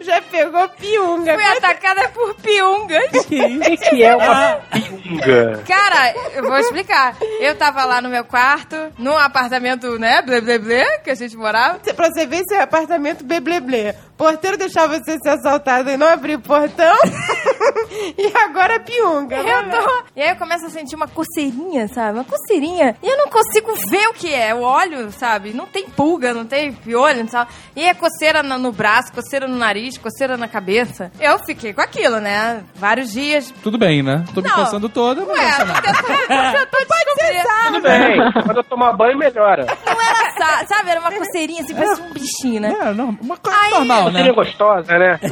Já 0.00 0.20
pegou 0.22 0.68
piunga. 0.70 1.34
fui 1.34 1.44
atacada 1.44 2.08
por 2.08 2.34
piungas. 2.34 3.08
O 3.12 3.24
que, 3.24 3.76
que 3.76 4.02
é 4.02 4.16
uma 4.16 4.60
pinga? 4.72 5.62
Cara, 5.66 6.14
eu 6.34 6.42
vou 6.44 6.58
explicar. 6.58 7.16
Eu 7.40 7.56
tava 7.56 7.84
lá 7.84 8.00
no 8.00 8.08
meu 8.08 8.24
quarto, 8.24 8.76
num 8.98 9.16
apartamento, 9.16 9.98
né, 9.98 10.22
blé 10.22 10.40
blé 10.40 10.58
blé, 10.58 10.98
que 10.98 11.10
a 11.10 11.14
gente 11.14 11.36
morava. 11.36 11.78
Pra 11.78 12.10
você 12.10 12.26
ver 12.26 12.40
esse 12.40 12.54
apartamento 12.54 13.24
blé. 13.24 13.94
Porteiro 14.16 14.56
deixava 14.56 14.98
você 14.98 15.16
ser 15.18 15.28
assaltado 15.28 15.90
e 15.90 15.96
não 15.96 16.08
abrir 16.08 16.34
o 16.34 16.40
portão. 16.40 16.96
e 18.18 18.36
agora 18.36 18.74
é 18.74 18.78
piunga. 18.80 19.36
Eu 19.36 19.70
tô... 19.70 20.04
E 20.16 20.22
aí 20.22 20.30
eu 20.30 20.36
começo 20.36 20.66
a 20.66 20.70
sentir 20.70 20.96
uma 20.96 21.06
coceirinha, 21.06 21.86
sabe? 21.86 22.18
Uma 22.18 22.24
coceirinha. 22.24 22.96
E 23.00 23.06
eu 23.06 23.16
não 23.16 23.28
consigo 23.28 23.72
ver 23.88 24.08
o 24.08 24.14
que 24.14 24.34
é. 24.34 24.50
Eu 24.50 24.62
olho, 24.62 25.12
sabe? 25.12 25.52
Não 25.52 25.66
tem 25.66 25.88
pulga, 25.88 26.34
não 26.34 26.44
tem 26.44 26.72
piolho, 26.72 27.22
não 27.22 27.28
sabe? 27.28 27.52
E 27.76 27.84
é 27.84 27.94
coceira 27.94 28.42
no, 28.48 28.58
no 28.58 28.72
braço, 28.72 29.12
coceira 29.12 29.46
no 29.46 29.56
nariz, 29.56 29.96
coceira 29.98 30.36
na 30.36 30.48
cabeça. 30.48 31.12
Eu 31.20 31.38
fiquei 31.40 31.72
com 31.72 31.80
aquilo, 31.80 32.18
né? 32.20 32.64
Vários 32.74 33.12
dias. 33.12 33.52
Tudo 33.62 33.78
bem, 33.78 34.02
né? 34.02 34.24
Tô 34.34 34.40
me 34.40 34.48
Não. 34.48 34.56
coçando 34.56 34.88
toda, 34.88 35.20
não 35.20 35.28
Ué, 35.32 35.50
eu 35.50 35.56
tô 35.56 35.62
eu 35.62 36.66
tô 36.66 36.78
descobrindo. 36.78 37.48
Tudo 37.66 37.82
bem, 37.82 38.32
quando 38.44 38.56
eu 38.56 38.64
tomar 38.64 38.92
banho 38.94 39.18
melhora. 39.18 39.66
Não 39.86 40.00
era, 40.00 40.30
sa- 40.32 40.66
sabe? 40.66 40.90
Era 40.90 41.00
uma 41.00 41.12
coceirinha 41.12 41.62
assim, 41.62 41.74
parecia 41.74 42.04
um 42.04 42.12
bichinho, 42.12 42.60
né? 42.60 42.74
É, 42.80 42.92
não, 42.94 43.16
uma 43.20 43.36
coisa 43.36 43.58
Aí- 43.60 43.70
normal, 43.72 44.10
né? 44.10 44.18
Seria 44.20 44.32
gostosa, 44.32 44.98
né? 44.98 45.20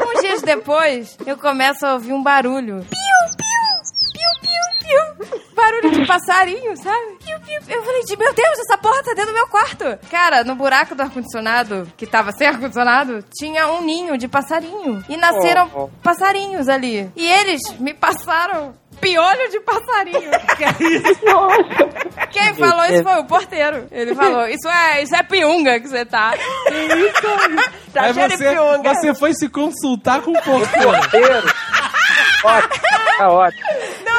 Uns 0.00 0.20
dias 0.22 0.42
depois, 0.42 1.16
eu 1.26 1.36
começo 1.36 1.84
a 1.86 1.94
ouvir 1.94 2.12
um 2.12 2.22
barulho. 2.22 2.84
Piu, 2.90 3.36
piu, 3.36 4.12
piu, 4.12 4.50
piu, 5.28 5.28
piu. 5.28 5.40
Barulho 5.60 5.90
de 5.92 6.06
passarinho, 6.06 6.76
sabe? 6.76 7.06
Piu, 7.24 7.40
piu. 7.40 7.60
Eu 7.76 7.82
falei, 7.84 8.02
de, 8.04 8.16
meu 8.16 8.32
Deus, 8.34 8.58
essa 8.60 8.78
porra 8.78 9.02
tá 9.02 9.12
dentro 9.14 9.32
do 9.32 9.34
meu 9.34 9.46
quarto. 9.48 9.84
Cara, 10.10 10.44
no 10.44 10.54
buraco 10.54 10.94
do 10.94 11.02
ar-condicionado, 11.02 11.90
que 11.96 12.06
tava 12.06 12.32
sem 12.32 12.46
ar-condicionado, 12.46 13.24
tinha 13.38 13.66
um 13.68 13.82
ninho 13.82 14.16
de 14.16 14.28
passarinho. 14.28 15.04
E 15.08 15.16
nasceram 15.16 15.70
Oh, 15.74 15.82
oh. 15.84 15.88
passarinhos 16.02 16.68
ali. 16.68 17.10
E 17.14 17.26
eles 17.30 17.60
me 17.78 17.92
passaram 17.94 18.74
piolho 19.00 19.48
de 19.50 19.60
passarinho. 19.60 20.30
Quem 22.30 22.54
falou 22.54 22.84
isso 22.86 23.02
foi 23.02 23.18
o 23.20 23.24
porteiro. 23.24 23.86
Ele 23.90 24.14
falou, 24.14 24.46
isso 24.46 24.68
é, 24.68 25.02
isso 25.02 25.14
é 25.14 25.22
piunga 25.22 25.80
que 25.80 25.88
você 25.88 26.04
tá. 26.04 26.32
Tá 27.92 28.02
Aí 28.02 28.12
você, 28.12 28.38
piunga. 28.38 28.94
você 28.94 29.14
foi 29.14 29.32
se 29.34 29.48
consultar 29.48 30.20
com 30.22 30.30
o 30.32 30.42
porteiro. 30.42 30.90
Porteiro. 30.90 31.42
Ótimo, 32.42 32.82
tá 33.18 33.28
ótimo. 33.28 33.66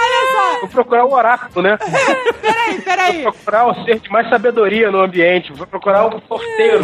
Olha 0.02 0.32
só. 0.54 0.60
Vou 0.62 0.70
procurar 0.70 1.06
o 1.06 1.14
oráculo, 1.14 1.62
né? 1.64 1.78
Peraí, 2.42 2.82
peraí. 2.82 3.24
Vou 3.24 3.32
procurar 3.34 3.68
o 3.68 3.86
ser 3.86 4.00
de 4.00 4.10
mais 4.10 4.30
sabedoria 4.30 4.90
no 4.92 5.02
ambiente. 5.02 5.52
Vou 5.54 5.68
procurar 5.68 6.06
o 6.08 6.22
porteiro. 6.22 6.82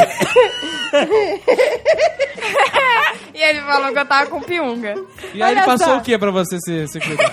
E 3.33 3.39
ele 3.41 3.61
falou 3.61 3.91
que 3.93 3.99
eu 3.99 4.05
tava 4.05 4.25
com 4.27 4.41
piunga. 4.41 4.95
E 5.33 5.41
aí 5.43 5.51
ele 5.51 5.59
Olha 5.59 5.65
passou 5.65 5.87
só. 5.87 5.97
o 5.97 6.01
que 6.01 6.17
pra 6.17 6.31
você 6.31 6.57
se, 6.59 6.87
se 6.87 6.99
cuidar? 6.99 7.31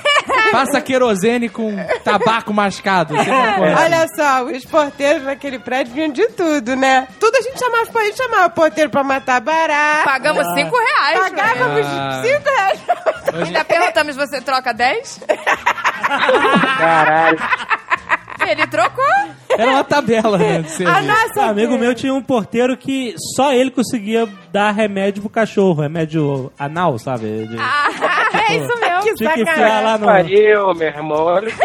Passa 0.52 0.80
querosene 0.80 1.48
com 1.48 1.74
tabaco 2.04 2.52
mascado. 2.52 3.14
Pode. 3.14 3.30
Olha 3.30 4.06
só, 4.14 4.44
os 4.44 4.64
porteiros 4.66 5.22
naquele 5.24 5.58
prédio 5.58 5.94
vinham 5.94 6.10
de 6.10 6.26
tudo, 6.28 6.76
né? 6.76 7.08
Tudo 7.18 7.36
a 7.36 7.40
gente 7.42 7.58
chamava 7.58 7.82
os 7.84 7.88
porteiros, 7.88 8.16
chamava 8.18 8.50
porteiro 8.50 8.90
pra 8.90 9.02
matar 9.02 9.40
barata. 9.40 10.04
Pagamos 10.04 10.46
5 10.54 10.76
reais. 10.76 11.18
pra 11.18 11.26
ele. 11.28 11.36
Pagávamos 11.36 11.86
Ah. 11.86 12.22
5 12.22 12.44
reais. 12.44 12.80
Ainda 13.46 13.64
perguntamos, 13.64 14.16
você 14.16 14.40
troca 14.42 14.72
10? 14.74 15.20
Caralho. 16.78 17.38
Ele 18.46 18.66
trocou. 18.66 19.04
Era 19.56 19.70
uma 19.70 19.84
tabela, 19.84 20.36
né? 20.36 20.58
De 20.60 20.66
A 20.66 20.68
serviço. 20.68 21.02
nossa. 21.06 21.40
Um 21.40 21.48
amigo 21.50 21.78
meu 21.78 21.94
tinha 21.94 22.12
um 22.12 22.20
porteiro 22.22 22.76
que 22.76 23.14
só 23.36 23.52
ele 23.52 23.70
conseguia 23.70 24.28
dar 24.52 24.70
remédio 24.72 25.22
pro 25.22 25.30
cachorro, 25.30 25.80
remédio 25.82 26.52
anal, 26.58 26.98
sabe? 26.98 27.46
De- 27.46 27.56
Ah, 27.58 27.88
é 28.50 28.56
isso 28.56 28.80
mesmo. 28.80 29.00
Que 29.02 29.14
Tinha 29.14 29.32
que 29.32 29.42
enfiar 29.42 29.82
lá 29.82 29.96
no. 29.96 30.06
Pariu, 30.06 30.74
meu 30.74 30.88
irmão. 30.88 31.24
Olha 31.24 31.50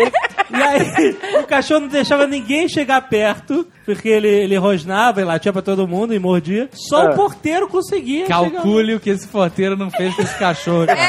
E 0.51 0.55
aí, 0.63 1.17
o 1.41 1.43
cachorro 1.45 1.81
não 1.81 1.87
deixava 1.89 2.25
ninguém 2.25 2.67
chegar 2.67 3.01
perto, 3.01 3.67
porque 3.85 4.09
ele, 4.09 4.27
ele 4.27 4.57
rosnava 4.57 5.21
e 5.21 5.23
latia 5.23 5.53
pra 5.53 5.61
todo 5.61 5.87
mundo 5.87 6.11
e 6.13 6.17
mordia. 6.19 6.69
Só 6.71 7.07
Ah. 7.07 7.11
o 7.11 7.15
porteiro 7.15 7.67
conseguia. 7.67 8.25
chegar. 8.25 8.39
Calcule 8.49 8.95
o 8.95 8.99
que 8.99 9.09
esse 9.11 9.27
porteiro 9.27 9.75
não 9.77 9.91
fez 9.91 10.15
com 10.15 10.21
esse 10.23 10.37
cachorro. 10.39 10.87
cara. 10.87 10.99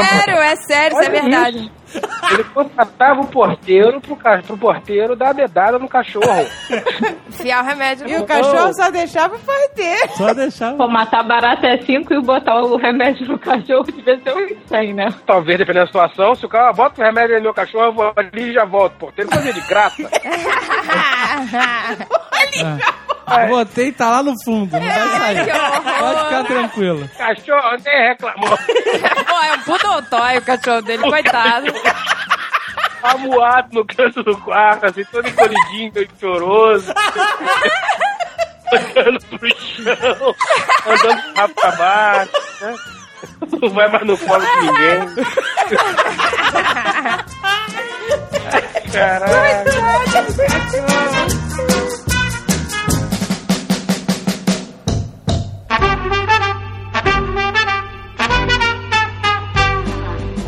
É 0.00 0.04
sério, 0.06 0.34
é 0.38 0.56
sério, 0.56 0.98
isso 0.98 1.06
é 1.06 1.10
Olha 1.10 1.20
verdade. 1.22 1.72
Ele 2.32 2.44
contratava 2.44 3.20
o 3.20 3.26
porteiro 3.26 4.00
pro, 4.00 4.14
ca- 4.14 4.40
pro 4.46 4.56
porteiro 4.56 5.16
dar 5.16 5.30
a 5.30 5.32
dedada 5.32 5.76
no 5.78 5.88
cachorro. 5.88 6.46
Enfiar 7.28 7.64
o 7.64 7.66
remédio. 7.66 8.08
E 8.08 8.16
o 8.16 8.24
cachorro 8.24 8.72
só 8.72 8.90
deixava 8.92 9.34
o 9.34 9.38
porteiro. 9.40 10.12
Só 10.16 10.32
deixava. 10.32 10.76
Pô, 10.76 10.86
matar 10.86 11.24
barata 11.24 11.66
é 11.66 11.78
5 11.82 12.14
e 12.14 12.22
botar 12.22 12.60
o 12.62 12.76
remédio 12.76 13.26
no 13.26 13.38
cachorro 13.38 13.82
devia 13.84 14.20
ser 14.20 14.36
uns 14.36 14.52
100, 14.68 14.94
né? 14.94 15.08
Talvez, 15.26 15.58
dependendo 15.58 15.86
da 15.86 15.86
situação, 15.88 16.34
se 16.36 16.46
o 16.46 16.48
cara 16.48 16.72
bota 16.72 17.00
o 17.00 17.04
remédio 17.04 17.36
no 17.36 17.42
meu 17.42 17.54
cachorro, 17.54 17.84
eu 17.86 17.92
vou 17.92 18.12
ali 18.14 18.50
e 18.50 18.52
já 18.52 18.64
volto. 18.64 18.92
Porteiro 18.96 19.28
fazia 19.30 19.52
de 19.52 19.60
graça. 19.62 19.96
Ah, 22.62 22.76
Botei, 23.48 23.92
tá 23.92 24.10
lá 24.10 24.22
no 24.22 24.34
fundo, 24.44 24.72
não 24.72 24.80
vai 24.80 25.18
sair. 25.18 25.44
que 25.44 25.52
horror. 25.52 25.82
Pode 25.98 26.24
ficar 26.24 26.44
tranquilo. 26.44 27.10
Cachorro 27.16 27.76
nem 27.84 28.08
reclamou. 28.08 28.58
Pô, 28.58 29.42
é 29.42 29.54
um 29.98 30.02
toy 30.02 30.38
o 30.38 30.42
cachorro 30.42 30.82
dele, 30.82 31.02
coitado. 31.02 31.66
Amuado 33.02 33.68
no 33.72 33.84
canto 33.84 34.22
do 34.22 34.36
quarto, 34.38 34.86
assim, 34.86 35.04
todo 35.04 35.26
encolhidinho, 35.26 35.92
meio 35.94 36.08
choroso. 36.20 36.92
Olhando 38.72 39.20
pro 39.26 39.48
chão, 39.48 40.34
andando 40.86 41.22
rabo 41.34 41.54
pra 41.54 41.70
baixo, 41.72 42.32
né? 42.60 42.74
Não 43.60 43.70
vai 43.70 43.88
mais 43.88 44.06
no 44.06 44.16
colo 44.18 44.44
de 44.44 44.56
ninguém. 44.60 45.00
Caralho. 48.92 49.70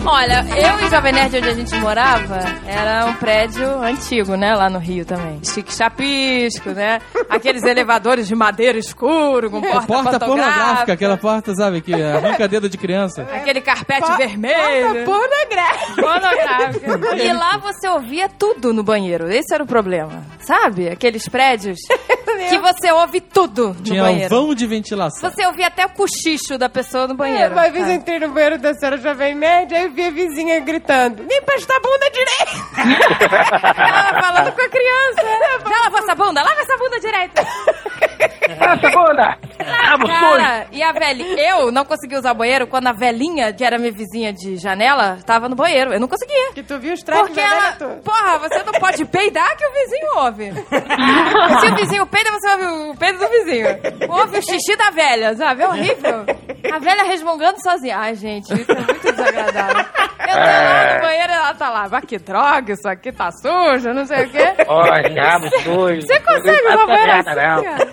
Olha, 0.04 0.44
eu 0.50 0.86
e 0.86 0.90
Jovem 0.90 1.12
Nerd, 1.12 1.36
onde 1.36 1.48
a 1.48 1.54
gente 1.54 1.74
morava, 1.76 2.40
era 2.66 3.06
um 3.06 3.14
prédio 3.14 3.66
antigo, 3.82 4.34
né? 4.36 4.54
Lá 4.54 4.68
no 4.68 4.78
Rio 4.78 5.04
também. 5.04 5.40
Chique 5.44 5.72
chapisco, 5.72 6.70
né? 6.70 7.00
Aqueles 7.30 7.62
elevadores 7.62 8.26
de 8.26 8.34
madeira 8.34 8.76
escuro, 8.78 9.48
com 9.50 9.60
porta, 9.60 9.86
Porta 9.86 10.18
pornográfica, 10.18 10.92
aquela 10.92 11.16
porta, 11.16 11.54
sabe, 11.54 11.80
que 11.80 11.94
arranca 11.94 12.48
dedo 12.48 12.68
de 12.68 12.76
criança. 12.76 13.22
Aquele 13.32 13.60
carpete 13.60 14.06
Po- 14.06 14.16
vermelho. 14.16 15.04
Pornográfico. 15.04 15.94
Pornográfica. 16.02 17.16
E 17.16 17.32
lá 17.32 17.58
você 17.58 17.88
ouvia 17.88 18.28
tudo 18.28 18.72
no 18.72 18.82
banheiro. 18.82 19.30
Esse 19.30 19.54
era 19.54 19.62
o 19.62 19.66
problema. 19.66 20.24
Sabe? 20.40 20.88
Aqueles 20.88 21.28
prédios 21.28 21.78
que 22.48 22.58
você 22.58 22.92
ouve 22.92 23.20
tudo 23.20 23.68
no 23.68 23.82
Tinha 23.82 24.02
um 24.02 24.06
banheiro. 24.06 24.28
vão 24.34 24.54
de 24.54 24.66
ventilação. 24.66 25.30
Você 25.30 25.46
ouvia 25.46 25.66
até 25.68 25.86
o 25.86 25.90
cochicho 25.90 26.56
da 26.58 26.68
pessoa 26.68 27.06
no 27.06 27.14
banheiro. 27.14 27.52
Uma 27.52 27.70
vez 27.70 27.88
entrei 27.88 28.18
no 28.18 28.28
banheiro 28.28 28.58
da 28.58 28.74
senhora 28.74 28.96
Jovem 28.98 29.34
Nerd, 29.34 29.74
aí 29.74 29.84
eu 29.84 29.92
vi 29.92 30.04
a 30.06 30.10
vizinha 30.10 30.60
gritando: 30.60 31.22
Limpa 31.22 31.52
esta 31.54 31.74
bunda 31.80 32.10
direita! 32.10 33.12
Ela 33.78 34.20
falando 34.22 34.52
com 34.52 34.60
a 34.62 34.68
criança. 34.68 35.68
Já 35.68 35.78
lavou 35.84 35.98
essa 35.98 36.14
bunda? 36.14 36.42
Lava 36.42 36.60
essa 36.60 36.76
bunda 36.76 37.00
direita. 37.00 37.46
Essa 38.22 38.90
bunda! 38.90 39.38
Rabo 39.64 40.06
sujo! 40.06 40.20
Cara, 40.20 40.66
e 40.72 40.82
a 40.82 40.92
velhinha? 40.92 41.50
Eu 41.50 41.72
não 41.72 41.84
consegui 41.84 42.16
usar 42.16 42.32
o 42.32 42.34
banheiro 42.34 42.66
quando 42.66 42.86
a 42.88 42.92
velhinha, 42.92 43.52
que 43.52 43.64
era 43.64 43.78
minha 43.78 43.92
vizinha 43.92 44.32
de 44.32 44.56
janela, 44.56 45.18
tava 45.26 45.48
no 45.48 45.54
banheiro. 45.56 45.92
Eu 45.92 46.00
não 46.00 46.08
conseguia. 46.08 46.52
Que 46.52 46.62
tu 46.62 46.78
viu 46.78 46.92
os 46.94 47.02
trapos 47.02 47.28
Porque 47.28 47.40
ela. 47.40 47.72
velha. 47.72 48.00
Porra, 48.04 48.38
você 48.38 48.62
não 48.62 48.72
pode 48.72 49.04
peidar 49.06 49.56
que 49.56 49.66
o 49.66 49.72
vizinho 49.72 50.08
ouve. 50.16 50.52
Se 51.60 51.66
o 51.66 51.74
vizinho 51.76 52.06
peida, 52.06 52.30
você 52.30 52.50
ouve 52.50 52.90
o 52.90 52.96
peido 52.96 53.18
do 53.18 53.28
vizinho. 53.28 53.66
Ouve 54.08 54.38
o 54.38 54.42
xixi 54.42 54.76
da 54.76 54.90
velha, 54.90 55.34
sabe? 55.36 55.62
É 55.62 55.68
horrível. 55.68 56.24
A 56.72 56.78
velha 56.78 57.04
resmungando 57.04 57.60
sozinha. 57.62 57.98
Ai, 57.98 58.14
gente, 58.14 58.52
isso 58.52 58.70
é 58.70 58.74
muito 58.74 59.00
desagradável. 59.00 59.84
Eu 60.20 60.28
tô 60.28 60.38
lá 60.38 60.94
no 60.94 61.00
banheiro 61.02 61.32
e 61.32 61.34
ela 61.34 61.54
tá 61.54 61.70
lá. 61.70 61.88
Mas 61.90 62.04
que 62.04 62.18
droga, 62.18 62.72
isso 62.72 62.88
aqui 62.88 63.12
tá 63.12 63.30
sujo, 63.30 63.92
não 63.92 64.06
sei 64.06 64.24
o 64.24 64.30
quê. 64.30 64.54
Ó, 64.66 64.82
rabo 64.82 65.48
sujo. 65.62 66.02
Você 66.06 66.20
consegue 66.20 66.66
usar 66.66 66.84
o 66.84 66.86
banheiro 66.86 67.12
assim, 67.12 67.24
cara? 67.24 67.92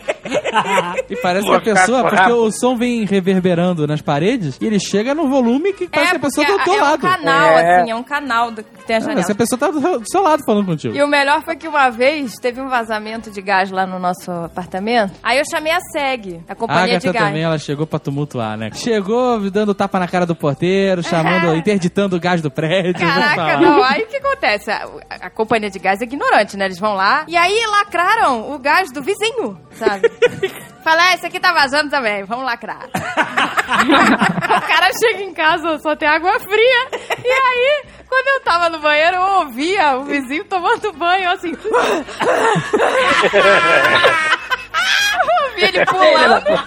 E 1.09 1.15
parece 1.17 1.43
que 1.45 1.49
Vou 1.49 1.57
a 1.57 1.61
pessoa, 1.61 2.01
porque 2.03 2.15
rabo. 2.15 2.35
o 2.43 2.51
som 2.51 2.75
vem 2.77 3.05
reverberando 3.05 3.85
nas 3.87 4.01
paredes 4.01 4.57
e 4.61 4.65
ele 4.65 4.79
chega 4.79 5.13
no 5.15 5.27
volume 5.29 5.73
que 5.73 5.87
parece 5.87 6.11
que 6.11 6.17
a 6.17 6.19
pessoa 6.19 6.45
tá 6.47 6.53
do 6.57 6.63
teu 6.63 6.73
é 6.73 6.81
lado. 6.81 7.05
um 7.07 7.09
canal, 7.09 7.49
É. 7.57 7.79
assim, 7.81 7.91
é 7.91 7.95
um 7.95 8.03
canal 8.03 8.51
do- 8.51 8.63
que 8.63 8.83
tem 8.85 8.95
a 8.97 8.99
janela. 8.99 9.19
Mas 9.21 9.29
a 9.29 9.35
pessoa 9.35 9.59
tá 9.59 9.67
do 9.69 9.81
do 9.81 10.03
seu 10.09 10.21
lado 10.21 10.43
falando 10.45 10.65
contigo. 10.65 10.95
E 10.95 11.01
o 11.03 11.07
melhor 11.07 11.41
foi 11.43 11.55
que 11.55 11.67
uma 11.67 11.89
vez 11.89 12.35
teve 12.41 12.61
um 12.61 12.67
vazamento 12.69 13.31
de 13.31 13.41
gás 13.41 13.71
lá 13.71 13.85
no 13.85 13.99
nosso 13.99 14.31
apartamento. 14.31 15.13
Aí 15.23 15.37
eu 15.39 15.43
chamei 15.49 15.71
a 15.71 15.79
SEG, 15.79 16.41
a 16.47 16.53
A 16.53 16.55
companhia 16.55 16.85
de 16.99 17.07
Agatha 17.07 17.11
gás. 17.13 17.25
também, 17.27 17.43
ela 17.43 17.57
chegou 17.57 17.85
pra 17.87 17.99
tumultuar, 17.99 18.57
né? 18.57 18.69
Chegou 18.73 19.49
dando 19.49 19.73
tapa 19.73 19.99
na 19.99 20.07
cara 20.07 20.25
do 20.25 20.35
porteiro, 20.35 21.01
chamando, 21.03 21.55
interditando 21.55 22.15
o 22.15 22.19
gás 22.19 22.41
do 22.41 22.49
prédio. 22.51 22.99
Caraca, 23.05 23.57
não. 23.59 23.83
Aí 23.83 24.03
o 24.03 24.07
que 24.07 24.17
acontece? 24.17 24.71
A, 24.71 24.87
a 25.09 25.29
companhia 25.29 25.69
de 25.69 25.79
gás 25.79 26.01
é 26.01 26.03
ignorante, 26.05 26.55
né? 26.57 26.65
Eles 26.65 26.79
vão 26.79 26.93
lá 26.93 27.25
e 27.27 27.35
aí 27.35 27.59
lacraram 27.71 28.51
o 28.53 28.59
gás 28.59 28.91
do 28.91 29.01
vizinho, 29.01 29.57
sabe? 29.73 30.00
Fala, 30.83 31.09
ah, 31.09 31.13
esse 31.13 31.27
aqui 31.27 31.39
tá 31.39 31.53
vazando 31.53 31.91
também, 31.91 32.23
vamos 32.23 32.43
lacrar. 32.43 32.89
o 32.89 34.61
cara 34.67 34.89
chega 34.99 35.21
em 35.21 35.33
casa, 35.33 35.77
só 35.77 35.95
tem 35.95 36.07
água 36.07 36.39
fria. 36.39 36.87
E 37.23 37.31
aí, 37.31 37.83
quando 38.07 38.27
eu 38.27 38.41
tava 38.41 38.69
no 38.69 38.79
banheiro, 38.79 39.17
eu 39.17 39.21
ouvia 39.39 39.97
o 39.97 40.05
vizinho 40.05 40.43
tomando 40.45 40.91
banho, 40.93 41.29
assim. 41.29 41.51
eu 45.13 45.29
ouvi 45.45 45.63
ele 45.63 45.85
pulando. 45.85 46.63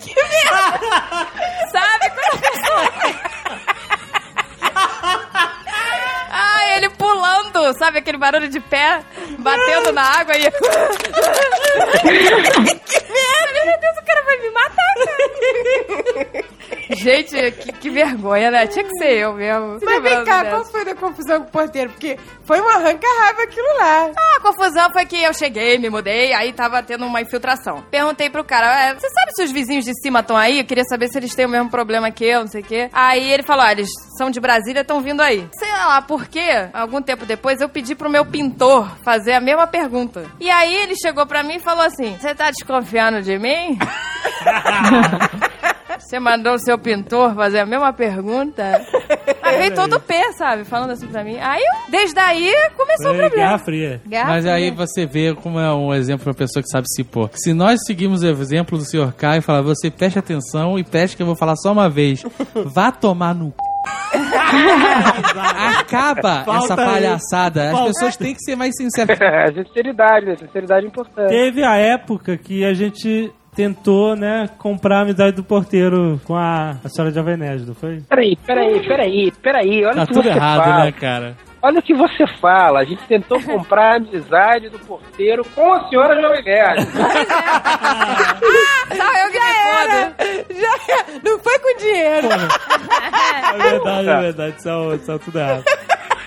que 0.00 0.14
merda! 0.14 1.28
Sabe 1.70 1.99
pulando, 7.50 7.78
sabe 7.78 7.98
aquele 7.98 8.18
barulho 8.18 8.48
de 8.48 8.60
pé 8.60 9.00
batendo 9.38 9.92
na 9.92 10.02
água 10.02 10.34
e. 10.36 10.42
Meu 13.60 13.78
Deus, 13.80 13.96
o 14.00 14.04
cara 14.06 14.22
vai 14.24 14.36
me 14.38 14.50
matar, 14.50 14.94
cara. 15.04 16.44
Gente, 16.92 17.52
que, 17.52 17.72
que 17.72 17.90
vergonha, 17.90 18.50
né? 18.50 18.66
Tinha 18.66 18.84
que 18.84 18.98
ser 18.98 19.18
eu 19.18 19.32
mesmo. 19.34 19.78
Mas 19.82 20.02
vem 20.02 20.24
cá, 20.24 20.42
dessa. 20.42 20.56
qual 20.56 20.64
foi 20.64 20.82
a 20.82 20.94
confusão 20.94 21.40
com 21.40 21.46
o 21.46 21.50
porteiro? 21.50 21.90
Porque 21.90 22.18
foi 22.44 22.60
um 22.60 22.68
arranca-raiva 22.68 23.42
aquilo 23.42 23.78
lá. 23.78 24.10
Ah, 24.16 24.36
a 24.36 24.40
confusão 24.40 24.90
foi 24.92 25.06
que 25.06 25.22
eu 25.22 25.32
cheguei, 25.32 25.78
me 25.78 25.88
mudei, 25.88 26.32
aí 26.32 26.52
tava 26.52 26.82
tendo 26.82 27.06
uma 27.06 27.20
infiltração. 27.20 27.84
Perguntei 27.90 28.28
pro 28.28 28.42
cara, 28.44 28.88
"É, 28.88 28.94
você 28.94 29.08
sabe 29.08 29.32
se 29.34 29.42
os 29.44 29.52
vizinhos 29.52 29.84
de 29.84 29.94
cima 30.02 30.18
estão 30.20 30.36
aí? 30.36 30.58
Eu 30.58 30.64
queria 30.64 30.84
saber 30.84 31.08
se 31.08 31.16
eles 31.18 31.32
têm 31.34 31.46
o 31.46 31.48
mesmo 31.48 31.70
problema 31.70 32.10
que 32.10 32.24
eu, 32.24 32.40
não 32.40 32.48
sei 32.48 32.60
o 32.60 32.64
quê. 32.64 32.90
Aí 32.92 33.30
ele 33.32 33.44
falou, 33.44 33.64
ah, 33.64 33.72
eles 33.72 33.88
são 34.18 34.28
de 34.30 34.40
Brasília, 34.40 34.80
estão 34.80 35.00
vindo 35.00 35.20
aí. 35.22 35.48
Sei 35.56 35.70
lá 35.70 36.02
por 36.02 36.26
quê, 36.26 36.68
algum 36.72 37.00
tempo 37.00 37.24
depois 37.24 37.39
eu 37.60 37.68
pedi 37.68 37.94
pro 37.94 38.10
meu 38.10 38.24
pintor 38.24 38.88
fazer 39.02 39.32
a 39.32 39.40
mesma 39.40 39.66
pergunta. 39.66 40.24
E 40.40 40.50
aí 40.50 40.74
ele 40.74 40.94
chegou 40.96 41.26
pra 41.26 41.42
mim 41.42 41.54
e 41.56 41.60
falou 41.60 41.84
assim, 41.84 42.16
você 42.20 42.34
tá 42.34 42.50
desconfiando 42.50 43.22
de 43.22 43.38
mim? 43.38 43.78
Você 45.98 46.18
mandou 46.18 46.54
o 46.54 46.58
seu 46.58 46.78
pintor 46.78 47.34
fazer 47.34 47.58
a 47.60 47.66
mesma 47.66 47.92
pergunta? 47.92 48.80
Aí 49.42 49.58
veio 49.58 49.74
todo 49.74 49.96
o 49.96 50.00
pé, 50.00 50.32
sabe? 50.32 50.64
Falando 50.64 50.90
assim 50.92 51.06
pra 51.06 51.22
mim. 51.22 51.36
Aí, 51.38 51.60
eu- 51.60 51.90
desde 51.90 52.18
aí, 52.18 52.52
começou 52.76 53.12
o 53.12 53.16
problema. 53.16 53.34
Guerra 53.36 53.58
Fria. 53.58 54.00
Guerra 54.06 54.28
Mas 54.28 54.42
Fria. 54.44 54.54
aí 54.54 54.70
você 54.70 55.04
vê 55.06 55.34
como 55.34 55.60
é 55.60 55.72
um 55.74 55.92
exemplo 55.94 56.22
pra 56.24 56.30
uma 56.30 56.36
pessoa 56.36 56.62
que 56.62 56.68
sabe 56.70 56.86
se 56.88 57.04
pôr. 57.04 57.28
Se 57.34 57.52
nós 57.52 57.78
seguimos 57.86 58.22
o 58.22 58.26
exemplo 58.26 58.78
do 58.78 58.84
Sr. 58.84 59.12
K 59.12 59.36
e 59.36 59.40
falar, 59.42 59.60
você 59.62 59.90
preste 59.90 60.18
atenção 60.18 60.78
e 60.78 60.84
preste 60.84 61.16
que 61.16 61.22
eu 61.22 61.26
vou 61.26 61.36
falar 61.36 61.54
só 61.56 61.70
uma 61.70 61.88
vez. 61.88 62.22
Vá 62.54 62.90
tomar 62.90 63.34
no 63.34 63.48
c... 63.50 63.54
Acaba 65.78 66.44
Falta 66.44 66.64
essa 66.72 66.80
aí. 66.80 66.86
palhaçada. 66.86 67.64
As 67.64 67.70
Falta- 67.72 67.86
pessoas 67.86 68.16
têm 68.16 68.34
que 68.34 68.40
ser 68.42 68.56
mais 68.56 68.74
sinceras. 68.76 69.18
É, 69.20 69.52
sinceridade, 69.52 70.26
né? 70.26 70.36
Sinceridade 70.36 70.84
é 70.84 70.88
importante. 70.88 71.28
Teve 71.28 71.64
a 71.64 71.76
época 71.76 72.36
que 72.36 72.64
a 72.64 72.72
gente 72.74 73.32
tentou, 73.54 74.14
né, 74.16 74.48
comprar 74.58 74.98
a 74.98 75.02
amizade 75.02 75.36
do 75.36 75.42
porteiro 75.44 76.20
com 76.24 76.34
a, 76.36 76.76
a 76.84 76.88
senhora 76.88 77.12
de 77.12 77.18
Alvenés, 77.18 77.66
não 77.66 77.74
foi? 77.74 78.00
Peraí, 78.08 78.36
peraí, 78.46 78.86
peraí, 78.86 79.32
peraí. 79.42 79.84
Olha 79.84 79.94
Tá 79.96 80.06
tudo 80.06 80.28
errado, 80.28 80.62
fala. 80.64 80.84
né, 80.84 80.92
cara? 80.92 81.36
Olha 81.62 81.78
o 81.78 81.82
que 81.82 81.92
você 81.94 82.26
fala. 82.40 82.80
A 82.80 82.84
gente 82.84 83.02
tentou 83.04 83.40
comprar 83.44 83.92
a 83.92 83.96
amizade 83.96 84.68
do 84.68 84.78
porteiro 84.78 85.44
com 85.54 85.72
a 85.74 85.88
senhora 85.88 86.20
Jovem 86.20 86.42
Nerd. 86.42 86.86
Só 88.96 89.04
eu 89.04 89.30
me 89.30 89.38
fodo. 89.38 90.14
Já 90.60 90.74
é. 90.94 91.20
Não 91.22 91.38
foi 91.38 91.58
com 91.58 91.76
dinheiro. 91.78 92.28
É 93.52 93.58
verdade, 93.58 94.08
é 94.08 94.20
verdade, 94.20 94.62
são, 94.62 94.98
são 95.00 95.18
tudo 95.18 95.38
errado. 95.38 95.64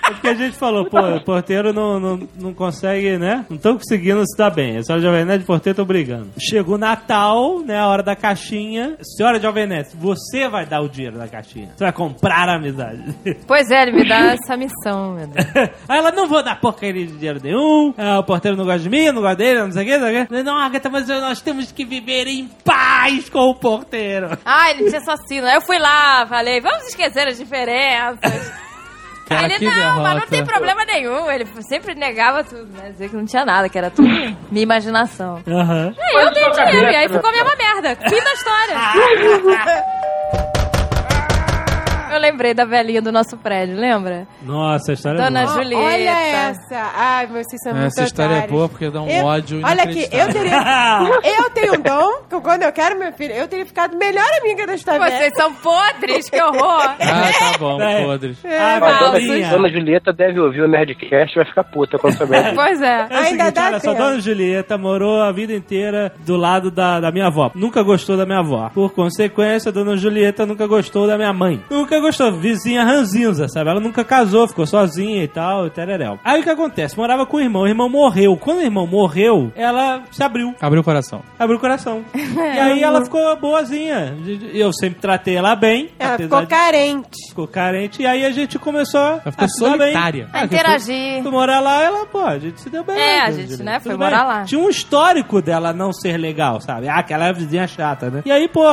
É 0.06 0.12
porque 0.12 0.28
a 0.28 0.34
gente 0.34 0.58
falou, 0.58 0.86
pô, 0.86 1.00
o 1.00 1.22
porteiro 1.22 1.72
não, 1.72 2.00
não, 2.00 2.30
não 2.40 2.54
consegue, 2.54 3.18
né? 3.18 3.46
Não 3.50 3.58
estão 3.58 3.78
conseguindo 3.78 4.22
se 4.26 4.38
dar 4.38 4.50
bem. 4.50 4.78
A 4.78 4.84
senhora 4.84 5.02
Jovem 5.02 5.26
Nerd 5.26 5.42
e 5.42 5.44
o 5.44 5.48
porteiro 5.48 5.74
estão 5.74 5.86
brigando. 5.86 6.30
Chegou 6.38 6.76
o 6.76 6.78
Natal, 6.78 7.60
né? 7.60 7.78
A 7.80 7.88
hora 7.88 8.04
da 8.04 8.16
caixinha. 8.16 8.98
Senhora 9.02 9.40
Jovem 9.40 9.68
Nerd, 9.68 9.90
você 9.96 10.48
vai 10.50 10.66
dar 10.66 10.82
o 10.82 10.90
dinheiro 10.90 11.18
da 11.18 11.28
caixinha. 11.28 11.70
Você 11.76 11.84
vai 11.84 11.94
comprar 11.94 12.50
a 12.50 12.56
amizade. 12.56 13.04
Pois 13.48 13.70
é, 13.72 13.84
ele 13.84 13.92
me 13.94 14.08
dá 14.08 14.34
essa 14.34 14.58
missão, 14.58 15.14
meu 15.14 15.28
Deus. 15.28 15.46
Aí 15.88 15.98
ela, 15.98 16.12
não 16.12 16.28
vou 16.28 16.44
dar 16.44 16.60
porcaria 16.60 17.06
de 17.06 17.14
dinheiro 17.14 17.40
nenhum. 17.42 17.94
Ah, 17.98 18.20
o 18.20 18.24
porteiro 18.24 18.58
não 18.58 18.66
gosta 18.66 18.80
de 18.80 18.90
mim, 18.90 19.12
não 19.12 19.22
gosto 19.22 19.38
dele, 19.38 19.64
não 19.64 19.72
sei 19.72 19.84
o 19.84 19.86
que, 19.86 19.98
não 19.98 20.08
sei 20.08 20.22
o 20.22 20.28
que. 20.28 20.44
Não, 20.44 20.58
Agatha, 20.58 20.90
mas 20.90 21.08
nós 21.08 21.42
temos 21.42 21.72
que 21.72 21.86
viver 21.86 22.28
em 22.28 22.50
paz 22.64 23.30
com 23.30 23.50
o 23.50 23.56
porteiro. 23.56 24.38
Ah, 24.46 24.72
ele 24.72 24.90
tinha 24.90 25.00
assassino. 25.00 25.48
Aí 25.48 25.56
eu 25.56 25.62
fui 25.62 25.80
lá, 25.80 26.26
falei, 26.28 26.60
vamos 26.62 26.88
esquecer 26.88 27.28
as 27.28 27.38
diferenças. 27.38 28.52
Cara, 29.28 29.46
ele, 29.46 29.60
que 29.60 29.66
não, 29.66 29.74
mas 29.74 29.96
não 29.96 30.04
derrota. 30.04 30.28
tem 30.28 30.46
problema 30.46 30.86
nenhum. 30.86 31.32
Ele 31.32 31.46
sempre 31.62 31.96
negava 31.96 32.44
tudo, 32.44 32.66
né? 32.74 32.90
Dizia 32.92 33.10
que 33.10 33.16
não 33.16 33.26
tinha 33.26 33.46
nada, 33.46 33.70
que 33.70 33.78
era 33.78 33.90
tudo 33.90 34.08
minha 34.52 34.64
imaginação. 34.64 35.42
Aham. 35.48 35.94
Aí 36.00 36.16
eu 36.26 36.34
dei 36.34 36.52
dinheiro, 36.52 36.92
e 36.92 36.96
aí 36.96 37.10
ficou 37.10 37.30
a 37.30 37.34
mesma 37.34 37.56
merda. 37.56 37.96
Fim 38.10 38.24
da 38.24 38.34
história. 38.34 38.76
Eu 42.14 42.20
lembrei 42.20 42.54
da 42.54 42.66
velhinha 42.66 43.02
do 43.02 43.12
nosso 43.12 43.36
prédio, 43.38 43.76
lembra? 43.76 44.28
Nossa, 44.42 44.92
a 44.92 44.94
história 44.94 45.22
Dona 45.22 45.42
é 45.42 45.46
boa. 45.46 45.56
Julieta. 45.64 45.84
Olha 45.84 46.20
essa. 46.50 46.92
Ai, 46.96 47.28
mas 47.32 47.48
vocês 47.48 47.62
são 47.64 47.74
muito 47.74 47.88
Essa 47.88 48.04
história 48.04 48.34
é 48.34 48.38
otários. 48.38 48.52
boa 48.52 48.70
porque 48.70 48.90
dá 48.90 49.02
um 49.02 49.10
Eu- 49.10 49.26
ódio 49.26 49.62
Olha 49.64 49.84
aqui, 49.84 50.08
eu 50.12 50.20
inacreditável. 50.26 51.22
teria. 51.22 51.34
Eu 51.44 51.50
tenho 51.50 51.74
um 51.76 51.82
dom, 51.82 52.14
que 52.30 52.40
quando 52.42 52.64
eu 52.64 52.72
quero, 52.72 52.98
meu 52.98 53.12
filho, 53.14 53.34
eu 53.34 53.48
teria 53.48 53.66
ficado 53.66 53.98
melhor 53.98 54.26
amiga 54.42 54.66
da 54.68 54.76
Stavete. 54.76 55.18
Vocês 55.18 55.34
são 55.36 55.54
podres, 55.56 56.30
que 56.30 56.42
horror. 56.42 56.84
Ah, 57.00 57.52
tá 57.52 57.58
bom, 57.60 57.82
É. 57.82 58.04
podres. 58.06 58.38
Ah, 58.46 58.76
A 58.76 58.80
dona, 58.80 59.50
dona 59.50 59.70
Julieta 59.70 60.14
deve 60.14 60.40
ouvir 60.40 60.62
o 60.62 60.68
Nerdcast 60.68 61.34
e 61.34 61.36
vai 61.36 61.46
ficar 61.46 61.64
puta 61.64 61.98
quando 61.98 62.16
souber. 62.18 62.54
Pois 62.56 62.82
é. 62.82 63.08
É 63.10 63.14
o 63.14 63.18
Ainda 63.18 63.24
seguinte, 63.30 63.52
dá 63.52 63.66
olha 63.68 63.80
só, 63.80 63.92
tempo. 63.92 64.04
Dona 64.04 64.20
Julieta 64.20 64.78
morou 64.78 65.22
a 65.22 65.32
vida 65.32 65.54
inteira 65.54 66.12
do 66.26 66.36
lado 66.38 66.70
da, 66.72 67.00
da 67.00 67.12
minha 67.12 67.28
avó. 67.28 67.52
Nunca 67.56 67.82
gostou 67.84 68.16
da 68.18 68.26
minha 68.26 68.40
avó. 68.40 68.70
Por 68.74 68.92
consequência, 68.94 69.72
Dona 69.72 69.96
Julieta 69.98 70.46
nunca 70.46 70.66
gostou 70.68 71.08
da 71.08 71.18
minha 71.18 71.34
mãe. 71.34 71.62
Nunca 71.70 72.00
gostou. 72.04 72.32
Vizinha 72.34 72.84
ranzinza, 72.84 73.48
sabe? 73.48 73.70
Ela 73.70 73.80
nunca 73.80 74.04
casou, 74.04 74.48
ficou 74.48 74.66
sozinha 74.68 75.24
e 75.24 75.28
tal, 75.28 75.68
e 75.68 75.70
tereréu. 75.70 76.20
Aí 76.24 76.40
o 76.42 76.44
que 76.44 76.50
acontece? 76.50 76.98
Morava 76.98 77.26
com 77.26 77.38
o 77.38 77.42
irmão. 77.42 77.64
O 77.64 77.68
irmão 77.68 77.90
morreu. 77.90 78.38
Quando 78.38 78.60
o 78.60 78.62
irmão 78.64 78.86
morreu, 78.86 79.52
ela 79.56 80.04
se 80.12 80.22
abriu. 80.24 80.54
Abriu 80.62 80.82
o 80.82 80.84
coração. 80.84 81.22
Abriu 81.40 81.58
o 81.58 81.60
coração. 81.62 82.04
e 82.14 82.60
aí 82.60 82.84
ela 82.84 83.04
ficou 83.04 83.36
boazinha. 83.38 84.16
Eu 84.54 84.72
sempre 84.74 85.00
tratei 85.00 85.36
ela 85.36 85.56
bem. 85.56 85.90
Ela 85.98 86.18
ficou 86.18 86.42
de- 86.42 86.48
carente. 86.48 87.30
ficou 87.30 87.48
carente. 87.48 88.02
E 88.02 88.06
aí 88.06 88.26
a 88.26 88.32
gente 88.32 88.60
começou 88.60 89.02
Ela 89.02 89.32
ficou 89.32 89.46
a 89.46 89.48
se 89.48 89.62
dar 89.64 89.70
bem. 89.72 89.78
solitária. 89.80 90.30
A 90.34 90.46
interagir. 90.46 91.24
Tu 91.24 91.32
morar 91.32 91.60
lá, 91.60 91.82
ela, 91.82 92.06
pô, 92.06 92.22
a 92.22 92.38
gente 92.38 92.60
se 92.62 92.70
deu 92.70 92.84
bem. 92.84 92.98
É, 93.00 93.22
a 93.22 93.32
gente, 93.32 93.62
né, 93.64 93.80
foi 93.80 93.92
tudo 93.94 94.04
morar 94.04 94.20
bem. 94.20 94.28
lá. 94.28 94.44
Tinha 94.46 94.62
um 94.62 94.70
histórico 94.70 95.42
dela 95.42 95.74
não 95.74 95.92
ser 95.94 96.18
legal, 96.18 96.60
sabe? 96.62 96.88
Ah, 96.88 96.98
aquela 96.98 97.32
vizinha 97.32 97.68
chata, 97.68 98.10
né? 98.10 98.22
E 98.26 98.32
aí, 98.32 98.48
pô, 98.48 98.64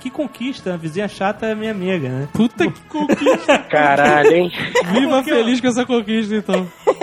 que 0.00 0.10
conquista, 0.10 0.74
a 0.74 0.76
vizinha 0.76 1.08
chata 1.08 1.46
é 1.46 1.54
minha 1.54 1.70
amiga, 1.72 2.08
né? 2.08 2.28
Puta 2.32 2.70
que 2.70 2.75
conquista. 2.88 3.58
Caralho, 3.70 4.34
hein? 4.34 4.52
Viva 4.92 5.22
feliz 5.22 5.60
com 5.60 5.68
essa 5.68 5.84
conquista, 5.84 6.34
então. 6.34 6.66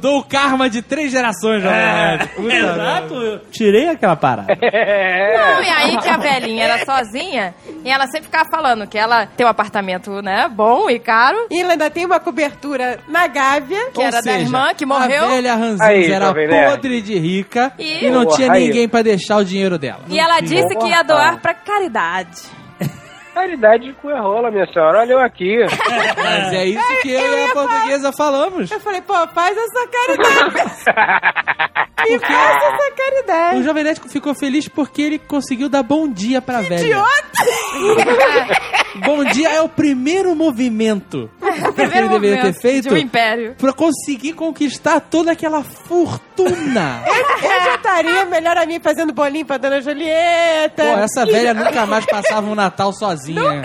Dou 0.00 0.18
o 0.18 0.24
karma 0.24 0.68
de 0.68 0.82
três 0.82 1.12
gerações. 1.12 1.62
Puta 1.62 2.42
merda. 2.42 2.72
Exato, 2.72 3.14
eu 3.14 3.38
tirei 3.50 3.88
aquela 3.88 4.16
parada. 4.16 4.52
É. 4.62 5.36
Não, 5.36 5.62
e 5.62 5.68
aí 5.68 5.96
que 5.98 6.08
a 6.08 6.16
velhinha 6.16 6.64
era 6.64 6.84
sozinha 6.84 7.54
e 7.84 7.90
ela 7.90 8.06
sempre 8.06 8.24
ficava 8.24 8.48
falando 8.50 8.86
que 8.86 8.96
ela 8.98 9.26
tem 9.26 9.44
um 9.46 9.48
apartamento, 9.48 10.20
né, 10.22 10.48
bom 10.50 10.88
e 10.90 10.98
caro, 10.98 11.46
E 11.50 11.60
ela 11.60 11.72
ainda 11.72 11.90
tem 11.90 12.04
uma 12.06 12.18
cobertura 12.18 12.98
na 13.08 13.26
Gávea. 13.26 13.90
que 13.92 13.98
Ou 14.00 14.04
era 14.06 14.16
da 14.16 14.22
seja, 14.22 14.38
irmã 14.40 14.72
que 14.74 14.84
morreu. 14.86 15.24
A 15.24 15.28
velha 15.28 15.54
Ranzinza 15.54 15.84
Aí, 15.84 16.10
era 16.10 16.26
Jovem 16.26 16.48
Nerd. 16.48 16.70
podre 16.70 17.00
de 17.02 17.18
rica 17.18 17.72
E- 17.78 18.06
e, 18.06 18.10
não 18.10 18.24
Porra, 18.24 18.36
tinha 18.36 18.52
aí. 18.52 18.64
ninguém 18.66 18.88
pra 18.88 19.02
deixar 19.02 19.36
o 19.36 19.44
dinheiro 19.44 19.78
dela. 19.78 20.00
E 20.08 20.18
ela 20.18 20.40
disse 20.40 20.74
que 20.76 20.86
ia 20.88 21.02
doar 21.02 21.40
pra 21.40 21.54
caridade. 21.54 22.42
Caridade 23.34 23.84
de 23.86 23.92
cu 23.94 24.10
é 24.10 24.20
rola, 24.20 24.50
minha 24.50 24.66
senhora. 24.72 25.00
Olha 25.00 25.12
eu 25.12 25.18
aqui. 25.18 25.56
Mas 26.16 26.52
é 26.52 26.66
isso 26.66 27.00
que 27.02 27.10
eu, 27.12 27.20
eu 27.20 27.38
e 27.38 27.44
a 27.44 27.52
portuguesa 27.52 28.12
falamos. 28.12 28.70
Eu 28.70 28.80
falei, 28.80 29.00
pô, 29.00 29.14
faz 29.28 29.56
essa 29.56 29.88
caridade. 29.88 30.54
Me 32.02 32.18
faz 32.18 32.56
essa 32.56 32.88
O 32.88 32.96
caridade. 32.96 33.62
Jovem 33.62 33.84
Nerd 33.84 34.00
ficou 34.08 34.34
feliz 34.34 34.68
porque 34.68 35.00
ele 35.02 35.18
conseguiu 35.18 35.68
dar 35.68 35.82
bom 35.82 36.08
dia 36.08 36.42
pra 36.42 36.60
velha. 36.60 36.80
Idiota! 36.80 37.12
Bom 39.06 39.24
dia 39.24 39.48
é 39.48 39.60
o 39.62 39.68
primeiro 39.70 40.34
movimento 40.36 41.30
que 41.52 41.80
ele 41.82 42.08
deveria 42.08 42.42
ter 42.42 42.52
feito 42.60 42.88
De 42.88 42.94
um 42.94 42.98
império. 42.98 43.54
pra 43.58 43.72
conseguir 43.72 44.32
conquistar 44.34 45.00
toda 45.00 45.32
aquela 45.32 45.62
fortuna. 45.62 47.02
Eu 47.42 47.60
já 47.64 47.74
estaria 47.74 48.24
melhor 48.24 48.56
a 48.56 48.64
mim 48.66 48.80
fazendo 48.80 49.12
bolinho 49.12 49.44
pra 49.44 49.56
dona 49.58 49.80
Julieta. 49.80 50.82
Pô, 50.82 50.98
essa 50.98 51.24
velha 51.26 51.52
nunca 51.52 51.84
mais 51.86 52.06
passava 52.06 52.48
um 52.48 52.54
Natal 52.54 52.92
sozinha. 52.92 53.62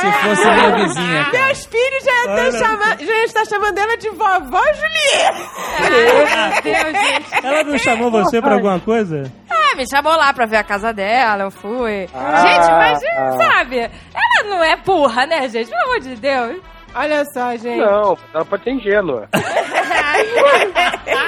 Se 0.00 0.12
fosse 0.12 0.44
minha 0.44 0.76
vizinha, 0.76 1.24
cara. 1.24 1.46
Meus 1.46 1.64
filhos 1.66 2.04
já, 2.04 2.24
iam 2.24 2.34
ter 2.52 2.58
chama- 2.58 2.96
já 3.34 3.44
chamando 3.44 3.78
ela 3.78 3.96
de 3.96 4.08
vovó 4.10 4.62
Julieta. 4.74 5.50
Ai, 5.80 5.90
meu 5.90 6.62
Deus, 6.62 7.04
gente. 7.04 7.46
Ela 7.46 7.64
não 7.64 7.78
chamou 7.78 8.10
você 8.10 8.40
pra 8.40 8.54
alguma 8.54 8.78
coisa? 8.80 9.30
Ah, 9.50 9.76
me 9.76 9.88
chamou 9.88 10.16
lá 10.16 10.32
pra 10.32 10.46
ver 10.46 10.56
a 10.56 10.64
casa 10.64 10.92
dela, 10.92 11.44
eu 11.44 11.50
fui. 11.50 12.08
Ah, 12.14 12.46
gente, 12.46 12.70
mas 12.70 13.00
ah. 13.04 13.36
sabe, 13.36 13.78
ela 13.80 14.48
não 14.48 14.62
é 14.64 14.76
burra, 14.76 15.26
né, 15.26 15.48
gente? 15.48 15.68
Pelo 15.68 15.82
amor 15.82 16.00
de 16.00 16.16
Deus. 16.16 16.60
Olha 16.94 17.24
só, 17.32 17.50
gente. 17.56 17.78
Não, 17.78 18.16
ela 18.34 18.44
pode 18.44 18.64
ser 18.64 18.70
ingênua. 18.70 19.28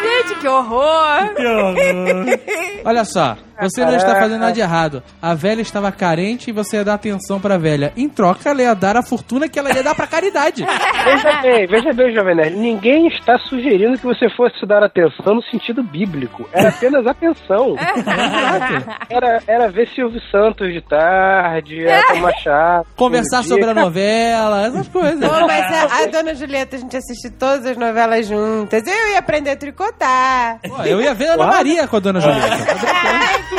Gente, 0.02 0.34
que 0.40 0.48
horror. 0.48 1.34
Que 1.36 1.46
horror. 1.46 1.74
Olha 2.84 3.04
só, 3.04 3.36
você 3.60 3.84
não 3.84 3.96
está 3.96 4.14
fazendo 4.16 4.40
nada 4.40 4.52
de 4.52 4.60
errado. 4.60 5.02
A 5.20 5.34
velha 5.34 5.60
estava 5.60 5.90
carente 5.92 6.50
e 6.50 6.52
você 6.52 6.76
ia 6.76 6.84
dar 6.84 6.94
atenção 6.94 7.40
pra 7.40 7.58
velha. 7.58 7.92
Em 7.96 8.08
troca, 8.08 8.50
ela 8.50 8.62
ia 8.62 8.74
dar 8.74 8.96
a 8.96 9.02
fortuna 9.02 9.48
que 9.48 9.58
ela 9.58 9.72
ia 9.72 9.82
dar 9.82 9.94
pra 9.94 10.06
caridade. 10.06 10.64
Veja 11.04 11.40
bem, 11.42 11.66
veja 11.66 11.92
bem, 11.92 12.14
Jovem 12.14 12.34
Nerd. 12.36 12.56
Ninguém 12.56 13.08
está 13.08 13.38
sugerindo 13.38 13.98
que 13.98 14.04
você 14.04 14.28
fosse 14.36 14.66
dar 14.66 14.82
atenção 14.82 15.34
no 15.34 15.42
sentido 15.44 15.82
bíblico. 15.82 16.48
Era 16.52 16.68
apenas 16.68 17.06
atenção. 17.06 17.74
Era, 19.08 19.42
era 19.46 19.68
ver 19.70 19.88
Silvio 19.88 20.20
Santos 20.30 20.72
de 20.72 20.80
tarde, 20.82 21.84
era 21.84 22.06
tomar 22.14 22.32
chá. 22.34 22.82
Conversar 22.96 23.42
sobre 23.42 23.64
a 23.64 23.74
novela, 23.74 24.66
essas 24.66 24.88
coisas. 24.88 25.18
Mas 25.18 25.64
a, 25.74 26.02
a 26.02 26.06
dona 26.06 26.34
Julieta, 26.34 26.76
a 26.76 26.78
gente 26.78 26.96
assiste 26.96 27.30
todas 27.30 27.66
as 27.66 27.76
novelas 27.76 28.26
juntas. 28.26 28.86
Eu 28.86 29.12
ia 29.12 29.18
aprender 29.18 29.50
a 29.50 29.56
tricotar. 29.56 30.60
Pô, 30.62 30.82
eu 30.84 31.00
ia 31.00 31.14
ver 31.14 31.28
a 31.30 31.34
Ana? 31.34 31.46
Maria 31.46 31.88
com 31.88 31.96
a 31.96 32.00
dona 32.00 32.20
Julieta. 32.20 32.56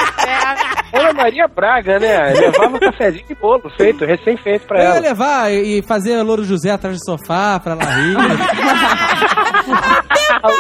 Ana 0.94 1.14
Maria 1.14 1.48
Braga, 1.48 2.00
né? 2.00 2.34
Levava 2.34 2.76
um 2.76 2.80
cafezinho 2.80 3.26
e 3.30 3.36
bolo 3.36 3.70
feito, 3.78 4.06
recém-feito 4.06 4.66
pra 4.68 4.78
Eu 4.80 4.84
ia 4.84 4.90
ela. 4.90 5.00
levar 5.00 5.52
e 5.52 5.82
fazer 5.88 6.22
Louro 6.22 6.44
José 6.44 6.70
atrás 6.72 6.98
do 7.00 7.06
sofá 7.06 7.60
pra 7.60 7.74
ela 7.74 7.84
rir. 7.84 8.16
Eu 10.44 10.58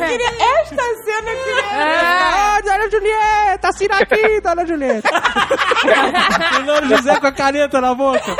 queria 0.00 0.30
esta 0.60 0.82
cena 1.04 1.30
que 1.32 1.74
Ah, 1.74 2.58
dona 2.64 2.90
Julieta, 2.90 3.68
assina 3.68 3.96
aqui, 3.98 4.40
dona 4.40 4.66
Julieta. 4.66 5.08
o 6.60 6.66
Louro 6.66 6.88
José 6.88 7.20
com 7.20 7.26
a 7.26 7.32
caneta 7.32 7.80
na 7.80 7.94
boca. 7.94 8.36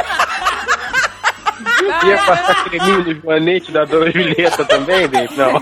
Ia 2.06 2.16
passar 2.18 2.64
creminho 2.64 3.04
no 3.04 3.14
joanete 3.20 3.70
da 3.72 3.84
dona 3.84 4.10
Julieta 4.10 4.64
também, 4.64 5.08
Dave? 5.08 5.36
Não. 5.36 5.56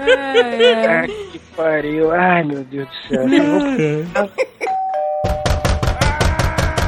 Ah, 0.00 1.06
que 1.32 1.33
pariu. 1.56 2.10
Ai, 2.12 2.42
meu 2.44 2.64
Deus 2.64 2.88
do 2.88 3.08
céu. 3.08 4.28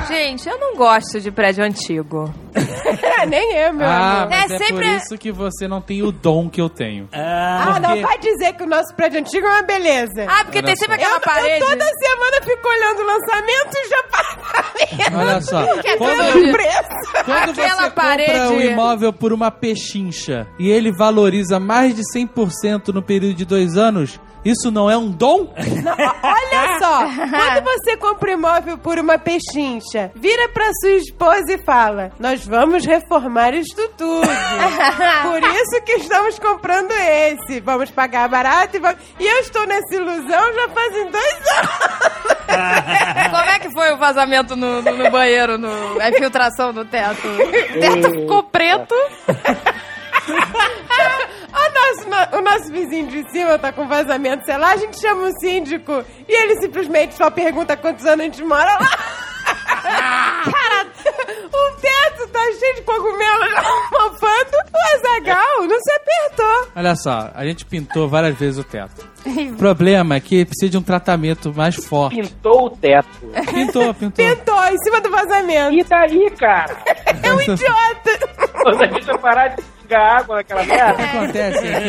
Gente, 0.09 0.49
eu 0.49 0.59
não 0.59 0.77
gosto 0.77 1.21
de 1.21 1.31
prédio 1.33 1.65
antigo. 1.65 2.33
Nem 3.29 3.53
eu, 3.57 3.73
meu 3.75 3.87
Ah, 3.87 4.23
amor. 4.23 4.31
mas 4.31 4.51
É 4.51 4.55
é, 4.55 4.59
por 4.59 4.67
sempre- 4.67 4.97
isso 4.97 5.19
que 5.19 5.33
você 5.33 5.67
não 5.67 5.81
tem 5.81 6.03
o 6.03 6.13
dom 6.13 6.49
que 6.49 6.61
eu 6.61 6.69
tenho. 6.71 7.09
Ah, 7.13 7.79
não 7.83 7.91
porque- 7.91 8.03
vai 8.03 8.19
dizer 8.19 8.53
que 8.55 8.63
o 8.63 8.67
nosso 8.67 8.95
prédio 8.95 9.19
antigo 9.21 9.45
é 9.47 9.51
uma 9.51 9.63
beleza. 9.63 10.27
Ah, 10.29 10.45
porque 10.45 10.59
Olha 10.59 10.67
tem 10.67 10.77
sempre 10.77 10.97
só. 11.01 11.03
eu, 11.11 11.17
aquela 11.17 11.21
parede. 11.21 11.61
eu 11.61 11.67
toda 11.69 11.85
semana 11.85 12.37
fico 12.43 12.69
olhando 12.69 13.03
lançamentos 13.03 13.89
de 13.89 13.95
apartamentos. 13.95 15.19
Olha 15.19 15.41
só. 15.43 15.83
Que 15.83 15.89
é 15.89 15.97
Quando, 15.97 16.33
tudo- 16.33 16.53
preço. 16.53 17.25
quando 17.25 17.51
Aquela 17.51 17.83
você 17.83 17.91
parede- 17.91 18.33
compra 18.33 18.49
um 18.57 18.61
imóvel 18.61 19.13
por 19.13 19.33
uma 19.33 19.51
pechincha 19.51 20.47
e 20.59 20.71
ele 20.71 20.93
valoriza 20.93 21.59
mais 21.59 21.95
de 21.97 22.03
100% 22.17 22.89
no 22.93 23.03
período 23.03 23.35
de 23.35 23.45
dois 23.45 23.77
anos, 23.77 24.21
isso 24.51 24.71
não 24.71 24.91
é 24.91 24.97
um 24.97 25.11
dom? 25.11 25.53
Não, 25.83 25.93
olha 26.23 26.79
só, 26.79 26.99
quando 27.07 27.65
você 27.65 27.97
compra 27.97 28.33
imóvel 28.33 28.79
por 28.79 28.99
uma 28.99 29.19
pechincha, 29.19 30.11
vira 30.15 30.49
pra 30.51 30.71
sua 30.81 30.91
esposa 30.93 31.53
e 31.53 31.59
fala: 31.65 32.13
Nós 32.19 32.45
vamos 32.47 32.85
reformar 32.87 33.55
isto 33.55 33.89
tudo. 33.97 34.27
Por 35.23 35.43
isso 35.43 35.83
que 35.85 35.93
estamos 35.93 36.39
comprando 36.39 36.91
esse. 36.93 37.61
Vamos 37.61 37.91
pagar 37.91 38.29
barato 38.29 38.77
e 38.77 38.81
vamos. 38.81 38.99
E 39.19 39.27
eu 39.27 39.39
estou 39.41 39.67
nessa 39.67 39.95
ilusão 39.95 40.55
já 40.55 40.69
fazem 40.69 41.11
dois 41.11 41.35
anos. 41.59 42.37
Como 43.31 43.51
é 43.51 43.59
que 43.59 43.71
foi 43.73 43.93
o 43.93 43.97
vazamento 43.99 44.55
no, 44.57 44.81
no- 44.83 44.93
no 44.97 45.11
banheiro, 45.11 45.59
no, 45.59 46.01
a 46.01 46.09
infiltração 46.09 46.73
no 46.73 46.85
teto? 46.85 47.27
O 47.27 47.37
teto 47.81 48.11
ficou 48.13 48.43
preto. 48.45 48.95
O 51.77 52.09
nosso, 52.09 52.09
no- 52.09 52.39
o 52.39 52.43
nosso 52.43 52.73
vizinho 52.73 53.07
de 53.09 53.31
cima 53.31 53.59
tá 53.59 53.71
com 53.73 53.87
vazamento, 53.87 54.45
sei 54.47 54.57
lá, 54.57 54.73
a 54.73 54.77
gente 54.77 54.99
chama 55.01 55.25
o 55.29 55.41
síndico 55.41 56.05
e 56.29 56.33
ele 56.33 56.61
simplesmente 56.61 57.15
só 57.15 57.31
pergunta 57.31 57.77
quantos 57.77 58.05
anos 58.07 58.21
a 58.21 58.25
gente 58.25 58.43
mora 58.45 58.73
lá. 58.79 58.89
Cara, 59.87 60.87
o 61.53 61.77
teto 61.81 62.29
tá 62.33 62.41
cheio 62.59 62.75
de 62.77 62.83
cogumelo 62.83 63.45
mofando. 63.93 64.57
O 64.73 64.97
Azagal 64.97 65.67
não 65.67 65.79
se 65.81 65.93
apertou. 65.93 66.69
Olha 66.75 66.97
só, 66.97 67.31
a 67.35 67.45
gente 67.45 67.65
pintou 67.65 68.09
várias 68.09 68.37
vezes 68.37 68.59
o 68.59 68.65
teto. 68.65 69.09
O 69.53 69.57
problema 69.57 70.17
é 70.17 70.21
que 70.21 70.45
precisa 70.45 70.71
de 70.71 70.79
um 70.79 70.83
tratamento 70.83 71.53
mais 71.55 71.77
forte. 71.77 72.21
Pintou 72.21 72.67
o 72.67 72.71
teto. 72.71 73.09
Pintou, 73.53 73.95
pintou. 73.95 74.25
Pintou 74.25 74.65
em 74.65 74.79
cima 74.79 75.01
do 75.01 75.11
vazamento. 75.11 75.75
E 75.77 75.85
daí, 75.85 76.31
cara? 76.39 76.77
É 77.23 77.33
um 77.33 77.41
idiota. 77.41 78.19
Quando 78.63 78.83
a 78.83 78.87
gente 78.87 79.19
parar 79.19 79.49
de 79.49 79.63
pingar 79.87 80.19
água 80.21 80.37
naquela 80.37 80.61
O 80.63 80.65
que 80.65 80.71
merda. 80.71 81.03
acontece 81.05 81.67
é 81.67 81.81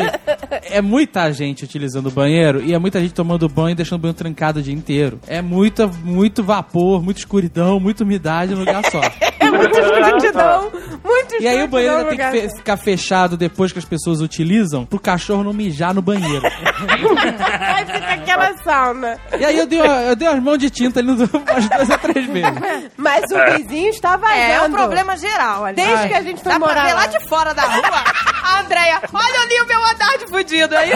que 0.60 0.74
é 0.76 0.82
muita 0.82 1.32
gente 1.32 1.64
utilizando 1.64 2.08
o 2.08 2.12
banheiro 2.12 2.62
e 2.64 2.74
é 2.74 2.80
muita 2.80 3.00
gente 3.00 3.14
tomando 3.14 3.48
banho 3.50 3.72
e 3.72 3.76
deixando 3.76 4.00
o 4.00 4.02
banho 4.02 4.14
trancado 4.14 4.60
o 4.60 4.62
dia 4.64 4.74
inteiro. 4.74 5.20
É 5.28 5.42
muita, 5.42 5.88
muito 5.88 6.44
vapor, 6.44 7.02
muita 7.04 7.20
escuridão, 7.20 7.80
muita 7.80 8.04
umidade 8.04 8.54
no 8.54 8.60
lugar 8.60 8.84
só. 8.92 9.02
É 9.40 9.50
muita 9.50 9.80
escrotidão. 9.80 10.70
Muito 11.06 11.36
E 11.42 11.48
aí 11.48 11.64
o 11.64 11.68
banheiro 11.70 12.10
tem 12.10 12.18
que 12.18 12.32
fe- 12.32 12.50
ficar 12.58 12.76
fechado 12.76 13.38
depois 13.38 13.72
que 13.72 13.80
as 13.80 13.86
pessoas 13.86 14.20
utilizam 14.20 14.84
pro 14.86 15.00
cachorro 15.00 15.42
não 15.42 15.54
mijar 15.54 15.94
no 15.94 16.02
banheiro. 16.02 16.42
Aí 16.46 17.86
fica 17.86 18.14
aquela 18.14 18.58
sauna. 18.58 19.18
E 19.40 19.46
aí 19.46 19.58
eu 19.58 19.66
dei, 19.68 19.80
uma- 19.82 20.02
eu 20.02 20.16
dei 20.18 20.28
umas 20.28 20.44
mãos 20.44 20.58
de 20.58 20.70
tinta 20.70 21.00
ali 21.00 21.08
no- 21.12 21.16
umas 21.16 21.70
duas 21.70 21.90
ou 21.90 21.98
três 22.00 22.26
vezes. 22.28 22.90
Mas 22.98 23.24
o 23.32 23.58
vizinho 23.58 23.90
está 23.90 24.18
vazando. 24.18 24.38
É, 24.40 24.52
é 24.56 24.62
um 24.64 24.72
problema 24.72 25.16
geral 25.16 25.64
ali. 25.66 25.76
Desde 25.78 25.94
Ai. 25.94 26.08
que 26.10 26.14
a 26.16 26.22
gente 26.22 26.44
foi 26.44 26.52
Dá 26.52 26.60
pra 26.60 26.68
morar 26.68 26.84
ver 26.86 26.94
lá. 26.94 27.00
lá 27.02 27.08
de 27.08 27.30
fora 27.30 27.54
da 27.54 27.62
rua. 27.64 27.82
A 27.92 28.60
Andréia, 28.62 29.02
olha 29.14 29.42
ali 29.42 29.62
o 29.62 29.68
meu 29.68 29.84
andar 29.84 30.18
de 30.18 30.28
fudido 30.28 30.76
aí. 30.76 30.92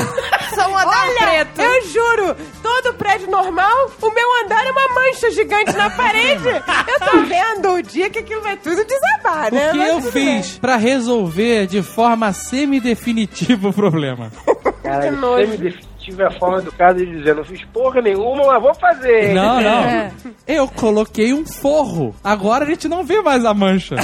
Só 0.55 0.67
um 0.69 0.77
andar 0.77 1.07
Olha, 1.07 1.45
preto. 1.45 1.61
eu 1.61 1.87
juro, 1.87 2.35
todo 2.63 2.93
prédio 2.95 3.29
normal, 3.29 3.91
o 4.01 4.09
meu 4.11 4.27
andar 4.43 4.65
é 4.65 4.71
uma 4.71 4.87
mancha 4.93 5.31
gigante 5.31 5.71
na 5.75 5.89
parede. 5.89 6.47
Eu 6.47 6.99
tô 7.11 7.17
vendo 7.23 7.73
o 7.73 7.81
dia 7.81 8.09
que 8.09 8.19
aquilo 8.19 8.41
vai 8.41 8.57
tudo 8.57 8.83
desabar, 8.85 9.51
O 9.51 9.55
né? 9.55 9.71
que 9.71 9.77
Mas 9.77 9.87
eu 9.89 10.01
fiz 10.11 10.57
pra 10.59 10.75
resolver 10.77 11.67
de 11.67 11.81
forma 11.83 12.31
semi-definitiva 12.33 13.69
o 13.69 13.73
problema? 13.73 14.31
Cara, 14.83 15.01
Que 15.01 15.07
isso 15.07 15.17
nojo. 15.17 15.45
semi-definitiva 15.45 15.90
é 16.19 16.25
a 16.27 16.31
forma 16.39 16.57
educada 16.59 16.95
de 16.95 17.05
dizer, 17.05 17.35
não 17.35 17.43
fiz 17.43 17.63
porra 17.65 18.01
nenhuma, 18.01 18.45
mas 18.47 18.61
vou 18.61 18.73
fazer. 18.75 19.33
Não, 19.33 19.61
não. 19.61 20.11
Eu 20.47 20.67
coloquei 20.67 21.33
um 21.33 21.45
forro. 21.45 22.15
Agora 22.23 22.65
a 22.65 22.67
gente 22.67 22.87
não 22.87 23.03
vê 23.03 23.21
mais 23.21 23.45
a 23.45 23.53
mancha. 23.53 23.95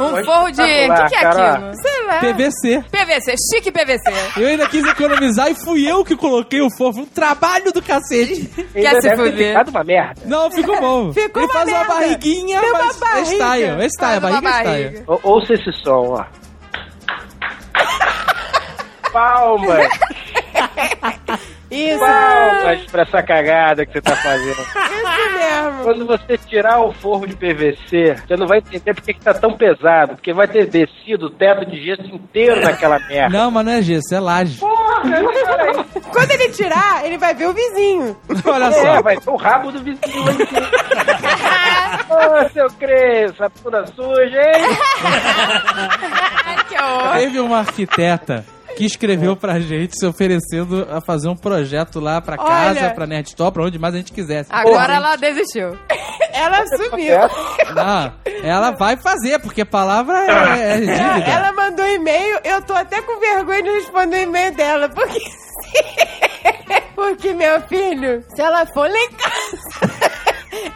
Um 0.00 0.24
forro 0.24 0.50
de... 0.50 0.62
O 0.62 0.64
que, 0.64 1.08
que 1.08 1.14
é 1.16 1.20
Cara. 1.20 1.52
aquilo? 1.54 1.72
Sei 1.82 2.06
lá. 2.06 2.18
PVC. 2.20 2.84
PVC, 2.90 3.34
chique 3.52 3.72
PVC. 3.72 4.12
Eu 4.40 4.48
ainda 4.48 4.68
quis 4.68 4.84
economizar 4.86 5.50
e 5.50 5.54
fui 5.54 5.90
eu 5.90 6.04
que 6.04 6.16
coloquei 6.16 6.60
o 6.60 6.68
forro. 6.76 6.92
Foi 6.94 7.02
um 7.02 7.06
trabalho 7.06 7.72
do 7.72 7.82
cacete. 7.82 8.50
Ainda 8.74 8.90
Quer 8.90 9.02
se 9.02 9.16
fuder. 9.16 9.48
ficado 9.48 9.68
uma 9.70 9.84
merda. 9.84 10.22
Não, 10.26 10.50
ficou 10.50 10.80
bom. 10.80 11.12
Ficou 11.22 11.42
Ele 11.42 11.50
uma 11.50 11.52
faz 11.52 11.68
uma 11.68 11.78
merda. 11.78 11.94
barriguinha, 11.94 12.60
Tem 12.60 12.70
uma 12.70 12.78
mas 12.84 12.96
barriga. 12.98 13.20
é 13.20 13.24
style. 13.34 13.82
É 13.82 13.86
style, 13.86 14.16
a 14.16 14.20
Faz 14.20 14.34
uma 14.34 14.40
barriga 14.42 14.48
é 14.48 14.72
barriga. 14.72 14.88
style. 14.90 15.04
Ou- 15.06 15.20
Ouça 15.22 15.52
esse 15.54 15.72
som, 15.82 16.16
ó. 16.18 16.24
Palmas, 19.12 19.88
Isso, 21.72 21.98
palmas 21.98 22.84
pra 22.90 23.02
essa 23.02 23.22
cagada 23.22 23.86
que 23.86 23.94
você 23.94 24.02
tá 24.02 24.14
fazendo. 24.14 24.60
isso 24.60 25.32
mesmo. 25.32 25.84
Quando 25.84 26.06
você 26.06 26.36
tirar 26.36 26.80
o 26.80 26.92
forro 26.92 27.26
de 27.26 27.34
PVC, 27.34 28.16
você 28.26 28.36
não 28.36 28.46
vai 28.46 28.58
entender 28.58 28.92
porque 28.92 29.14
que 29.14 29.20
tá 29.20 29.32
tão 29.32 29.56
pesado. 29.56 30.14
Porque 30.14 30.34
vai 30.34 30.46
ter 30.46 30.66
descido 30.66 31.26
o 31.26 31.30
teto 31.30 31.64
de 31.64 31.82
gesso 31.82 32.04
inteiro 32.14 32.60
naquela 32.60 32.98
merda. 32.98 33.38
Não, 33.38 33.50
mas 33.50 33.64
não 33.64 33.72
é 33.72 33.80
gesso, 33.80 34.14
é 34.14 34.20
laje. 34.20 34.58
Porra, 34.58 35.02
cara, 35.46 35.84
Quando 36.12 36.30
ele 36.32 36.50
tirar, 36.50 37.06
ele 37.06 37.16
vai 37.16 37.34
ver 37.34 37.48
o 37.48 37.54
vizinho. 37.54 38.18
Olha 38.44 38.66
é, 38.66 38.72
só. 38.72 39.00
vai 39.02 39.16
ter 39.16 39.30
o 39.30 39.36
rabo 39.36 39.72
do 39.72 39.82
vizinho 39.82 40.24
lá 40.24 40.32
em 40.32 40.46
cima. 40.46 40.68
Ô, 42.10 42.48
seu 42.50 42.66
Cresça, 42.78 43.50
bunda 43.62 43.86
suja, 43.86 44.42
hein? 44.42 44.68
Que 46.68 46.76
horror. 46.78 47.18
Teve 47.18 47.40
uma 47.40 47.60
arquiteta 47.60 48.44
que 48.76 48.84
escreveu 48.84 49.36
pra 49.36 49.58
gente 49.60 49.94
se 49.98 50.06
oferecendo 50.06 50.86
a 50.90 51.00
fazer 51.00 51.28
um 51.28 51.36
projeto 51.36 52.00
lá 52.00 52.20
pra 52.20 52.36
casa, 52.36 52.80
Olha. 52.80 52.90
pra 52.94 53.06
Nerd 53.06 53.28
Store, 53.28 53.52
pra 53.52 53.64
onde 53.64 53.78
mais 53.78 53.94
a 53.94 53.98
gente 53.98 54.12
quisesse. 54.12 54.48
Agora 54.52 54.94
ela 54.94 55.16
desistiu. 55.16 55.78
Ela 56.32 56.64
sumiu. 56.76 57.16
Não, 57.74 58.12
ela 58.42 58.70
vai 58.72 58.96
fazer, 58.96 59.38
porque 59.40 59.64
palavra 59.64 60.18
é, 60.26 60.72
é 60.74 60.78
dívida. 60.80 61.30
Ela 61.30 61.52
mandou 61.52 61.86
e-mail, 61.86 62.38
eu 62.44 62.62
tô 62.62 62.72
até 62.74 63.00
com 63.02 63.20
vergonha 63.20 63.62
de 63.62 63.70
responder 63.70 64.16
o 64.16 64.22
e-mail 64.22 64.54
dela, 64.54 64.88
porque. 64.88 65.18
porque, 66.94 67.32
meu 67.34 67.60
filho, 67.62 68.22
se 68.34 68.42
ela 68.42 68.66
for 68.66 68.88
lá 68.88 68.98
em 68.98 69.10
casa, 69.12 70.11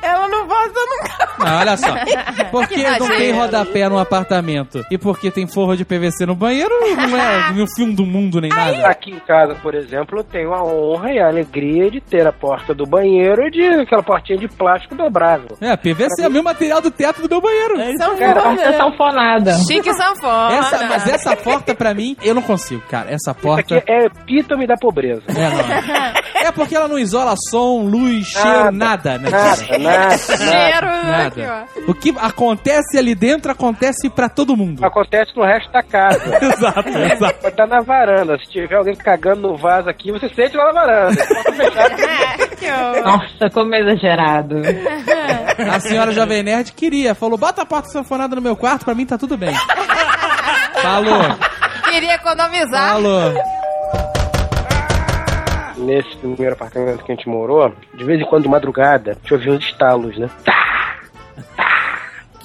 ela 0.06 0.28
não 0.28 0.46
volta 0.46 0.72
nunca. 0.74 1.28
Não, 1.38 1.58
olha 1.58 1.76
só. 1.76 1.86
Porque 2.50 2.74
Que 2.74 2.98
não 2.98 3.08
tem 3.08 3.32
rodapé 3.32 3.88
no 3.88 3.98
apartamento 3.98 4.84
e 4.90 4.98
porque 4.98 5.30
tem 5.30 5.46
forro 5.46 5.76
de 5.76 5.84
PVC 5.84 6.26
no 6.26 6.34
banheiro, 6.34 6.72
não 6.96 7.16
é 7.16 7.52
no 7.54 7.66
fim 7.74 7.92
do 7.92 8.04
mundo 8.04 8.40
nem 8.40 8.50
nada. 8.50 8.86
Aqui 8.88 9.10
em 9.10 9.18
casa, 9.20 9.54
por 9.56 9.74
exemplo, 9.74 10.18
eu 10.20 10.24
tenho 10.24 10.52
a 10.54 10.62
honra 10.62 11.12
e 11.12 11.18
a 11.18 11.28
alegria 11.28 11.90
de 11.90 12.00
ter 12.00 12.26
a 12.26 12.32
porta 12.32 12.74
do 12.74 12.84
banheiro 12.86 13.50
de 13.50 13.62
aquela 13.80 14.02
portinha 14.02 14.38
de 14.38 14.48
plástico 14.48 14.94
dobrável. 14.94 15.56
É, 15.60 15.76
PVC 15.76 16.22
é 16.22 16.28
o 16.28 16.30
mesmo 16.30 16.44
material 16.44 16.80
do 16.80 16.90
teto 16.90 17.22
do 17.22 17.28
meu 17.28 17.40
banheiro. 17.40 17.76
Cara, 18.18 18.40
foda. 18.40 18.56
Porta 18.56 18.76
sanfonada. 18.76 19.52
Chique 19.66 19.92
sanfona. 19.94 20.56
Essa, 20.56 20.86
mas 20.86 21.06
essa 21.08 21.36
porta, 21.36 21.74
pra 21.74 21.94
mim, 21.94 22.16
eu 22.22 22.34
não 22.34 22.42
consigo, 22.42 22.82
cara. 22.88 23.10
Essa 23.10 23.32
Isso 23.32 23.40
porta. 23.40 23.76
aqui 23.76 23.90
é 23.92 24.06
epítome 24.06 24.66
da 24.66 24.74
pobreza. 24.76 25.22
É, 25.28 25.50
não. 25.50 26.26
É 26.46 26.52
porque 26.52 26.76
ela 26.76 26.86
não 26.86 26.96
isola 26.98 27.34
som, 27.50 27.82
luz, 27.82 28.26
cheiro, 28.26 28.70
nada, 28.70 29.18
né? 29.18 29.30
Nada, 29.30 29.78
nada, 29.78 29.95
nada. 29.98 30.18
Cheiro 30.36 30.88
aqui, 30.88 31.40
Nada. 31.40 31.66
ó. 31.86 31.90
O 31.90 31.94
que 31.94 32.14
acontece 32.18 32.98
ali 32.98 33.14
dentro 33.14 33.50
acontece 33.52 34.08
pra 34.10 34.28
todo 34.28 34.56
mundo. 34.56 34.84
Acontece 34.84 35.32
no 35.36 35.44
resto 35.44 35.70
da 35.72 35.82
casa. 35.82 36.20
Exato, 36.44 36.88
exato. 36.88 37.42
Vai 37.42 37.50
estar 37.50 37.66
na 37.66 37.80
varanda. 37.80 38.38
Se 38.38 38.50
tiver 38.50 38.76
alguém 38.76 38.94
cagando 38.96 39.42
no 39.42 39.56
vaso 39.56 39.88
aqui, 39.88 40.10
você 40.12 40.28
sente 40.28 40.56
lá 40.56 40.66
na 40.66 40.80
varanda. 40.80 41.22
Nossa, 43.04 43.50
como 43.52 43.74
exagerado. 43.74 44.56
A 45.72 45.80
senhora 45.80 46.12
Jovem 46.12 46.42
Nerd 46.42 46.72
queria, 46.72 47.14
falou: 47.14 47.38
bota 47.38 47.62
a 47.62 47.66
porta 47.66 47.88
sanfonada 47.88 48.34
no 48.36 48.42
meu 48.42 48.56
quarto, 48.56 48.84
pra 48.84 48.94
mim 48.94 49.06
tá 49.06 49.16
tudo 49.18 49.36
bem. 49.36 49.54
Falou, 50.82 51.22
Queria 51.90 52.14
economizar. 52.14 52.92
falou. 52.92 53.34
Nesse 55.76 56.16
primeiro 56.16 56.54
apartamento 56.54 57.04
que 57.04 57.12
a 57.12 57.14
gente 57.14 57.28
morou, 57.28 57.72
de 57.94 58.04
vez 58.04 58.20
em 58.20 58.24
quando, 58.24 58.44
de 58.44 58.48
madrugada, 58.48 59.12
a 59.12 59.14
gente 59.14 59.34
ouvia 59.34 59.52
uns 59.52 59.64
estalos, 59.64 60.16
né? 60.18 60.30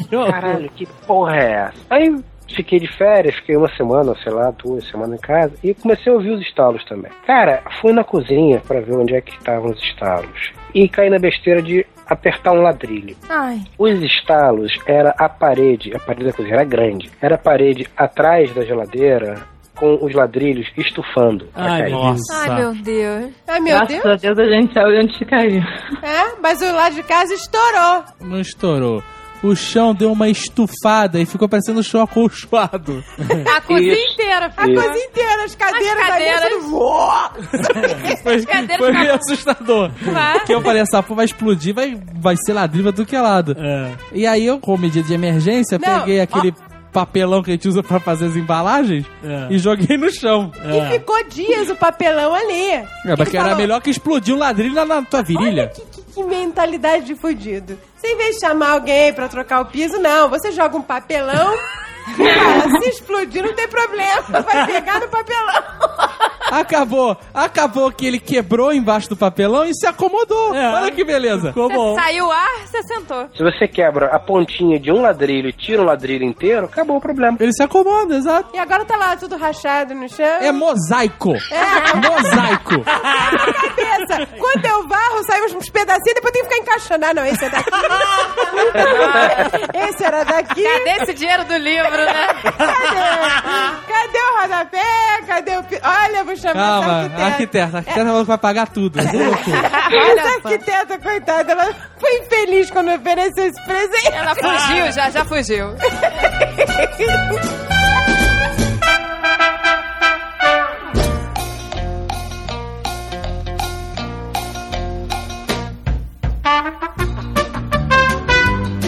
Caralho, 0.09 0.69
que 0.71 0.85
porra 1.07 1.37
é 1.37 1.51
essa? 1.51 1.77
Aí 1.89 2.21
fiquei 2.55 2.79
de 2.79 2.87
férias, 2.97 3.35
fiquei 3.35 3.55
uma 3.55 3.69
semana, 3.75 4.13
sei 4.23 4.31
lá, 4.31 4.51
duas 4.51 4.85
semanas 4.89 5.17
em 5.17 5.21
casa, 5.21 5.53
e 5.63 5.73
comecei 5.73 6.11
a 6.11 6.15
ouvir 6.15 6.31
os 6.31 6.41
estalos 6.41 6.83
também. 6.85 7.11
Cara, 7.25 7.63
fui 7.79 7.93
na 7.93 8.03
cozinha 8.03 8.61
pra 8.67 8.81
ver 8.81 8.95
onde 8.95 9.15
é 9.15 9.21
que 9.21 9.31
estavam 9.31 9.71
os 9.71 9.81
estalos. 9.81 10.51
E 10.73 10.87
caí 10.89 11.09
na 11.09 11.19
besteira 11.19 11.61
de 11.61 11.85
apertar 12.05 12.51
um 12.51 12.61
ladrilho. 12.61 13.15
Ai. 13.29 13.61
Os 13.77 14.01
estalos 14.01 14.77
era 14.85 15.11
a 15.17 15.29
parede, 15.29 15.95
a 15.95 15.99
parede 15.99 16.25
da 16.25 16.33
cozinha 16.33 16.55
era 16.55 16.63
grande, 16.65 17.09
era 17.21 17.35
a 17.35 17.37
parede 17.37 17.87
atrás 17.95 18.53
da 18.53 18.65
geladeira 18.65 19.35
com 19.81 19.97
os 20.05 20.13
ladrilhos 20.13 20.67
estufando. 20.77 21.49
Ai, 21.55 21.89
nossa. 21.89 22.21
Ai, 22.37 22.55
meu 22.55 22.73
Deus. 22.75 23.31
Ai, 23.47 23.59
meu 23.59 23.75
Graças 23.75 24.01
Deus. 24.03 24.05
a 24.05 24.15
Deus 24.15 24.39
a 24.39 24.45
gente 24.45 24.73
saiu 24.73 24.87
de 24.91 24.97
onde 25.07 25.25
caiu. 25.25 25.61
É, 26.03 26.39
mas 26.41 26.61
o 26.61 26.71
lado 26.71 26.93
de 26.95 27.03
casa 27.03 27.33
estourou. 27.33 28.03
Não 28.21 28.39
estourou. 28.39 29.03
o 29.43 29.55
chão 29.55 29.95
deu 29.95 30.11
uma 30.11 30.29
estufada 30.29 31.19
e 31.19 31.25
ficou 31.25 31.49
parecendo 31.49 31.79
um 31.79 31.83
chão 31.83 31.99
acolchoado. 32.03 33.03
A 33.57 33.59
cozinha 33.61 33.91
Isso. 33.93 34.13
inteira 34.13 34.45
A 34.55 34.65
coisa 34.65 34.97
inteira, 35.03 35.43
as 35.45 35.55
cadeiras, 35.55 35.99
As 36.03 36.07
cadeiras. 36.07 36.43
ali. 36.43 38.17
Foi, 38.23 38.45
cadeiras 38.45 38.77
foi 38.77 38.91
meio 38.91 39.15
assustador. 39.15 39.89
Vai. 39.99 40.39
Que 40.45 40.53
eu 40.53 40.61
falei, 40.61 40.83
essa 40.83 41.01
porra 41.01 41.17
vai 41.17 41.25
explodir, 41.25 41.73
vai, 41.73 41.99
vai 42.19 42.35
ser 42.37 42.53
ladrilha 42.53 42.91
do 42.91 43.03
que 43.03 43.17
lado. 43.17 43.55
É. 43.57 43.91
E 44.13 44.27
aí 44.27 44.45
eu, 44.45 44.59
com 44.59 44.77
medida 44.77 45.07
de 45.07 45.13
emergência, 45.15 45.79
Não, 45.81 45.99
peguei 46.01 46.21
aquele 46.21 46.53
papelão 46.91 47.41
que 47.41 47.51
a 47.51 47.53
gente 47.53 47.67
usa 47.67 47.81
pra 47.81 47.99
fazer 47.99 48.25
as 48.27 48.35
embalagens 48.35 49.05
É. 49.23 49.47
e 49.49 49.57
joguei 49.57 49.97
no 49.97 50.11
chão. 50.11 50.51
E 50.63 50.91
ficou 50.93 51.23
dias 51.29 51.69
o 51.69 51.75
papelão 51.75 52.33
ali. 52.33 52.71
É, 52.71 52.85
mas 53.05 53.19
Ele 53.19 53.29
que 53.29 53.37
era 53.37 53.45
falou, 53.45 53.57
melhor 53.61 53.81
que 53.81 53.89
explodir 53.89 54.35
um 54.35 54.39
ladrilho 54.39 54.73
na, 54.75 54.85
na 54.85 55.01
tua 55.01 55.19
Olha 55.19 55.25
virilha. 55.25 55.67
que, 55.73 55.81
que- 55.81 56.01
que 56.11 56.23
mentalidade 56.23 57.05
de 57.05 57.15
fudido. 57.15 57.77
Você, 57.97 58.07
em 58.07 58.17
vez 58.17 58.35
de 58.35 58.41
chamar 58.45 58.71
alguém 58.71 59.13
pra 59.13 59.29
trocar 59.29 59.61
o 59.61 59.65
piso, 59.65 59.97
não. 59.97 60.27
Você 60.29 60.51
joga 60.51 60.75
um 60.77 60.81
papelão. 60.81 61.55
Cara, 62.17 62.81
se 62.81 62.89
explodir, 62.89 63.41
não 63.43 63.53
tem 63.53 63.67
problema. 63.67 64.21
Vai 64.41 64.65
pegar 64.65 64.99
no 64.99 65.07
papelão. 65.07 65.63
Acabou, 66.51 67.17
acabou 67.33 67.91
que 67.91 68.05
ele 68.05 68.19
quebrou 68.19 68.73
embaixo 68.73 69.09
do 69.09 69.15
papelão 69.15 69.63
e 69.65 69.73
se 69.73 69.87
acomodou. 69.87 70.53
É. 70.53 70.73
Olha 70.73 70.91
que 70.91 71.03
beleza. 71.03 71.47
Ficou 71.47 71.69
bom. 71.69 71.95
Saiu 71.95 72.27
o 72.27 72.31
ar, 72.31 72.59
você 72.65 72.83
sentou. 72.83 73.29
Se 73.33 73.41
você 73.41 73.67
quebra 73.67 74.07
a 74.07 74.19
pontinha 74.19 74.77
de 74.77 74.91
um 74.91 75.01
ladrilho 75.01 75.49
e 75.49 75.53
tira 75.53 75.81
um 75.81 75.85
ladrilho 75.85 76.25
inteiro, 76.25 76.65
acabou 76.65 76.97
o 76.97 77.01
problema. 77.01 77.37
Ele 77.39 77.53
se 77.53 77.63
acomoda, 77.63 78.15
exato. 78.15 78.49
E 78.53 78.59
agora 78.59 78.83
tá 78.83 78.97
lá 78.97 79.15
tudo 79.15 79.37
rachado 79.37 79.95
no 79.95 80.09
chão. 80.09 80.25
É 80.25 80.51
mosaico. 80.51 81.31
Mosaico. 82.01 82.83
cabeça. 82.83 84.27
Quando 84.37 84.65
eu 84.65 84.87
varro, 84.87 85.23
sai 85.25 85.41
uns 85.43 85.69
pedacinhos, 85.69 86.15
depois 86.15 86.33
tem 86.33 86.43
que 86.43 86.49
ficar 86.49 86.61
encaixando. 86.61 87.05
Ah, 87.05 87.13
não, 87.13 87.25
esse 87.25 87.45
é 87.45 87.49
daqui. 87.49 87.71
esse 89.89 90.03
era 90.03 90.23
daqui. 90.23 90.63
Cadê 90.63 91.03
esse 91.03 91.13
dinheiro 91.13 91.43
do 91.45 91.55
livro, 91.57 91.91
né? 91.91 92.27
Cadê? 92.43 93.81
Cadê 93.87 94.19
o 94.19 94.41
rodapé? 94.41 95.21
Cadê 95.27 95.57
o... 95.57 95.63
Olha, 95.83 96.23
vou 96.23 96.35
chamar 96.41 96.53
Calma, 96.53 96.93
arquiteta. 96.93 97.25
arquiteta. 97.25 97.77
A 97.77 97.79
arquiteta 97.79 98.05
falou 98.05 98.21
que 98.21 98.27
vai 98.27 98.37
pagar 98.37 98.67
tudo. 98.69 98.99
Essa 98.99 100.29
arquiteta, 100.43 100.99
coitada, 100.99 101.51
ela 101.51 101.69
foi 101.97 102.19
infeliz 102.19 102.69
quando 102.71 102.91
ofereceu 102.91 103.45
esse 103.47 103.65
presente. 103.65 104.11
Ela 104.13 104.35
fugiu, 104.35 104.91
já, 104.91 105.09
já 105.09 105.25
fugiu. 105.25 105.75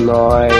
Nós 0.01 0.51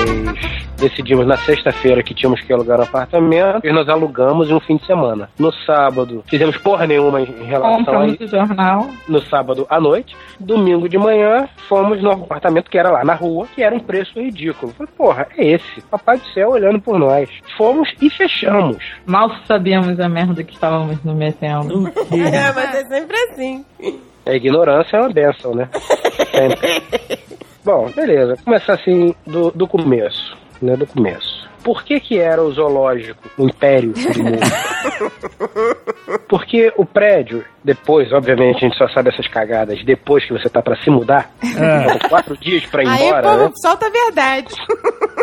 decidimos 0.83 1.25
na 1.25 1.37
sexta-feira 1.37 2.03
que 2.03 2.13
tínhamos 2.13 2.41
que 2.41 2.51
alugar 2.51 2.79
um 2.79 2.83
apartamento 2.83 3.65
e 3.65 3.71
nós 3.71 3.87
alugamos 3.87 4.49
em 4.49 4.53
um 4.53 4.59
fim 4.59 4.77
de 4.77 4.85
semana. 4.85 5.29
No 5.39 5.51
sábado, 5.65 6.23
fizemos 6.27 6.57
porra 6.57 6.85
nenhuma 6.85 7.21
em 7.21 7.45
relação 7.45 8.01
a 8.01 8.07
isso. 8.07 8.27
jornal. 8.27 8.89
No 9.07 9.21
sábado 9.21 9.65
à 9.69 9.79
noite, 9.79 10.15
domingo 10.39 10.87
de 10.89 10.97
manhã, 10.97 11.47
fomos 11.67 12.01
no 12.01 12.11
apartamento 12.11 12.69
que 12.69 12.77
era 12.77 12.91
lá 12.91 13.03
na 13.03 13.13
rua, 13.13 13.47
que 13.53 13.63
era 13.63 13.73
um 13.75 13.79
preço 13.79 14.19
ridículo. 14.19 14.73
Falei, 14.73 14.91
porra, 14.97 15.27
é 15.37 15.45
esse. 15.45 15.81
Papai 15.89 16.17
do 16.17 16.27
céu 16.27 16.51
olhando 16.51 16.79
por 16.79 16.99
nós. 16.99 17.29
Fomos 17.57 17.89
e 18.01 18.09
fechamos. 18.09 18.77
Mal 19.05 19.31
sabíamos 19.47 19.99
a 19.99 20.09
merda 20.09 20.43
que 20.43 20.53
estávamos 20.53 21.03
nos 21.03 21.15
metendo. 21.15 21.91
É, 22.13 22.51
mas 22.53 22.75
é 22.75 22.85
sempre 22.85 23.17
assim. 23.17 23.65
A 24.25 24.33
ignorância 24.33 24.97
é 24.97 24.99
uma 24.99 25.09
benção, 25.09 25.53
né? 25.53 25.67
Sempre. 26.31 26.81
Bom, 27.63 27.89
beleza. 27.95 28.37
Começar 28.43 28.73
assim 28.73 29.15
do, 29.25 29.51
do 29.51 29.67
começo, 29.67 30.37
né? 30.63 30.75
Do 30.75 30.87
começo. 30.87 31.43
Por 31.63 31.83
que 31.83 31.97
que 31.99 32.19
era 32.19 32.41
o 32.43 32.51
zoológico 32.51 33.21
o 33.37 33.45
império 33.45 33.93
do 33.93 34.23
mundo? 34.23 34.39
Porque 36.27 36.73
o 36.75 36.85
prédio, 36.85 37.43
depois, 37.63 38.11
obviamente, 38.11 38.57
a 38.57 38.59
gente 38.67 38.77
só 38.77 38.87
sabe 38.89 39.09
essas 39.09 39.27
cagadas 39.27 39.83
depois 39.85 40.25
que 40.25 40.33
você 40.33 40.49
tá 40.49 40.61
pra 40.61 40.75
se 40.77 40.89
mudar. 40.89 41.31
São 41.41 42.09
quatro 42.09 42.35
dias 42.37 42.65
pra 42.65 42.83
ir 42.83 42.87
Aí, 42.89 43.05
embora, 43.07 43.21
povo, 43.29 43.43
né? 43.45 43.51
solta 43.61 43.85
a 43.85 43.89
verdade. 43.89 44.53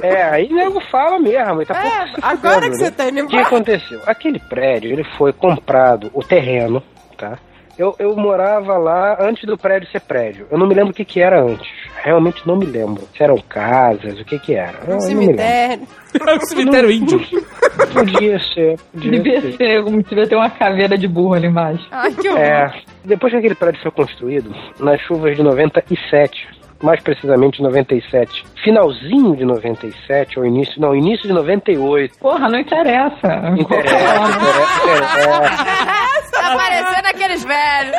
É, 0.02 0.22
aí 0.22 0.48
nego 0.50 0.80
fala 0.90 1.18
mesmo. 1.18 1.60
e 1.62 1.66
Tá 1.66 1.74
É, 1.78 1.82
pouco 1.90 2.06
se 2.20 2.24
agora 2.24 2.60
que 2.70 2.76
você 2.76 2.84
né? 2.84 2.90
tá 2.90 3.08
indo 3.08 3.20
O 3.20 3.26
que 3.28 3.36
embora. 3.36 3.42
aconteceu? 3.46 4.00
Aquele 4.06 4.38
prédio, 4.38 4.92
ele 4.92 5.04
foi 5.18 5.32
comprado, 5.32 6.10
o 6.14 6.22
terreno, 6.22 6.82
tá? 7.18 7.38
Eu, 7.80 7.96
eu 7.98 8.14
morava 8.14 8.76
lá 8.76 9.16
antes 9.18 9.44
do 9.46 9.56
prédio 9.56 9.88
ser 9.90 10.00
prédio. 10.02 10.46
Eu 10.50 10.58
não 10.58 10.66
me 10.68 10.74
lembro 10.74 10.90
o 10.90 10.94
que 10.94 11.02
que 11.02 11.18
era 11.18 11.40
antes. 11.42 11.66
Realmente 12.04 12.46
não 12.46 12.54
me 12.54 12.66
lembro. 12.66 13.08
Se 13.16 13.22
eram 13.22 13.38
casas, 13.38 14.20
o 14.20 14.24
que 14.26 14.38
que 14.38 14.54
era. 14.54 14.80
Um 14.86 14.90
eu 14.92 14.98
não 14.98 15.06
me 15.08 15.14
lembro. 15.14 15.42
cemitério. 15.42 15.88
É 16.28 16.34
o 16.34 16.40
cemitério 16.42 16.90
índio. 16.90 17.20
Podia 17.94 18.38
ser, 18.52 18.78
podia 18.92 19.10
Devia 19.12 19.40
ser. 19.40 19.52
ser, 19.56 19.82
como 19.82 20.02
devia 20.02 20.26
ter 20.28 20.36
uma 20.36 20.50
caveira 20.50 20.98
de 20.98 21.08
burro 21.08 21.32
ali 21.34 21.46
embaixo. 21.46 21.86
Ai, 21.90 22.12
que 22.12 22.28
horror. 22.28 22.38
É, 22.38 22.70
depois 23.04 23.32
que 23.32 23.38
aquele 23.38 23.54
prédio 23.54 23.80
foi 23.80 23.90
construído, 23.90 24.54
nas 24.78 25.00
chuvas 25.00 25.34
de 25.34 25.42
97, 25.42 26.46
mais 26.82 27.00
precisamente 27.02 27.62
97, 27.62 28.44
finalzinho 28.62 29.34
de 29.34 29.44
97, 29.46 30.38
ou 30.38 30.44
início, 30.44 30.78
não, 30.80 30.94
início 30.94 31.26
de 31.26 31.32
98, 31.32 32.18
Porra, 32.18 32.48
não 32.50 32.58
interessa. 32.60 33.26
interessa, 33.56 33.56
interessa, 33.58 34.82
interessa. 34.84 36.19
Tá 36.50 36.56
parecendo 36.56 37.08
aqueles 37.08 37.44
velhos. 37.44 37.96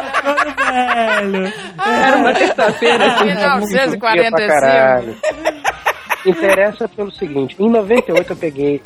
Velho. 0.72 1.54
Era 2.06 2.18
uma 2.18 2.34
terça-feira. 2.34 3.06
assim, 3.06 3.26
né? 3.26 3.34
Dia 3.34 3.42
pra 3.42 3.58
1945. 3.58 4.48
caralho. 4.48 5.16
Interessa 6.26 6.88
pelo 6.88 7.12
seguinte, 7.12 7.56
em 7.60 7.70
98 7.70 8.32
eu 8.34 8.36
peguei 8.38 8.82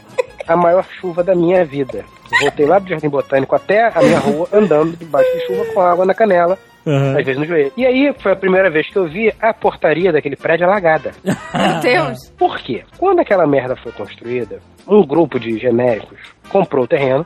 a 0.47 0.55
maior 0.55 0.85
chuva 1.01 1.23
da 1.23 1.35
minha 1.35 1.65
vida. 1.65 2.05
Voltei 2.41 2.65
lá 2.65 2.79
do 2.79 2.87
Jardim 2.87 3.09
Botânico 3.09 3.55
até 3.55 3.89
a 3.93 4.01
minha 4.01 4.19
rua, 4.19 4.47
andando 4.53 4.95
debaixo 4.95 5.29
de 5.33 5.45
chuva 5.45 5.65
com 5.73 5.81
água 5.81 6.05
na 6.05 6.13
canela, 6.13 6.57
Aham. 6.87 7.17
às 7.19 7.25
vezes 7.25 7.37
no 7.39 7.45
joelho. 7.45 7.73
E 7.75 7.85
aí 7.85 8.13
foi 8.21 8.31
a 8.31 8.35
primeira 8.35 8.69
vez 8.69 8.87
que 8.89 8.97
eu 8.97 9.07
vi 9.09 9.33
a 9.41 9.53
portaria 9.53 10.11
daquele 10.13 10.35
prédio 10.37 10.65
alagada. 10.65 11.11
Meu 11.23 11.79
Deus. 11.81 12.29
Por 12.37 12.57
quê? 12.59 12.83
Quando 12.97 13.19
aquela 13.19 13.45
merda 13.45 13.75
foi 13.75 13.91
construída, 13.91 14.59
um 14.87 15.05
grupo 15.05 15.37
de 15.39 15.57
genéricos 15.57 16.19
comprou 16.49 16.85
o 16.85 16.87
terreno 16.87 17.25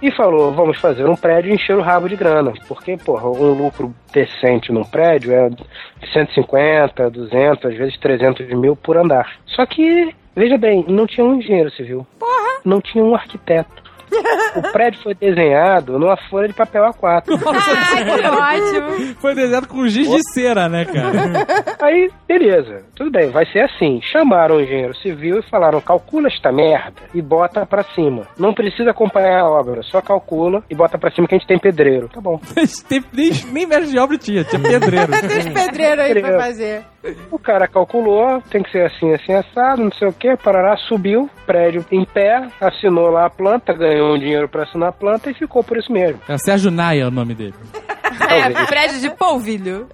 e 0.00 0.10
falou: 0.10 0.52
vamos 0.52 0.78
fazer 0.78 1.08
um 1.08 1.16
prédio 1.16 1.50
e 1.50 1.54
encher 1.54 1.76
o 1.76 1.82
rabo 1.82 2.08
de 2.08 2.16
grana. 2.16 2.52
Porque, 2.66 2.96
porra, 2.96 3.28
um 3.28 3.52
lucro 3.52 3.94
decente 4.12 4.72
num 4.72 4.84
prédio 4.84 5.32
é 5.32 5.50
150, 6.12 7.10
200, 7.10 7.64
às 7.64 7.76
vezes 7.76 7.98
300 7.98 8.48
mil 8.50 8.76
por 8.76 8.96
andar. 8.96 9.38
Só 9.46 9.66
que, 9.66 10.14
veja 10.34 10.56
bem, 10.56 10.84
não 10.88 11.06
tinha 11.06 11.26
um 11.26 11.34
engenheiro 11.34 11.70
civil. 11.72 12.06
Porra! 12.18 12.60
Não 12.64 12.80
tinha 12.80 13.04
um 13.04 13.14
arquiteto. 13.14 13.87
O 14.56 14.62
prédio 14.72 15.00
foi 15.02 15.14
desenhado 15.14 15.98
numa 15.98 16.16
folha 16.28 16.48
de 16.48 16.54
papel 16.54 16.82
A4. 16.84 17.24
Ai, 18.40 18.60
que 18.60 18.76
ótimo. 18.78 19.14
Foi 19.20 19.34
desenhado 19.34 19.68
com 19.68 19.86
giz 19.88 20.08
de 20.08 20.20
cera, 20.32 20.68
né, 20.68 20.84
cara? 20.84 21.46
Aí, 21.80 22.10
beleza, 22.26 22.82
tudo 22.94 23.10
bem, 23.10 23.30
vai 23.30 23.46
ser 23.46 23.60
assim. 23.60 24.00
Chamaram 24.02 24.56
o 24.56 24.60
engenheiro 24.60 24.96
civil 24.96 25.38
e 25.38 25.42
falaram: 25.50 25.80
calcula 25.80 26.28
esta 26.28 26.50
merda 26.52 27.02
e 27.14 27.20
bota 27.22 27.64
pra 27.66 27.82
cima. 27.94 28.22
Não 28.38 28.52
precisa 28.54 28.90
acompanhar 28.90 29.40
a 29.40 29.48
obra, 29.48 29.82
só 29.82 30.00
calcula 30.00 30.62
e 30.70 30.74
bota 30.74 30.98
pra 30.98 31.10
cima 31.10 31.26
que 31.28 31.34
a 31.34 31.38
gente 31.38 31.46
tem 31.48 31.58
pedreiro. 31.58 32.08
Tá 32.08 32.20
bom. 32.20 32.40
Tem- 32.88 33.04
nem, 33.12 33.30
nem 33.52 33.66
mestre 33.66 33.90
de 33.90 33.98
obra 33.98 34.18
tinha, 34.18 34.44
tinha 34.44 34.60
pedreiro. 34.60 35.08
Tem 35.28 35.38
os 35.38 35.44
pedreiros 35.48 35.98
aí 36.04 36.12
pra 36.12 36.22
Pedreiro. 36.22 36.38
fazer. 36.40 36.84
O 37.30 37.38
cara 37.38 37.66
calculou, 37.68 38.40
tem 38.50 38.62
que 38.62 38.70
ser 38.70 38.86
assim, 38.86 39.12
assim, 39.12 39.32
assado, 39.32 39.82
não 39.82 39.92
sei 39.92 40.08
o 40.08 40.12
que, 40.12 40.36
parará, 40.36 40.76
subiu, 40.76 41.28
prédio 41.46 41.84
em 41.90 42.04
pé, 42.04 42.46
assinou 42.60 43.10
lá 43.10 43.26
a 43.26 43.30
planta, 43.30 43.72
ganhou 43.72 44.14
um 44.14 44.18
dinheiro 44.18 44.48
pra 44.48 44.64
assinar 44.64 44.90
a 44.90 44.92
planta 44.92 45.30
e 45.30 45.34
ficou 45.34 45.62
por 45.62 45.76
isso 45.76 45.92
mesmo. 45.92 46.20
É 46.28 46.34
o 46.34 46.38
Sérgio 46.38 46.70
Naia 46.70 47.08
o 47.08 47.10
nome 47.10 47.34
dele. 47.34 47.54
É, 48.30 48.66
prédio 48.66 49.00
de 49.00 49.10
polvilho. 49.10 49.86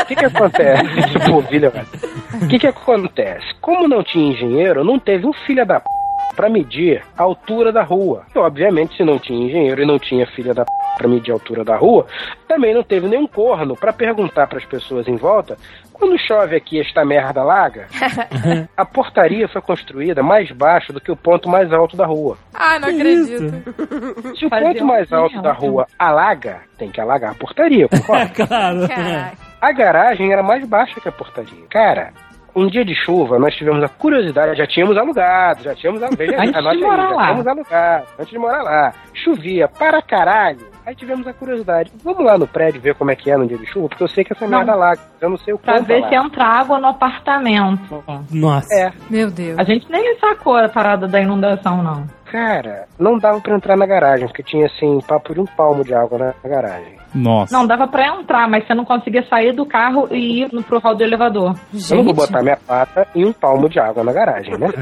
O 0.00 0.04
que 0.04 0.16
que 0.16 0.24
acontece? 0.24 0.82
O 2.42 2.48
que 2.48 2.58
que 2.58 2.66
acontece? 2.66 3.46
Como 3.60 3.86
não 3.86 4.02
tinha 4.02 4.32
engenheiro, 4.32 4.82
não 4.84 4.98
teve 4.98 5.26
um 5.26 5.32
filho 5.32 5.64
da 5.64 5.80
p... 5.80 5.86
pra 6.34 6.48
medir 6.48 7.02
a 7.16 7.22
altura 7.22 7.72
da 7.72 7.82
rua. 7.82 8.24
E, 8.34 8.38
obviamente, 8.38 8.96
se 8.96 9.04
não 9.04 9.18
tinha 9.18 9.46
engenheiro 9.46 9.82
e 9.82 9.86
não 9.86 9.98
tinha 9.98 10.26
filha 10.26 10.54
da 10.54 10.64
p... 10.64 10.70
pra 10.98 11.08
medir 11.08 11.30
a 11.30 11.34
altura 11.34 11.64
da 11.64 11.76
rua, 11.76 12.06
também 12.48 12.74
não 12.74 12.82
teve 12.82 13.08
nenhum 13.08 13.26
corno 13.26 13.76
pra 13.76 13.92
perguntar 13.92 14.46
pras 14.46 14.64
pessoas 14.64 15.06
em 15.08 15.16
volta 15.16 15.56
quando 16.02 16.18
chove 16.18 16.56
aqui 16.56 16.80
esta 16.80 17.04
merda 17.04 17.44
laga, 17.44 17.86
a 18.76 18.84
portaria 18.84 19.46
foi 19.46 19.62
construída 19.62 20.20
mais 20.20 20.50
baixo 20.50 20.92
do 20.92 21.00
que 21.00 21.12
o 21.12 21.16
ponto 21.16 21.48
mais 21.48 21.72
alto 21.72 21.96
da 21.96 22.04
rua. 22.04 22.36
Ai, 22.52 22.80
não 22.80 22.88
acredito. 22.88 23.62
Se 24.36 24.46
o 24.46 24.48
Fazia 24.48 24.68
ponto 24.68 24.82
um 24.82 24.86
mais 24.88 25.12
alto 25.12 25.28
túnel, 25.28 25.42
da 25.44 25.52
rua 25.52 25.86
alaga, 25.96 26.62
tem 26.76 26.90
que 26.90 27.00
alagar 27.00 27.30
a 27.30 27.34
portaria, 27.36 27.86
concorda? 27.88 28.30
Claro. 28.30 28.88
Caraca. 28.88 29.38
A 29.60 29.70
garagem 29.70 30.32
era 30.32 30.42
mais 30.42 30.66
baixa 30.66 31.00
que 31.00 31.08
a 31.08 31.12
portaria. 31.12 31.66
Cara, 31.70 32.12
um 32.54 32.66
dia 32.66 32.84
de 32.84 32.94
chuva, 32.94 33.38
nós 33.38 33.54
tivemos 33.54 33.82
a 33.82 33.88
curiosidade, 33.88 34.56
já 34.58 34.66
tínhamos 34.66 34.96
alugado, 34.96 35.62
já 35.62 35.74
tínhamos 35.74 36.02
alugado. 36.02 36.32
Antes 36.32 36.52
de 36.52 36.58
anote 36.58 36.76
aí, 36.76 36.82
morar 36.82 37.08
já 37.08 37.14
lá. 37.14 37.22
tínhamos 37.24 37.46
alugado, 37.46 38.06
antes 38.18 38.30
de 38.30 38.38
morar 38.38 38.62
lá. 38.62 38.92
Chovia 39.14 39.68
para 39.68 40.02
caralho. 40.02 40.72
Aí 40.84 40.96
tivemos 40.96 41.24
a 41.28 41.32
curiosidade. 41.32 41.92
Vamos 42.02 42.24
lá 42.24 42.36
no 42.36 42.46
prédio 42.46 42.80
ver 42.80 42.94
como 42.96 43.10
é 43.10 43.14
que 43.16 43.30
é 43.30 43.36
no 43.36 43.46
dia 43.46 43.56
de 43.56 43.66
chuva, 43.66 43.88
porque 43.88 44.02
eu 44.02 44.08
sei 44.08 44.24
que 44.24 44.32
essa 44.32 44.46
Não. 44.48 44.58
merda 44.58 44.74
lá, 44.74 44.94
eu 45.20 45.30
não 45.30 45.36
sei 45.38 45.54
o 45.54 45.58
Pra 45.58 45.74
quanto 45.74 45.86
ver 45.86 46.00
lá. 46.00 46.08
se 46.08 46.14
entra 46.16 46.44
água 46.44 46.78
no 46.80 46.88
apartamento. 46.88 48.04
Nossa. 48.30 48.74
É, 48.74 48.92
Meu 49.08 49.30
Deus. 49.30 49.58
A 49.58 49.64
gente 49.64 49.88
nem 49.90 50.18
sacou 50.18 50.56
a 50.56 50.68
parada 50.68 51.06
da 51.06 51.20
inundação, 51.20 51.82
não. 51.82 52.06
Cara, 52.32 52.86
não 52.98 53.18
dava 53.18 53.38
pra 53.42 53.54
entrar 53.54 53.76
na 53.76 53.84
garagem, 53.84 54.26
porque 54.26 54.42
tinha 54.42 54.64
assim, 54.64 54.98
papo 55.06 55.34
de 55.34 55.40
um 55.40 55.44
palmo 55.44 55.84
de 55.84 55.92
água 55.94 56.18
na, 56.18 56.34
na 56.42 56.48
garagem. 56.48 56.96
Nossa. 57.14 57.54
Não, 57.54 57.66
dava 57.66 57.86
pra 57.86 58.06
entrar, 58.06 58.48
mas 58.48 58.66
você 58.66 58.72
não 58.74 58.86
conseguia 58.86 59.22
sair 59.28 59.52
do 59.52 59.66
carro 59.66 60.08
e 60.10 60.44
ir 60.44 60.48
no- 60.50 60.62
pro 60.62 60.78
hall 60.78 60.94
do 60.94 61.04
elevador. 61.04 61.54
Eu 61.90 61.96
não 61.98 62.04
vou 62.04 62.14
botar 62.14 62.42
minha 62.42 62.56
pata 62.56 63.06
em 63.14 63.26
um 63.26 63.34
palmo 63.34 63.68
de 63.68 63.78
água 63.78 64.02
na 64.02 64.14
garagem, 64.14 64.56
né? 64.56 64.68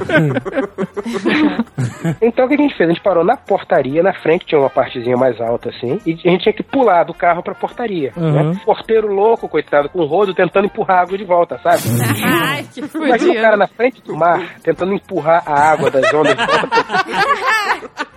então 2.22 2.44
o 2.44 2.48
que 2.48 2.54
a 2.54 2.56
gente 2.56 2.76
fez? 2.76 2.88
A 2.88 2.92
gente 2.92 3.02
parou 3.02 3.24
na 3.24 3.36
portaria, 3.36 4.00
na 4.02 4.12
frente 4.12 4.46
tinha 4.46 4.60
uma 4.60 4.70
partezinha 4.70 5.16
mais 5.16 5.40
alta 5.40 5.70
assim, 5.70 5.98
e 6.06 6.12
a 6.12 6.30
gente 6.30 6.42
tinha 6.42 6.52
que 6.52 6.62
pular 6.62 7.02
do 7.04 7.12
carro 7.12 7.42
pra 7.42 7.54
portaria. 7.54 8.12
Uhum. 8.16 8.50
Né? 8.50 8.60
Porteiro 8.64 9.08
louco, 9.12 9.48
coitado, 9.48 9.88
com 9.88 9.98
o 10.00 10.06
rodo 10.06 10.32
tentando 10.32 10.66
empurrar 10.66 10.98
a 10.98 11.02
água 11.02 11.18
de 11.18 11.24
volta, 11.24 11.58
sabe? 11.62 11.82
Ai, 12.24 12.64
que 12.72 12.80
Imagina 12.96 13.32
o 13.32 13.42
cara 13.42 13.56
na 13.56 13.66
frente 13.66 14.00
do 14.02 14.16
mar 14.16 14.40
tentando 14.62 14.92
empurrar 14.92 15.42
a 15.46 15.70
água 15.72 15.90
das 15.90 16.12
ondas 16.14 16.36
de 16.36 16.46
volta. 16.46 16.68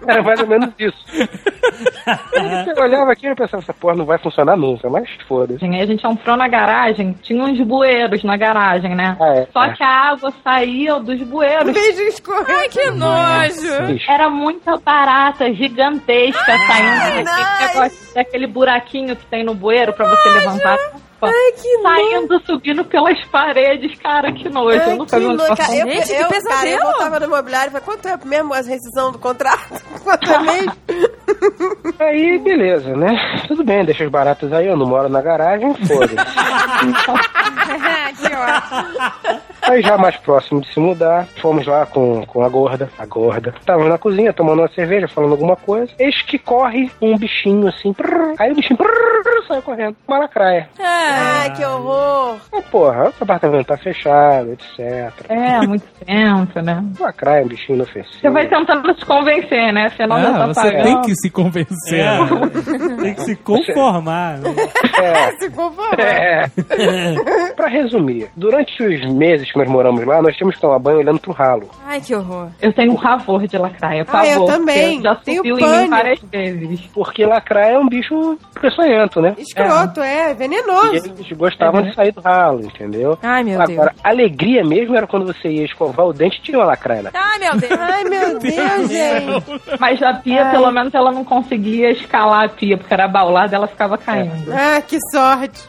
Era 0.05 0.21
mais 0.21 0.39
ou 0.39 0.47
menos 0.47 0.73
isso. 0.77 0.97
Você 1.13 2.81
olhava 2.81 3.11
aqui 3.11 3.27
e 3.27 3.35
pensava, 3.35 3.63
essa 3.63 3.73
porra 3.73 3.95
não 3.95 4.05
vai 4.05 4.17
funcionar 4.17 4.57
nunca, 4.57 4.89
mas 4.89 5.09
foda-se. 5.27 5.63
Aí 5.63 5.81
a 5.81 5.85
gente 5.85 6.05
entrou 6.05 6.35
na 6.35 6.47
garagem, 6.47 7.13
tinha 7.21 7.43
uns 7.43 7.59
bueiros 7.61 8.23
na 8.23 8.35
garagem, 8.35 8.95
né? 8.95 9.17
Ah, 9.19 9.33
é, 9.35 9.47
Só 9.51 9.63
é. 9.65 9.73
que 9.73 9.83
a 9.83 10.11
água 10.11 10.33
saía 10.43 10.99
dos 10.99 11.21
bueiros. 11.23 11.73
Beijo 11.73 12.01
escorrendo. 12.01 12.51
Ai, 12.51 12.69
que 12.69 12.91
nojo. 12.91 14.01
Era 14.07 14.29
muita 14.29 14.77
barata 14.77 15.51
gigantesca 15.53 16.57
saindo 16.67 17.23
daquele, 17.23 17.67
negócio, 17.67 18.13
daquele 18.13 18.47
buraquinho 18.47 19.15
que 19.15 19.25
tem 19.25 19.43
no 19.43 19.55
bueiro 19.55 19.93
pra 19.93 20.09
você 20.09 20.29
levantar. 20.29 20.77
Ai, 21.27 21.51
que 21.53 21.73
Saindo, 21.83 22.39
subindo 22.45 22.85
pelas 22.85 23.23
paredes, 23.27 23.97
cara, 23.99 24.31
que 24.31 24.49
nojo. 24.49 24.77
eu 24.77 24.81
Ai, 24.81 24.97
nunca 24.97 25.17
que 25.17 25.19
vi 25.19 25.25
uma 25.25 25.39
situação 25.39 25.75
Eu, 25.75 25.87
Gente, 25.87 26.07
que 26.07 26.13
eu, 26.13 26.43
cara, 26.43 26.69
eu 26.69 26.81
voltava 26.81 27.19
no 27.19 27.25
imobiliário 27.25 27.69
e 27.69 27.71
falei, 27.71 27.85
quanto 27.85 28.07
é 28.07 28.17
mesmo 28.25 28.53
a 28.53 28.57
rescisão 28.57 29.11
do 29.11 29.19
contrato? 29.19 29.83
Quanto 30.03 30.29
é 30.29 30.39
mesmo? 30.39 30.73
Aí, 31.99 32.37
beleza, 32.39 32.95
né? 32.95 33.43
Tudo 33.47 33.63
bem, 33.63 33.85
deixa 33.85 34.03
os 34.05 34.11
baratos 34.11 34.51
aí, 34.51 34.67
eu 34.67 34.77
não 34.77 34.85
moro 34.85 35.09
na 35.09 35.21
garagem, 35.21 35.73
foda-se. 35.85 36.15
que 38.19 38.35
ótimo. 38.35 39.41
Aí 39.63 39.81
já 39.81 39.97
mais 39.97 40.15
próximo 40.17 40.61
de 40.61 40.71
se 40.73 40.79
mudar, 40.79 41.25
fomos 41.41 41.65
lá 41.65 41.85
com, 41.85 42.25
com 42.25 42.43
a 42.43 42.49
gorda, 42.49 42.89
a 42.97 43.05
gorda. 43.05 43.53
Tava 43.65 43.87
na 43.87 43.97
cozinha 43.97 44.33
tomando 44.33 44.59
uma 44.59 44.67
cerveja, 44.69 45.07
falando 45.07 45.31
alguma 45.31 45.55
coisa. 45.55 45.91
Eis 45.99 46.21
que 46.21 46.37
corre 46.37 46.89
um 47.01 47.17
bichinho 47.17 47.67
assim. 47.67 47.93
prrr. 47.93 48.35
aí 48.39 48.51
o 48.51 48.55
bichinho 48.55 48.77
prrr, 48.77 49.47
saiu 49.47 49.61
correndo. 49.61 49.95
Uma 50.07 50.19
lacraia. 50.19 50.69
Ah, 50.79 51.41
Ai, 51.43 51.51
que 51.55 51.63
horror. 51.65 52.37
Ah, 52.53 52.61
porra, 52.71 53.05
o 53.19 53.23
apartamento 53.23 53.67
tá 53.67 53.77
fechado, 53.77 54.51
etc. 54.53 55.13
É, 55.29 55.65
muito 55.65 55.85
tempo, 56.05 56.59
né? 56.61 56.83
Lacraia, 56.99 57.43
um 57.45 57.47
bichinho 57.47 57.75
inofensivo. 57.77 58.19
Você 58.21 58.29
vai 58.29 58.47
tentando 58.47 58.93
se 58.99 59.05
convencer, 59.05 59.73
né? 59.73 59.89
Senão 59.95 60.21
já 60.21 60.29
Ah, 60.29 60.39
tá 60.39 60.47
você 60.47 60.61
pagando. 60.61 60.83
tem 60.83 61.01
que 61.01 61.15
se 61.15 61.29
convencer. 61.29 61.99
É. 61.99 62.19
né? 62.19 62.97
Tem 63.01 63.13
que 63.15 63.21
se 63.21 63.35
conformar. 63.43 64.37
né? 64.39 64.53
É, 65.01 65.31
Se 65.43 65.49
conformar. 65.49 65.99
É. 65.99 66.45
pra 67.55 67.67
resumir, 67.67 68.29
durante 68.35 68.81
os 68.83 69.13
meses 69.13 69.51
que 69.53 69.59
nós 69.59 69.69
moramos 69.69 70.05
lá, 70.05 70.21
nós 70.21 70.35
tínhamos 70.35 70.55
que 70.55 70.61
tomar 70.61 70.79
banho 70.79 70.97
olhando 70.97 71.19
pro 71.19 71.31
ralo. 71.31 71.69
Ai, 71.85 72.01
que 72.01 72.13
horror. 72.15 72.49
Eu 72.61 72.73
tenho 72.73 72.91
um 72.93 72.95
pavor 72.95 73.47
de 73.47 73.57
lacraia, 73.57 74.01
Ah, 74.01 74.05
pavor. 74.05 74.27
eu 74.27 74.39
porque 74.39 74.51
também. 74.51 75.01
Já 75.01 75.15
Tenho 75.15 75.37
subiu 75.37 75.57
em 75.57 75.61
mim 75.61 75.67
pânico. 75.69 75.89
várias 75.91 76.19
vezes. 76.21 76.81
Porque 76.93 77.25
lacraia 77.25 77.73
é 77.73 77.79
um 77.79 77.87
bicho 77.87 78.37
peçonhento, 78.59 79.21
né? 79.21 79.35
Escroto, 79.37 80.01
é, 80.01 80.31
E 80.31 80.33
venenoso. 80.33 80.95
eles 80.95 81.31
gostavam 81.33 81.81
de 81.83 81.93
sair 81.95 82.11
do 82.11 82.21
ralo, 82.21 82.61
entendeu? 82.65 83.17
Ai, 83.21 83.43
meu 83.43 83.61
Agora, 83.61 83.91
Deus. 83.91 84.01
alegria 84.03 84.63
mesmo 84.63 84.95
era 84.95 85.05
quando 85.07 85.25
você 85.25 85.49
ia 85.49 85.65
escovar 85.65 86.05
o 86.07 86.13
dente 86.13 86.39
e 86.39 86.41
tinha 86.41 86.57
uma 86.57 86.65
lacraia. 86.65 87.03
Né? 87.03 87.11
Ai, 87.13 87.39
meu 87.39 87.55
Deus. 87.57 87.79
Ai, 87.79 88.03
meu 88.05 88.39
Deus, 88.39 88.89
gente. 88.89 89.61
Mas 89.79 90.01
a 90.01 90.13
pia, 90.15 90.45
Ai. 90.45 90.51
pelo 90.51 90.71
menos, 90.71 90.93
ela 90.93 91.11
não 91.11 91.23
conseguia 91.23 91.91
escalar 91.91 92.45
a 92.45 92.49
pia, 92.49 92.77
porque 92.77 92.93
era 92.93 93.07
baulada 93.07 93.55
ela 93.55 93.67
ficava 93.67 93.97
caindo. 93.97 94.51
Ah, 94.51 94.81
que 94.81 94.97
sorte. 95.11 95.61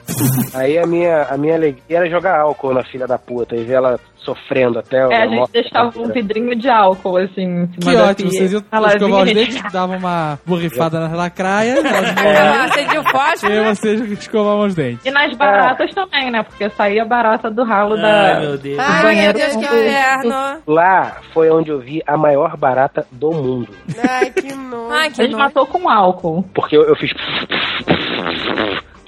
Aí 0.55 0.79
a 0.79 0.87
minha, 0.87 1.23
a 1.25 1.37
minha 1.37 1.55
alegria 1.55 1.99
era 1.99 2.09
jogar 2.09 2.41
álcool 2.41 2.73
na 2.75 2.85
filha 2.85 3.07
da 3.07 3.19
puta 3.19 3.55
e 3.57 3.65
ver 3.65 3.74
ela 3.75 3.99
sofrendo 4.17 4.79
até 4.79 4.97
É, 4.97 5.23
a 5.23 5.27
gente 5.27 5.37
morte. 5.37 5.53
deixava 5.53 5.93
um 6.01 6.09
vidrinho 6.11 6.57
de 6.57 6.67
álcool, 6.69 7.19
assim, 7.19 7.43
em 7.43 7.67
cima 7.67 7.93
Que 7.93 7.97
da 7.97 8.05
ótimo, 8.07 8.31
pia. 8.31 8.39
vocês 8.39 8.53
iam 8.55 8.65
Ela 8.73 8.89
escovar 8.95 9.23
os 9.25 9.33
dentes, 9.35 9.73
davam 9.73 9.97
uma 9.99 10.39
borrifada 10.47 11.01
na 11.09 11.15
lacraia, 11.15 11.75
morriam, 11.75 12.63
Acendeu 12.65 13.01
o 13.03 13.11
fósforo. 13.11 13.53
e 13.53 13.65
vocês 13.75 14.01
escovavam 14.13 14.67
os 14.67 14.75
dentes. 14.75 15.05
E 15.05 15.11
nas 15.11 15.37
baratas 15.37 15.93
também, 15.95 16.31
né? 16.31 16.43
Porque 16.43 16.71
saía 16.71 17.05
barata 17.05 17.51
do 17.51 17.65
ralo 17.65 17.97
da... 17.97 18.37
Ai, 18.37 18.41
meu 18.41 18.57
Deus. 18.57 18.79
Ai, 18.79 19.15
meu 19.17 19.33
Deus, 19.35 19.57
que 19.57 19.65
Inferno. 19.65 20.63
Lá 20.67 21.17
foi 21.35 21.51
onde 21.51 21.71
eu 21.71 21.79
vi 21.79 22.03
a 22.07 22.17
maior 22.17 22.57
barata 22.57 23.07
do 23.13 23.31
mundo. 23.31 23.69
Ai, 24.09 24.31
que 24.31 24.55
nojo. 24.55 24.91
Ai, 24.91 25.11
que 25.11 25.21
A 25.21 25.25
gente 25.25 25.33
nojo. 25.33 25.45
matou 25.45 25.67
com 25.67 25.87
álcool. 25.87 26.43
Porque 26.55 26.75
eu, 26.77 26.83
eu 26.85 26.97
fiz. 26.97 27.13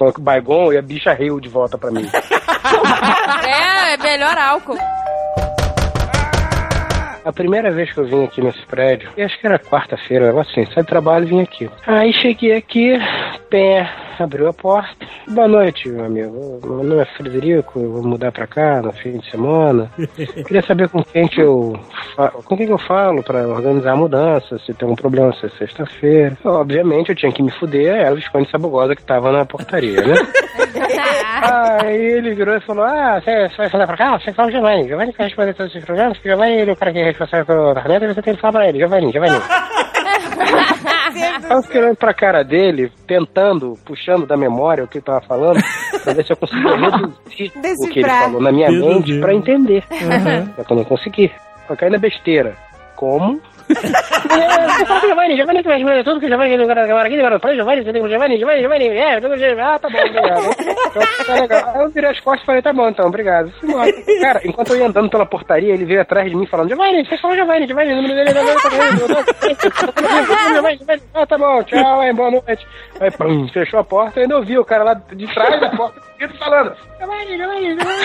O 0.04 0.20
Baigon 0.20 0.72
e 0.72 0.78
a 0.78 0.82
bicha 0.82 1.12
riu 1.12 1.40
de 1.40 1.48
volta 1.48 1.78
pra 1.78 1.90
mim. 1.90 2.08
É, 3.46 3.94
é 3.94 3.96
melhor 3.96 4.36
álcool. 4.36 4.76
A 7.26 7.32
primeira 7.32 7.72
vez 7.72 7.92
que 7.92 7.98
eu 7.98 8.04
vim 8.06 8.22
aqui 8.24 8.40
nesse 8.40 8.64
prédio, 8.66 9.10
e 9.16 9.22
acho 9.22 9.36
que 9.40 9.46
era 9.46 9.58
quarta-feira, 9.58 10.24
um 10.24 10.28
negócio 10.28 10.52
assim, 10.52 10.72
saí 10.72 10.84
do 10.84 10.86
trabalho 10.86 11.24
e 11.24 11.28
vim 11.28 11.40
aqui. 11.42 11.68
Aí 11.84 12.12
cheguei 12.12 12.52
aqui, 12.56 12.92
pé, 13.50 13.90
abriu 14.20 14.46
a 14.48 14.52
porta. 14.52 15.04
Boa 15.28 15.48
noite, 15.48 15.88
meu 15.88 16.04
amigo. 16.04 16.60
Meu 16.64 16.84
nome 16.84 17.02
é 17.02 17.04
Frederico, 17.04 17.80
eu 17.80 17.90
vou 17.94 18.02
mudar 18.04 18.30
pra 18.30 18.46
cá 18.46 18.80
no 18.80 18.92
fim 18.92 19.18
de 19.18 19.28
semana. 19.28 19.90
Queria 20.46 20.62
saber 20.62 20.88
com 20.88 21.02
quem 21.02 21.26
que 21.26 21.40
eu 21.42 21.72
fa- 22.14 22.30
com 22.30 22.56
quem 22.56 22.64
que 22.66 22.72
eu 22.72 22.78
falo 22.78 23.20
pra 23.24 23.40
organizar 23.48 23.92
a 23.92 23.96
mudança, 23.96 24.56
se 24.60 24.72
tem 24.72 24.86
algum 24.88 24.94
problema 24.94 25.32
se 25.32 25.46
é 25.46 25.48
sexta-feira. 25.48 26.38
Obviamente 26.44 27.08
eu 27.10 27.16
tinha 27.16 27.32
que 27.32 27.42
me 27.42 27.50
fuder 27.50 27.92
a 27.92 28.02
Elvis 28.08 28.28
Conde 28.28 28.48
Sabugosa 28.50 28.94
que 28.94 29.02
tava 29.04 29.32
na 29.32 29.44
portaria, 29.44 30.00
né? 30.00 30.14
Aí 31.82 31.96
ele 31.96 32.34
virou 32.34 32.56
e 32.56 32.60
falou: 32.60 32.84
Ah, 32.84 33.20
você 33.20 33.48
vai 33.56 33.68
falar 33.68 33.86
pra 33.86 33.96
cá? 33.96 34.18
Você 34.18 34.32
fala 34.32 34.48
o 34.48 34.50
Giovanni. 34.52 34.88
Giovanni 34.88 35.12
que 35.12 35.18
vai 35.18 35.26
responder 35.26 35.54
todos 35.54 35.72
esses 35.72 35.84
problemas, 35.84 36.16
porque 36.16 36.28
o 36.28 36.32
Giovanni 36.32 36.54
ele 36.60 36.70
é 36.70 36.72
o 36.72 36.76
cara 36.76 36.92
que 36.92 36.98
é 37.16 37.24
responsável 37.24 37.46
pelo 37.46 37.72
tratamento 37.72 38.04
e 38.04 38.14
você 38.14 38.22
tem 38.22 38.34
que 38.34 38.40
falar 38.40 38.52
pra 38.52 38.68
ele: 38.68 38.78
Giovanni, 38.78 39.12
eu 41.50 41.62
fiquei 41.62 41.80
olhando 41.80 41.96
pra 41.96 42.12
cara 42.14 42.42
dele, 42.42 42.92
tentando, 43.06 43.78
puxando 43.84 44.26
da 44.26 44.36
memória 44.36 44.84
o 44.84 44.88
que 44.88 44.98
ele 44.98 45.04
tava 45.04 45.20
falando, 45.22 45.62
pra 46.04 46.12
ver 46.12 46.24
se 46.24 46.32
eu 46.32 46.36
conseguia 46.36 46.76
reduzir 46.76 47.52
o 47.80 47.88
que 47.88 48.00
ele 48.00 48.08
falou 48.08 48.40
na 48.40 48.52
minha 48.52 48.70
mente 48.70 49.18
pra 49.20 49.34
entender. 49.34 49.82
Só 50.56 50.64
que 50.64 50.72
eu 50.72 50.76
não 50.76 50.84
consegui. 50.84 51.32
Só 51.66 51.74
caí 51.74 51.90
na 51.90 51.98
besteira. 51.98 52.54
Como? 52.94 53.40
É, 53.68 54.68
você 54.68 54.86
fala 54.86 55.00
com 55.00 55.08
Giovanni, 55.08 55.36
Giovanni 55.36 55.62
que 55.62 55.68
vai 55.68 55.78
responder 55.78 56.04
tudo, 56.04 56.20
que 56.20 56.26
o 56.26 56.28
Giovanni 56.28 56.56
não 56.56 56.66
quer 56.66 56.78
aqui, 56.78 57.18
agora 57.18 57.38
para 57.40 57.54
Giovanni, 57.54 57.84
você 57.84 57.92
tem 57.92 58.02
o 58.02 58.08
Giovanni, 58.08 58.38
Giovanni, 58.38 58.60
Giovanni, 58.60 58.88
é, 58.88 59.20
Giovanni, 59.20 59.60
ah, 59.60 59.78
tá 59.78 59.88
bom, 59.88 59.98
obrigado. 59.98 60.50
Então, 60.86 61.02
tá 61.26 61.34
legal. 61.34 61.74
Aí 61.74 61.82
eu 61.82 61.90
virei 61.90 62.10
as 62.10 62.20
costas 62.20 62.42
e 62.42 62.46
falei, 62.46 62.62
tá 62.62 62.72
bom 62.72 62.88
então, 62.88 63.06
obrigado. 63.06 63.52
Cara, 64.20 64.40
enquanto 64.44 64.70
eu 64.70 64.78
ia 64.78 64.86
andando 64.86 65.10
pela 65.10 65.26
portaria, 65.26 65.74
ele 65.74 65.84
veio 65.84 66.00
atrás 66.00 66.30
de 66.30 66.36
mim 66.36 66.46
falando, 66.46 66.68
Giovanni, 66.68 67.04
você 67.04 67.18
fala 67.18 67.34
Giovanni, 67.34 67.66
Giovanni, 67.66 67.92
o 67.92 67.96
número 67.96 68.14
dele 68.14 68.30
é 68.30 68.32
Giovanni, 68.32 68.60
tá 70.78 70.96
bom, 70.96 71.04
ah, 71.14 71.26
tá 71.26 71.38
bom, 71.38 71.62
tchau, 71.64 72.02
hein, 72.02 72.14
boa 72.14 72.30
noite. 72.30 72.66
Aí, 73.00 73.10
pum, 73.10 73.48
fechou 73.48 73.80
a 73.80 73.84
porta, 73.84 74.20
eu 74.20 74.22
ainda 74.22 74.36
ouvi 74.36 74.58
o 74.58 74.64
cara 74.64 74.84
lá 74.84 74.94
de 74.94 75.26
trás 75.34 75.60
da 75.60 75.70
porta 75.70 76.00
falando, 76.38 76.76
Giovanni, 76.98 77.36
Giovanni, 77.36 77.76
Giovanni. 77.76 77.96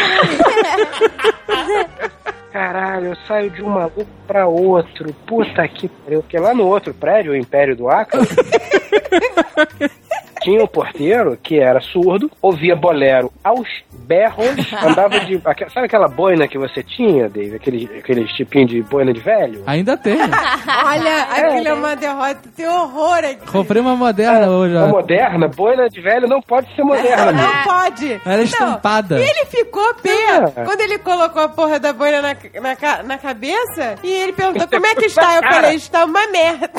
Caralho, 2.51 3.07
eu 3.07 3.15
saio 3.27 3.49
de 3.49 3.63
um 3.63 3.69
maluco 3.69 4.05
pra 4.27 4.45
outro. 4.45 5.13
Puta 5.25 5.65
que 5.67 5.87
pariu. 5.87 6.21
Porque 6.21 6.37
lá 6.37 6.53
no 6.53 6.67
outro 6.67 6.93
prédio, 6.93 7.31
o 7.31 7.35
Império 7.35 7.75
do 7.75 7.89
Acre, 7.89 8.19
tinha 10.41 10.63
um 10.63 10.67
porteiro 10.67 11.37
que 11.41 11.59
era 11.59 11.79
surdo, 11.81 12.29
ouvia 12.41 12.75
bolero 12.75 13.31
aos 13.43 13.67
berros, 14.05 14.55
andava 14.83 15.19
de. 15.21 15.39
Sabe 15.73 15.85
aquela 15.85 16.07
boina 16.07 16.47
que 16.47 16.57
você 16.57 16.83
tinha, 16.83 17.29
Dave? 17.29 17.55
Aquele, 17.55 17.89
aquele 17.99 18.25
tipinho 18.25 18.67
de 18.67 18.81
boina 18.81 19.13
de 19.13 19.19
velho? 19.19 19.63
Ainda 19.67 19.95
tem. 19.97 20.17
Olha, 20.85 21.23
aquilo 21.23 21.67
é 21.67 21.73
uma 21.73 21.95
derrota. 21.95 22.39
Tem 22.55 22.67
horror 22.67 23.17
aqui. 23.19 23.51
Comprei 23.51 23.81
uma 23.81 23.95
moderna 23.95 24.49
hoje, 24.49 24.75
A 24.77 24.85
ó. 24.85 24.87
moderna, 24.87 25.47
boina 25.47 25.89
de 25.89 26.01
velho 26.01 26.27
não 26.27 26.41
pode 26.41 26.73
ser 26.75 26.83
moderna. 26.83 27.31
Não 27.31 27.63
pode. 27.63 28.21
Ela 28.25 28.41
é 28.41 28.43
estampada. 28.43 29.19
E 29.19 29.23
ele 29.23 29.45
ficou 29.45 29.93
pé 29.95 30.11
É. 30.11 30.63
quando 30.65 30.81
ele 30.81 30.97
colocou 30.99 31.41
a 31.41 31.49
porra 31.49 31.79
da 31.79 31.93
boina 31.93 32.21
na, 32.21 32.35
na, 32.61 33.03
na 33.03 33.17
cabeça 33.17 33.95
e 34.03 34.09
ele 34.11 34.33
perguntou 34.33 34.67
como 34.67 34.85
é 34.85 34.95
que 34.95 35.05
está. 35.05 35.35
Eu 35.35 35.43
falei, 35.51 35.75
está 35.75 36.05
uma 36.05 36.27
merda. 36.27 36.69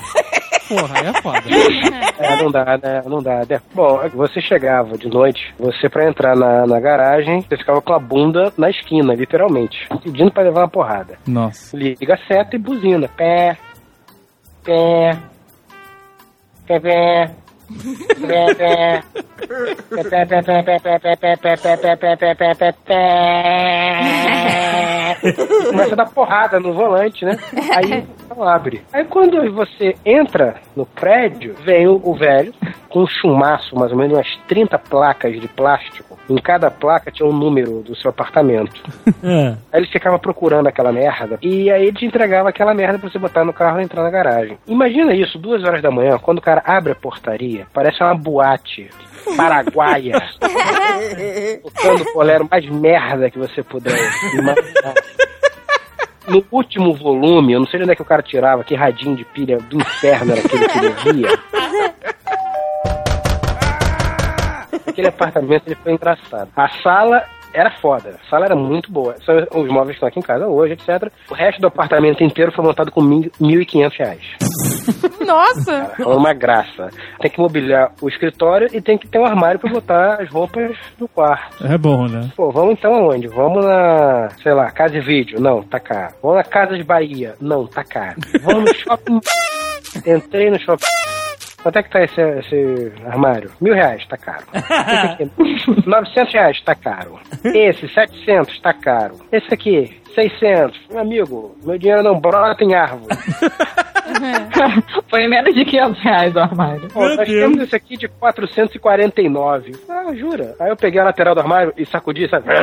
Porra, 0.69 0.99
aí 1.01 1.07
é 1.07 1.23
foda. 1.23 1.43
É, 2.19 2.43
não 2.43 2.51
dá, 2.51 2.65
né? 2.83 3.03
Não 3.07 3.23
dá. 3.23 3.43
Né? 3.53 3.61
Bom, 3.75 4.01
você 4.15 4.41
chegava 4.41 4.97
de 4.97 5.09
noite, 5.09 5.55
você 5.59 5.89
pra 5.89 6.09
entrar 6.09 6.37
na, 6.37 6.67
na 6.67 6.81
garagem, 6.81 7.43
você 7.43 7.57
ficava 7.57 7.81
com 7.81 7.93
a 7.93 7.99
bunda 7.99 8.53
na 8.57 8.71
esquina, 8.71 9.15
literalmente, 9.15 9.89
pedindo 10.03 10.33
pra 10.33 10.43
levar 10.43 10.63
uma 10.63 10.69
porrada. 10.69 11.19
Nossa. 11.27 11.77
Liga 11.77 12.15
a 12.15 12.27
seta 12.27 12.57
e 12.57 12.59
buzina. 12.59 13.09
Pé, 13.09 13.57
pé, 14.65 15.19
pé, 16.67 16.81
pé. 16.81 17.42
Começa 25.69 25.93
a 25.93 25.97
dar 25.97 26.11
porrada 26.11 26.59
no 26.59 26.73
volante, 26.73 27.25
né? 27.25 27.39
Aí 27.75 28.05
não 28.29 28.43
abre. 28.43 28.83
Aí 28.93 29.05
quando 29.05 29.53
você 29.53 29.95
entra 30.05 30.57
no 30.75 30.85
prédio, 30.87 31.55
vem 31.65 31.87
o, 31.87 32.01
o 32.03 32.15
velho 32.15 32.53
com 32.89 33.03
um 33.03 33.07
chumaço, 33.07 33.75
mais 33.75 33.91
ou 33.91 33.97
menos 33.97 34.17
umas 34.17 34.37
30 34.49 34.79
placas 34.79 35.41
de 35.41 35.49
plástico. 35.49 36.19
Em 36.29 36.37
cada 36.37 36.71
placa 36.71 37.11
tinha 37.11 37.29
um 37.29 37.33
número 37.33 37.83
do 37.83 37.97
seu 37.97 38.11
apartamento. 38.11 38.81
É. 39.23 39.57
Aí 39.73 39.81
ele 39.81 39.87
ficava 39.87 40.19
procurando 40.19 40.67
aquela 40.67 40.93
merda. 40.93 41.39
E 41.43 41.71
aí 41.71 41.85
ele 41.85 41.97
te 41.97 42.05
entregava 42.05 42.49
aquela 42.49 42.75
merda 42.75 42.99
pra 42.99 43.09
você 43.09 43.19
botar 43.19 43.45
no 43.45 43.53
carro 43.53 43.81
e 43.81 43.85
entrar 43.85 44.03
na 44.03 44.11
garagem. 44.11 44.59
Imagina 44.67 45.15
isso, 45.15 45.39
duas 45.39 45.63
horas 45.63 45.81
da 45.81 45.91
manhã, 45.91 46.19
quando 46.19 46.39
o 46.39 46.43
cara 46.43 46.63
abre 46.65 46.93
a 46.93 46.97
portaria, 46.97 47.62
parece 47.73 48.03
uma 48.03 48.15
boate 48.15 48.91
paraguaia. 49.37 50.19
Tocando 51.63 52.03
o 52.03 52.15
bolero 52.15 52.49
mais 52.51 52.69
merda 52.69 53.31
que 53.31 53.39
você 53.39 53.63
puder 53.63 53.97
imaginar. 54.35 54.95
No 56.29 56.45
último 56.51 56.95
volume, 56.95 57.53
eu 57.53 57.61
não 57.61 57.67
sei 57.67 57.79
de 57.79 57.85
onde 57.85 57.93
é 57.93 57.97
que 57.97 58.03
o 58.03 58.07
cara 58.07 58.23
tirava, 58.23 58.63
que 58.63 58.75
radinho 58.75 59.17
de 59.17 59.25
pilha 59.25 59.59
do 59.59 59.77
inferno 59.77 60.33
era 60.33 60.41
aquele 60.41 60.69
que 60.69 60.79
ele 60.79 61.13
via. 61.13 61.29
Aquele 64.87 65.09
apartamento 65.09 65.67
ele 65.67 65.77
foi 65.77 65.93
engraçado. 65.93 66.49
A 66.57 66.69
sala 66.83 67.25
era 67.53 67.71
foda. 67.81 68.19
A 68.27 68.31
sala 68.31 68.47
era 68.47 68.57
muito 68.57 68.91
boa. 68.91 69.15
São 69.25 69.37
os 69.37 69.69
móveis 69.69 69.89
que 69.91 69.93
estão 69.95 70.09
aqui 70.09 70.19
em 70.19 70.23
casa 70.23 70.47
hoje, 70.47 70.73
etc. 70.75 71.11
O 71.31 71.35
resto 71.35 71.61
do 71.61 71.67
apartamento 71.69 72.23
inteiro 72.25 72.53
foi 72.53 72.65
montado 72.65 72.91
com 72.91 73.01
mil- 73.03 73.31
1.500 73.41 73.93
reais. 73.99 74.23
Nossa! 75.25 75.93
É 75.99 76.05
uma 76.07 76.33
graça. 76.33 76.89
Tem 77.21 77.31
que 77.31 77.41
mobiliar 77.41 77.93
o 78.01 78.09
escritório 78.09 78.69
e 78.73 78.81
tem 78.81 78.99
que 78.99 79.07
ter 79.09 79.19
um 79.19 79.25
armário 79.27 79.61
pra 79.61 79.71
botar 79.71 80.15
as 80.21 80.29
roupas 80.29 80.77
do 80.99 81.07
quarto. 81.09 81.65
É 81.67 81.79
bom, 81.79 82.07
né? 82.09 82.31
Pô, 82.37 82.51
vamos 82.51 82.73
então 82.75 82.93
aonde? 82.95 83.29
Vamos 83.29 83.65
na, 83.65 84.29
sei 84.43 84.53
lá, 84.53 84.71
Casa 84.71 84.95
de 84.95 85.01
Vídeo? 85.01 85.41
Não, 85.41 85.63
tá 85.63 85.79
caro. 85.79 86.15
Vamos 86.23 86.39
na 86.39 86.45
Casa 86.45 86.77
de 86.77 86.83
Bahia? 86.85 87.35
Não, 87.41 87.67
tá 87.67 87.85
caro. 87.85 88.17
Vamos 88.43 88.65
no 88.65 88.75
shopping. 88.75 89.21
Entrei 90.07 90.51
no 90.51 90.59
shopping. 90.61 90.85
Quanto 91.63 91.79
é 91.79 91.83
que 91.83 91.91
tá 91.91 92.03
esse, 92.03 92.21
esse 92.21 92.93
armário? 93.07 93.51
Mil 93.61 93.73
reais, 93.75 94.05
tá 94.07 94.17
caro. 94.17 94.45
Esse 94.53 95.23
aqui, 95.23 95.87
900 95.87 96.33
reais, 96.33 96.61
tá 96.63 96.75
caro. 96.75 97.21
Esse, 97.45 97.89
700, 97.89 98.59
tá 98.61 98.73
caro. 98.73 99.15
Esse 99.31 99.55
aqui, 99.55 100.01
600. 100.15 100.81
Meu 100.91 100.99
amigo, 100.99 101.57
meu 101.63 101.79
dinheiro 101.79 102.03
não 102.03 102.19
brota 102.19 102.65
em 102.65 102.75
árvore. 102.75 103.17
Foi 105.09 105.29
menos 105.29 105.55
de 105.55 105.65
500 105.65 106.03
reais 106.03 106.35
o 106.35 106.39
armário. 106.39 106.89
Pô, 106.89 107.01
nós 107.09 107.27
temos 107.29 107.61
esse 107.61 107.75
aqui 107.77 107.97
de 107.97 108.09
449. 108.09 109.73
Ah, 109.89 110.15
jura? 110.15 110.55
Aí 110.61 110.71
eu 110.71 110.77
peguei 110.77 111.01
a 111.01 111.05
lateral 111.05 111.35
do 111.35 111.41
armário 111.41 111.73
e 111.77 111.85
sacudi, 111.87 112.29
sabe? 112.29 112.47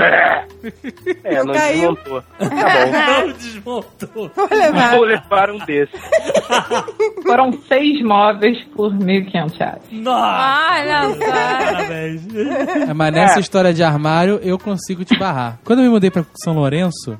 É, 1.24 1.42
não 1.44 1.54
Caiu. 1.54 1.96
desmontou. 1.96 2.22
Tá 2.22 2.46
bom. 2.50 3.20
Não 3.22 3.32
desmontou. 3.34 4.32
Vou 4.36 4.50
levar. 4.52 4.96
Vou 4.96 5.04
levar 5.06 5.50
um 5.52 5.58
desses. 5.60 6.02
Foram 7.24 7.54
seis 7.68 8.02
móveis 8.04 8.62
por 8.76 8.92
1.500 8.94 9.58
reais. 9.58 9.82
Nossa! 9.92 10.74
Olha 10.74 11.16
só! 11.16 12.90
É, 12.90 12.94
mas 12.94 13.14
nessa 13.14 13.40
história 13.40 13.74
de 13.74 13.84
armário, 13.84 14.40
eu 14.44 14.58
consigo 14.60 15.06
te 15.06 15.18
barrar. 15.18 15.60
Quando 15.64 15.80
eu 15.80 15.86
me 15.86 15.92
mudei 15.92 16.12
pra 16.12 16.26
São 16.44 16.54
Lourenço, 16.54 17.18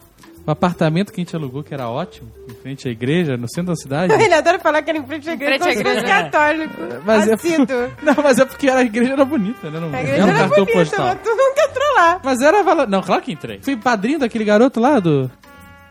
o 0.50 0.52
apartamento 0.52 1.14
que 1.14 1.22
a 1.22 1.24
gente 1.24 1.36
alugou, 1.36 1.64
que 1.64 1.74
era 1.74 1.88
ótimo, 1.88 2.32
em 2.50 2.54
frente 2.56 2.88
à 2.88 2.92
igreja, 2.92 3.38
no 3.38 3.48
centro 3.50 3.72
da 3.72 3.76
cidade. 3.76 4.12
Ele 4.22 4.34
adora 4.34 4.60
falar 4.60 4.82
que 4.82 4.90
era 4.90 5.00
em 5.00 5.06
frente 5.06 5.30
à 5.30 5.34
igreja, 5.34 5.56
Em 5.56 5.60
frente 5.60 5.88
à 5.88 5.92
igreja. 5.92 6.08
católico. 6.08 6.74
Mas 7.06 7.28
é, 7.28 7.34
Assíduo. 7.34 7.92
não, 8.02 8.16
mas 8.24 8.40
é 8.40 8.46
porque 8.46 8.70
a 8.70 8.82
igreja 8.82 9.14
era 9.14 9.26
bonita, 9.26 9.70
né? 9.70 9.80
Não, 9.80 9.88
A 9.88 9.92
não 9.92 10.00
igreja 10.00 10.16
era 10.16 10.26
um 10.26 10.30
era 10.30 10.40
cartão 10.40 10.66
bonita, 10.66 10.80
postal. 10.80 11.06
mas 11.06 11.20
tu 11.24 11.30
nunca 11.30 11.62
entrou 11.70 11.96
lá. 11.96 12.20
Mas 12.24 12.42
era. 12.42 12.86
Não, 12.88 13.02
claro 13.02 13.22
que 13.22 13.32
entrei. 13.32 13.60
Fui 13.62 13.76
padrinho 13.78 14.20
daquele 14.20 14.44
garoto 14.44 14.80
lá 14.80 15.00
do. 15.00 15.30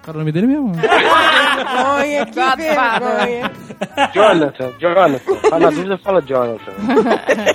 Qual 0.02 0.08
era 0.08 0.16
o 0.16 0.18
nome 0.20 0.32
dele 0.32 0.46
mesmo? 0.46 0.72
Vergonha, 1.64 2.26
que 2.26 2.34
Godfather. 2.40 2.74
vergonha. 2.74 3.52
Jonathan, 4.12 4.72
Jonathan. 4.80 5.34
Fala 5.48 5.58
na 5.58 5.70
dúvida, 5.70 5.98
fala 5.98 6.20
Jonathan. 6.22 6.72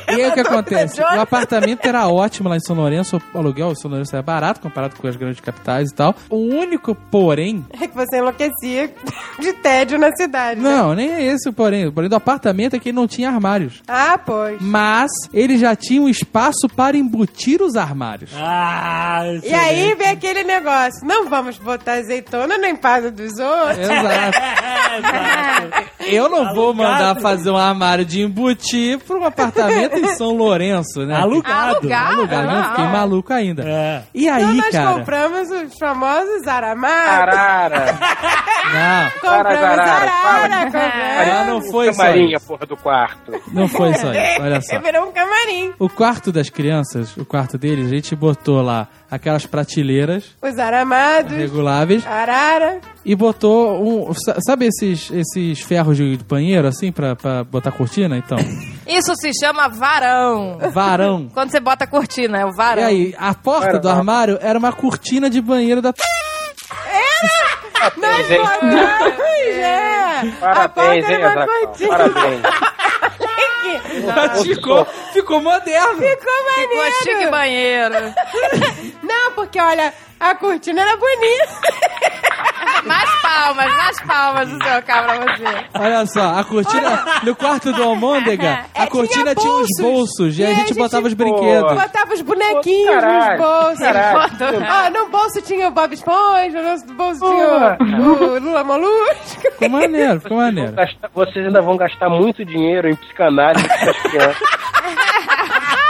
E 0.10 0.22
aí 0.22 0.30
o 0.30 0.34
que 0.34 0.40
acontece? 0.40 1.02
O 1.02 1.20
apartamento 1.20 1.86
era 1.86 2.08
ótimo 2.08 2.50
lá 2.50 2.56
em 2.56 2.60
São 2.60 2.76
Lourenço, 2.76 3.22
o 3.34 3.38
aluguel 3.38 3.72
em 3.72 3.76
São 3.76 3.90
Lourenço 3.90 4.16
era 4.16 4.24
barato 4.24 4.60
comparado 4.62 4.96
com 4.96 5.08
as 5.08 5.16
grandes 5.16 5.40
capitais 5.40 5.90
e 5.92 5.96
tal. 5.96 6.16
O 6.30 6.38
único 6.38 6.96
porém. 6.96 7.66
É 7.82 7.88
que 7.88 7.96
você 7.96 8.18
enlouquecia 8.18 8.94
de 9.40 9.54
tédio 9.54 9.98
na 10.00 10.12
cidade. 10.16 10.60
né? 10.60 10.70
Não, 10.70 10.94
nem 10.94 11.12
é 11.12 11.24
esse 11.24 11.50
o 11.50 11.54
porém. 11.54 11.88
O 11.88 11.92
porém 11.92 12.10
do 12.10 12.16
apartamento 12.16 12.76
é 12.76 12.80
que 12.80 12.90
ele 12.90 12.96
não 12.96 13.08
tinha 13.08 13.30
armários. 13.30 13.82
Ah, 13.88 14.18
pois. 14.24 14.62
Mas 14.62 15.12
ele 15.34 15.58
já 15.58 15.76
tinha 15.76 16.02
um 16.02 16.10
espaço 16.10 16.68
para 16.76 16.96
embutir 16.98 17.62
os 17.62 17.76
armários. 17.76 18.32
Ah, 18.38 19.24
E 19.44 19.54
aí 19.54 19.96
vem 19.96 20.10
aquele 20.10 20.44
negócio. 20.44 21.06
Não 21.06 21.28
vamos 21.30 21.58
botar 21.58 21.94
azeitona 21.94 22.58
na 22.58 22.70
empada 22.70 23.12
dos 23.12 23.32
outros. 23.40 23.88
Exato. 23.94 24.38
Eu 26.06 26.28
não 26.30 26.54
vou 26.54 26.74
mandar 26.74 27.16
fazer 27.22 27.50
um 27.50 27.56
armário 27.58 28.04
de 28.04 28.22
embutir 28.22 29.00
para 29.00 29.16
um 29.18 29.26
apartamento 29.26 29.98
em 29.98 30.08
São 30.16 30.36
Lourenço, 30.36 31.06
né? 31.06 31.16
Alugado. 31.16 31.78
Alugado. 31.78 32.14
Alugado, 32.20 32.48
não, 32.48 32.64
fiquei 32.70 32.86
maluco 32.86 33.34
ainda. 33.34 33.64
É. 33.66 34.04
E 34.14 34.26
Então 34.28 34.36
aí, 34.50 34.58
nós 34.58 34.70
cara? 34.70 34.94
compramos 34.94 35.50
os 35.50 35.78
famosos 35.80 36.46
aramados. 36.46 37.08
Arara. 37.38 37.86
Não, 38.74 39.12
Compramos 39.22 39.64
Arara, 39.80 40.12
arara. 40.12 40.50
Mas 40.50 40.64
Compramos. 40.74 41.48
não 41.48 41.72
foi 41.72 41.94
só 41.94 42.02
Camarinha, 42.04 42.38
isso. 42.38 42.48
porra 42.48 42.66
do 42.66 42.78
quarto. 42.78 43.32
Não 43.54 43.68
foi 43.70 43.94
só 43.96 44.12
isso, 44.12 44.42
olha 44.42 44.62
só. 44.62 44.80
Virou 44.80 45.08
um 45.08 45.12
camarim. 45.14 45.74
O 45.80 45.88
quarto 45.90 46.32
das 46.34 46.50
crianças, 46.50 47.16
o 47.16 47.26
quarto 47.26 47.58
deles, 47.58 47.88
a 47.88 47.96
gente 47.96 48.14
botou 48.16 48.62
lá 48.62 48.88
aquelas 49.14 49.46
prateleiras 49.46 50.26
Os 50.42 50.58
aramados. 50.58 51.32
reguláveis 51.34 52.06
Arara. 52.06 52.80
e 53.06 53.16
botou 53.16 53.82
um. 54.10 54.14
sa- 54.14 54.38
Sabe 54.46 54.66
esses, 54.68 55.12
esses 55.12 55.62
ferros 55.62 55.98
de 55.98 56.18
banheiro, 56.28 56.68
assim, 56.68 56.92
pra, 56.92 57.16
pra 57.16 57.44
botar 57.44 57.72
cortina? 57.72 58.18
Então, 58.18 58.38
Isso 58.88 59.14
se 59.16 59.32
chama 59.40 59.68
varão. 59.70 60.58
varão. 60.72 61.30
Quando 61.34 61.52
você 61.52 61.60
bota 61.60 61.84
a 61.86 61.88
cortina, 61.88 62.40
é 62.40 62.46
o 62.46 62.50
E 62.50 62.56
varão. 62.56 62.84
aí, 62.86 63.16
a 63.18 63.34
porta 63.34 63.80
do 63.80 63.90
armário 63.90 64.38
era 64.42 64.58
uma 64.58 64.72
cortina 64.74 65.30
de 65.30 65.42
banheiro 65.42 65.82
da. 65.82 65.94
Parabéns, 67.74 68.32
hein? 68.32 68.40
Pois 69.16 69.58
é. 69.58 70.20
A 70.20 70.26
Parabéns, 70.40 70.74
porta 70.74 70.90
hein, 70.94 71.04
era 71.06 71.20
uma 71.20 71.28
Azaghal? 71.44 71.48
cortina. 71.60 71.98
Parabéns. 71.98 72.42
ficou, 74.44 74.86
ficou 75.14 75.42
moderno. 75.42 75.94
Ficou 75.98 76.10
Ficou 76.10 76.46
maneiro. 76.58 76.96
chique 77.04 77.28
banheiro. 77.30 77.96
Porque 79.36 79.60
olha, 79.60 79.94
a 80.20 80.36
cortina 80.36 80.82
era 80.82 80.96
bonita. 80.98 82.24
Mais 82.86 83.10
palmas, 83.22 83.74
mais 83.78 84.02
palmas 84.02 84.50
do 84.50 84.62
seu 84.62 84.82
carro 84.84 85.06
pra 85.06 85.36
você. 85.38 85.66
Olha 85.80 86.06
só, 86.06 86.38
a 86.40 86.44
cortina. 86.44 87.06
No 87.24 87.34
quarto 87.34 87.72
do 87.72 87.82
Almôndega, 87.82 88.66
a 88.76 88.84
É, 88.84 88.88
tinha, 88.88 89.36
tinha 89.36 89.54
uns 89.54 89.68
bolsos. 89.80 90.38
E 90.38 90.42
E 90.42 90.46
a 90.46 90.50
a 90.50 90.54
gente 90.54 90.68
gente, 90.70 90.78
botava 90.78 91.08
os 91.08 91.14
brinquedos. 91.14 91.74
Botava 91.74 92.14
os 92.14 92.22
bonequinhos 92.22 92.94
Caralho, 92.96 93.30
nos 93.38 93.48
bolsos. 93.48 93.80
caralho. 93.80 94.66
Ah, 94.68 94.90
no 94.90 95.08
bolso 95.08 95.42
tinha 95.44 95.68
o 95.70 95.72
Bob 95.72 95.94
Esponja, 95.94 96.62
no 96.62 96.94
bolso 96.94 97.20
Porra. 97.22 97.78
tinha 97.78 97.98
o, 98.02 98.34
o 98.36 98.40
Lula 98.40 98.64
Molusco. 98.66 99.42
Ficou 99.54 99.70
maneiro, 99.70 100.20
ficou 100.20 100.38
maneiro. 100.38 100.74
Vocês 101.14 101.46
ainda 101.46 101.62
vão 101.62 101.78
gastar 101.78 102.10
muito 102.10 102.44
dinheiro 102.44 102.90
em 102.90 102.96
psicanálise 102.96 103.66
com 103.66 103.74
essas 103.76 103.98
crianças. 104.02 104.38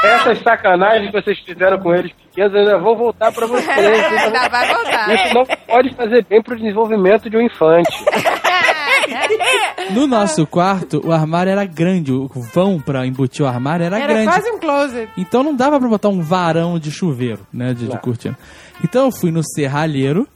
Essas 0.03 0.39
sacanagens 0.39 1.11
que 1.11 1.21
vocês 1.21 1.39
fizeram 1.39 1.79
com 1.79 1.93
eles 1.95 2.11
pequenos 2.11 2.53
ainda 2.55 2.77
vão 2.77 2.95
voltar 2.95 3.31
pra 3.31 3.45
vocês. 3.47 3.69
Ainda 3.77 4.49
vai 4.49 4.67
voltar. 4.73 5.13
Isso 5.15 5.33
não 5.33 5.45
pode 5.67 5.95
fazer 5.95 6.25
bem 6.25 6.41
pro 6.41 6.55
desenvolvimento 6.57 7.29
de 7.29 7.37
um 7.37 7.41
infante. 7.41 7.89
No 9.91 10.05
nosso 10.07 10.45
quarto, 10.45 11.01
o 11.05 11.11
armário 11.11 11.51
era 11.51 11.65
grande. 11.65 12.11
O 12.11 12.29
vão 12.53 12.79
pra 12.79 13.05
embutir 13.05 13.45
o 13.45 13.47
armário 13.47 13.85
era, 13.85 13.97
Era 13.99 14.13
grande. 14.13 14.29
quase 14.29 14.49
um 14.51 14.59
closet. 14.59 15.09
Então 15.17 15.41
não 15.43 15.55
dava 15.55 15.79
pra 15.79 15.87
botar 15.87 16.09
um 16.09 16.21
varão 16.21 16.77
de 16.77 16.91
chuveiro, 16.91 17.45
né? 17.53 17.73
De, 17.73 17.87
de 17.87 17.97
cortina. 17.99 18.37
Então 18.83 19.05
eu 19.05 19.11
fui 19.11 19.31
no 19.31 19.41
serralheiro, 19.43 20.27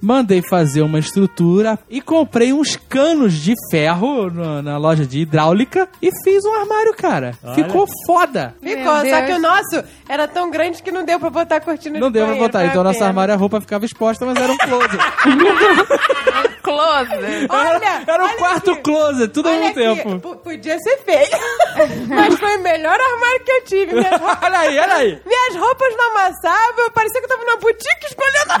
mandei 0.00 0.42
fazer 0.48 0.82
uma 0.82 0.98
estrutura 0.98 1.78
e 1.88 2.00
comprei 2.00 2.52
uns 2.52 2.76
canos 2.76 3.34
de 3.34 3.54
ferro 3.70 4.30
no- 4.30 4.62
na 4.62 4.76
loja 4.78 5.06
de 5.06 5.20
hidráulica 5.20 5.88
e 6.02 6.10
fiz 6.24 6.44
um 6.44 6.54
armário, 6.54 6.94
cara. 6.94 7.32
Ficou 7.54 7.86
foda. 8.06 8.54
Ficou, 8.62 8.94
só 9.08 9.22
que 9.22 9.32
o 9.32 9.38
nosso 9.40 9.84
era 10.08 10.26
tão 10.28 10.50
grande 10.50 10.82
que 10.82 10.90
não 10.90 11.04
deu 11.04 11.18
pra 11.20 11.30
botar 11.30 11.56
a 11.56 11.60
cortina 11.60 11.98
Não 11.98 12.08
de 12.08 12.14
deu 12.14 12.22
pra 12.24 12.34
banheiro, 12.34 12.46
botar. 12.46 12.58
foi 12.60 12.68
Então 12.68 12.82
uma 12.82 12.92
nosso 12.92 13.04
armário 13.04 13.34
a 13.34 13.36
roupa 13.36 13.60
ficava 13.60 13.84
exposta, 13.84 14.24
mas 14.26 14.36
era 14.36 14.52
um 14.52 14.56
closet. 14.58 14.98
Close. 16.66 17.46
Olha, 17.48 18.02
Era 18.06 18.22
um 18.22 18.26
olha 18.26 18.36
quarto 18.36 18.70
aqui. 18.72 18.82
closet, 18.82 19.28
tudo 19.32 19.48
ao 19.48 19.54
Olha 19.54 19.72
mesmo 19.72 19.92
aqui, 19.92 20.02
tempo. 20.02 20.34
p- 20.36 20.42
podia 20.42 20.78
ser 20.80 20.96
feio, 20.98 21.28
mas 22.08 22.34
foi 22.38 22.56
o 22.56 22.60
melhor 22.62 22.98
armário 23.00 23.44
que 23.44 23.50
eu 23.52 23.64
tive. 23.64 23.94
Minhas 23.94 24.10
roupas, 24.20 24.38
olha 24.42 24.58
aí, 24.58 24.78
olha 24.78 24.94
aí. 24.94 25.22
minhas 25.24 25.56
roupas 25.56 25.96
não 25.96 26.10
amassavam, 26.10 26.90
parecia 26.92 27.20
que 27.20 27.24
eu 27.26 27.28
tava 27.28 27.44
numa 27.44 27.56
boutique 27.58 28.06
escolhendo 28.06 28.52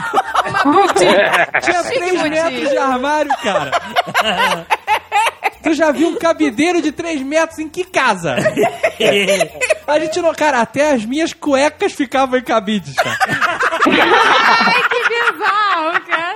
roupa. 0.64 0.94
Tinha 1.60 1.82
Chique 1.82 1.98
3 1.98 2.12
metros 2.22 2.42
boutique. 2.42 2.68
de 2.70 2.78
armário, 2.78 3.30
cara. 3.42 3.70
Tu 5.62 5.74
já 5.74 5.90
viu 5.90 6.08
um 6.10 6.16
cabideiro 6.16 6.80
de 6.80 6.92
3 6.92 7.22
metros 7.22 7.58
em 7.58 7.68
que 7.68 7.82
casa? 7.82 8.36
A 9.88 9.98
gente 9.98 10.20
não. 10.22 10.32
Cara, 10.32 10.60
até 10.60 10.92
as 10.92 11.04
minhas 11.04 11.32
cuecas 11.32 11.92
ficavam 11.92 12.38
em 12.38 12.42
cabides, 12.42 12.94
cara. 12.94 13.18
Ai, 13.84 14.82
que 14.88 15.08
bizarro, 15.08 16.00
cara. 16.06 16.35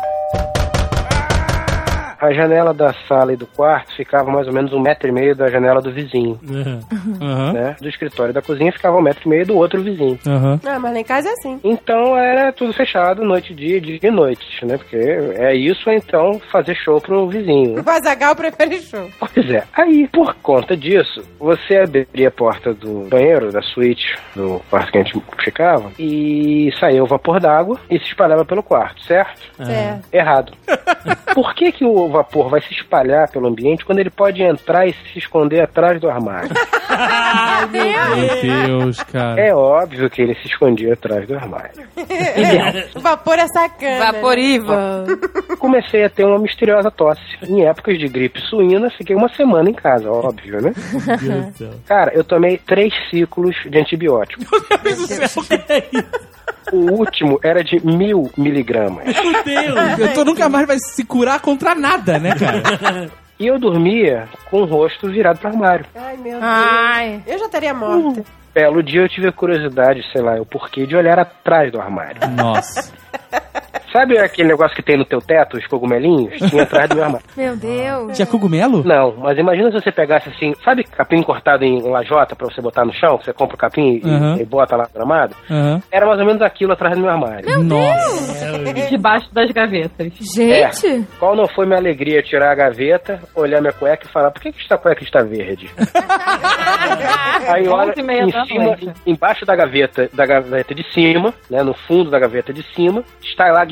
A 2.21 2.31
janela 2.31 2.71
da 2.71 2.93
sala 3.07 3.33
e 3.33 3.35
do 3.35 3.47
quarto 3.47 3.95
ficava 3.95 4.31
mais 4.31 4.45
ou 4.45 4.53
menos 4.53 4.71
um 4.73 4.79
metro 4.79 5.07
e 5.07 5.11
meio 5.11 5.35
da 5.35 5.49
janela 5.49 5.81
do 5.81 5.91
vizinho, 5.91 6.39
Aham. 7.19 7.51
né? 7.51 7.75
Do 7.81 7.89
escritório 7.89 8.29
e 8.29 8.33
da 8.33 8.43
cozinha 8.43 8.71
ficava 8.71 8.95
um 8.95 9.01
metro 9.01 9.23
e 9.25 9.29
meio 9.29 9.47
do 9.47 9.57
outro 9.57 9.81
vizinho. 9.81 10.19
Aham. 10.27 10.59
Não, 10.63 10.79
mas 10.79 10.93
lá 10.93 10.99
em 10.99 11.03
casa 11.03 11.29
é 11.29 11.31
assim. 11.31 11.59
Então 11.63 12.15
era 12.15 12.53
tudo 12.53 12.73
fechado, 12.73 13.25
noite 13.25 13.53
e 13.53 13.55
dia, 13.55 13.81
dia 13.81 13.97
e 14.03 14.11
noite, 14.11 14.63
né? 14.63 14.77
Porque 14.77 14.95
é 14.95 15.55
isso 15.55 15.89
então 15.89 16.39
fazer 16.51 16.75
show 16.75 17.01
pro 17.01 17.27
vizinho. 17.27 17.83
O 17.83 17.89
Azagal 17.89 18.35
prefere 18.35 18.79
show. 18.81 19.09
Pois 19.19 19.49
é. 19.49 19.63
Aí, 19.73 20.07
por 20.07 20.35
conta 20.43 20.77
disso, 20.77 21.23
você 21.39 21.77
abria 21.77 22.27
a 22.27 22.31
porta 22.31 22.71
do 22.71 23.07
banheiro, 23.09 23.51
da 23.51 23.63
suíte, 23.63 24.15
do 24.35 24.61
quarto 24.69 24.91
que 24.91 24.97
a 24.99 25.03
gente 25.03 25.23
ficava, 25.43 25.91
e 25.97 26.71
saía 26.79 27.03
o 27.03 27.07
vapor 27.07 27.39
d'água 27.39 27.79
e 27.89 27.97
se 27.97 28.05
espalhava 28.05 28.45
pelo 28.45 28.61
quarto, 28.61 29.03
certo? 29.05 29.41
É. 29.59 29.97
Errado. 30.15 30.53
Por 31.33 31.55
que, 31.55 31.71
que 31.71 31.85
o 31.85 32.10
vapor 32.11 32.49
vai 32.49 32.61
se 32.61 32.73
espalhar 32.73 33.29
pelo 33.29 33.47
ambiente 33.47 33.85
quando 33.85 33.99
ele 33.99 34.09
pode 34.09 34.41
entrar 34.41 34.87
e 34.87 34.93
se 34.93 35.19
esconder 35.19 35.61
atrás 35.61 35.99
do 35.99 36.09
armário? 36.09 36.51
Meu 37.71 38.41
Deus, 38.41 39.03
cara. 39.03 39.39
É 39.39 39.53
óbvio 39.53 40.09
que 40.09 40.21
ele 40.21 40.35
se 40.35 40.47
escondia 40.47 40.93
atrás 40.93 41.27
do 41.27 41.35
armário. 41.35 41.71
O 42.95 42.99
vapor 43.01 43.39
é 43.39 43.47
sacana. 43.47 44.11
Vaporiva. 44.11 45.05
Comecei 45.59 46.03
a 46.03 46.09
ter 46.09 46.25
uma 46.25 46.39
misteriosa 46.39 46.91
tosse. 46.91 47.21
Em 47.43 47.65
épocas 47.65 47.97
de 47.97 48.07
gripe 48.07 48.41
suína, 48.41 48.89
fiquei 48.89 49.15
uma 49.15 49.29
semana 49.29 49.69
em 49.69 49.73
casa, 49.73 50.11
óbvio, 50.11 50.61
né? 50.61 50.73
Cara, 51.85 52.11
eu 52.13 52.23
tomei 52.23 52.57
três 52.57 52.93
ciclos 53.09 53.55
de 53.65 53.77
antibiótico. 53.77 54.43
O 56.71 56.91
último 56.91 57.39
era 57.43 57.63
de 57.63 57.85
mil 57.85 58.31
miligramas. 58.37 59.05
Meu 59.05 59.43
Deus. 59.43 59.99
Eu 59.99 60.13
tô 60.13 60.23
nunca 60.25 60.47
mais 60.49 60.67
vai 60.67 60.77
se 60.79 61.03
curar 61.03 61.39
contra 61.39 61.75
nada, 61.75 62.17
né, 62.19 62.33
cara? 62.35 63.09
E 63.39 63.47
eu 63.47 63.57
dormia 63.57 64.29
com 64.49 64.61
o 64.61 64.65
rosto 64.65 65.09
virado 65.09 65.39
para 65.39 65.49
o 65.49 65.53
armário. 65.53 65.85
Ai, 65.95 66.15
meu 66.17 66.33
Deus. 66.33 66.43
Ai. 66.43 67.23
Eu 67.25 67.39
já 67.39 67.45
estaria 67.45 67.73
morta. 67.73 68.23
Belo 68.53 68.83
dia 68.83 69.01
eu 69.01 69.09
tive 69.09 69.29
a 69.29 69.31
curiosidade, 69.31 70.03
sei 70.11 70.21
lá, 70.21 70.35
o 70.35 70.45
porquê 70.45 70.85
de 70.85 70.95
olhar 70.95 71.17
atrás 71.17 71.71
do 71.71 71.79
armário. 71.79 72.21
Nossa. 72.35 72.93
Sabe 73.91 74.17
aquele 74.17 74.47
negócio 74.49 74.75
que 74.75 74.81
tem 74.83 74.97
no 74.97 75.05
teu 75.05 75.19
teto, 75.19 75.57
os 75.57 75.67
cogumelinhos? 75.67 76.37
Tinha 76.49 76.63
atrás 76.63 76.89
do 76.89 76.95
meu 76.95 77.05
armário. 77.05 77.25
Meu 77.35 77.55
Deus. 77.55 78.15
Tinha 78.15 78.25
cogumelo? 78.25 78.83
Não, 78.85 79.15
mas 79.17 79.37
imagina 79.37 79.69
se 79.71 79.79
você 79.81 79.91
pegasse 79.91 80.29
assim, 80.29 80.53
sabe 80.63 80.83
capim 80.83 81.21
cortado 81.21 81.63
em 81.65 81.81
lajota 81.81 82.35
pra 82.35 82.47
você 82.47 82.61
botar 82.61 82.85
no 82.85 82.93
chão? 82.93 83.17
Você 83.17 83.33
compra 83.33 83.55
o 83.55 83.59
capim 83.59 83.99
e, 84.03 84.07
Uhum. 84.07 84.37
e 84.37 84.45
bota 84.45 84.75
lá 84.75 84.83
no 84.83 84.93
gramado? 84.93 85.35
Aham. 85.49 85.81
Era 85.91 86.05
mais 86.05 86.19
ou 86.19 86.25
menos 86.25 86.41
aquilo 86.41 86.73
atrás 86.73 86.95
do 86.95 87.01
meu 87.01 87.09
armário. 87.09 87.63
Nossa. 87.63 88.51
Debaixo 88.89 89.33
das 89.33 89.49
gavetas. 89.51 90.11
Gente. 90.35 91.05
Qual 91.19 91.35
não 91.35 91.47
foi 91.47 91.65
minha 91.65 91.77
alegria 91.79 92.21
tirar 92.21 92.51
a 92.51 92.55
gaveta, 92.55 93.19
olhar 93.35 93.61
minha 93.61 93.73
cueca 93.73 94.05
e 94.05 94.09
falar, 94.09 94.31
por 94.31 94.41
que, 94.41 94.51
que 94.51 94.61
esta 94.61 94.77
cueca 94.77 95.03
está 95.03 95.21
verde? 95.21 95.69
Aí 97.47 97.67
olha 97.67 97.93
e 97.97 98.01
em 98.01 98.45
cima, 98.47 98.77
embaixo 99.05 99.45
da 99.45 99.55
gaveta, 99.55 100.09
da 100.13 100.25
gaveta 100.25 100.73
de 100.73 100.83
cima, 100.93 101.33
né, 101.49 101.63
no 101.63 101.73
fundo 101.73 102.09
da 102.09 102.19
gaveta 102.19 102.53
de 102.53 102.63
cima, 102.73 103.03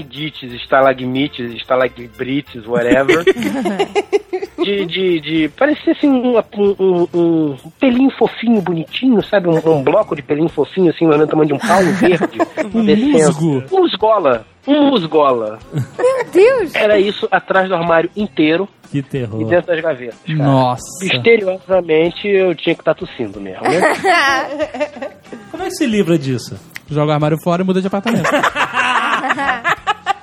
estalagdites, 0.10 0.54
estalagmites, 0.54 1.54
estalagbrites, 1.54 2.66
whatever. 2.66 3.24
de, 4.58 4.86
de, 4.86 5.20
de, 5.22 5.50
parecia 5.50 5.94
assim 5.94 6.10
um, 6.10 6.38
um, 6.38 7.08
um- 7.14 7.58
pelinho 7.80 8.10
fofinho, 8.18 8.62
bonitinho, 8.62 9.22
sabe? 9.24 9.48
Um, 9.48 9.58
um 9.78 9.84
bloco 9.84 10.16
de 10.16 10.22
pelinho 10.22 10.50
fofinho, 10.50 10.90
assim, 10.90 11.06
no 11.06 11.28
tamanho 11.28 11.48
de 11.48 11.54
um 11.54 11.60
palmo 11.60 11.92
verde. 11.94 12.40
Um 12.74 12.86
descendo. 12.86 13.12
musgo. 13.42 13.64
Um 13.72 13.80
musgola. 13.82 14.46
Um 14.68 14.90
musgola. 14.92 15.58
Meu 15.74 16.26
Deus. 16.32 16.76
Era 16.76 17.00
isso 17.00 17.28
atrás 17.32 17.68
do 17.68 17.74
armário 17.74 18.10
inteiro 18.16 18.68
Que 18.92 19.00
e 19.00 19.02
terror. 19.04 19.44
dentro 19.48 19.68
das 19.74 19.82
gavetas. 19.82 20.20
Cara. 20.28 20.38
Nossa. 20.38 20.84
Misteriosamente 21.02 22.28
eu 22.28 22.54
tinha 22.54 22.76
que 22.76 22.82
estar 22.82 22.94
tossindo 22.94 23.40
mesmo, 23.42 23.64
né? 23.64 23.80
Como 25.50 25.64
é 25.64 25.68
que 25.68 25.76
se 25.76 25.88
livra 25.88 26.18
disso? 26.18 26.60
Joga 26.92 27.12
o 27.12 27.16
armário 27.16 27.38
fora 27.44 27.64
e 27.64 27.66
muda 27.66 27.82
de 27.82 27.88
apartamento. 27.88 28.30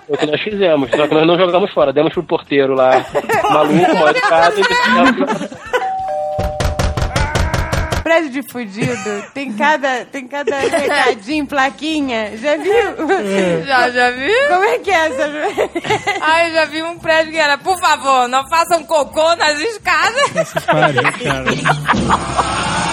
Foi 0.07 0.15
o 0.15 0.19
que 0.19 0.27
nós 0.27 0.41
fizemos, 0.41 0.91
só 0.91 1.09
que 1.09 1.15
nós 1.15 1.27
não 1.27 1.37
jogamos 1.37 1.73
fora, 1.73 1.93
demos 1.93 2.13
pro 2.13 2.23
porteiro 2.23 2.75
lá, 2.75 3.05
maluco, 3.51 3.95
mal 3.97 4.09
educado, 4.09 4.57
Prédio 8.05 8.31
de 8.31 8.43
fudido 8.53 9.25
tem 9.35 9.53
cada, 9.55 10.05
tem 10.05 10.29
cada 10.29 10.61
recadinho, 10.61 11.45
plaquinha. 11.45 12.37
Já 12.37 12.57
viu? 12.57 13.65
Já, 13.67 13.91
já 13.91 14.11
viu? 14.13 14.49
Como 14.49 14.63
é 14.63 14.79
que 14.79 14.93
é 14.93 15.07
essa? 15.09 15.29
Ai, 16.21 16.51
eu 16.51 16.55
já 16.55 16.65
vi 16.67 16.85
um 16.85 16.97
prédio 17.01 17.33
que 17.33 17.39
era, 17.39 17.59
por 17.59 17.77
favor, 17.81 18.29
não 18.29 18.49
façam 18.49 18.85
cocô 18.85 19.35
nas 19.35 19.59
escadas. 19.59 20.55
Pariu, 20.67 21.03
cara. 21.03 22.86